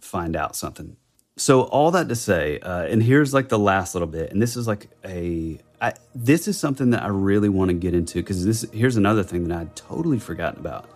find 0.00 0.36
out 0.36 0.56
something. 0.56 0.96
So 1.36 1.62
all 1.62 1.90
that 1.92 2.08
to 2.08 2.16
say, 2.16 2.58
uh, 2.60 2.84
and 2.84 3.02
here's 3.02 3.32
like 3.32 3.48
the 3.48 3.58
last 3.58 3.94
little 3.94 4.08
bit, 4.08 4.32
and 4.32 4.42
this 4.42 4.56
is 4.56 4.66
like 4.66 4.88
a 5.04 5.60
I, 5.80 5.92
this 6.14 6.48
is 6.48 6.58
something 6.58 6.90
that 6.90 7.02
I 7.02 7.08
really 7.08 7.48
want 7.48 7.68
to 7.68 7.74
get 7.74 7.94
into 7.94 8.14
because 8.14 8.44
this 8.44 8.66
here's 8.72 8.96
another 8.96 9.22
thing 9.22 9.46
that 9.48 9.58
I'd 9.58 9.76
totally 9.76 10.18
forgotten 10.18 10.60
about. 10.60 10.90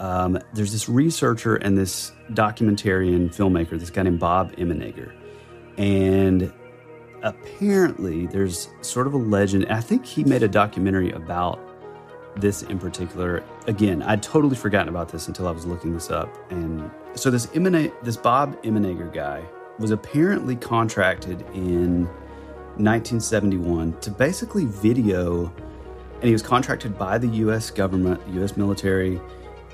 Um, 0.00 0.38
there's 0.54 0.72
this 0.72 0.88
researcher 0.88 1.56
and 1.56 1.76
this 1.78 2.12
documentarian 2.30 3.34
filmmaker, 3.34 3.78
this 3.78 3.90
guy 3.90 4.02
named 4.02 4.20
Bob 4.20 4.56
Emenegger, 4.56 5.12
and 5.76 6.52
apparently 7.22 8.26
there's 8.26 8.68
sort 8.80 9.06
of 9.06 9.14
a 9.14 9.18
legend. 9.18 9.66
I 9.66 9.80
think 9.80 10.06
he 10.06 10.24
made 10.24 10.42
a 10.42 10.48
documentary 10.48 11.10
about 11.10 11.60
this 12.36 12.62
in 12.62 12.78
particular. 12.78 13.42
Again, 13.66 14.02
I'd 14.02 14.22
totally 14.22 14.56
forgotten 14.56 14.88
about 14.88 15.08
this 15.08 15.28
until 15.28 15.46
I 15.46 15.50
was 15.50 15.66
looking 15.66 15.92
this 15.92 16.10
up. 16.10 16.28
And 16.50 16.90
so 17.14 17.30
this 17.30 17.46
Emene- 17.48 17.92
this 18.02 18.16
Bob 18.16 18.60
Emenegger 18.62 19.12
guy 19.12 19.44
was 19.78 19.90
apparently 19.90 20.56
contracted 20.56 21.40
in 21.52 22.06
1971 22.76 23.98
to 24.00 24.10
basically 24.10 24.64
video, 24.66 25.52
and 26.14 26.24
he 26.24 26.32
was 26.32 26.42
contracted 26.42 26.98
by 26.98 27.18
the 27.18 27.28
U.S. 27.28 27.70
government, 27.70 28.24
the 28.26 28.32
U.S. 28.40 28.56
military, 28.56 29.20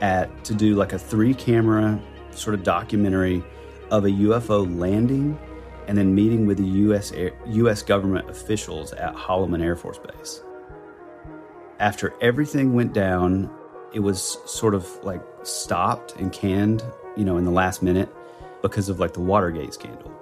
at 0.01 0.45
to 0.45 0.55
do 0.55 0.75
like 0.75 0.93
a 0.93 0.99
three-camera 0.99 2.01
sort 2.31 2.55
of 2.55 2.63
documentary 2.63 3.43
of 3.91 4.05
a 4.05 4.09
UFO 4.09 4.79
landing 4.79 5.39
and 5.89 5.99
then 5.99 6.15
meeting 6.15 6.47
with 6.47 6.59
the 6.59 6.65
U.S. 6.65 7.13
Air, 7.13 7.33
U.S. 7.47 7.83
government 7.83 8.31
officials 8.31 8.93
at 8.93 9.15
Holloman 9.15 9.63
Air 9.63 9.77
Force 9.77 9.99
Base. 9.99 10.43
After 11.81 12.15
everything 12.21 12.75
went 12.75 12.93
down, 12.93 13.51
it 13.93 14.01
was 14.01 14.39
sort 14.45 14.75
of 14.75 14.87
like 15.03 15.23
stopped 15.43 16.15
and 16.17 16.31
canned, 16.31 16.85
you 17.17 17.25
know, 17.25 17.39
in 17.39 17.45
the 17.45 17.51
last 17.51 17.83
minute 17.83 18.09
because 18.63 18.89
of 18.89 19.01
like 19.01 19.15
the 19.15 19.21
Watergate 19.21 19.73
scandal. 19.75 20.13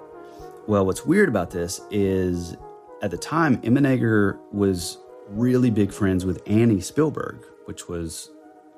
Well, 0.67 0.85
what's 0.85 1.05
weird 1.05 1.27
about 1.29 1.51
this 1.51 1.81
is 1.91 2.55
at 3.01 3.11
the 3.11 3.17
time, 3.17 3.61
Emenegger 3.61 4.39
was 4.51 4.97
really 5.27 5.69
big 5.69 5.91
friends 5.91 6.25
with 6.25 6.41
Annie 6.47 6.81
Spielberg, 6.81 7.43
which 7.65 7.87
was, 7.87 8.29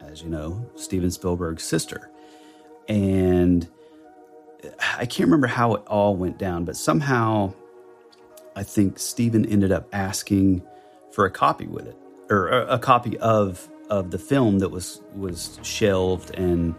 as 0.02 0.22
you 0.24 0.30
know, 0.30 0.66
Steven 0.76 1.12
Spielberg's 1.12 1.64
sister. 1.64 2.10
And 2.88 3.68
uh, 4.64 4.70
I 4.98 5.06
can't 5.06 5.28
remember 5.28 5.48
how 5.48 5.76
it 5.76 5.84
all 5.88 6.16
went 6.16 6.38
down, 6.38 6.66
but 6.66 6.76
somehow 6.76 7.54
I 8.56 8.64
think 8.64 9.00
Steven 9.00 9.46
ended 9.46 9.72
up 9.72 9.88
asking 9.94 10.64
for 11.12 11.26
a 11.26 11.32
copy 11.32 11.68
with 11.68 11.88
it, 11.88 11.98
or 12.32 12.48
a, 12.48 12.80
copy 12.80 13.18
of 13.20 13.70
of 13.90 14.10
the 14.10 14.18
film 14.18 14.60
that 14.60 14.70
was 14.70 15.02
was 15.14 15.60
shelved 15.62 16.34
and 16.36 16.74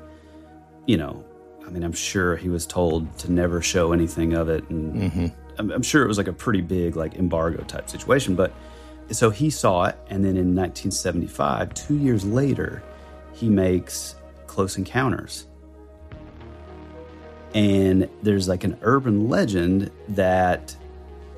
you 0.86 0.96
know 0.96 1.24
I 1.66 1.70
mean, 1.70 1.84
I'm 1.84 1.92
sure 1.92 2.36
he 2.36 2.48
was 2.48 2.66
told 2.66 3.16
to 3.18 3.32
never 3.32 3.62
show 3.62 3.92
anything 3.92 4.34
of 4.34 4.48
it, 4.48 4.68
and 4.68 4.94
mm-hmm. 4.94 5.26
I'm, 5.58 5.70
I'm, 5.70 5.82
sure 5.82 6.02
it 6.02 6.08
was 6.08 6.18
like 6.18 6.28
a 6.28 6.32
pretty 6.32 6.60
big 6.60 6.96
like 6.96 7.14
embargo 7.14 7.62
type 7.64 7.88
situation. 7.88 8.34
But 8.34 8.52
so 9.10 9.30
he 9.30 9.50
saw 9.50 9.84
it, 9.84 9.96
and 10.08 10.24
then 10.24 10.36
in 10.36 10.54
1975, 10.54 11.74
two 11.74 11.96
years 11.96 12.24
later, 12.24 12.82
he 13.32 13.48
makes 13.48 14.16
Close 14.46 14.76
Encounters, 14.76 15.46
and 17.54 18.08
there's 18.22 18.48
like 18.48 18.64
an 18.64 18.76
urban 18.82 19.28
legend 19.28 19.90
that 20.08 20.76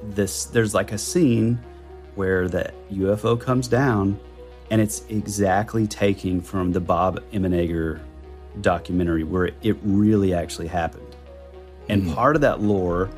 this 0.03 0.47
there's 0.47 0.75
like 0.75 0.93
a 0.93 0.99
scene 0.99 1.61
where 2.15 2.49
the 2.49 2.73
UFO 2.93 3.41
comes 3.41 3.69
down, 3.69 4.19
and 4.71 4.81
it's 4.81 5.05
exactly 5.09 5.87
taking 5.87 6.41
from 6.41 6.73
the 6.73 6.81
Bob 6.81 7.23
Emenegger 7.33 8.01
documentary 8.61 9.25
where 9.25 9.51
it 9.63 9.77
really 9.83 10.35
actually 10.35 10.69
happened. 10.69 11.17
And 11.89 12.05
mm. 12.05 12.15
part 12.15 12.37
of 12.37 12.43
that 12.43 12.61
lore 12.61 13.11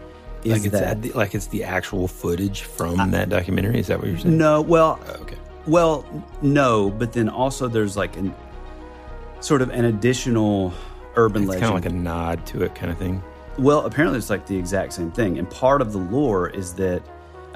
is 0.45 0.53
like 0.53 0.65
it's 0.65 0.81
that 0.81 1.03
the, 1.03 1.13
like 1.13 1.35
it's 1.35 1.47
the 1.47 1.65
actual 1.65 2.09
footage 2.09 2.63
from 2.63 2.99
I, 2.99 3.09
that 3.09 3.29
documentary. 3.29 3.79
Is 3.79 3.89
that 3.89 3.99
what 3.99 4.09
you're 4.09 4.19
saying? 4.19 4.37
No, 4.37 4.61
well, 4.61 4.99
oh, 5.07 5.23
okay. 5.23 5.37
Well, 5.67 6.25
no, 6.43 6.91
but 6.91 7.13
then 7.13 7.29
also 7.29 7.69
there's 7.69 7.97
like 7.97 8.17
an 8.17 8.35
sort 9.41 9.63
of 9.63 9.71
an 9.71 9.85
additional 9.85 10.73
urban 11.17 11.43
it's 11.43 11.51
legend, 11.51 11.65
kind 11.65 11.79
of 11.79 11.85
like 11.85 11.93
a 11.93 11.97
nod 11.97 12.47
to 12.47 12.63
it, 12.63 12.75
kind 12.75 12.91
of 12.91 12.99
thing. 12.99 13.23
Well, 13.59 13.87
apparently 13.87 14.19
it's 14.19 14.31
like 14.31 14.47
the 14.47 14.57
exact 14.57 14.93
same 14.93 15.11
thing. 15.11 15.39
And 15.39 15.49
part 15.49 15.81
of 15.81 15.93
the 15.93 15.99
lore 15.99 16.49
is 16.51 16.75
that 16.75 17.03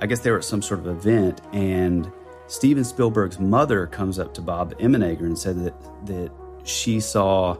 I 0.00 0.06
guess 0.06 0.20
they 0.20 0.30
were 0.30 0.38
at 0.38 0.44
some 0.44 0.62
sort 0.62 0.80
of 0.80 0.86
event, 0.86 1.40
and 1.52 2.10
Steven 2.46 2.84
Spielberg's 2.84 3.38
mother 3.38 3.86
comes 3.86 4.18
up 4.18 4.34
to 4.34 4.40
Bob 4.40 4.76
Emenegger 4.78 5.20
and 5.20 5.38
said 5.38 5.64
that 5.64 6.06
that 6.06 6.30
she 6.64 7.00
saw 7.00 7.56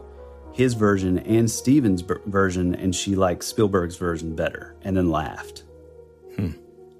his 0.53 0.73
version 0.73 1.19
and 1.19 1.49
Steven's 1.49 2.01
version, 2.01 2.75
and 2.75 2.93
she 2.95 3.15
liked 3.15 3.43
Spielberg's 3.43 3.95
version 3.95 4.35
better, 4.35 4.75
and 4.81 4.97
then 4.97 5.09
laughed, 5.09 5.63
hmm. 6.35 6.49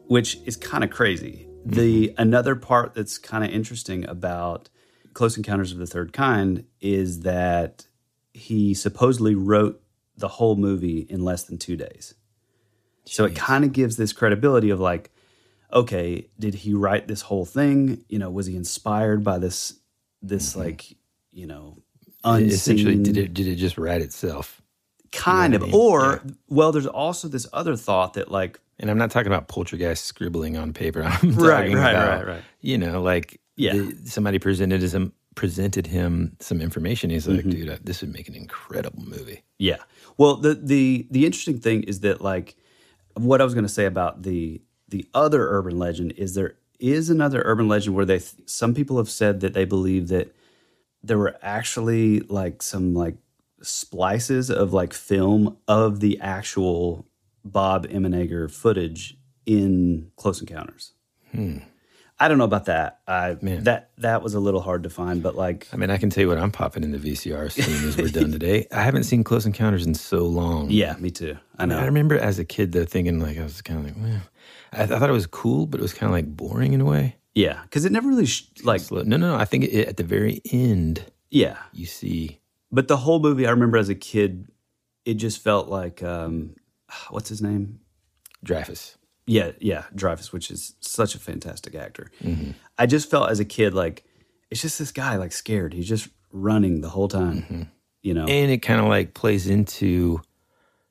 which 0.08 0.38
is 0.46 0.56
kind 0.56 0.84
of 0.84 0.90
crazy. 0.90 1.48
Mm-hmm. 1.62 1.72
The 1.72 2.16
another 2.18 2.56
part 2.56 2.94
that's 2.94 3.18
kind 3.18 3.44
of 3.44 3.52
interesting 3.52 4.08
about 4.08 4.70
Close 5.14 5.38
Encounters 5.38 5.72
of 5.72 5.78
the 5.78 5.86
Third 5.86 6.14
Kind 6.14 6.66
is 6.80 7.22
that 7.22 7.86
he 8.34 8.74
supposedly 8.74 9.36
wrote 9.36 9.82
the 10.18 10.28
whole 10.28 10.56
movie 10.56 11.06
in 11.10 11.24
less 11.24 11.44
than 11.44 11.58
two 11.58 11.76
days. 11.76 12.16
So 13.06 13.26
it 13.26 13.36
kind 13.36 13.66
of 13.66 13.74
gives 13.74 13.98
this 13.98 14.14
credibility 14.14 14.70
of 14.70 14.80
like, 14.80 15.12
okay, 15.74 16.28
did 16.40 16.54
he 16.54 16.74
write 16.74 17.08
this 17.08 17.22
whole 17.22 17.46
thing? 17.46 18.04
You 18.10 18.20
know, 18.20 18.30
was 18.30 18.46
he 18.46 18.56
inspired 18.56 19.24
by 19.24 19.38
this 19.40 19.80
this 20.22 20.56
like, 20.56 20.96
you 21.32 21.48
know, 21.48 21.78
unseen 22.24 22.50
Essentially, 22.52 22.96
did 23.04 23.18
it 23.18 23.34
did 23.34 23.48
it 23.48 23.56
just 23.56 23.78
write 23.78 24.02
itself? 24.02 24.62
kind 25.12 25.52
You 25.54 25.58
of 25.60 25.70
know 25.72 25.78
what 25.78 26.04
I 26.04 26.16
mean? 26.16 26.22
or 26.24 26.24
well 26.48 26.72
there's 26.72 26.88
also 26.88 27.28
this 27.28 27.46
other 27.52 27.76
thought 27.76 28.14
that 28.14 28.32
like 28.32 28.60
And 28.80 28.90
I'm 28.90 28.98
not 28.98 29.12
talking 29.12 29.28
about 29.28 29.50
poltergeist 29.50 30.06
scribbling 30.06 30.56
on 30.58 30.72
paper. 30.74 31.04
I'm 31.06 31.34
Right, 31.36 31.64
talking 31.64 31.74
right, 31.76 31.92
about, 31.92 32.26
right, 32.26 32.28
right. 32.36 32.44
You 32.62 32.78
know, 32.78 33.02
like 33.02 33.42
Yeah. 33.58 33.74
the- 33.74 33.98
somebody 34.10 34.40
presented 34.40 34.82
him 34.82 35.12
presented 35.36 35.88
him 35.88 36.36
some 36.42 36.62
information. 36.62 37.10
He's 37.10 37.26
like, 37.28 37.46
Mhm. 37.46 37.52
dude, 37.52 37.80
this 37.86 38.02
would 38.02 38.12
make 38.14 38.28
an 38.28 38.36
incredible 38.36 39.04
movie. 39.04 39.44
Yeah. 39.60 39.78
Well, 40.18 40.36
the 40.36 40.54
the 40.56 41.08
the 41.12 41.26
interesting 41.26 41.60
thing 41.60 41.84
is 41.84 42.02
that 42.02 42.22
like 42.22 42.56
what 43.16 43.42
I 43.42 43.44
was 43.44 43.54
going 43.54 43.66
to 43.66 43.70
say 43.74 43.86
about 43.86 44.24
the 44.24 44.62
the 44.92 45.08
other 45.14 45.50
urban 45.50 45.78
legend 45.80 46.14
is 46.18 46.36
there 46.36 46.56
is 46.80 47.10
another 47.10 47.42
urban 47.46 47.68
legend 47.68 47.96
where 47.96 48.06
they 48.06 48.20
some 48.46 48.74
people 48.74 48.98
have 48.98 49.10
said 49.10 49.40
that 49.42 49.54
they 49.54 49.66
believe 49.66 50.08
that 50.10 50.34
there 51.04 51.18
were 51.18 51.38
actually 51.42 52.20
like 52.22 52.62
some 52.62 52.94
like 52.94 53.16
splices 53.62 54.50
of 54.50 54.74
like 54.74 54.94
film 54.94 55.58
of 55.68 56.00
the 56.00 56.20
actual 56.20 57.06
Bob 57.44 57.88
Emenegger 57.88 58.50
footage 58.52 59.18
in 59.46 60.12
Close 60.16 60.42
Encounters. 60.42 60.94
Hmm. 61.32 61.60
I 62.20 62.28
don't 62.28 62.38
know 62.38 62.44
about 62.44 62.66
that. 62.66 63.00
I 63.08 63.34
that 63.42 63.90
that 63.98 64.22
was 64.22 64.36
a 64.36 64.40
little 64.40 64.62
hard 64.62 64.84
to 64.84 64.92
find, 64.92 65.24
but 65.24 65.36
like 65.36 65.68
I 65.74 65.78
mean, 65.78 65.90
I 65.90 65.98
can 65.98 66.12
tell 66.12 66.22
you 66.22 66.28
what 66.28 66.38
I'm 66.38 66.52
popping 66.52 66.84
in 66.84 66.92
the 66.92 67.00
VCR 67.00 67.48
as 67.48 67.56
soon 67.56 67.88
as 67.88 67.98
we're 67.98 68.10
done 68.10 68.32
today. 68.38 68.68
I 68.72 68.84
haven't 68.84 69.06
seen 69.06 69.24
Close 69.24 69.48
Encounters 69.48 69.88
in 69.88 69.96
so 69.96 70.28
long. 70.28 70.70
Yeah, 70.70 70.94
me 71.00 71.10
too. 71.10 71.38
I 71.58 71.66
know. 71.66 71.80
I 71.80 71.86
remember 71.86 72.20
as 72.20 72.38
a 72.38 72.46
kid 72.46 72.74
though 72.74 72.86
thinking 72.86 73.20
like 73.20 73.40
I 73.40 73.44
was 73.44 73.64
kind 73.64 73.80
of 73.80 73.86
like, 73.86 73.96
well, 73.98 74.22
I, 74.72 74.84
I 74.84 74.88
thought 74.88 75.10
it 75.10 75.14
was 75.14 75.28
cool, 75.28 75.66
but 75.66 75.80
it 75.80 75.84
was 75.84 75.94
kind 75.94 76.10
of 76.10 76.14
like 76.14 76.28
boring 76.36 76.74
in 76.74 76.82
a 76.82 76.86
way. 76.86 77.16
Yeah, 77.36 77.62
because 77.64 77.86
it 77.86 77.92
never 77.92 78.10
really 78.10 78.26
sh- 78.26 78.50
like 78.64 78.90
no, 78.92 79.02
no, 79.04 79.18
no. 79.18 79.36
I 79.36 79.46
think 79.46 79.66
it, 79.66 79.88
at 79.88 79.98
the 79.98 80.04
very 80.04 80.42
end, 80.52 81.06
yeah, 81.30 81.58
you 81.72 81.86
see. 81.86 82.40
But 82.72 82.88
the 82.88 82.98
whole 82.98 83.20
movie, 83.20 83.48
I 83.48 83.52
remember 83.52 83.78
as 83.78 83.90
a 83.90 83.96
kid, 83.96 84.48
it 85.06 85.16
just 85.16 85.42
felt 85.42 85.68
like 85.70 86.04
um, 86.04 86.56
what's 87.10 87.30
his 87.30 87.42
name, 87.42 87.80
Dreyfuss. 88.46 88.96
Yeah, 89.28 89.52
yeah, 89.60 89.84
Dreyfuss, 89.96 90.34
which 90.34 90.52
is 90.52 90.74
such 90.82 91.16
a 91.16 91.20
fantastic 91.20 91.76
actor. 91.76 92.12
Mhm. 92.24 92.56
I 92.78 92.86
just 92.86 93.10
felt 93.10 93.30
as 93.30 93.40
a 93.40 93.46
kid 93.46 93.74
like 93.74 94.04
it's 94.50 94.62
just 94.62 94.78
this 94.80 94.92
guy 94.92 95.16
like 95.16 95.32
scared. 95.32 95.74
He's 95.74 95.88
just 95.88 96.10
running 96.34 96.82
the 96.82 96.90
whole 96.90 97.08
time. 97.08 97.70
You 98.02 98.14
know, 98.16 98.26
and 98.26 98.52
it 98.52 98.58
kind 98.60 98.80
of 98.82 98.88
like 98.88 99.14
plays 99.14 99.48
into 99.48 100.22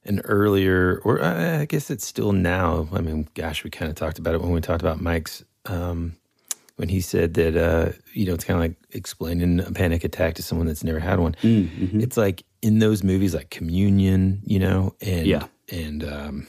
an 0.05 0.21
earlier, 0.21 1.01
or 1.05 1.21
uh, 1.23 1.61
I 1.61 1.65
guess 1.67 1.91
it's 1.91 2.07
still 2.07 2.33
now. 2.33 2.89
I 2.93 3.01
mean, 3.01 3.29
gosh, 3.35 3.65
we 3.65 3.71
kind 3.71 3.91
of 3.91 3.97
talked 3.97 4.19
about 4.19 4.35
it 4.35 4.41
when 4.41 4.53
we 4.53 4.61
talked 4.61 4.83
about 4.83 5.01
Mike's. 5.01 5.45
Um, 5.67 6.17
when 6.77 6.89
he 6.89 7.03
said 7.03 7.35
that, 7.35 7.57
uh, 7.57 7.93
you 8.15 8.25
know, 8.25 8.33
it's 8.33 8.45
kind 8.45 8.57
of 8.57 8.63
like 8.63 8.77
explaining 8.93 9.61
a 9.61 9.71
panic 9.71 10.03
attack 10.03 10.35
to 10.37 10.43
someone 10.43 10.67
that's 10.67 10.83
never 10.83 10.99
had 10.99 11.19
one. 11.21 11.37
Mm-hmm. 11.43 12.01
It's 12.01 12.17
like 12.17 12.43
in 12.63 12.79
those 12.79 13.05
movies, 13.05 13.35
like 13.35 13.51
Communion, 13.51 14.41
you 14.47 14.59
know, 14.59 14.95
and 15.03 15.27
Yeah. 15.27 15.47
and 15.71 16.03
um, 16.03 16.47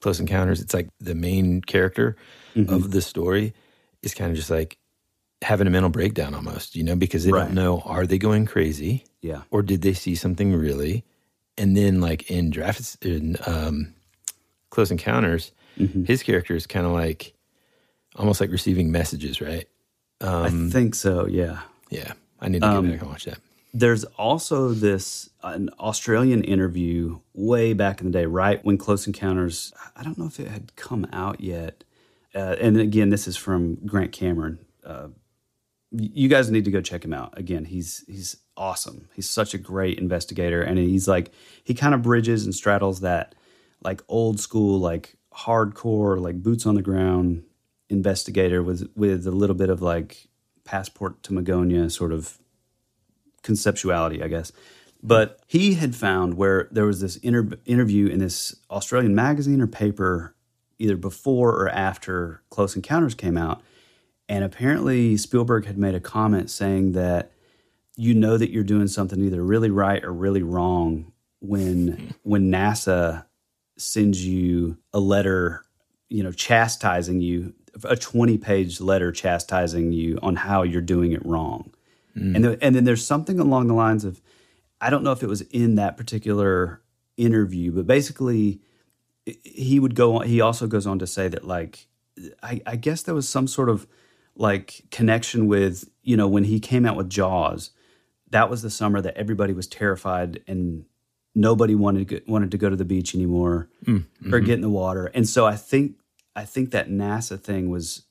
Close 0.00 0.18
Encounters. 0.18 0.60
It's 0.60 0.74
like 0.74 0.88
the 1.00 1.14
main 1.14 1.60
character 1.62 2.16
Mm-hmm. 2.56 2.74
of 2.74 2.90
the 2.90 3.00
story 3.00 3.54
is 4.02 4.14
kind 4.14 4.30
of 4.32 4.36
just 4.36 4.50
like 4.50 4.78
having 5.42 5.68
a 5.68 5.70
mental 5.70 5.90
breakdown 5.90 6.34
almost, 6.34 6.74
you 6.74 6.82
know, 6.82 6.96
because 6.96 7.24
they 7.24 7.30
Right. 7.30 7.44
don't 7.44 7.54
know 7.54 7.78
are 7.84 8.04
they 8.04 8.18
going 8.18 8.46
crazy, 8.46 9.04
Yeah. 9.22 9.42
or 9.52 9.62
did 9.62 9.82
they 9.82 9.92
see 9.92 10.16
something 10.16 10.52
really? 10.52 11.04
And 11.58 11.76
then 11.76 12.00
like 12.00 12.30
in 12.30 12.50
Dreyfuss 12.50 12.96
in 13.04 13.36
um, 13.46 13.94
Close 14.70 14.90
Encounters, 14.90 15.52
Mm-hmm. 15.78 16.04
his 16.06 16.24
character 16.24 16.56
is 16.56 16.66
kind 16.66 16.84
of 16.86 16.90
like 16.92 17.34
almost 18.16 18.40
like 18.40 18.50
receiving 18.50 18.90
messages, 18.90 19.40
right? 19.40 19.68
Um, 20.20 20.68
I 20.68 20.72
think 20.72 20.96
so. 20.96 21.26
Yeah, 21.28 21.60
yeah. 21.88 22.14
I 22.40 22.48
need 22.48 22.62
to 22.62 22.68
Um, 22.68 22.86
get 22.86 22.92
back 22.94 23.00
and 23.02 23.10
watch 23.10 23.24
that. 23.26 23.38
There's 23.72 24.02
also 24.18 24.70
this 24.70 25.30
an 25.44 25.68
Australian 25.78 26.42
interview 26.42 27.20
way 27.32 27.74
back 27.74 28.00
in 28.00 28.06
the 28.08 28.12
day, 28.12 28.26
right 28.26 28.64
when 28.64 28.76
Close 28.76 29.06
Encounters. 29.06 29.72
I 29.94 30.02
don't 30.02 30.18
know 30.18 30.26
if 30.26 30.40
it 30.40 30.48
had 30.48 30.74
come 30.74 31.06
out 31.12 31.40
yet. 31.40 31.84
Uh, 32.34 32.56
and 32.60 32.76
again, 32.78 33.10
this 33.10 33.28
is 33.28 33.36
from 33.36 33.76
Grant 33.86 34.10
Cameron. 34.10 34.58
Uh, 34.84 35.08
you 35.92 36.28
guys 36.28 36.50
need 36.50 36.64
to 36.64 36.72
go 36.72 36.80
check 36.80 37.04
him 37.04 37.14
out. 37.14 37.38
Again, 37.38 37.64
he's 37.66 38.04
he's 38.08 38.36
awesome. 38.58 39.08
He's 39.14 39.30
such 39.30 39.54
a 39.54 39.58
great 39.58 39.98
investigator, 39.98 40.60
and 40.60 40.76
he's 40.78 41.08
like 41.08 41.30
he 41.64 41.72
kind 41.72 41.94
of 41.94 42.02
bridges 42.02 42.44
and 42.44 42.54
straddles 42.54 43.00
that 43.00 43.34
like 43.82 44.02
old 44.08 44.40
school, 44.40 44.78
like 44.78 45.16
hardcore, 45.32 46.20
like 46.20 46.42
boots 46.42 46.66
on 46.66 46.74
the 46.74 46.82
ground 46.82 47.44
investigator 47.88 48.62
with 48.62 48.90
with 48.94 49.26
a 49.26 49.30
little 49.30 49.56
bit 49.56 49.70
of 49.70 49.80
like 49.80 50.28
passport 50.64 51.22
to 51.22 51.32
Magonia 51.32 51.90
sort 51.90 52.12
of 52.12 52.38
conceptuality, 53.42 54.22
I 54.22 54.28
guess. 54.28 54.52
But 55.02 55.40
he 55.46 55.74
had 55.74 55.94
found 55.94 56.34
where 56.34 56.68
there 56.72 56.84
was 56.84 57.00
this 57.00 57.16
inter- 57.18 57.56
interview 57.64 58.08
in 58.08 58.18
this 58.18 58.56
Australian 58.68 59.14
magazine 59.14 59.60
or 59.60 59.68
paper, 59.68 60.34
either 60.78 60.96
before 60.96 61.50
or 61.54 61.68
after 61.68 62.42
Close 62.50 62.74
Encounters 62.74 63.14
came 63.14 63.36
out. 63.36 63.62
And 64.28 64.44
apparently, 64.44 65.16
Spielberg 65.16 65.66
had 65.66 65.78
made 65.78 65.94
a 65.94 66.00
comment 66.00 66.50
saying 66.50 66.92
that 66.92 67.30
you 67.98 68.14
know 68.14 68.38
that 68.38 68.50
you're 68.50 68.62
doing 68.62 68.86
something 68.86 69.20
either 69.20 69.42
really 69.42 69.70
right 69.70 70.04
or 70.04 70.12
really 70.12 70.42
wrong 70.42 71.12
when 71.40 72.14
when 72.22 72.50
NASA 72.50 73.26
sends 73.76 74.24
you 74.24 74.78
a 74.92 75.00
letter, 75.00 75.64
you 76.08 76.22
know, 76.22 76.30
chastising 76.30 77.20
you, 77.20 77.52
a 77.84 77.96
20 77.96 78.38
page 78.38 78.80
letter 78.80 79.10
chastising 79.10 79.92
you 79.92 80.18
on 80.22 80.36
how 80.36 80.62
you're 80.62 80.80
doing 80.80 81.12
it 81.12 81.24
wrong. 81.26 81.72
Mm. 82.16 82.36
And, 82.36 82.44
the, 82.44 82.58
and 82.62 82.74
then 82.74 82.84
there's 82.84 83.04
something 83.04 83.40
along 83.40 83.66
the 83.66 83.74
lines 83.74 84.04
of, 84.04 84.20
I 84.80 84.90
don't 84.90 85.02
know 85.02 85.12
if 85.12 85.22
it 85.24 85.28
was 85.28 85.42
in 85.42 85.74
that 85.74 85.96
particular 85.96 86.80
interview, 87.16 87.72
but 87.72 87.86
basically, 87.86 88.60
he 89.42 89.78
would 89.78 89.94
go 89.94 90.16
on. 90.16 90.26
He 90.26 90.40
also 90.40 90.66
goes 90.66 90.86
on 90.86 91.00
to 91.00 91.06
say 91.06 91.28
that, 91.28 91.44
like, 91.44 91.88
I, 92.42 92.62
I 92.64 92.76
guess 92.76 93.02
there 93.02 93.14
was 93.14 93.28
some 93.28 93.46
sort 93.46 93.68
of 93.68 93.86
like 94.34 94.82
connection 94.90 95.48
with, 95.48 95.88
you 96.02 96.16
know, 96.16 96.28
when 96.28 96.44
he 96.44 96.60
came 96.60 96.86
out 96.86 96.96
with 96.96 97.10
Jaws, 97.10 97.70
that 98.30 98.50
was 98.50 98.62
the 98.62 98.70
summer 98.70 99.00
that 99.00 99.16
everybody 99.16 99.52
was 99.52 99.66
terrified 99.66 100.42
and 100.46 100.84
nobody 101.34 101.74
wanted 101.74 102.08
to 102.08 102.20
go, 102.20 102.24
wanted 102.32 102.50
to 102.50 102.58
go 102.58 102.68
to 102.68 102.76
the 102.76 102.84
beach 102.84 103.14
anymore 103.14 103.68
Mm, 103.86 104.04
or 104.32 104.40
mhm. 104.40 104.44
get 104.44 104.54
in 104.54 104.60
the 104.60 104.68
water. 104.70 105.06
And 105.14 105.28
so 105.28 105.46
I 105.46 105.56
think 105.56 105.96
I 106.36 106.44
think 106.44 106.70
that 106.70 106.88
NASA 106.88 107.38
thing 107.40 107.70
was 107.70 108.04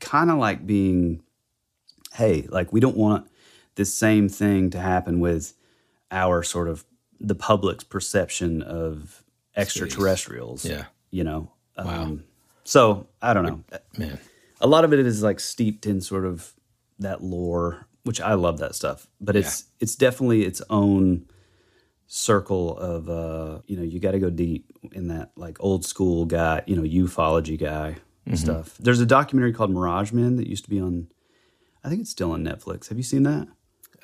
kind 0.00 0.30
of 0.30 0.38
like 0.38 0.66
being, 0.66 1.22
hey, 2.14 2.46
like 2.48 2.72
we 2.72 2.80
don't 2.80 2.96
want 2.96 3.28
this 3.74 3.94
same 3.94 4.28
thing 4.28 4.70
to 4.70 4.80
happen 4.80 5.20
with 5.20 5.54
our 6.10 6.42
sort 6.42 6.68
of 6.68 6.84
the 7.20 7.34
public's 7.34 7.84
perception 7.84 8.62
of 8.62 9.22
extraterrestrials. 9.56 10.64
Yeah. 10.64 10.84
you 11.10 11.24
know. 11.24 11.50
Um, 11.76 12.24
so 12.64 13.06
I 13.22 13.32
don't 13.34 13.44
know, 13.44 13.64
man. 13.96 14.18
A 14.60 14.66
lot 14.66 14.84
of 14.84 14.92
it 14.92 14.98
is 15.00 15.22
like 15.22 15.40
steeped 15.40 15.86
in 15.86 16.00
sort 16.00 16.24
of 16.26 16.52
that 16.98 17.22
lore, 17.22 17.86
which 18.04 18.20
I 18.20 18.34
love 18.34 18.58
that 18.58 18.74
stuff. 18.74 19.06
But 19.20 19.36
it's 19.36 19.64
it's 19.80 19.94
definitely 19.96 20.44
its 20.44 20.62
own 20.70 21.26
circle 22.06 22.76
of 22.78 23.08
uh, 23.08 23.60
you 23.66 23.76
know, 23.76 23.82
you 23.82 24.00
got 24.00 24.12
to 24.12 24.18
go 24.18 24.30
deep 24.30 24.70
in 24.92 25.08
that 25.08 25.30
like 25.36 25.56
old 25.60 25.84
school 25.84 26.24
guy, 26.26 26.62
you 26.66 26.76
know, 26.76 26.82
ufology 26.82 27.58
guy 27.58 27.96
Mhm. 28.26 28.36
stuff. 28.38 28.76
There's 28.78 29.00
a 29.00 29.06
documentary 29.06 29.52
called 29.52 29.70
Mirage 29.70 30.12
Men 30.12 30.36
that 30.36 30.46
used 30.48 30.64
to 30.64 30.70
be 30.70 30.80
on 30.80 31.08
I 31.82 31.88
think 31.88 32.02
it's 32.02 32.10
still 32.10 32.32
on 32.32 32.44
Netflix. 32.44 32.88
Have 32.88 32.98
you 32.98 33.04
seen 33.04 33.22
that? 33.22 33.48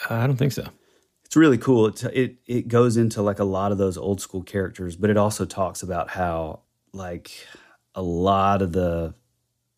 Uh, 0.09 0.15
I 0.15 0.27
don't 0.27 0.37
think 0.37 0.53
so. 0.53 0.67
It's 1.25 1.37
really 1.37 1.59
cool. 1.59 1.87
It, 1.89 2.03
it 2.05 2.37
it 2.47 2.69
goes 2.69 2.97
into 2.97 3.21
like 3.23 3.39
a 3.41 3.45
lot 3.45 3.73
of 3.73 3.79
those 3.79 3.99
old 3.99 4.21
school 4.21 4.43
characters, 4.43 4.97
but 4.97 5.11
it 5.11 5.17
also 5.17 5.45
talks 5.45 5.83
about 5.83 6.11
how 6.11 6.61
like 6.93 7.31
a 7.95 8.03
lot 8.03 8.63
of 8.63 8.73
the 8.73 9.15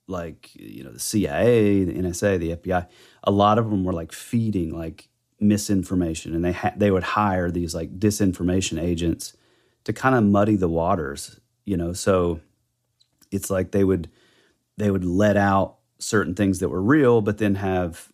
like 0.09 0.55
you 0.55 0.83
know 0.83 0.93
the 0.93 0.99
CIA, 0.99 1.85
the 1.85 1.93
NSA, 1.93 2.39
the 2.39 2.57
FBI, 2.57 2.87
a 3.25 3.31
lot 3.31 3.59
of 3.59 3.71
them 3.71 3.85
were 3.85 3.93
like 3.93 4.13
feeding 4.13 4.77
like 4.77 5.09
misinformation, 5.39 6.35
and 6.35 6.45
they 6.45 6.53
ha- 6.53 6.73
they 6.77 6.91
would 6.91 7.03
hire 7.03 7.51
these 7.51 7.75
like 7.75 7.99
disinformation 7.99 8.83
agents 8.83 9.37
to 9.85 9.93
kind 9.93 10.15
of 10.15 10.25
muddy 10.25 10.57
the 10.57 10.69
waters, 10.69 11.39
you 11.65 11.77
know. 11.77 11.93
So 11.93 12.41
it's 13.31 13.51
like 13.51 13.71
they 13.71 13.85
would 13.85 14.11
they 14.77 14.91
would 14.91 15.05
let 15.05 15.37
out 15.37 15.77
certain 15.99 16.35
things 16.35 16.61
that 16.61 16.69
were 16.69 16.83
real, 16.83 17.21
but 17.21 17.39
then 17.39 17.57
have 17.57 18.11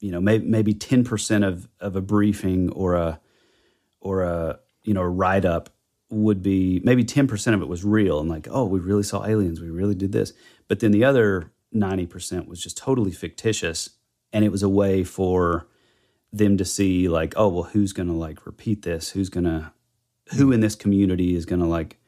you 0.00 0.10
know 0.10 0.20
maybe 0.20 0.46
maybe 0.46 0.74
ten 0.74 1.04
percent 1.04 1.44
of 1.44 1.68
of 1.80 1.94
a 1.94 2.00
briefing 2.00 2.70
or 2.72 2.94
a 2.94 3.20
or 4.00 4.22
a 4.22 4.58
you 4.84 4.94
know 4.94 5.02
a 5.02 5.08
write 5.08 5.44
up 5.44 5.70
would 6.10 6.42
be 6.42 6.80
maybe 6.84 7.04
ten 7.04 7.26
percent 7.26 7.54
of 7.54 7.60
it 7.60 7.68
was 7.68 7.84
real 7.84 8.20
and 8.20 8.30
like 8.30 8.48
oh 8.50 8.64
we 8.64 8.78
really 8.80 9.02
saw 9.02 9.26
aliens 9.26 9.60
we 9.60 9.68
really 9.68 9.94
did 9.94 10.12
this 10.12 10.32
but 10.68 10.80
then 10.80 10.92
the 10.92 11.04
other 11.04 11.52
ninety 11.72 12.06
percent 12.06 12.48
was 12.48 12.62
just 12.62 12.76
totally 12.76 13.12
fictitious 13.12 13.90
and 14.32 14.44
it 14.44 14.50
was 14.50 14.62
a 14.62 14.68
way 14.68 15.04
for 15.04 15.66
them 16.32 16.56
to 16.58 16.64
see 16.64 17.08
like 17.08 17.34
oh 17.36 17.48
well 17.48 17.62
who's 17.64 17.92
gonna 17.92 18.14
like 18.14 18.46
repeat 18.46 18.82
this 18.82 19.10
who's 19.10 19.28
gonna 19.28 19.72
who 20.36 20.52
in 20.52 20.60
this 20.60 20.74
community 20.74 21.34
is 21.34 21.46
gonna 21.46 21.66
like 21.66 21.98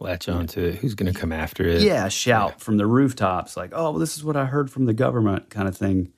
latch 0.00 0.28
on 0.28 0.46
to 0.48 0.68
it. 0.68 0.76
Who's 0.76 0.94
going 0.94 1.12
to 1.12 1.18
come 1.18 1.32
after 1.32 1.66
it? 1.66 1.82
yeah, 1.82 2.08
shout 2.08 2.60
from 2.60 2.76
the 2.76 2.86
rooftops, 2.86 3.56
like, 3.56 3.70
"Oh, 3.72 3.90
well, 3.90 3.98
this 3.98 4.16
is 4.16 4.24
what 4.24 4.36
I 4.36 4.44
heard 4.44 4.70
from 4.70 4.86
the 4.86 4.94
government," 4.94 5.50
kind 5.50 5.68
of 5.68 5.76
thing. 5.76 6.12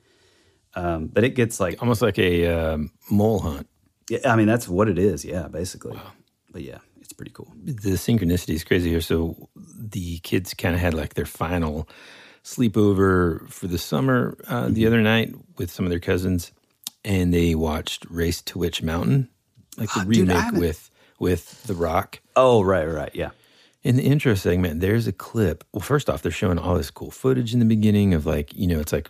Um, 0.75 1.07
but 1.07 1.23
it 1.23 1.35
gets 1.35 1.59
like 1.59 1.81
almost 1.81 2.01
like 2.01 2.17
a 2.17 2.47
um, 2.47 2.91
mole 3.09 3.39
hunt. 3.39 3.67
Yeah, 4.09 4.31
I 4.31 4.35
mean 4.35 4.47
that's 4.47 4.67
what 4.67 4.87
it 4.87 4.97
is. 4.97 5.25
Yeah, 5.25 5.47
basically. 5.47 5.99
But 6.51 6.63
yeah, 6.63 6.79
it's 7.11 7.17
pretty 7.17 7.31
cool. 7.31 7.51
The 7.63 7.91
synchronicity 7.91 8.53
is 8.53 8.63
crazy 8.63 8.89
here. 8.89 9.01
So 9.01 9.49
the 9.55 10.19
kids 10.19 10.53
kind 10.53 10.75
of 10.75 10.81
had 10.81 10.93
like 10.93 11.13
their 11.15 11.25
final 11.25 11.87
sleepover 12.43 13.47
for 13.49 13.67
the 13.67 13.77
summer 13.77 14.37
uh, 14.47 14.69
the 14.69 14.87
other 14.87 15.01
night 15.01 15.33
with 15.57 15.71
some 15.71 15.85
of 15.85 15.89
their 15.89 15.99
cousins, 15.99 16.51
and 17.03 17.33
they 17.33 17.55
watched 17.55 18.05
Race 18.09 18.41
to 18.43 18.59
Witch 18.59 18.81
Mountain, 18.81 19.29
like 19.77 19.89
the 19.93 19.99
Ah, 19.99 20.03
dude, 20.03 20.17
remake 20.17 20.37
haven't- 20.37 20.59
with 20.59 20.89
with 21.19 21.63
The 21.63 21.75
Rock. 21.75 22.19
Oh, 22.35 22.63
right, 22.63 22.85
right, 22.85 23.11
yeah. 23.13 23.29
In 23.83 23.95
the 23.95 24.03
intro 24.03 24.33
segment, 24.33 24.79
there's 24.79 25.05
a 25.07 25.11
clip. 25.11 25.63
Well, 25.71 25.81
first 25.81 26.09
off, 26.09 26.21
they're 26.23 26.31
showing 26.31 26.57
all 26.57 26.75
this 26.77 26.89
cool 26.89 27.11
footage 27.11 27.53
in 27.53 27.59
the 27.59 27.65
beginning 27.65 28.13
of 28.15 28.25
like, 28.25 28.55
you 28.55 28.65
know, 28.67 28.79
it's 28.79 28.91
like 28.93 29.07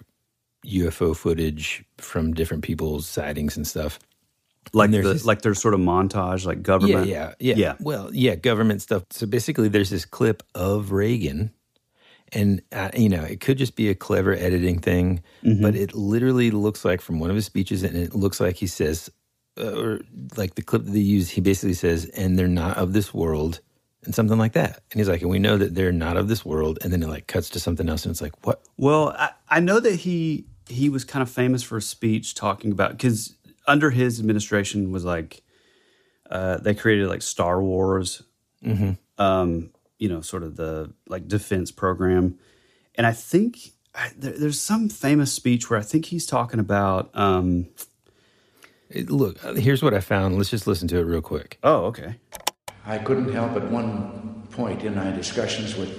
UFO 0.66 1.16
footage 1.16 1.86
from 2.00 2.34
different 2.34 2.64
people's 2.64 3.08
sightings 3.08 3.56
and 3.56 3.66
stuff. 3.66 3.98
Like 4.74 4.92
there's 4.92 5.06
the, 5.06 5.14
this- 5.14 5.26
like 5.26 5.42
there's 5.42 5.62
sort 5.62 5.74
of 5.74 5.80
montage, 5.80 6.46
like 6.46 6.62
government. 6.64 7.08
Yeah, 7.08 7.34
yeah, 7.40 7.56
yeah, 7.56 7.56
yeah. 7.58 7.74
Well, 7.80 8.10
yeah, 8.14 8.36
government 8.36 8.82
stuff. 8.82 9.04
So 9.12 9.26
basically, 9.28 9.68
there's 9.70 9.90
this 9.90 10.06
clip 10.06 10.44
of 10.56 10.92
Reagan, 10.92 11.52
and 12.32 12.62
uh, 12.72 12.90
you 12.96 13.10
know, 13.10 13.24
it 13.24 13.40
could 13.42 13.58
just 13.58 13.76
be 13.76 13.90
a 13.90 13.96
clever 13.96 14.34
editing 14.34 14.80
thing, 14.80 15.22
Mhm. 15.44 15.62
but 15.62 15.76
it 15.76 15.94
literally 15.94 16.52
looks 16.52 16.86
like 16.86 17.02
from 17.02 17.20
one 17.20 17.30
of 17.30 17.36
his 17.36 17.46
speeches, 17.46 17.84
and 17.84 17.98
it 17.98 18.16
looks 18.16 18.40
like 18.40 18.56
he 18.58 18.68
says, 18.68 19.10
uh, 19.60 19.78
or 19.78 20.02
like 20.38 20.56
the 20.56 20.62
clip 20.62 20.86
that 20.86 20.92
they 20.92 21.00
use, 21.00 21.30
he 21.32 21.42
basically 21.42 21.74
says, 21.74 22.06
"And 22.16 22.38
they're 22.40 22.48
not 22.48 22.78
of 22.78 22.94
this 22.94 23.14
world." 23.14 23.60
And 24.04 24.16
something 24.16 24.40
like 24.40 24.54
that. 24.54 24.82
And 24.92 25.00
he's 25.00 25.08
like, 25.08 25.22
and 25.22 25.30
we 25.30 25.38
know 25.38 25.58
that 25.58 25.76
they're 25.76 25.92
not 25.92 26.18
of 26.18 26.28
this 26.28 26.44
world. 26.44 26.80
And 26.82 26.92
then 26.92 27.04
it 27.04 27.08
like 27.08 27.28
cuts 27.28 27.52
to 27.52 27.60
something 27.60 27.88
else. 27.88 28.04
And 28.04 28.12
it's 28.12 28.20
like, 28.20 28.34
what? 28.48 28.60
Well, 28.76 29.10
I, 29.10 29.30
I 29.48 29.60
know 29.60 29.80
that 29.80 29.94
he 29.94 30.46
he 30.68 30.90
was 30.90 31.04
kind 31.04 31.22
of 31.22 31.30
famous 31.30 31.62
for 31.62 31.78
a 31.78 31.82
speech 31.84 32.34
talking 32.34 32.72
about 32.72 32.94
because 32.94 33.36
under 33.72 33.90
his 33.90 34.20
administration 34.20 34.92
was 34.92 35.04
like 35.06 35.42
uh, 36.30 36.58
they 36.58 36.74
created 36.74 37.08
like 37.08 37.22
Star 37.22 37.62
Wars, 37.62 38.24
Mhm. 38.64 38.98
um, 39.18 39.72
you 40.00 40.10
know, 40.10 40.22
sort 40.22 40.44
of 40.44 40.56
the 40.56 40.94
like 41.08 41.28
defense 41.28 41.72
program, 41.72 42.38
and 42.96 43.06
I 43.08 43.14
think 43.14 43.58
I, 43.96 44.12
there, 44.18 44.38
there's 44.38 44.60
some 44.60 44.88
famous 44.90 45.32
speech 45.34 45.70
where 45.70 45.80
I 45.80 45.84
think 45.84 46.06
he's 46.06 46.26
talking 46.26 46.60
about. 46.60 47.10
Um, 47.14 47.68
Look, 49.08 49.44
uh, 49.46 49.54
here's 49.54 49.82
what 49.82 49.94
I 49.94 50.02
found. 50.02 50.36
Let's 50.38 50.50
just 50.50 50.68
listen 50.68 50.88
to 50.90 50.98
it 50.98 51.04
real 51.04 51.22
quick. 51.22 51.58
Oh, 51.64 51.86
okay. 51.92 52.16
I 52.86 52.98
couldn't 52.98 53.32
help 53.32 53.52
at 53.56 53.72
one 53.72 54.44
point 54.52 54.84
in 54.84 54.96
my 54.96 55.12
discussions 55.12 55.78
with 55.78 55.92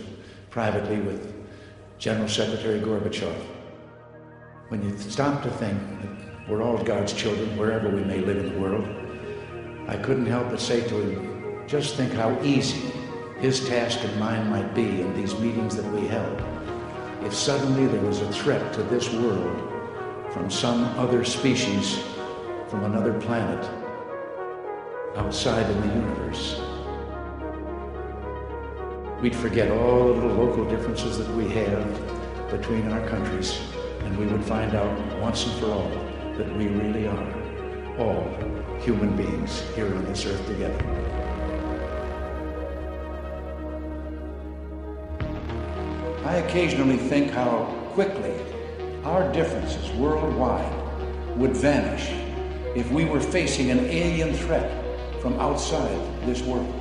privately 0.50 1.00
with 1.00 1.32
General 1.98 2.28
Secretary 2.28 2.80
Gorbachev, 2.80 3.34
when 4.68 4.82
you 4.82 4.92
stop 4.98 5.42
to 5.42 5.50
think 5.52 5.78
that 6.02 6.10
we're 6.52 6.62
all 6.62 6.76
God's 6.84 7.14
children, 7.14 7.56
wherever 7.56 7.88
we 7.88 8.04
may 8.04 8.18
live 8.18 8.36
in 8.36 8.52
the 8.52 8.60
world, 8.60 8.86
I 9.88 9.96
couldn't 9.96 10.26
help 10.26 10.50
but 10.50 10.60
say 10.60 10.86
to 10.86 11.00
him, 11.00 11.66
just 11.66 11.96
think 11.96 12.12
how 12.12 12.38
easy 12.42 12.92
his 13.40 13.66
task 13.66 14.00
and 14.04 14.20
mine 14.20 14.50
might 14.50 14.74
be 14.74 15.00
in 15.00 15.14
these 15.14 15.34
meetings 15.38 15.76
that 15.76 15.92
we 15.92 16.06
held. 16.06 16.42
If 17.22 17.32
suddenly 17.32 17.86
there 17.86 18.02
was 18.02 18.20
a 18.20 18.30
threat 18.30 18.70
to 18.74 18.82
this 18.82 19.10
world 19.14 19.72
from 20.30 20.50
some 20.50 20.84
other 20.98 21.24
species, 21.24 21.98
from 22.68 22.84
another 22.84 23.18
planet, 23.20 23.64
outside 25.16 25.70
in 25.70 25.80
the 25.80 25.94
universe. 25.94 26.60
We'd 29.22 29.36
forget 29.36 29.70
all 29.70 30.08
the 30.08 30.14
little 30.14 30.44
local 30.44 30.68
differences 30.68 31.16
that 31.16 31.34
we 31.34 31.48
have 31.48 32.50
between 32.50 32.92
our 32.92 33.08
countries, 33.08 33.58
and 34.00 34.18
we 34.18 34.26
would 34.26 34.44
find 34.44 34.74
out 34.74 35.18
once 35.18 35.46
and 35.46 35.54
for 35.54 35.70
all 35.70 36.01
that 36.36 36.56
we 36.56 36.66
really 36.66 37.06
are 37.06 37.98
all 37.98 38.26
human 38.80 39.14
beings 39.16 39.62
here 39.74 39.94
on 39.94 40.04
this 40.06 40.24
earth 40.26 40.46
together. 40.46 41.12
I 46.24 46.36
occasionally 46.36 46.96
think 46.96 47.30
how 47.30 47.64
quickly 47.92 48.34
our 49.04 49.30
differences 49.32 49.90
worldwide 49.92 50.72
would 51.36 51.56
vanish 51.56 52.10
if 52.76 52.90
we 52.90 53.04
were 53.04 53.20
facing 53.20 53.70
an 53.70 53.80
alien 53.80 54.32
threat 54.32 54.70
from 55.20 55.38
outside 55.38 55.98
this 56.26 56.40
world. 56.42 56.72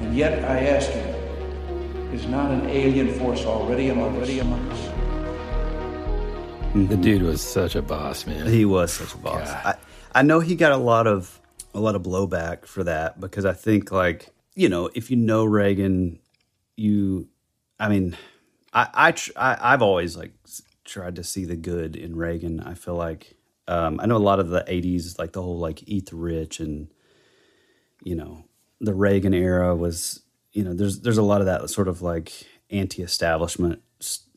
And 0.00 0.16
yet 0.16 0.44
I 0.44 0.60
ask 0.66 0.88
you, 0.94 1.12
is 2.12 2.26
not 2.26 2.50
an 2.50 2.68
alien 2.68 3.12
force 3.14 3.44
already 3.44 3.88
among 3.88 4.14
already 4.16 4.40
us? 6.74 6.88
The 6.88 6.96
dude 6.96 7.22
was 7.22 7.40
such 7.40 7.74
a 7.74 7.82
boss, 7.82 8.26
man. 8.26 8.46
He 8.46 8.64
was 8.64 8.92
such 8.92 9.14
a 9.14 9.18
boss. 9.18 9.48
I, 9.48 9.76
I 10.14 10.22
know 10.22 10.40
he 10.40 10.54
got 10.54 10.72
a 10.72 10.76
lot 10.76 11.06
of 11.06 11.40
a 11.74 11.80
lot 11.80 11.94
of 11.94 12.02
blowback 12.02 12.66
for 12.66 12.84
that 12.84 13.20
because 13.20 13.44
I 13.44 13.52
think 13.52 13.90
like 13.90 14.28
you 14.54 14.68
know 14.68 14.90
if 14.94 15.10
you 15.10 15.16
know 15.16 15.44
Reagan, 15.44 16.18
you, 16.76 17.28
I 17.78 17.88
mean, 17.88 18.16
I 18.72 18.88
I, 18.92 19.12
tr- 19.12 19.32
I 19.36 19.58
I've 19.60 19.82
always 19.82 20.16
like 20.16 20.32
tried 20.84 21.16
to 21.16 21.24
see 21.24 21.44
the 21.44 21.56
good 21.56 21.96
in 21.96 22.16
Reagan. 22.16 22.60
I 22.60 22.74
feel 22.74 22.94
like 22.94 23.36
um, 23.68 24.00
I 24.00 24.06
know 24.06 24.16
a 24.16 24.18
lot 24.18 24.40
of 24.40 24.48
the 24.48 24.64
'80s, 24.66 25.18
like 25.18 25.32
the 25.32 25.42
whole 25.42 25.58
like 25.58 25.86
Eat 25.86 26.10
the 26.10 26.16
Rich 26.16 26.60
and 26.60 26.88
you 28.02 28.14
know 28.14 28.44
the 28.80 28.94
Reagan 28.94 29.34
era 29.34 29.74
was 29.76 30.22
you 30.52 30.64
know 30.64 30.74
there's 30.74 31.00
there's 31.00 31.18
a 31.18 31.22
lot 31.22 31.40
of 31.40 31.46
that 31.46 31.68
sort 31.70 31.88
of 31.88 32.02
like 32.02 32.32
anti-establishment 32.70 33.82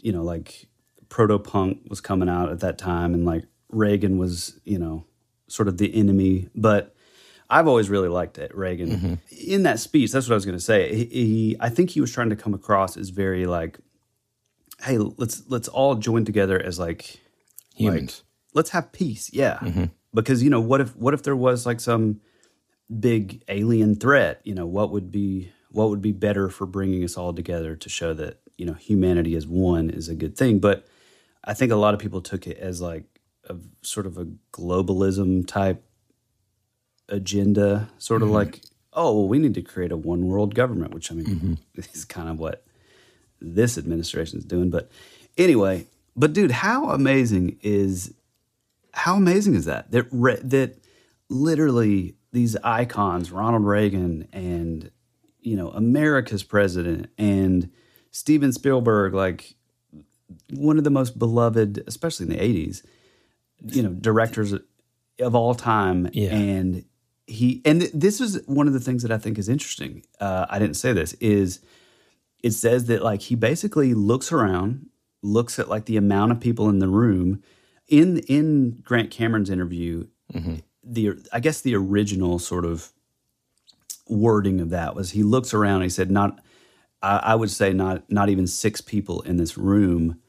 you 0.02 0.12
know 0.12 0.22
like 0.22 0.68
proto 1.16 1.40
punk 1.40 1.80
was 1.88 2.02
coming 2.02 2.28
out 2.28 2.50
at 2.50 2.60
that 2.60 2.78
time 2.78 3.14
and 3.14 3.24
like 3.24 3.46
Reagan 3.70 4.18
was 4.18 4.60
you 4.66 4.78
know 4.78 5.06
sort 5.48 5.70
of 5.70 5.78
the 5.78 5.96
enemy. 5.96 6.50
But 6.54 6.94
I've 7.50 7.70
always 7.70 7.90
really 7.90 8.10
liked 8.10 8.38
it 8.38 8.54
Reagan. 8.54 8.90
Mm-hmm. 8.90 9.14
In 9.48 9.64
that 9.64 9.80
speech 9.80 10.12
that's 10.12 10.28
what 10.28 10.34
I 10.34 10.36
was 10.36 10.46
going 10.46 10.58
to 10.58 10.64
say. 10.64 10.94
He, 10.94 11.06
he 11.06 11.58
I 11.62 11.70
think 11.70 11.92
he 11.92 12.02
was 12.02 12.12
trying 12.12 12.32
to 12.32 12.36
come 12.36 12.54
across 12.54 12.98
as 12.98 13.12
very 13.12 13.46
like 13.46 13.80
hey 14.82 14.98
let's 14.98 15.44
let's 15.48 15.70
all 15.70 15.96
join 15.96 16.26
together 16.26 16.62
as 16.62 16.80
like 16.80 17.22
Humans. 17.76 18.18
like, 18.18 18.54
let's 18.54 18.72
have 18.72 18.92
peace. 18.92 19.30
Yeah. 19.32 19.60
Mm-hmm. 19.62 19.86
Because 20.14 20.44
you 20.44 20.50
know 20.50 20.60
what 20.60 20.82
if 20.82 20.98
what 20.98 21.14
if 21.14 21.24
there 21.24 21.38
was 21.38 21.66
like 21.66 21.80
some 21.80 22.20
big 23.00 23.42
alien 23.48 23.96
threat? 23.96 24.42
You 24.44 24.54
know 24.54 24.66
what 24.66 24.92
would 24.92 25.14
be 25.14 25.54
what 25.72 25.90
would 25.90 26.02
be 26.02 26.12
better 26.12 26.50
for 26.50 26.66
bringing 26.66 27.06
us 27.06 27.16
all 27.16 27.34
together 27.34 27.78
to 27.78 27.88
show 27.88 28.14
that 28.16 28.42
you 28.58 28.66
know 28.66 28.74
humanity 28.74 29.34
as 29.38 29.48
one 29.48 29.90
is 29.90 30.10
a 30.10 30.14
good 30.14 30.36
thing? 30.36 30.60
But 30.60 30.86
i 31.46 31.54
think 31.54 31.72
a 31.72 31.76
lot 31.76 31.94
of 31.94 32.00
people 32.00 32.22
took 32.22 32.48
it 32.48 32.58
as 32.58 32.82
like 32.82 33.04
a 33.50 33.56
sort 33.82 34.06
of 34.06 34.18
a 34.18 34.26
globalism 34.52 35.46
type 35.48 35.84
agenda 37.10 37.90
sort 37.98 38.22
of 38.24 38.30
Mhm. 38.30 38.34
like 38.34 38.62
oh 38.94 39.14
well 39.14 39.28
we 39.28 39.38
need 39.40 39.54
to 39.54 39.62
create 39.62 39.92
a 39.92 39.98
one 39.98 40.26
world 40.26 40.56
government 40.56 40.94
which 40.94 41.12
i 41.12 41.16
mean 41.16 41.58
is 41.76 42.04
kind 42.06 42.30
of 42.30 42.40
what 42.40 42.64
this 43.40 43.78
administration 43.78 44.40
is 44.40 44.46
doing 44.46 44.70
but 44.72 44.90
anyway 45.38 45.86
but 46.16 46.34
dude 46.34 46.50
how 46.52 46.90
amazing 46.90 47.58
is 47.62 48.14
how 48.94 49.16
amazing 49.18 49.54
is 49.54 49.66
that 49.66 49.92
that 49.92 50.08
re- 50.12 50.40
that 50.42 50.78
literally 51.30 52.16
these 52.32 52.56
icons 52.64 53.32
ronald 53.32 53.66
reagan 53.66 54.28
and 54.34 54.90
you 55.42 55.56
know 55.56 55.70
america's 55.72 56.42
president 56.44 57.08
and 57.20 57.70
steven 58.10 58.52
spielberg 58.52 59.14
like 59.14 59.56
one 60.52 60.78
of 60.78 60.84
the 60.84 60.90
most 60.90 61.18
beloved 61.20 61.84
especially 61.88 62.26
in 62.26 62.32
the 62.32 62.38
80s 62.40 62.84
you 63.68 63.82
know 63.84 63.90
directors 63.90 64.54
of 65.20 65.34
all 65.34 65.56
time. 65.56 66.10
Yeah. 66.14 66.34
and 66.34 66.84
he 67.28 67.62
and 67.66 67.82
th- 67.82 67.94
this 67.94 68.20
is 68.22 68.42
one 68.46 68.68
of 68.68 68.74
the 68.74 68.80
things 68.80 69.02
that 69.02 69.12
i 69.12 69.18
think 69.18 69.38
is 69.40 69.50
interesting 69.50 70.04
uh, 70.20 70.46
i 70.50 70.60
didn't 70.60 70.76
say 70.76 70.94
this 70.94 71.14
is 71.14 71.60
it 72.44 72.52
says 72.52 72.86
that 72.86 73.02
like 73.02 73.22
he 73.22 73.36
basically 73.36 73.94
looks 73.96 74.32
around 74.32 74.88
looks 75.24 75.58
at 75.58 75.68
like 75.70 75.86
the 75.86 75.98
amount 75.98 76.32
of 76.32 76.40
people 76.40 76.70
in 76.70 76.78
the 76.78 76.88
room. 76.88 77.42
In 77.88 78.20
in 78.28 78.82
grant 78.84 79.10
cameron's 79.10 79.50
interview 79.50 80.08
the 80.84 81.14
i 81.34 81.40
guess 81.40 81.62
the 81.62 81.76
original 81.76 82.38
sort 82.40 82.66
of 82.66 82.92
wording 84.08 84.60
of 84.62 84.70
that 84.70 84.96
was 84.96 85.12
he 85.12 85.24
looks 85.24 85.54
around 85.54 85.76
and 85.76 85.84
he 85.84 85.90
said 85.90 86.12
not 86.12 86.40
I, 87.06 87.18
I 87.18 87.36
would 87.36 87.52
say 87.52 87.72
not 87.72 88.10
not 88.10 88.30
even 88.30 88.48
six 88.48 88.82
people 88.82 89.22
in 89.22 89.38
this 89.38 89.58
room 89.58 90.20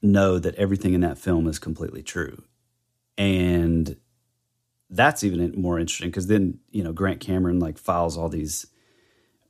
know 0.00 0.38
that 0.38 0.54
everything 0.54 0.94
in 0.94 1.00
that 1.00 1.18
film 1.18 1.48
is 1.48 1.58
completely 1.58 2.02
true 2.02 2.42
and 3.18 3.96
that's 4.90 5.24
even 5.24 5.60
more 5.60 5.78
interesting 5.78 6.08
because 6.08 6.28
then 6.28 6.60
you 6.70 6.84
know 6.84 6.92
grant 6.92 7.20
cameron 7.20 7.58
like 7.58 7.78
files 7.78 8.16
all 8.16 8.28
these 8.28 8.66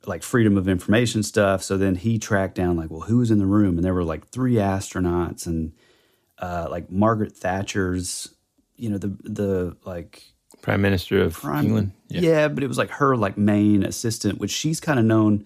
like 0.07 0.23
freedom 0.23 0.57
of 0.57 0.67
information 0.67 1.21
stuff 1.21 1.61
so 1.61 1.77
then 1.77 1.95
he 1.95 2.17
tracked 2.17 2.55
down 2.55 2.77
like 2.77 2.89
well 2.89 3.01
who 3.01 3.17
was 3.17 3.31
in 3.31 3.37
the 3.37 3.45
room 3.45 3.77
and 3.77 3.83
there 3.83 3.93
were 3.93 4.03
like 4.03 4.27
three 4.27 4.55
astronauts 4.55 5.45
and 5.45 5.73
uh 6.39 6.67
like 6.69 6.89
margaret 6.89 7.35
thatcher's 7.35 8.33
you 8.75 8.89
know 8.89 8.97
the 8.97 9.15
the 9.23 9.77
like 9.85 10.23
Prime 10.61 10.81
Minister 10.81 11.21
of 11.21 11.33
Prime- 11.33 11.65
England. 11.65 11.91
Yeah. 12.07 12.47
but 12.47 12.63
it 12.63 12.67
was 12.67 12.77
like 12.77 12.89
her 12.89 13.15
like 13.15 13.37
main 13.37 13.83
assistant, 13.83 14.39
which 14.39 14.49
she's 14.49 14.79
kind 14.79 14.97
of 14.97 15.05
known 15.05 15.45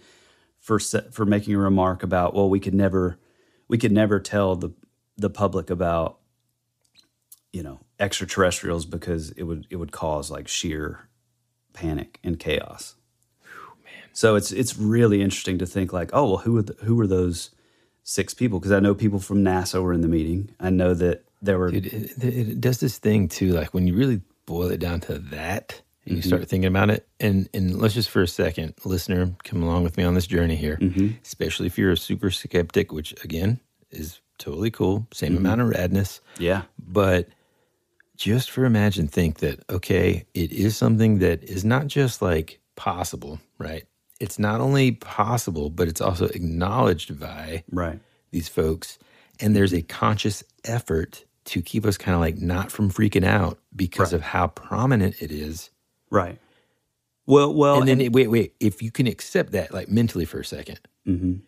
for 0.69 0.77
for 0.77 1.25
making 1.25 1.55
a 1.55 1.57
remark 1.57 2.03
about, 2.03 2.35
well, 2.35 2.47
we 2.47 2.59
could 2.59 2.75
never 2.75 3.17
we 3.67 3.79
could 3.79 3.91
never 3.91 4.19
tell 4.19 4.55
the 4.55 4.71
the 5.17 5.29
public 5.29 5.71
about 5.71 6.19
you 7.51 7.63
know 7.63 7.79
extraterrestrials 7.99 8.85
because 8.85 9.31
it 9.31 9.43
would 9.43 9.65
it 9.71 9.77
would 9.77 9.91
cause 9.91 10.29
like 10.29 10.47
sheer 10.47 11.09
panic 11.73 12.19
and 12.23 12.39
chaos. 12.39 12.95
So 14.13 14.35
it's 14.35 14.51
it's 14.51 14.77
really 14.77 15.23
interesting 15.23 15.57
to 15.57 15.65
think 15.65 15.91
like, 15.91 16.11
oh 16.13 16.29
well, 16.29 16.37
who 16.37 16.57
are 16.57 16.61
the, 16.61 16.75
who 16.83 16.95
were 16.95 17.07
those 17.07 17.49
six 18.03 18.35
people? 18.35 18.59
Because 18.59 18.71
I 18.71 18.79
know 18.79 18.93
people 18.93 19.19
from 19.19 19.43
NASA 19.43 19.81
were 19.81 19.93
in 19.93 20.01
the 20.01 20.07
meeting. 20.07 20.53
I 20.59 20.69
know 20.69 20.93
that 20.93 21.23
there 21.41 21.57
were. 21.57 21.71
Dude, 21.71 21.87
it, 21.87 22.23
it, 22.23 22.49
it 22.49 22.61
does 22.61 22.79
this 22.79 22.99
thing 22.99 23.27
too. 23.27 23.53
Like 23.53 23.73
when 23.73 23.87
you 23.87 23.95
really 23.95 24.21
boil 24.45 24.69
it 24.69 24.79
down 24.79 24.99
to 25.01 25.17
that, 25.17 25.81
and 26.05 26.17
you 26.17 26.23
Mhm. 26.23 26.27
start 26.27 26.47
thinking 26.47 26.67
about 26.67 26.89
it, 26.89 27.07
and 27.19 27.47
and 27.53 27.80
let's 27.80 27.93
just 27.93 28.09
for 28.09 28.21
a 28.21 28.27
second, 28.27 28.73
listener, 28.85 29.34
come 29.43 29.61
along 29.63 29.84
with 29.84 29.97
me 29.97 30.03
on 30.03 30.13
this 30.15 30.27
journey 30.27 30.55
here. 30.55 30.77
Mhm. 30.81 31.15
Especially 31.23 31.67
if 31.67 31.77
you're 31.77 31.91
a 31.91 31.97
super 31.97 32.31
skeptic, 32.31 32.91
which 32.91 33.13
again 33.23 33.59
is 33.91 34.19
totally 34.38 34.71
cool. 34.71 35.07
Same 35.13 35.34
Mhm. 35.34 35.38
amount 35.38 35.61
of 35.61 35.69
radness. 35.69 36.19
Yeah. 36.39 36.63
But 36.80 37.27
just 38.15 38.49
for 38.51 38.65
imagine, 38.65 39.07
think 39.07 39.39
that 39.39 39.59
okay, 39.69 40.26
it 40.34 40.51
is 40.51 40.76
something 40.76 41.19
that 41.19 41.43
is 41.43 41.63
not 41.63 41.88
just 41.88 42.21
like 42.21 42.59
possible, 42.76 43.39
right? 43.57 43.85
It's 44.19 44.38
not 44.39 44.59
only 44.61 44.91
possible, 44.93 45.69
but 45.69 45.88
it's 45.88 46.01
also 46.01 46.26
acknowledged 46.27 47.19
by 47.19 47.63
right 47.71 47.99
these 48.31 48.47
folks, 48.49 48.97
and 49.39 49.55
there's 49.55 49.73
a 49.73 49.81
conscious 49.81 50.43
effort 50.65 51.26
to 51.45 51.61
keep 51.61 51.85
us 51.85 51.97
kind 51.97 52.13
of 52.13 52.21
like 52.21 52.38
not 52.38 52.71
from 52.71 52.91
freaking 52.91 53.26
out 53.26 53.57
because 53.76 54.13
of 54.13 54.21
how 54.21 54.47
prominent 54.47 55.15
it 55.21 55.31
is. 55.31 55.69
Right. 56.10 56.40
Well, 57.26 57.53
well, 57.53 57.80
and 57.80 57.88
then 57.88 58.11
wait, 58.11 58.27
wait. 58.30 58.56
If 58.60 58.81
you 58.81 58.91
can 58.91 59.06
accept 59.07 59.52
that, 59.52 59.73
like 59.73 59.88
mentally 59.90 60.26
for 60.26 60.40
a 60.40 60.44
2nd 60.44 60.77
Mhm. 61.07 61.41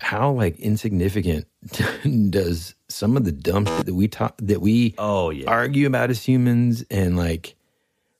how 0.00 0.30
like 0.32 0.58
insignificant 0.60 1.46
does 2.30 2.74
some 2.88 3.16
of 3.16 3.24
the 3.24 3.32
dumb 3.32 3.66
shit 3.66 3.86
that 3.86 3.94
we 3.94 4.06
talk 4.08 4.36
that 4.40 4.60
we 4.60 4.94
oh 4.98 5.30
yeah 5.30 5.48
argue 5.50 5.86
about 5.88 6.08
as 6.10 6.22
humans 6.24 6.84
and 6.90 7.16
like 7.16 7.56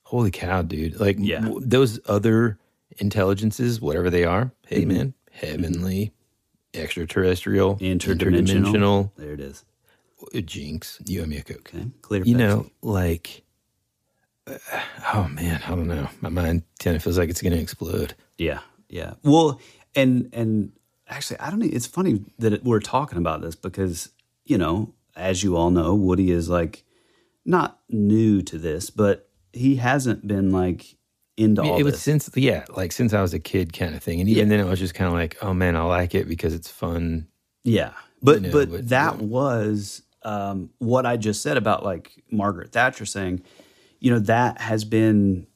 holy 0.03 0.29
cow 0.31 0.61
dude 0.61 0.99
like 0.99 1.15
Yeah. 1.19 1.39
w- 1.41 1.61
those 1.65 1.99
other 2.05 2.59
intelligences 2.97 3.79
whatever 3.79 4.09
they 4.09 4.25
are 4.25 4.51
hey 4.67 4.83
Mhm. 4.83 4.87
man 4.87 5.13
heavenly 5.31 6.11
extraterrestrial 6.73 7.77
Interdimensional. 7.77 8.17
interdimensional 8.17 9.11
There 9.17 9.33
it 9.33 9.39
is. 9.39 9.63
uh, 10.35 10.41
jinx 10.41 10.99
you 11.05 11.23
owe 11.23 11.25
me 11.25 11.37
a 11.37 11.43
coke 11.43 11.71
Okay. 11.73 11.87
Clear. 12.01 12.23
you 12.23 12.35
Pepsi. 12.35 12.39
know 12.39 12.69
like 12.81 13.43
oh 15.13 15.27
man 15.31 15.61
i 15.65 15.69
don't 15.69 15.87
know 15.87 16.07
my 16.21 16.29
mind 16.29 16.63
kind 16.79 16.95
of 16.95 17.03
feels 17.03 17.17
like 17.17 17.29
it's 17.29 17.41
gonna 17.41 17.55
explode 17.55 18.13
Yeah, 18.37 18.59
yeah. 18.89 19.13
Well, 19.23 19.59
and 19.95 20.29
and 20.33 20.71
actually, 21.07 21.39
I 21.39 21.49
don't. 21.49 21.61
It's 21.63 21.87
funny 21.87 22.23
that 22.39 22.53
it, 22.53 22.63
we're 22.63 22.79
talking 22.79 23.17
about 23.17 23.41
this 23.41 23.55
because 23.55 24.09
you 24.45 24.57
know, 24.57 24.93
as 25.15 25.43
you 25.43 25.55
all 25.57 25.69
know, 25.71 25.93
Woody 25.93 26.31
is 26.31 26.49
like 26.49 26.83
not 27.45 27.79
new 27.89 28.41
to 28.43 28.57
this, 28.57 28.89
but 28.89 29.27
he 29.53 29.75
hasn't 29.77 30.27
been 30.27 30.51
like 30.51 30.95
into 31.37 31.61
I 31.61 31.65
mean, 31.65 31.73
all 31.73 31.79
it 31.79 31.83
was 31.83 31.93
this. 31.93 32.01
since 32.03 32.29
yeah 32.35 32.65
like 32.75 32.91
since 32.91 33.13
i 33.13 33.21
was 33.21 33.33
a 33.33 33.39
kid 33.39 33.71
kind 33.71 33.95
of 33.95 34.03
thing 34.03 34.19
and 34.19 34.29
even 34.29 34.43
Yeah. 34.49 34.57
then 34.57 34.65
it 34.65 34.69
was 34.69 34.77
just 34.79 34.93
kind 34.93 35.07
of 35.07 35.13
like 35.13 35.37
oh 35.41 35.53
man 35.53 35.75
i 35.77 35.81
like 35.83 36.13
it 36.13 36.27
because 36.27 36.53
it's 36.53 36.69
fun 36.69 37.27
Yeah, 37.63 37.93
but 38.21 38.41
know, 38.41 38.51
but 38.51 38.69
but, 38.69 38.89
that 38.89 39.19
was 39.19 40.01
um, 40.23 40.69
what 40.79 41.05
I 41.05 41.15
just 41.15 41.41
said 41.41 41.55
about 41.55 41.83
like 41.85 42.11
Margaret 42.29 42.73
Thatcher 42.73 43.05
saying, 43.05 43.41
you 43.99 44.11
know, 44.11 44.19
that 44.19 44.59
has 44.61 44.83
been 44.85 45.47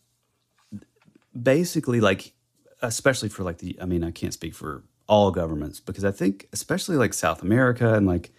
basically 1.40 2.00
like, 2.02 2.34
especially 2.82 3.30
for 3.30 3.44
like 3.44 3.58
the. 3.60 3.78
I 3.82 3.86
mean, 3.86 4.04
I 4.04 4.12
can't 4.12 4.34
speak 4.34 4.54
for 4.54 4.84
all 5.08 5.32
governments 5.32 5.80
because 5.80 6.06
I 6.06 6.12
think 6.12 6.48
especially 6.54 6.96
like 6.96 7.14
South 7.14 7.42
America 7.42 7.94
and 7.94 8.08
like 8.08 8.32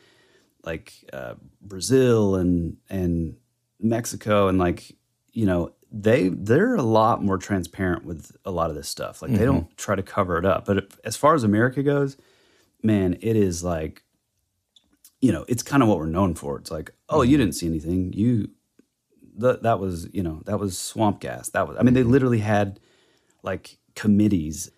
like 0.65 0.93
uh, 1.13 1.35
Brazil 1.61 2.37
and 2.37 2.77
and 2.89 3.37
Mexico 3.81 4.49
and 4.49 4.59
like 4.59 4.97
you 5.33 5.45
know 5.47 5.73
they 5.93 6.29
they're 6.29 6.75
a 6.75 6.83
lot 6.83 7.23
more 7.23 7.39
transparent 7.39 8.05
with 8.05 8.35
a 8.45 8.51
lot 8.51 8.71
of 8.71 8.77
this 8.77 8.89
stuff. 8.89 9.23
Like 9.23 9.33
they 9.33 9.45
Mhm. 9.45 9.47
don't 9.47 9.77
try 9.77 9.95
to 9.95 10.03
cover 10.03 10.39
it 10.39 10.45
up. 10.45 10.65
But 10.65 10.93
as 11.05 11.17
far 11.17 11.35
as 11.35 11.45
America 11.45 11.83
goes, 11.83 12.17
man, 12.83 13.17
it 13.21 13.37
is 13.37 13.63
like 13.65 14.03
you 15.21 15.33
know, 15.33 15.45
it's 15.49 15.63
kind 15.63 15.83
of 15.83 15.89
what 15.89 15.97
we're 15.99 16.05
known 16.07 16.35
for. 16.35 16.59
It's 16.59 16.71
like, 16.71 16.91
oh, 17.09 17.23
you 17.23 17.39
didn't 17.39 17.55
see 17.55 17.67
anything. 17.67 18.13
You 18.13 18.51
that 19.39 19.63
that 19.63 19.81
was, 19.81 20.09
you 20.13 20.23
know, 20.23 20.43
that 20.47 20.59
was 20.59 20.79
swamp 20.79 21.21
gas. 21.21 21.49
That 21.51 21.69
was 21.69 21.77
I 21.79 21.83
mean, 21.83 21.95
they 21.95 22.03
literally 22.03 22.41
had 22.41 22.81
like 23.43 23.79
committees, 23.95 24.71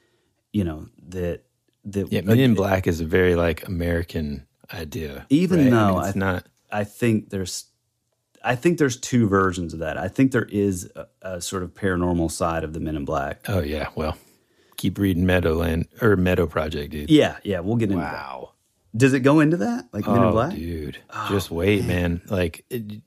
you 0.53 0.65
know, 0.65 0.89
that 1.09 1.43
that 1.87 2.13
yeah 2.13 2.21
men 2.21 2.39
in 2.39 2.55
black 2.55 2.87
is 2.87 3.01
a 3.01 3.05
very 3.05 3.37
like 3.37 3.67
american 3.69 4.45
idea 4.75 5.25
even 5.31 5.61
right? 5.61 5.67
I 5.69 5.71
though 5.71 5.93
mean, 5.93 6.03
I, 6.03 6.09
it's 6.09 6.17
not 6.17 6.47
I 6.71 6.85
think 6.85 7.31
there's 7.31 7.67
I 8.45 8.55
think 8.55 8.79
there's 8.79 8.97
two 8.97 9.29
versions 9.29 9.73
of 9.73 9.81
that. 9.81 9.99
I 9.99 10.07
think 10.07 10.31
there 10.31 10.45
is 10.45 10.89
a, 10.95 11.07
a 11.23 11.41
sort 11.41 11.65
of 11.65 11.75
paranormal 11.75 12.31
side 12.31 12.63
of 12.63 12.75
the 12.75 12.81
Men 12.81 12.97
in 12.97 13.05
Black. 13.05 13.45
oh 13.49 13.61
yeah 13.61 13.89
well 13.95 14.17
keep 14.77 14.99
reading 14.99 15.25
meadowland 15.25 15.87
or 16.03 16.17
meadow 16.17 16.47
project 16.47 16.93
dude 16.93 17.11
Yeah, 17.11 17.39
yeah, 17.45 17.61
we'll 17.61 17.77
get 17.77 17.91
into 17.91 18.03
wow. 18.03 18.53
that. 18.93 18.99
Does 18.99 19.15
it 19.15 19.21
go 19.21 19.41
into 19.41 19.59
that? 19.59 19.89
Like 19.93 20.07
Men 20.07 20.19
oh, 20.19 20.27
in 20.27 20.33
Black? 20.33 20.55
dude 20.55 20.99
oh, 21.11 21.27
just 21.31 21.51
wait 21.51 21.85
man 21.85 22.21
like 22.27 22.65
it, 22.71 23.01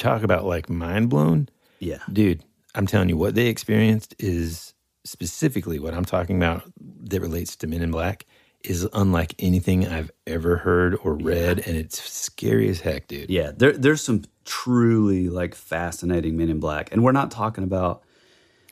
talk 0.00 0.22
about 0.22 0.44
like 0.44 0.68
mind 0.68 1.08
blown 1.10 1.48
Yeah. 1.78 1.98
dude 2.12 2.42
i'm 2.74 2.86
telling 2.86 3.08
you 3.08 3.16
what 3.16 3.34
they 3.34 3.46
experienced 3.46 4.14
is 4.18 4.74
specifically 5.04 5.78
what 5.78 5.94
i'm 5.94 6.04
talking 6.04 6.36
about 6.36 6.62
that 6.78 7.20
relates 7.20 7.56
to 7.56 7.66
men 7.66 7.82
in 7.82 7.90
black 7.90 8.26
is 8.62 8.86
unlike 8.92 9.34
anything 9.38 9.86
i've 9.88 10.10
ever 10.26 10.56
heard 10.58 10.94
or 11.02 11.14
read 11.14 11.58
and 11.66 11.76
it's 11.76 12.02
scary 12.10 12.68
as 12.68 12.80
heck 12.80 13.06
dude 13.08 13.30
Yeah, 13.30 13.52
there, 13.56 13.72
there's 13.72 14.02
some 14.02 14.22
truly 14.44 15.28
like 15.28 15.54
fascinating 15.54 16.36
Men 16.36 16.50
in 16.50 16.58
Black, 16.60 16.90
and 16.92 17.02
we're 17.04 17.12
not 17.12 17.30
talking 17.30 17.62
about 17.64 18.02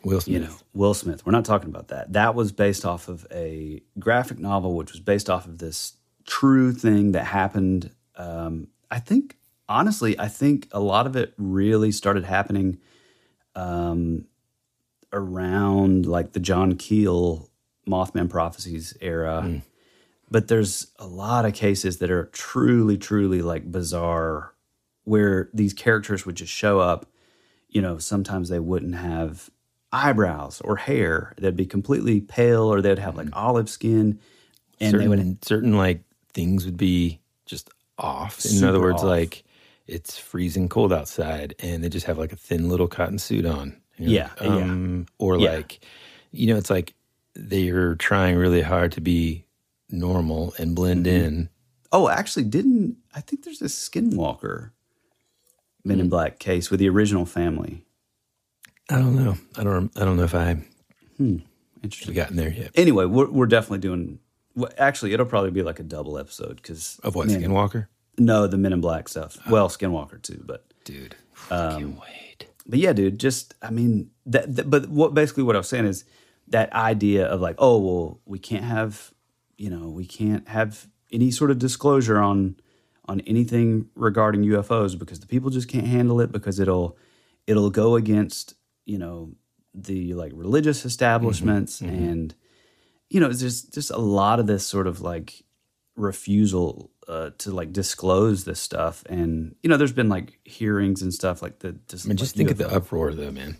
Will 0.04 0.20
Smith. 0.20 0.34
You 0.42 0.46
know, 0.48 0.54
Will 0.74 0.92
Smith. 0.92 1.24
We're 1.24 1.32
not 1.32 1.44
talking 1.44 1.68
about 1.70 1.88
that. 1.88 2.12
That 2.12 2.34
was 2.34 2.52
based 2.52 2.84
off 2.84 3.08
of 3.08 3.26
a 3.32 3.80
graphic 3.98 4.38
novel, 4.38 4.74
which 4.76 4.92
was 4.92 5.00
based 5.00 5.30
off 5.30 5.46
of 5.46 5.58
this 5.58 5.94
true 6.26 6.72
thing 6.72 7.12
that 7.12 7.24
happened. 7.24 7.90
Um, 8.16 8.68
I 8.90 8.98
think, 8.98 9.36
honestly, 9.68 10.18
I 10.18 10.28
think 10.28 10.68
a 10.72 10.80
lot 10.80 11.06
of 11.06 11.16
it 11.16 11.34
really 11.36 11.92
started 11.92 12.24
happening 12.24 12.78
um, 13.54 14.26
around 15.12 16.06
like 16.06 16.32
the 16.32 16.40
John 16.40 16.76
Keel 16.76 17.50
Mothman 17.86 18.28
Prophecies 18.28 18.96
era. 19.00 19.42
But 20.30 20.48
there's 20.48 20.88
a 20.98 21.06
lot 21.06 21.46
of 21.46 21.54
cases 21.54 21.98
that 21.98 22.10
are 22.10 22.26
truly, 22.26 22.98
truly 22.98 23.40
like 23.40 23.70
bizarre 23.70 24.52
where 25.04 25.48
these 25.54 25.72
characters 25.72 26.26
would 26.26 26.36
just 26.36 26.52
show 26.52 26.80
up. 26.80 27.06
You 27.68 27.82
know, 27.82 27.98
sometimes 27.98 28.48
they 28.48 28.60
wouldn't 28.60 28.94
have 28.94 29.50
eyebrows 29.90 30.60
or 30.60 30.76
hair. 30.76 31.34
They'd 31.38 31.56
be 31.56 31.66
completely 31.66 32.20
pale 32.20 32.64
or 32.64 32.82
they'd 32.82 32.98
have 32.98 33.16
like 33.16 33.28
olive 33.32 33.70
skin. 33.70 34.20
And 34.80 34.92
certain, 34.92 35.00
they 35.00 35.08
would 35.08 35.44
certain 35.44 35.76
like 35.76 36.02
things 36.32 36.66
would 36.66 36.76
be 36.76 37.20
just 37.46 37.70
off. 37.98 38.44
In 38.44 38.64
other 38.64 38.80
words, 38.80 39.02
off. 39.02 39.08
like 39.08 39.44
it's 39.88 40.18
freezing 40.18 40.68
cold 40.68 40.92
outside, 40.92 41.54
and 41.60 41.82
they 41.82 41.88
just 41.88 42.06
have 42.06 42.18
like 42.18 42.32
a 42.32 42.36
thin 42.36 42.68
little 42.68 42.88
cotton 42.88 43.18
suit 43.18 43.44
on. 43.46 43.80
Yeah, 43.98 44.30
like, 44.40 44.48
um, 44.50 45.06
Or 45.18 45.38
Yeah. 45.38 45.56
like, 45.56 45.80
you 46.30 46.46
know, 46.46 46.56
it's 46.56 46.70
like 46.70 46.94
they're 47.34 47.94
trying 47.96 48.36
really 48.36 48.62
hard 48.62 48.92
to 48.92 49.00
be 49.00 49.44
normal 49.90 50.54
and 50.58 50.74
blend 50.76 51.06
Mm-hmm. 51.06 51.24
in. 51.24 51.48
Oh, 51.90 52.08
actually, 52.08 52.44
didn't 52.44 52.96
I 53.14 53.20
think 53.22 53.44
there's 53.44 53.58
this 53.58 53.74
Skinwalker 53.88 54.70
Men 55.84 55.96
Hmm. 55.96 56.00
in 56.02 56.08
Black 56.10 56.38
case 56.38 56.70
with 56.70 56.80
the 56.80 56.88
original 56.88 57.24
family? 57.24 57.84
I 58.90 58.96
don't 58.98 59.16
know. 59.16 59.36
I 59.56 59.64
don't. 59.64 59.90
I 59.98 60.04
don't 60.04 60.16
know 60.16 60.24
if 60.24 60.34
I 60.34 60.62
Hmm. 61.16 61.38
Interesting. 61.82 62.14
gotten 62.14 62.36
there 62.36 62.50
yet. 62.52 62.70
Anyway, 62.74 63.04
we're 63.06 63.30
we're 63.30 63.46
definitely 63.46 63.78
doing. 63.78 64.18
Actually, 64.76 65.12
it'll 65.12 65.26
probably 65.26 65.50
be 65.52 65.62
like 65.62 65.78
a 65.78 65.84
double 65.84 66.18
episode 66.18 66.56
because 66.56 66.98
Of 67.04 67.14
what, 67.14 67.28
Skinwalker? 67.28 67.86
No, 68.18 68.46
the 68.46 68.58
Men 68.58 68.72
in 68.72 68.80
Black 68.80 69.08
stuff. 69.08 69.38
Well, 69.48 69.68
Skinwalker 69.68 70.20
too, 70.20 70.42
but 70.44 70.64
dude, 70.84 71.16
um, 71.50 71.96
wait. 71.96 72.46
But 72.66 72.78
yeah, 72.78 72.92
dude, 72.92 73.18
just 73.18 73.54
I 73.62 73.70
mean 73.70 74.10
that, 74.26 74.54
that. 74.56 74.68
But 74.70 74.88
what 74.88 75.14
basically 75.14 75.44
what 75.44 75.56
I 75.56 75.58
was 75.58 75.68
saying 75.68 75.86
is 75.86 76.04
that 76.48 76.72
idea 76.72 77.26
of 77.26 77.40
like, 77.40 77.56
oh 77.58 77.78
well, 77.78 78.20
we 78.26 78.38
can't 78.38 78.64
have, 78.64 79.12
you 79.56 79.70
know, 79.70 79.88
we 79.88 80.06
can't 80.06 80.46
have 80.48 80.88
any 81.12 81.30
sort 81.30 81.50
of 81.50 81.58
disclosure 81.58 82.18
on 82.18 82.56
on 83.06 83.20
anything 83.22 83.88
regarding 83.94 84.42
UFOs 84.44 84.98
because 84.98 85.20
the 85.20 85.26
people 85.26 85.50
just 85.50 85.68
can't 85.68 85.86
handle 85.86 86.20
it 86.20 86.30
because 86.30 86.60
it'll 86.60 86.96
it'll 87.46 87.70
go 87.70 87.96
against 87.96 88.54
you 88.84 88.98
know 88.98 89.32
the 89.74 90.14
like 90.14 90.32
religious 90.34 90.84
establishments 90.84 91.80
and 91.80 92.34
you 93.08 93.20
know 93.20 93.28
there's 93.28 93.62
just 93.62 93.90
a 93.90 93.98
lot 93.98 94.40
of 94.40 94.46
this 94.46 94.66
sort 94.66 94.86
of 94.86 95.00
like 95.00 95.42
refusal 95.96 96.90
uh, 97.08 97.30
to 97.38 97.50
like 97.50 97.72
disclose 97.72 98.44
this 98.44 98.60
stuff 98.60 99.02
and 99.08 99.56
you 99.62 99.70
know 99.70 99.78
there's 99.78 99.92
been 99.92 100.10
like 100.10 100.38
hearings 100.44 101.00
and 101.00 101.12
stuff 101.12 101.40
like 101.40 101.58
the 101.60 101.72
just, 101.88 102.06
I 102.06 102.08
mean, 102.08 102.16
just 102.18 102.36
like 102.36 102.48
think 102.48 102.50
of 102.50 102.58
the 102.58 102.70
uproar, 102.70 103.12
though, 103.14 103.30
man. 103.30 103.56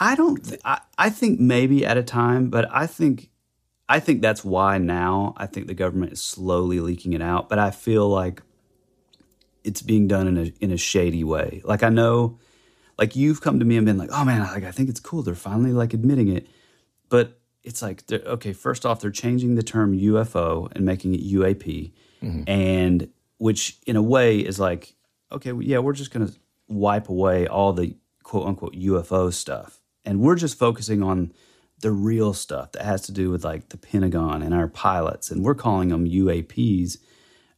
I 0.00 0.14
don't. 0.14 0.42
Th- 0.42 0.60
I, 0.64 0.80
I 0.96 1.10
think 1.10 1.38
maybe 1.38 1.84
at 1.84 1.98
a 1.98 2.02
time, 2.02 2.48
but 2.48 2.66
I 2.72 2.86
think 2.86 3.28
I 3.86 4.00
think 4.00 4.22
that's 4.22 4.42
why 4.42 4.78
now 4.78 5.34
I 5.36 5.46
think 5.46 5.66
the 5.66 5.74
government 5.74 6.12
is 6.12 6.22
slowly 6.22 6.80
leaking 6.80 7.12
it 7.12 7.20
out. 7.20 7.50
But 7.50 7.58
I 7.58 7.70
feel 7.70 8.08
like 8.08 8.42
it's 9.62 9.82
being 9.82 10.08
done 10.08 10.26
in 10.26 10.38
a 10.38 10.52
in 10.60 10.72
a 10.72 10.78
shady 10.78 11.22
way. 11.22 11.60
Like 11.64 11.82
I 11.82 11.90
know, 11.90 12.38
like 12.98 13.14
you've 13.14 13.42
come 13.42 13.58
to 13.58 13.64
me 13.66 13.76
and 13.76 13.84
been 13.84 13.98
like, 13.98 14.10
"Oh 14.10 14.24
man, 14.24 14.40
like 14.40 14.64
I 14.64 14.70
think 14.70 14.88
it's 14.88 15.00
cool. 15.00 15.22
They're 15.22 15.34
finally 15.34 15.72
like 15.72 15.92
admitting 15.92 16.28
it." 16.28 16.46
But 17.10 17.38
it's 17.62 17.82
like, 17.82 18.10
okay, 18.10 18.54
first 18.54 18.86
off, 18.86 19.00
they're 19.00 19.10
changing 19.10 19.54
the 19.54 19.62
term 19.62 19.98
UFO 19.98 20.72
and 20.72 20.86
making 20.86 21.14
it 21.14 21.20
UAP, 21.20 21.92
Mhm. 22.22 22.44
and 22.48 23.08
which 23.38 23.78
in 23.86 23.96
a 23.96 24.02
way 24.02 24.38
is 24.40 24.58
like, 24.60 24.94
okay, 25.32 25.52
yeah, 25.60 25.78
we're 25.78 25.92
just 25.94 26.10
gonna 26.10 26.30
wipe 26.68 27.08
away 27.08 27.46
all 27.46 27.72
the 27.72 27.96
quote 28.22 28.46
unquote 28.46 28.74
UFO 28.74 29.30
stuff, 29.32 29.80
and 30.04 30.20
we're 30.20 30.36
just 30.36 30.58
focusing 30.58 31.02
on 31.02 31.32
the 31.80 31.90
real 31.90 32.34
stuff 32.34 32.72
that 32.72 32.82
has 32.84 33.00
to 33.02 33.12
do 33.12 33.30
with 33.30 33.42
like 33.44 33.70
the 33.70 33.78
Pentagon 33.78 34.42
and 34.42 34.52
our 34.52 34.68
pilots, 34.68 35.30
and 35.30 35.42
we're 35.42 35.54
calling 35.54 35.88
them 35.88 36.04
UAPs. 36.06 36.98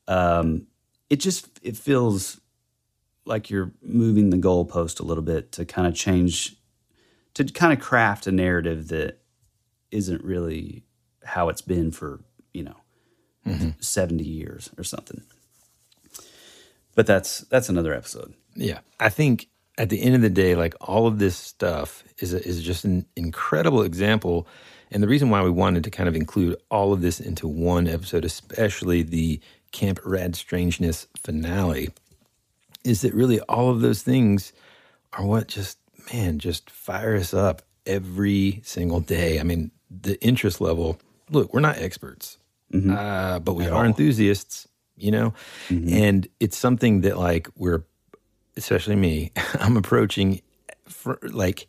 Um, 0.06 0.66
it 1.10 1.16
just 1.16 1.48
it 1.62 1.76
feels 1.76 2.40
like 3.24 3.50
you're 3.50 3.72
moving 3.82 4.30
the 4.30 4.36
goalpost 4.36 5.00
a 5.00 5.04
little 5.04 5.22
bit 5.22 5.52
to 5.52 5.64
kind 5.64 5.86
of 5.86 5.94
change, 5.94 6.56
to 7.34 7.44
kind 7.44 7.72
of 7.72 7.80
craft 7.80 8.26
a 8.26 8.32
narrative 8.32 8.88
that 8.88 9.18
isn't 9.90 10.22
really 10.24 10.84
how 11.24 11.48
it's 11.48 11.60
been 11.62 11.90
for 11.90 12.20
you 12.54 12.62
know 12.64 12.76
Mhm. 13.46 13.74
70 13.82 14.24
years 14.24 14.70
or 14.78 14.84
something. 14.84 15.22
But 16.94 17.06
that's 17.06 17.40
that's 17.42 17.68
another 17.68 17.94
episode. 17.94 18.34
Yeah, 18.54 18.80
I 19.00 19.08
think 19.08 19.48
at 19.78 19.88
the 19.88 20.02
end 20.02 20.14
of 20.14 20.20
the 20.20 20.30
day, 20.30 20.54
like 20.54 20.74
all 20.80 21.06
of 21.06 21.18
this 21.18 21.36
stuff 21.36 22.04
is 22.18 22.34
a, 22.34 22.46
is 22.46 22.62
just 22.62 22.84
an 22.84 23.06
incredible 23.16 23.82
example, 23.82 24.46
and 24.90 25.02
the 25.02 25.08
reason 25.08 25.30
why 25.30 25.42
we 25.42 25.50
wanted 25.50 25.84
to 25.84 25.90
kind 25.90 26.08
of 26.08 26.14
include 26.14 26.56
all 26.70 26.92
of 26.92 27.00
this 27.00 27.18
into 27.18 27.48
one 27.48 27.88
episode, 27.88 28.24
especially 28.26 29.02
the 29.02 29.40
Camp 29.72 29.98
Rad 30.04 30.36
Strangeness 30.36 31.06
finale, 31.16 31.88
is 32.84 33.00
that 33.00 33.14
really 33.14 33.40
all 33.40 33.70
of 33.70 33.80
those 33.80 34.02
things 34.02 34.52
are 35.14 35.24
what 35.24 35.48
just 35.48 35.78
man 36.12 36.38
just 36.38 36.68
fire 36.68 37.16
us 37.16 37.32
up 37.32 37.62
every 37.86 38.60
single 38.64 39.00
day. 39.00 39.40
I 39.40 39.44
mean, 39.44 39.70
the 39.90 40.22
interest 40.22 40.60
level. 40.60 41.00
Look, 41.30 41.54
we're 41.54 41.60
not 41.60 41.78
experts, 41.78 42.36
Mm-hmm. 42.72 42.90
uh, 42.90 43.38
but 43.40 43.54
we 43.54 43.64
At 43.64 43.72
are 43.72 43.84
enthusiasts. 43.84 44.68
You 44.96 45.10
know, 45.10 45.34
mm-hmm. 45.68 45.92
and 45.92 46.28
it's 46.38 46.56
something 46.56 47.00
that 47.00 47.18
like 47.18 47.48
we're 47.56 47.84
especially 48.56 48.96
me, 48.96 49.32
I'm 49.54 49.76
approaching 49.76 50.42
for 50.86 51.18
like 51.22 51.66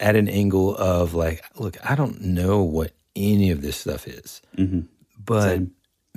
at 0.00 0.16
an 0.16 0.28
angle 0.28 0.76
of 0.76 1.14
like, 1.14 1.44
look, 1.56 1.76
I 1.88 1.94
don't 1.94 2.20
know 2.20 2.62
what 2.62 2.92
any 3.14 3.50
of 3.50 3.62
this 3.62 3.76
stuff 3.76 4.08
is, 4.08 4.40
mm-hmm. 4.56 4.80
but 5.24 5.60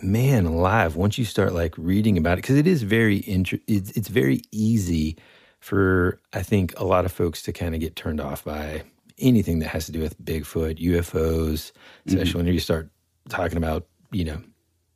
man, 0.02 0.46
alive, 0.46 0.96
once 0.96 1.18
you 1.18 1.26
start 1.26 1.54
like 1.54 1.76
reading 1.78 2.18
about 2.18 2.34
it, 2.38 2.42
because 2.42 2.58
it 2.58 2.68
is 2.68 2.84
very 2.84 3.24
inter- 3.28 3.60
it's, 3.68 3.92
it's 3.92 4.08
very 4.08 4.42
easy 4.52 5.18
for 5.60 6.20
I 6.34 6.44
think 6.44 6.78
a 6.80 6.86
lot 6.86 7.06
of 7.06 7.12
folks 7.12 7.42
to 7.44 7.54
kind 7.54 7.74
of 7.74 7.82
get 7.82 7.96
turned 7.96 8.22
off 8.22 8.44
by 8.44 8.84
anything 9.18 9.60
that 9.60 9.70
has 9.70 9.86
to 9.88 9.92
do 9.92 10.00
with 10.00 10.20
Bigfoot, 10.24 10.80
UFOs, 10.80 11.72
especially 12.06 12.44
when 12.44 12.54
you 12.54 12.60
start 12.60 12.90
talking 13.30 13.58
about 13.58 13.88
you 14.12 14.24
know 14.24 14.42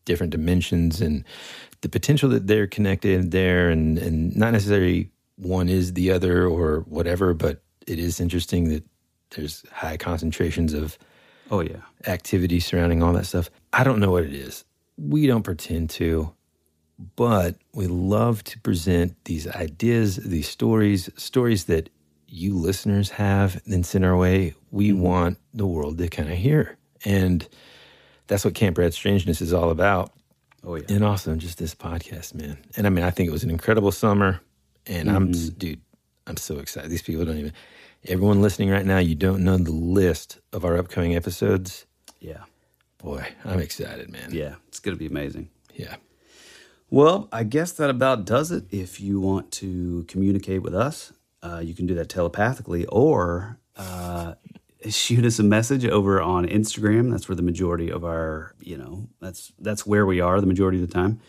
different 0.05 0.31
dimensions 0.31 1.01
and 1.01 1.23
the 1.81 1.89
potential 1.89 2.29
that 2.29 2.47
they're 2.47 2.67
connected 2.67 3.31
there. 3.31 3.69
And 3.69 3.97
and 3.97 4.35
not 4.35 4.53
necessarily 4.53 5.11
one 5.35 5.69
is 5.69 5.93
the 5.93 6.11
other 6.11 6.45
or 6.45 6.81
whatever 6.81 7.33
but 7.33 7.61
it 7.87 7.97
is 7.97 8.19
interesting 8.19 8.69
that 8.69 8.83
there's 9.31 9.63
high 9.71 9.95
concentrations 9.95 10.73
of 10.73 10.97
oh 11.49 11.61
yeah. 11.61 11.77
activity 12.07 12.59
surrounding 12.59 13.01
all 13.01 13.13
that 13.13 13.25
stuff. 13.25 13.49
I 13.73 13.83
don't 13.83 13.99
know 13.99 14.11
what 14.11 14.23
it 14.23 14.33
is. 14.33 14.65
We 14.97 15.27
don't 15.27 15.43
pretend 15.43 15.89
to 15.91 16.33
but 17.15 17.55
we 17.73 17.87
love 17.87 18.43
to 18.43 18.59
present 18.59 19.15
these 19.23 19.47
ideas 19.47 20.17
these 20.17 20.49
stories 20.49 21.09
stories 21.15 21.65
that 21.65 21.89
you 22.31 22.55
listeners 22.55 23.09
have 23.11 23.61
then 23.65 23.83
send 23.83 24.05
our 24.05 24.17
way. 24.17 24.53
We 24.71 24.89
mm-hmm. 24.89 25.01
want 25.01 25.37
the 25.53 25.65
world 25.65 25.97
to 25.97 26.07
kind 26.07 26.29
of 26.31 26.37
hear. 26.37 26.77
And 27.03 27.47
that's 28.29 28.45
what 28.45 28.53
Camp 28.55 28.77
Rad 28.77 28.93
Strangeness 28.93 29.41
is 29.41 29.51
all 29.51 29.69
about. 29.71 30.13
Oh 30.63 30.75
yeah, 30.75 30.83
and 30.89 31.03
also 31.03 31.35
just 31.35 31.57
this 31.57 31.75
podcast, 31.75 32.33
man. 32.33 32.57
And 32.77 32.87
I 32.87 32.89
mean, 32.89 33.03
I 33.03 33.09
think 33.11 33.27
it 33.27 33.31
was 33.33 33.43
an 33.43 33.49
incredible 33.49 33.91
summer, 33.91 34.39
and 34.87 35.09
I'm, 35.11 35.33
Mhm. 35.33 35.57
dude, 35.57 35.81
I'm 36.27 36.37
so 36.37 36.59
excited. 36.59 36.89
These 36.89 37.01
people 37.01 37.25
don't 37.25 37.37
even. 37.37 37.53
Everyone 38.07 38.41
listening 38.41 38.69
right 38.69 38.85
now, 38.85 38.99
you 38.99 39.13
don't 39.15 39.43
know 39.43 39.57
the 39.57 39.71
list 39.73 40.39
of 40.53 40.63
our 40.63 40.77
upcoming 40.77 41.15
episodes. 41.15 41.85
Yeah, 42.21 42.43
boy, 42.97 43.25
I'm 43.43 43.59
excited, 43.59 44.09
man. 44.09 44.29
Yeah, 44.33 44.55
it's 44.69 44.79
gonna 44.79 44.95
be 44.97 45.05
amazing. 45.07 45.49
Yeah. 45.75 45.95
Well, 46.89 47.27
I 47.31 47.43
guess 47.43 47.71
that 47.73 47.89
about 47.89 48.25
does 48.25 48.51
it. 48.51 48.65
If 48.71 48.99
you 48.99 49.19
want 49.19 49.51
to 49.53 50.05
communicate 50.07 50.61
with 50.63 50.73
us, 50.73 51.13
uh, 51.43 51.61
you 51.63 51.73
can 51.75 51.85
do 51.85 51.93
that 51.95 52.09
telepathically 52.09 52.85
or 52.87 53.59
uh, 53.77 54.33
shoot 54.89 55.25
us 55.25 55.39
a 55.39 55.43
message 55.43 55.85
over 55.85 56.21
on 56.21 56.47
Instagram. 56.47 57.11
That's 57.11 57.27
where 57.27 57.35
the 57.35 57.41
majority 57.41 57.91
of 57.91 58.03
our, 58.03 58.53
you 58.59 58.77
know, 58.77 59.07
that's 59.21 59.51
that's 59.59 59.85
where 59.85 60.05
we 60.05 60.21
are 60.21 60.39
the 60.39 60.47
majority 60.47 60.81
of 60.81 60.87
the 60.87 60.93
time. 60.93 61.19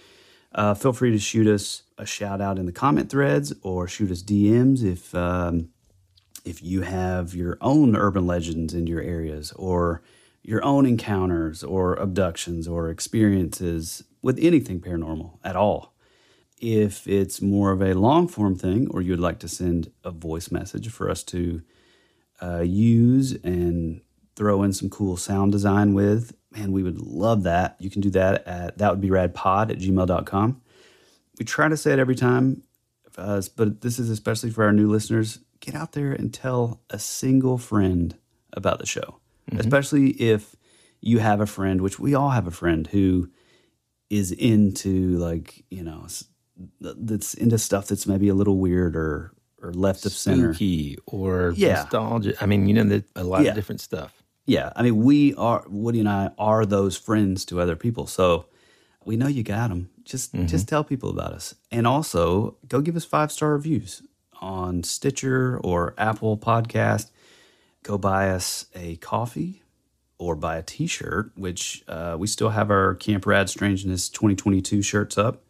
Uh, 0.53 0.75
feel 0.75 0.93
free 0.93 1.13
to 1.13 1.19
shoot 1.19 1.47
us 1.47 1.83
a 1.97 2.05
shout 2.05 2.41
out 2.41 2.59
in 2.59 2.67
the 2.67 2.73
comment 2.73 3.09
threads 3.09 3.53
or 3.63 3.87
shoot 3.87 4.11
us 4.11 4.23
DMs 4.23 4.83
if 4.83 5.15
um, 5.15 5.69
if 6.45 6.63
you 6.63 6.83
have 6.83 7.35
your 7.35 7.59
own 7.61 7.97
urban 7.97 8.27
legends 8.27 8.75
in 8.75 8.87
your 8.87 9.01
areas 9.01 9.53
or 9.53 10.03
your 10.43 10.65
own 10.65 10.87
encounters 10.87 11.63
or 11.63 11.95
abductions 11.95 12.67
or 12.67 12.89
experiences 12.89 14.03
with 14.23 14.39
anything 14.41 14.81
paranormal 14.81 15.39
at 15.45 15.57
all. 15.57 15.95
If 16.59 17.07
it's 17.07 17.41
more 17.41 17.73
of 17.73 17.81
a 17.81 17.95
long 17.95 18.29
form 18.29 18.57
thing, 18.57 18.89
or 18.91 19.01
you'd 19.01 19.21
like 19.21 19.39
to 19.41 19.49
send 19.49 19.91
a 20.05 20.11
voice 20.11 20.51
message 20.51 20.89
for 20.91 21.11
us 21.11 21.23
to 21.25 21.63
uh, 22.43 22.61
use 22.61 23.33
and 23.45 24.01
throw 24.37 24.63
in 24.63 24.73
some 24.73 24.89
cool 24.89 25.17
sound 25.17 25.53
design 25.53 25.95
with, 25.95 26.35
man, 26.51 26.73
we 26.73 26.83
would 26.83 27.01
love 27.01 27.43
that. 27.45 27.77
You 27.79 27.91
can 27.91 28.01
do 28.01 28.11
that 28.11 28.47
at 28.47 28.79
that 28.79 28.91
would 28.91 29.01
be 29.01 29.11
radpod 29.11 29.71
at 29.71 29.79
gmail.com. 29.79 30.61
We 31.39 31.45
try 31.45 31.69
to 31.69 31.77
say 31.77 31.93
it 31.93 31.99
every 31.99 32.15
time, 32.15 32.63
uh, 33.17 33.43
but 33.57 33.81
this 33.81 33.99
is 33.99 34.11
especially 34.11 34.51
for 34.51 34.65
our 34.65 34.73
new 34.73 34.89
listeners. 34.89 35.41
Get 35.61 35.75
out 35.75 35.93
there 35.93 36.13
and 36.13 36.33
tell 36.33 36.81
a 36.89 36.99
single 36.99 37.59
friend 37.59 38.17
about 38.53 38.79
the 38.79 38.87
show, 38.87 39.21
especially 39.59 40.11
if 40.13 40.57
you 41.01 41.19
have 41.19 41.41
a 41.41 41.47
friend, 41.47 41.83
which 41.83 41.99
we 41.99 42.15
all 42.15 42.31
have 42.31 42.47
a 42.47 42.51
friend 42.51 42.87
who 42.87 43.31
is 44.09 44.33
into 44.33 45.17
like 45.19 45.65
you 45.71 45.83
know 45.83 46.07
that's 46.81 47.35
into 47.35 47.59
stuff 47.59 47.87
that's 47.87 48.07
maybe 48.07 48.29
a 48.29 48.35
little 48.35 48.59
weird 48.59 48.97
or 48.97 49.33
or 49.63 49.73
left 49.73 50.07
of 50.07 50.13
center 50.13 50.53
Spooky 50.55 50.99
or 51.07 51.53
Yeah. 51.57 51.75
nostalgia. 51.83 52.35
I 52.41 52.47
mean, 52.47 52.67
you 52.67 52.75
know, 52.75 53.03
a 53.17 53.25
lot 53.25 53.43
Yeah. 53.43 53.51
of 53.51 53.55
different 53.55 53.81
stuff. 53.81 54.23
Yeah, 54.47 54.73
I 54.75 54.83
mean, 54.83 54.97
we 54.97 55.35
are 55.35 55.65
Woody 55.69 56.01
and 56.01 56.09
I 56.09 56.31
are 56.39 56.67
those 56.67 56.97
friends 56.97 57.45
to 57.47 57.61
other 57.61 57.77
people, 57.77 58.07
so 58.07 58.47
we 59.05 59.17
know 59.17 59.29
you 59.29 59.43
got 59.43 59.69
them. 59.69 59.91
Just 60.05 60.35
just 60.47 60.67
tell 60.67 60.83
people 60.83 61.09
about 61.11 61.33
us, 61.33 61.55
and 61.71 61.87
also 61.87 62.57
go 62.69 62.81
give 62.81 62.97
us 62.97 63.05
five 63.05 63.31
star 63.31 63.53
reviews 63.53 64.03
on 64.41 64.83
Stitcher 64.83 65.61
or 65.63 65.95
Apple 65.99 66.37
Podcast. 66.37 67.11
Go 67.85 67.97
buy 67.97 68.31
us 68.31 68.67
a 68.75 68.97
coffee 68.97 69.63
or 70.19 70.35
buy 70.35 70.57
a 70.57 70.63
T-shirt, 70.63 71.31
which 71.37 71.85
uh, 71.89 72.17
we 72.19 72.27
still 72.27 72.51
have 72.51 72.71
our 72.71 72.95
Camp 72.97 73.25
Rad 73.27 73.49
Strangeness 73.49 74.09
2022 74.09 74.83
shirts 74.83 75.17
up 75.17 75.45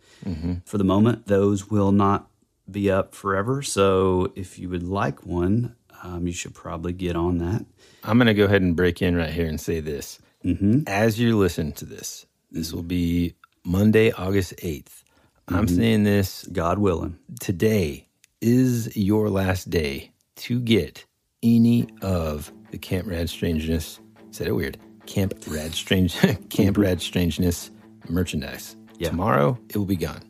for 0.67 0.77
the 0.79 0.85
moment. 0.85 1.27
Those 1.27 1.71
will 1.71 1.91
not 1.93 2.29
be 2.73 2.91
up 2.91 3.15
forever, 3.15 3.63
so 3.63 4.33
if 4.37 4.59
you 4.59 4.69
would 4.69 4.83
like 4.83 5.25
one, 5.27 5.75
um, 6.03 6.27
you 6.27 6.33
should 6.33 6.55
probably 6.55 6.93
get 6.93 7.17
on 7.17 7.39
that. 7.39 7.65
I'm 8.05 8.19
going 8.19 8.27
to 8.27 8.35
go 8.35 8.45
ahead 8.45 8.63
and 8.63 8.75
break 8.77 9.03
in 9.03 9.17
right 9.17 9.33
here 9.33 9.47
and 9.47 9.61
say 9.61 9.81
this. 9.81 10.19
Mm-hmm. 10.45 10.83
As 10.87 11.19
you 11.21 11.37
listen 11.37 11.73
to 11.73 11.85
this, 11.85 12.27
this 12.51 12.73
will 12.73 12.83
be 12.83 13.35
Monday, 13.65 14.11
August 14.13 14.55
8th. 14.63 15.05
I'm 15.49 15.67
Mhm. 15.67 15.77
saying 15.77 16.03
this, 16.05 16.47
God 16.53 16.79
willing. 16.79 17.19
Today 17.41 18.07
is 18.41 18.97
your 18.97 19.29
last 19.29 19.69
day 19.69 20.13
to 20.37 20.59
get 20.61 21.05
any 21.43 21.89
of 22.03 22.51
the 22.71 22.79
Camp 22.79 23.07
Rad 23.07 23.29
Strangeness, 23.29 24.01
said 24.31 24.47
it 24.47 24.53
weird, 24.53 24.79
Camp 25.07 25.35
Rad 25.49 25.73
Strange, 25.75 26.15
Camp 26.51 26.79
Rad 26.79 27.01
Strangeness 27.03 27.71
merchandise. 28.09 28.77
Tomorrow, 29.03 29.59
it 29.69 29.77
will 29.77 29.85
be 29.87 29.97
gone. 29.97 30.23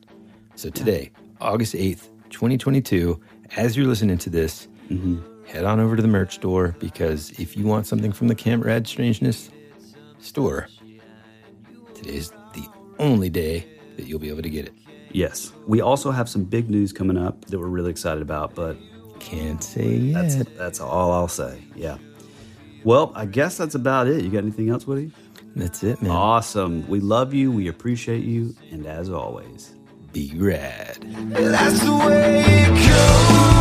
So 0.57 0.71
today, 0.71 1.11
August 1.41 1.75
8th, 1.75 2.09
2022, 2.31 3.21
as 3.57 3.77
you're 3.77 3.87
listening 3.87 4.19
to 4.19 4.31
this, 4.31 4.69
mm-hmm. 4.89 5.21
head 5.47 5.65
on 5.65 5.81
over 5.81 5.97
to 5.97 6.03
the 6.03 6.09
merch 6.09 6.35
store 6.37 6.75
because 6.79 7.31
if 7.39 7.57
you 7.57 7.65
want 7.67 7.87
something 7.87 8.13
from 8.13 8.29
the 8.29 8.35
Camp 8.35 8.65
Rad 8.65 8.87
Strangeness 8.87 9.51
store, 10.19 10.69
today's 11.95 12.31
the 12.55 12.67
only 12.99 13.29
day 13.29 13.67
that 13.97 14.07
you'll 14.07 14.19
be 14.19 14.29
able 14.29 14.43
to 14.43 14.51
get 14.51 14.67
it. 14.67 14.75
Yes. 15.13 15.53
We 15.67 15.81
also 15.81 16.11
have 16.11 16.29
some 16.29 16.45
big 16.45 16.71
news 16.71 16.93
coming 16.93 17.17
up 17.17 17.45
that 17.47 17.59
we're 17.59 17.67
really 17.67 17.91
excited 17.91 18.23
about, 18.23 18.55
but 18.55 18.77
Can't 19.19 19.63
say 19.63 19.97
yet. 19.97 20.23
That's 20.23 20.51
that's 20.57 20.81
all 20.81 21.13
I'll 21.13 21.29
say. 21.29 21.63
Yeah. 21.77 21.99
Well, 22.85 23.13
I 23.15 23.27
guess 23.27 23.59
that's 23.59 23.75
about 23.75 24.07
it. 24.09 24.25
You 24.25 24.31
got 24.31 24.39
anything 24.39 24.71
else, 24.71 24.87
Woody? 24.87 25.13
That's 25.55 25.83
it, 25.83 26.01
man. 26.01 26.11
Awesome. 26.11 26.89
We 26.89 27.01
love 27.01 27.35
you. 27.35 27.53
We 27.53 27.69
appreciate 27.69 28.25
you. 28.25 28.55
And 28.71 28.87
as 28.87 29.11
always, 29.11 29.75
be 30.13 30.33
rad. 30.37 30.99
That's 31.31 31.81
the 31.85 31.93
way 31.93 32.43
it 32.47 32.69
goes. 32.89 33.60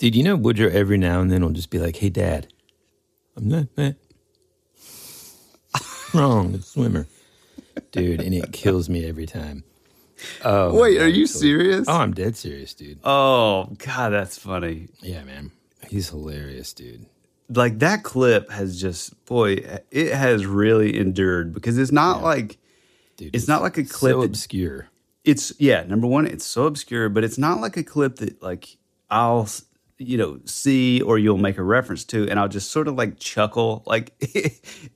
Dude, 0.00 0.16
you 0.16 0.22
know 0.22 0.34
Woodrow 0.34 0.70
every 0.70 0.96
now 0.96 1.20
and 1.20 1.30
then 1.30 1.42
will 1.42 1.50
just 1.50 1.68
be 1.68 1.78
like, 1.78 1.96
"Hey, 1.96 2.08
Dad, 2.08 2.48
I'm 3.36 3.48
not 3.48 3.76
that 3.76 3.96
wrong, 6.14 6.54
a 6.54 6.62
swimmer." 6.62 7.06
Dude, 7.92 8.22
and 8.22 8.34
it 8.34 8.50
kills 8.50 8.88
me 8.88 9.04
every 9.04 9.26
time. 9.26 9.62
Oh, 10.42 10.72
Wait, 10.72 10.96
my 10.96 11.04
are 11.04 11.06
you 11.06 11.24
it's 11.24 11.38
serious? 11.38 11.86
Oh, 11.86 11.98
I'm 11.98 12.14
dead 12.14 12.34
serious, 12.34 12.72
dude. 12.72 12.98
Oh 13.04 13.68
God, 13.76 14.08
that's 14.14 14.38
funny. 14.38 14.88
Yeah, 15.02 15.22
man, 15.24 15.50
he's 15.90 16.08
hilarious, 16.08 16.72
dude. 16.72 17.04
Like 17.50 17.80
that 17.80 18.02
clip 18.02 18.50
has 18.50 18.80
just 18.80 19.22
boy, 19.26 19.80
it 19.90 20.14
has 20.14 20.46
really 20.46 20.98
endured 20.98 21.52
because 21.52 21.76
it's 21.76 21.92
not 21.92 22.22
like 22.22 22.56
dude, 23.18 23.36
it's 23.36 23.48
not 23.48 23.60
like 23.60 23.76
a 23.76 23.84
clip 23.84 24.14
so 24.14 24.20
that- 24.22 24.26
obscure. 24.26 24.88
It's 25.24 25.52
yeah, 25.58 25.82
number 25.82 26.06
one, 26.06 26.26
it's 26.26 26.46
so 26.46 26.64
obscure, 26.64 27.10
but 27.10 27.22
it's 27.22 27.36
not 27.36 27.60
like 27.60 27.76
a 27.76 27.84
clip 27.84 28.16
that 28.16 28.42
like 28.42 28.78
I'll 29.10 29.46
you 30.00 30.16
know 30.16 30.40
see 30.46 31.00
or 31.02 31.18
you'll 31.18 31.36
make 31.38 31.58
a 31.58 31.62
reference 31.62 32.04
to, 32.06 32.26
and 32.28 32.40
I'll 32.40 32.48
just 32.48 32.70
sort 32.72 32.88
of 32.88 32.94
like 32.96 33.18
chuckle. 33.20 33.82
Like 33.86 34.12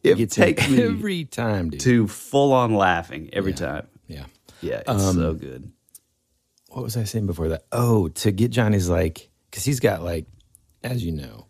it 0.03 0.19
me 0.19 0.27
takes 0.27 0.69
me 0.69 0.83
every 0.83 1.25
time, 1.27 1.71
dude. 1.71 1.81
to 1.81 2.09
full 2.09 2.53
on 2.53 2.75
laughing 2.75 3.29
every 3.33 3.53
time. 3.53 3.87
Yeah, 4.09 4.25
yeah, 4.63 4.79
it's 4.81 4.89
Um, 4.89 5.15
so 5.17 5.35
good. 5.35 5.71
what 6.71 6.83
was 6.83 6.97
I 6.97 7.05
saying 7.05 7.27
before 7.27 7.49
that? 7.51 7.67
Oh, 7.71 8.09
to 8.09 8.33
get 8.33 8.51
Johnny's 8.51 8.89
like, 8.89 9.29
because 9.51 9.65
he's 9.65 9.81
got 9.81 10.03
like, 10.03 10.27
as 10.83 11.05
you 11.05 11.13
know, 11.13 11.47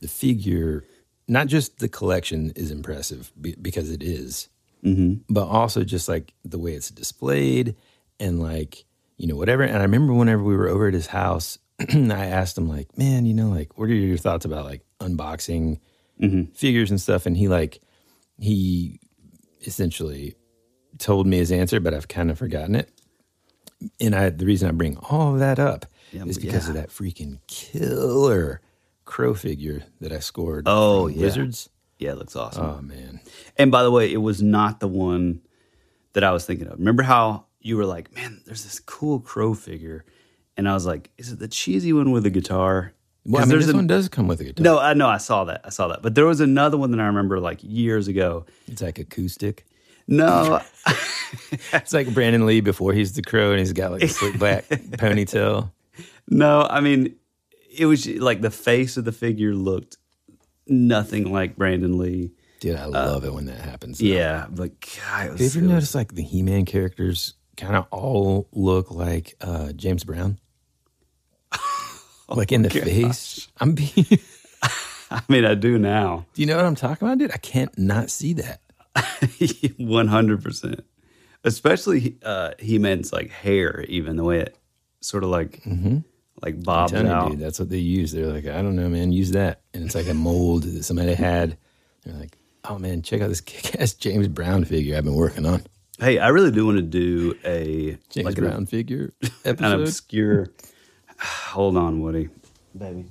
the 0.00 0.08
figure, 0.08 0.84
not 1.28 1.46
just 1.48 1.78
the 1.78 1.88
collection 1.88 2.52
is 2.56 2.70
impressive 2.70 3.32
be- 3.40 3.56
because 3.60 3.90
it 3.90 4.02
is, 4.02 4.48
Mhm. 4.84 5.20
but 5.28 5.46
also 5.46 5.84
just 5.84 6.08
like 6.08 6.32
the 6.44 6.58
way 6.58 6.74
it's 6.74 6.90
displayed 6.90 7.76
and 8.18 8.40
like, 8.40 8.84
you 9.16 9.26
know, 9.28 9.36
whatever. 9.36 9.62
And 9.62 9.76
I 9.78 9.82
remember 9.82 10.12
whenever 10.14 10.42
we 10.42 10.56
were 10.56 10.68
over 10.68 10.88
at 10.88 10.94
his 10.94 11.08
house, 11.08 11.58
I 11.90 12.26
asked 12.26 12.56
him 12.56 12.68
like, 12.68 12.96
man, 12.96 13.26
you 13.26 13.34
know, 13.34 13.48
like, 13.48 13.78
what 13.78 13.88
are 13.88 13.94
your 13.94 14.18
thoughts 14.18 14.44
about 14.44 14.64
like 14.64 14.82
unboxing 15.00 15.80
mm-hmm. 16.20 16.52
figures 16.52 16.90
and 16.90 17.00
stuff? 17.00 17.26
And 17.26 17.36
he 17.36 17.48
like, 17.48 17.80
he 18.38 19.00
essentially 19.62 20.34
told 20.98 21.26
me 21.26 21.38
his 21.38 21.52
answer, 21.52 21.80
but 21.80 21.94
I've 21.94 22.08
kind 22.08 22.30
of 22.30 22.38
forgotten 22.38 22.74
it. 22.74 22.90
and 24.00 24.14
I 24.14 24.30
the 24.30 24.46
reason 24.46 24.68
I 24.68 24.72
bring 24.72 24.96
all 24.96 25.34
of 25.34 25.40
that 25.40 25.58
up 25.58 25.86
Yeah, 26.12 26.24
is 26.24 26.38
because 26.38 26.68
of 26.68 26.74
that 26.74 26.90
freaking 26.90 27.38
killer 27.46 28.60
crow 29.04 29.34
figure 29.34 29.82
that 30.00 30.12
I 30.12 30.20
scored. 30.20 30.64
Oh, 30.66 31.06
yeah. 31.06 31.22
Wizards. 31.22 31.68
Yeah, 31.98 32.12
it 32.12 32.18
looks 32.18 32.34
awesome. 32.34 32.64
Oh 32.66 32.82
man, 32.82 33.20
And 33.56 33.70
by 33.70 33.84
the 33.84 33.90
way, 33.90 34.12
it 34.12 34.16
was 34.18 34.42
not 34.42 34.80
the 34.80 34.88
one 34.88 35.40
that 36.14 36.24
I 36.24 36.32
was 36.32 36.44
thinking 36.44 36.66
of. 36.66 36.78
Remember 36.78 37.04
how 37.04 37.46
you 37.60 37.76
were 37.76 37.86
like, 37.86 38.12
"Man, 38.12 38.40
there's 38.44 38.64
this 38.64 38.80
cool 38.80 39.20
crow 39.20 39.54
figure," 39.54 40.04
and 40.56 40.68
I 40.68 40.74
was 40.74 40.86
like, 40.86 41.10
"Is 41.18 41.32
it 41.32 41.38
the 41.38 41.48
cheesy 41.48 41.92
one 41.92 42.10
with 42.12 42.22
the 42.24 42.30
guitar?" 42.30 42.92
well, 43.24 43.42
I 43.42 43.46
mean, 43.46 43.58
this 43.58 43.68
an- 43.68 43.76
one 43.76 43.86
does 43.86 44.08
come 44.08 44.26
with 44.28 44.40
a 44.40 44.44
guitar. 44.44 44.62
No, 44.64 44.78
uh, 44.78 44.82
I 44.82 44.94
know, 44.94 45.08
I 45.08 45.18
saw 45.18 45.44
that, 45.44 45.60
I 45.64 45.68
saw 45.70 45.88
that, 45.88 46.02
but 46.02 46.14
there 46.14 46.26
was 46.26 46.40
another 46.40 46.76
one 46.76 46.90
that 46.90 47.00
I 47.00 47.06
remember 47.06 47.38
like 47.40 47.58
years 47.62 48.08
ago. 48.08 48.46
It's 48.66 48.82
like 48.82 48.98
acoustic. 48.98 49.64
No, 50.08 50.60
It's 51.72 51.92
like 51.92 52.12
Brandon 52.12 52.44
Lee 52.46 52.60
before 52.60 52.92
he's 52.92 53.12
the 53.12 53.22
crow 53.22 53.50
and 53.50 53.58
he's 53.60 53.72
got 53.72 53.92
like 53.92 54.02
a 54.02 54.08
slick 54.08 54.38
back 54.38 54.64
ponytail. 54.68 55.70
no, 56.28 56.62
I 56.68 56.80
mean, 56.80 57.14
it 57.76 57.86
was 57.86 58.06
like 58.06 58.40
the 58.40 58.50
face 58.50 58.96
of 58.96 59.04
the 59.04 59.12
figure 59.12 59.54
looked 59.54 59.96
nothing 60.66 61.32
like 61.32 61.56
Brandon 61.56 61.98
Lee. 61.98 62.32
Dude, 62.60 62.76
I 62.76 62.82
uh, 62.84 62.88
love 62.90 63.24
it 63.24 63.32
when 63.32 63.46
that 63.46 63.58
happens. 63.60 63.98
though. 63.98 64.04
Yeah, 64.06 64.46
but 64.50 64.72
God, 64.80 65.26
it 65.26 65.30
Have 65.30 65.40
you 65.40 65.46
ever 65.46 65.60
was- 65.60 65.68
noticed 65.68 65.94
like 65.94 66.14
the 66.14 66.22
He-Man 66.22 66.64
characters 66.64 67.34
kind 67.56 67.76
of 67.76 67.86
all 67.90 68.48
look 68.52 68.90
like 68.90 69.36
uh, 69.40 69.72
James 69.72 70.04
Brown? 70.04 70.38
like 72.28 72.52
in 72.52 72.62
the 72.62 72.70
face. 72.70 73.48
I'm 73.60 73.74
being. 73.74 74.06
I 75.10 75.22
mean, 75.28 75.44
I 75.44 75.54
do 75.54 75.78
now. 75.78 76.24
Do 76.34 76.40
you 76.40 76.46
know 76.46 76.56
what 76.56 76.64
I'm 76.64 76.74
talking 76.74 77.06
about, 77.06 77.18
dude? 77.18 77.32
I 77.32 77.36
can't 77.36 77.76
not 77.78 78.10
see 78.10 78.34
that. 78.34 78.60
One 79.78 80.08
hundred 80.08 80.42
percent. 80.42 80.84
Especially 81.44 82.16
uh, 82.24 82.52
He 82.58 82.78
Man's 82.78 83.12
like 83.12 83.30
hair, 83.30 83.84
even 83.88 84.16
the 84.16 84.24
way 84.24 84.40
it 84.40 84.56
sort 85.00 85.24
of 85.24 85.30
like 85.30 85.60
like 86.42 86.54
I'm 86.54 86.62
bobs 86.62 86.94
out. 86.94 87.24
you, 87.24 87.30
dude, 87.36 87.40
that's 87.40 87.58
what 87.58 87.68
they 87.68 87.78
use. 87.78 88.12
They're 88.12 88.26
like, 88.26 88.46
I 88.46 88.62
don't 88.62 88.76
know, 88.76 88.88
man, 88.88 89.12
use 89.12 89.32
that, 89.32 89.62
and 89.74 89.84
it's 89.84 89.94
like 89.94 90.08
a 90.08 90.14
mold 90.14 90.64
that 90.64 90.84
somebody 90.84 91.14
had. 91.14 91.56
They're 92.04 92.18
like, 92.18 92.36
oh 92.64 92.78
man, 92.78 93.02
check 93.02 93.20
out 93.20 93.28
this 93.28 93.40
kick-ass 93.40 93.94
James 93.94 94.28
Brown 94.28 94.64
figure 94.64 94.96
I've 94.96 95.04
been 95.04 95.14
working 95.14 95.46
on. 95.46 95.62
Hey, 96.02 96.18
I 96.18 96.30
really 96.30 96.50
do 96.50 96.66
want 96.66 96.78
to 96.78 96.82
do 96.82 97.38
a 97.44 97.96
James 98.10 98.24
like 98.24 98.36
an- 98.38 98.42
Brown 98.44 98.66
figure 98.66 99.12
an 99.22 99.30
episode. 99.44 99.80
obscure. 99.82 100.48
Hold 101.20 101.76
on, 101.76 102.00
Woody, 102.02 102.28
baby, 102.76 103.04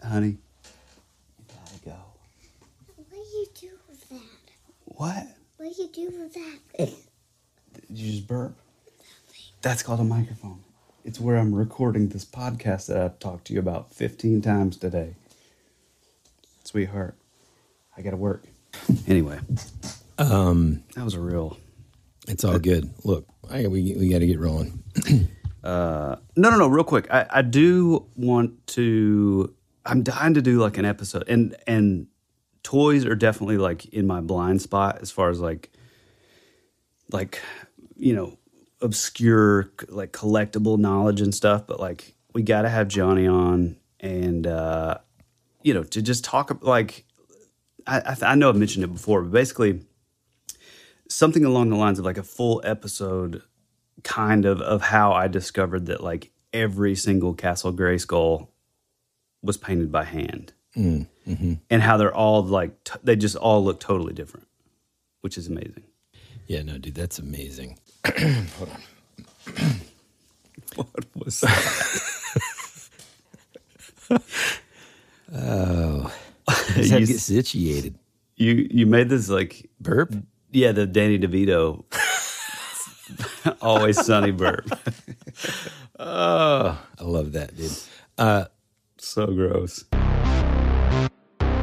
honey, 0.00 0.36
you 0.38 1.44
gotta 1.48 1.84
go. 1.84 1.96
What 2.94 3.10
do 3.10 3.16
you 3.16 3.46
do 3.56 3.70
with 3.88 4.08
that? 4.10 4.20
What? 4.84 5.26
What 5.56 5.74
do 5.74 5.82
you 5.82 5.88
do 5.88 6.16
with 6.16 6.32
that? 6.34 6.58
Did 6.78 6.94
you 7.90 8.12
just 8.12 8.28
burp? 8.28 8.56
That's 9.62 9.82
called 9.82 9.98
a 9.98 10.04
microphone. 10.04 10.60
It's 11.04 11.18
where 11.18 11.38
I'm 11.38 11.52
recording 11.52 12.08
this 12.08 12.24
podcast 12.24 12.86
that 12.86 12.98
I've 12.98 13.18
talked 13.18 13.48
to 13.48 13.52
you 13.52 13.58
about 13.58 13.92
15 13.92 14.42
times 14.42 14.76
today. 14.76 15.16
Sweetheart, 16.62 17.16
I 17.96 18.02
gotta 18.02 18.16
work. 18.16 18.44
Anyway, 19.08 19.40
Um, 20.18 20.82
that 20.94 21.04
was 21.04 21.14
a 21.14 21.20
real. 21.20 21.56
it's 22.28 22.44
all 22.44 22.58
good. 22.58 22.90
Look, 23.04 23.26
I, 23.50 23.66
we 23.66 23.94
we 23.98 24.08
got 24.08 24.20
to 24.20 24.26
get 24.26 24.40
rolling. 24.40 24.82
Uh, 25.66 26.14
no, 26.36 26.48
no, 26.48 26.58
no. 26.58 26.68
Real 26.68 26.84
quick, 26.84 27.08
I, 27.10 27.26
I 27.28 27.42
do 27.42 28.06
want 28.14 28.68
to. 28.68 29.52
I'm 29.84 30.04
dying 30.04 30.34
to 30.34 30.42
do 30.42 30.60
like 30.60 30.78
an 30.78 30.84
episode, 30.84 31.24
and 31.26 31.56
and 31.66 32.06
toys 32.62 33.04
are 33.04 33.16
definitely 33.16 33.58
like 33.58 33.84
in 33.86 34.06
my 34.06 34.20
blind 34.20 34.62
spot 34.62 34.98
as 35.02 35.10
far 35.10 35.28
as 35.28 35.40
like, 35.40 35.72
like, 37.10 37.42
you 37.96 38.14
know, 38.14 38.38
obscure 38.80 39.72
like 39.88 40.12
collectible 40.12 40.78
knowledge 40.78 41.20
and 41.20 41.34
stuff. 41.34 41.66
But 41.66 41.80
like, 41.80 42.14
we 42.32 42.44
got 42.44 42.62
to 42.62 42.68
have 42.68 42.86
Johnny 42.86 43.26
on, 43.26 43.76
and 43.98 44.46
uh, 44.46 44.98
you 45.64 45.74
know, 45.74 45.82
to 45.82 46.00
just 46.00 46.24
talk 46.24 46.62
like, 46.62 47.04
I 47.88 47.98
I, 47.98 48.16
I 48.22 48.34
know 48.36 48.50
I've 48.50 48.56
mentioned 48.56 48.84
it 48.84 48.92
before, 48.92 49.22
but 49.22 49.32
basically, 49.32 49.80
something 51.08 51.44
along 51.44 51.70
the 51.70 51.76
lines 51.76 51.98
of 51.98 52.04
like 52.04 52.18
a 52.18 52.22
full 52.22 52.60
episode 52.64 53.42
kind 54.02 54.44
of 54.44 54.60
of 54.60 54.82
how 54.82 55.12
I 55.12 55.28
discovered 55.28 55.86
that 55.86 56.02
like 56.02 56.30
every 56.52 56.94
single 56.94 57.34
Castle 57.34 57.72
Grayskull 57.72 58.48
was 59.42 59.56
painted 59.56 59.90
by 59.92 60.04
hand, 60.04 60.52
Mm, 60.76 61.06
hmm 61.24 61.54
and 61.70 61.82
how 61.82 61.96
they're 61.96 62.14
all 62.14 62.42
like 62.42 62.82
t- 62.84 62.98
they 63.02 63.16
just 63.16 63.36
all 63.36 63.64
look 63.64 63.80
totally 63.80 64.12
different, 64.12 64.46
which 65.22 65.38
is 65.38 65.46
amazing. 65.48 65.84
Yeah, 66.46 66.62
no, 66.62 66.78
dude, 66.78 66.94
that's 66.94 67.18
amazing. 67.18 67.78
Hold 68.06 68.70
on. 68.70 68.80
What 70.74 70.88
was 71.16 71.40
that? 71.40 72.02
Oh, 75.34 76.14
I 76.48 76.52
just 76.76 76.90
had 76.90 77.00
You 77.00 77.06
get 77.06 77.16
s- 77.16 77.22
situated. 77.24 77.98
You 78.36 78.68
you 78.70 78.86
made 78.86 79.08
this 79.08 79.28
like 79.28 79.68
burp? 79.80 80.14
Yeah, 80.50 80.72
the 80.72 80.86
Danny 80.86 81.18
DeVito. 81.18 81.84
Always 83.60 84.04
sunny 84.04 84.32
burp. 84.32 84.68
Oh, 85.98 86.78
I 86.98 87.04
love 87.04 87.32
that, 87.32 87.56
dude. 87.56 87.72
Uh, 88.18 88.46
so 88.98 89.26
gross. 89.26 89.84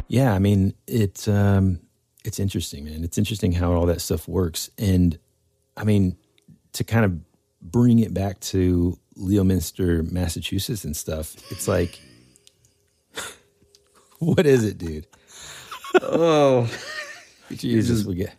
Yeah, 0.08 0.32
I 0.32 0.38
mean 0.38 0.74
it's 0.86 1.28
um, 1.28 1.80
it's 2.24 2.38
interesting, 2.38 2.84
man. 2.84 3.04
It's 3.04 3.18
interesting 3.18 3.52
how 3.52 3.72
all 3.72 3.86
that 3.86 4.00
stuff 4.00 4.28
works, 4.28 4.70
and 4.78 5.18
I 5.76 5.84
mean 5.84 6.16
to 6.74 6.84
kind 6.84 7.04
of 7.04 7.18
bring 7.60 7.98
it 7.98 8.12
back 8.12 8.40
to 8.40 8.98
Leominster, 9.16 10.02
Massachusetts, 10.02 10.84
and 10.84 10.96
stuff. 10.96 11.34
It's 11.50 11.68
like, 11.68 12.00
what 14.18 14.46
is 14.46 14.64
it, 14.64 14.78
dude? 14.78 15.06
Oh, 16.02 16.70
Jesus, 17.52 18.04
we 18.04 18.16
get. 18.16 18.34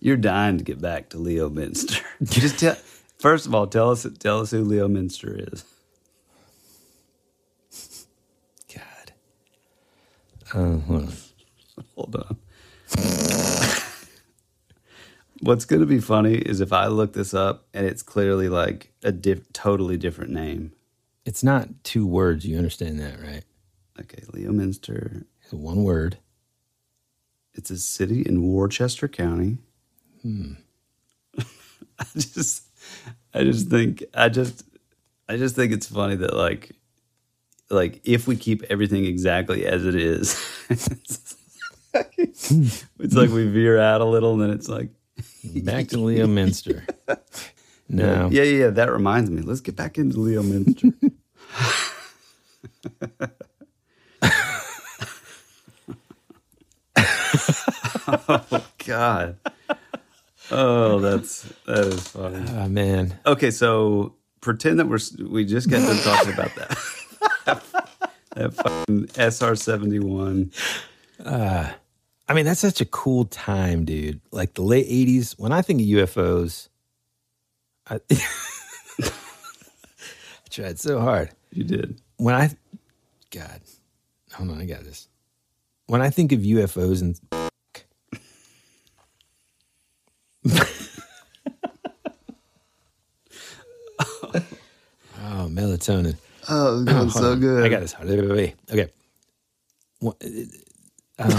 You're 0.00 0.16
dying 0.16 0.58
to 0.58 0.64
get 0.64 0.80
back 0.80 1.10
to 1.10 1.18
Leo 1.18 1.48
Minster. 1.48 2.02
Just 2.22 2.58
tell. 2.58 2.76
First 3.18 3.46
of 3.46 3.54
all, 3.54 3.66
tell 3.66 3.90
us 3.90 4.06
tell 4.18 4.40
us 4.40 4.50
who 4.50 4.64
Leo 4.64 4.88
Minster 4.88 5.36
is. 5.52 5.64
Uh, 10.52 10.78
hold 10.78 11.02
on. 11.02 11.12
Hold 11.96 12.16
on. 12.28 12.36
What's 15.42 15.64
going 15.64 15.80
to 15.80 15.86
be 15.86 16.00
funny 16.00 16.34
is 16.34 16.60
if 16.60 16.72
I 16.72 16.88
look 16.88 17.12
this 17.12 17.32
up 17.32 17.66
and 17.72 17.86
it's 17.86 18.02
clearly 18.02 18.48
like 18.48 18.92
a 19.02 19.12
diff- 19.12 19.52
totally 19.52 19.96
different 19.96 20.32
name. 20.32 20.72
It's 21.24 21.42
not 21.42 21.68
two 21.84 22.06
words. 22.06 22.44
You 22.44 22.56
understand 22.58 22.98
that, 23.00 23.20
right? 23.20 23.44
Okay, 23.98 24.22
Leo 24.32 24.52
Minster. 24.52 25.24
One 25.50 25.82
word. 25.82 26.18
It's 27.54 27.70
a 27.70 27.78
city 27.78 28.22
in 28.22 28.42
Worcester 28.42 29.08
County. 29.08 29.58
Hmm. 30.22 30.52
I 31.98 32.04
just, 32.16 32.64
I 33.34 33.44
just 33.44 33.68
think, 33.68 34.04
I 34.14 34.28
just, 34.28 34.64
I 35.28 35.36
just 35.36 35.54
think 35.54 35.72
it's 35.72 35.86
funny 35.86 36.16
that 36.16 36.34
like, 36.34 36.72
like 37.70 38.00
if 38.04 38.26
we 38.26 38.36
keep 38.36 38.64
everything 38.64 39.04
exactly 39.04 39.66
as 39.66 39.86
it 39.86 39.94
is, 39.94 40.42
it's 40.70 41.36
like 41.94 43.30
we 43.30 43.46
veer 43.46 43.78
out 43.78 44.00
a 44.00 44.04
little, 44.04 44.32
and 44.32 44.42
then 44.42 44.50
it's 44.50 44.68
like 44.68 44.90
Back 45.64 45.88
to 45.88 45.98
Leo 45.98 46.26
Minster. 46.26 46.84
No. 47.88 48.28
Yeah, 48.30 48.42
yeah, 48.42 48.64
yeah. 48.64 48.70
That 48.70 48.92
reminds 48.92 49.30
me. 49.30 49.42
Let's 49.42 49.60
get 49.60 49.76
back 49.76 49.98
into 49.98 50.20
Leo 50.20 50.42
Minster. 50.42 50.88
oh 58.08 58.64
God. 58.86 59.36
Oh, 60.50 60.98
that's 60.98 61.42
that 61.66 61.86
is 61.86 62.08
funny. 62.08 62.44
Oh 62.50 62.68
man. 62.68 63.18
Okay, 63.26 63.50
so 63.50 64.14
pretend 64.40 64.78
that 64.80 64.86
we're 64.86 64.98
we 65.28 65.44
just 65.44 65.70
got 65.70 65.78
done 65.78 65.96
talking 65.98 66.32
about 66.32 66.54
that. 66.56 66.78
that 68.34 68.54
fucking 68.54 69.08
SR 69.16 69.54
seventy 69.54 69.98
one. 69.98 70.52
Uh, 71.24 71.70
I 72.28 72.34
mean, 72.34 72.44
that's 72.44 72.60
such 72.60 72.80
a 72.80 72.84
cool 72.86 73.24
time, 73.26 73.84
dude. 73.84 74.20
Like 74.32 74.54
the 74.54 74.62
late 74.62 74.88
'80s. 74.88 75.38
When 75.38 75.52
I 75.52 75.62
think 75.62 75.80
of 75.80 75.86
UFOs, 75.86 76.68
I, 77.88 78.00
I 79.02 79.10
tried 80.48 80.78
so 80.78 81.00
hard. 81.00 81.30
You 81.52 81.64
did. 81.64 82.00
When 82.16 82.34
I, 82.34 82.50
God, 83.30 83.60
hold 84.32 84.50
on, 84.50 84.60
I 84.60 84.66
got 84.66 84.84
this. 84.84 85.08
When 85.86 86.00
I 86.00 86.10
think 86.10 86.32
of 86.32 86.40
UFOs 86.40 87.02
and 87.02 87.18
oh, 95.22 95.48
melatonin. 95.48 96.16
Oh, 96.48 96.82
it's 96.82 96.92
going 96.92 97.10
so 97.10 97.32
on. 97.32 97.40
good. 97.40 97.64
I 97.64 97.68
got 97.68 97.80
this. 97.80 97.94
Okay. 98.00 98.88
What- 100.00 100.22
Um, 101.18 101.28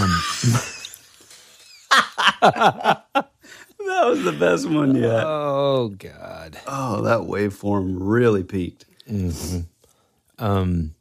that 2.40 3.04
was 3.80 4.22
the 4.22 4.36
best 4.38 4.68
one 4.70 4.94
yet. 4.94 5.24
Oh 5.26 5.88
God. 5.88 6.56
Oh, 6.68 7.02
that 7.02 7.20
waveform 7.28 7.96
really 7.98 8.44
peaked. 8.44 8.84
hmm 9.08 9.62
Um, 10.38 10.94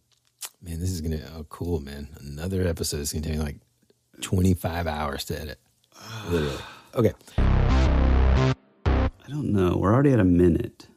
man, 0.64 0.80
this 0.80 0.90
is 0.90 1.02
gonna. 1.02 1.22
Oh, 1.38 1.46
cool, 1.50 1.80
man. 1.80 2.08
Another 2.20 2.68
episode 2.68 3.02
is 3.02 3.14
gonna 3.14 3.28
take 3.28 3.38
like 3.40 3.58
twenty 4.20 4.56
five 4.56 4.88
hours 4.88 5.26
to 5.26 5.40
edit. 5.40 5.60
Literally. 6.28 6.58
Okay. 6.96 7.14
I 7.38 8.54
don't 9.30 9.52
know. 9.54 9.78
We're 9.78 9.94
already 9.94 10.12
at 10.12 10.20
a 10.20 10.26
minute. 10.26 10.88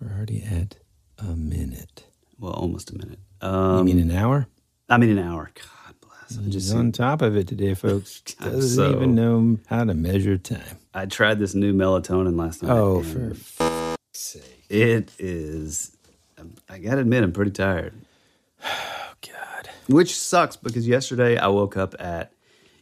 We're 0.00 0.12
already 0.14 0.42
at 0.42 0.76
a 1.18 1.34
minute. 1.34 2.04
Well, 2.38 2.52
almost 2.52 2.90
a 2.90 2.98
minute. 2.98 3.18
Um, 3.40 3.88
you 3.88 3.94
mean 3.94 4.10
an 4.10 4.16
hour? 4.16 4.46
I 4.88 4.98
mean 4.98 5.10
an 5.10 5.18
hour. 5.18 5.50
God 5.54 5.94
bless. 6.00 6.38
I 6.38 6.50
just 6.50 6.74
on 6.74 6.92
top 6.92 7.22
of 7.22 7.36
it 7.36 7.48
today, 7.48 7.74
folks. 7.74 8.20
Doesn't 8.40 8.62
so- 8.84 8.90
even 8.96 9.14
know 9.14 9.58
how 9.68 9.84
to 9.84 9.94
measure 9.94 10.36
time. 10.36 10.78
I 10.92 11.06
tried 11.06 11.38
this 11.38 11.54
new 11.54 11.72
melatonin 11.72 12.36
last 12.38 12.62
night. 12.62 12.72
Oh, 12.72 13.02
for 13.02 13.30
f- 13.32 13.96
sake. 14.12 14.64
It 14.68 15.12
is. 15.18 15.96
I 16.68 16.78
gotta 16.78 17.00
admit, 17.02 17.22
I'm 17.24 17.32
pretty 17.32 17.52
tired. 17.52 17.94
Oh 18.64 19.28
God. 19.32 19.68
Which 19.88 20.14
sucks 20.16 20.56
because 20.56 20.86
yesterday 20.88 21.36
I 21.36 21.48
woke 21.48 21.76
up 21.76 21.94
at. 21.98 22.32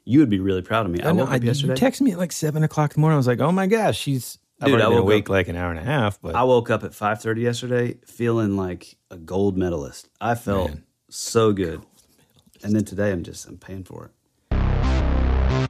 You 0.08 0.20
would 0.20 0.30
be 0.30 0.40
really 0.40 0.62
proud 0.62 0.86
of 0.86 0.92
me. 0.92 1.02
I, 1.02 1.10
I 1.10 1.12
know. 1.12 1.24
woke 1.24 1.34
I, 1.34 1.36
yesterday. 1.36 1.74
you 1.74 1.78
texted 1.86 2.00
me 2.00 2.12
at 2.12 2.18
like 2.18 2.32
seven 2.32 2.62
o'clock 2.62 2.92
in 2.92 2.94
the 2.94 3.00
morning. 3.02 3.16
I 3.16 3.18
was 3.18 3.26
like, 3.26 3.40
oh 3.40 3.52
my 3.52 3.66
gosh, 3.66 3.98
she's. 3.98 4.38
I've 4.58 4.68
Dude, 4.68 4.80
I 4.80 4.84
been 4.84 4.94
woke 4.94 5.02
awake 5.02 5.24
up- 5.26 5.28
like 5.28 5.48
an 5.48 5.56
hour 5.56 5.68
and 5.70 5.78
a 5.78 5.82
half, 5.84 6.18
but 6.22 6.34
I 6.34 6.44
woke 6.44 6.70
up 6.70 6.82
at 6.82 6.92
5:30 6.92 7.42
yesterday 7.42 7.98
feeling 8.06 8.56
like 8.56 8.96
a 9.10 9.18
gold 9.18 9.58
medalist. 9.58 10.08
I 10.18 10.34
felt 10.34 10.70
Man. 10.70 10.84
so 11.10 11.52
good. 11.52 11.82
And 12.62 12.74
then 12.74 12.86
today 12.86 13.12
I'm 13.12 13.22
just 13.22 13.46
I'm 13.46 13.58
paying 13.58 13.84
for 13.84 14.10
it. 14.50 15.68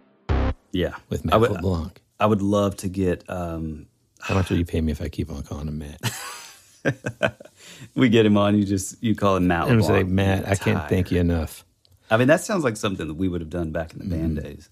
Yeah. 0.70 0.94
with 1.08 1.22
I 1.26 1.30
Matt 1.30 1.40
would, 1.40 1.50
LeBlanc. 1.50 2.00
I 2.20 2.26
would 2.26 2.40
love 2.40 2.76
to 2.76 2.88
get 2.88 3.28
um 3.28 3.88
How 4.20 4.34
much 4.34 4.50
will 4.50 4.58
you 4.58 4.64
pay 4.64 4.80
me 4.80 4.92
if 4.92 5.02
I 5.02 5.08
keep 5.08 5.32
on 5.32 5.42
calling 5.42 5.66
him 5.66 5.78
Matt? 5.78 7.40
we 7.96 8.08
get 8.08 8.24
him 8.24 8.36
on 8.36 8.56
you 8.56 8.62
just 8.64 9.02
you 9.02 9.16
call 9.16 9.34
him 9.34 9.48
Matt. 9.48 9.64
I'm 9.68 9.80
LeBlanc. 9.80 10.08
Matt, 10.08 10.46
I 10.46 10.54
can't 10.54 10.88
thank 10.88 11.10
you 11.10 11.18
enough. 11.18 11.64
I 12.10 12.16
mean 12.16 12.28
that 12.28 12.40
sounds 12.40 12.64
like 12.64 12.76
something 12.76 13.06
that 13.08 13.14
we 13.14 13.28
would 13.28 13.40
have 13.40 13.50
done 13.50 13.70
back 13.70 13.92
in 13.92 13.98
the 13.98 14.04
band 14.06 14.38
Mm-hmm. 14.38 14.46
days. 14.46 14.70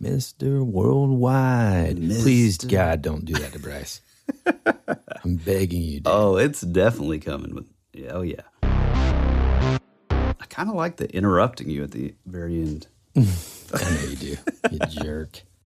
Mr. 0.00 0.64
Worldwide. 0.64 1.96
Please, 1.96 2.56
God, 2.58 3.02
don't 3.02 3.24
do 3.24 3.32
that 3.34 3.52
to 3.52 3.58
Bryce. 3.58 4.00
I'm 5.24 5.36
begging 5.36 5.82
you. 5.82 5.96
Dude. 6.00 6.06
Oh, 6.06 6.36
it's 6.36 6.60
definitely 6.60 7.18
coming 7.18 7.54
with 7.54 7.66
yeah, 7.92 8.10
oh 8.12 8.22
yeah. 8.22 8.42
I 8.62 10.46
kind 10.48 10.68
of 10.68 10.76
like 10.76 10.96
the 10.96 11.12
interrupting 11.14 11.68
you 11.68 11.82
at 11.82 11.90
the 11.90 12.14
very 12.26 12.60
end. 12.60 12.86
I 13.16 13.20
know 13.20 14.02
you 14.08 14.16
do. 14.16 14.36
You 14.70 14.78
jerk. 14.88 15.42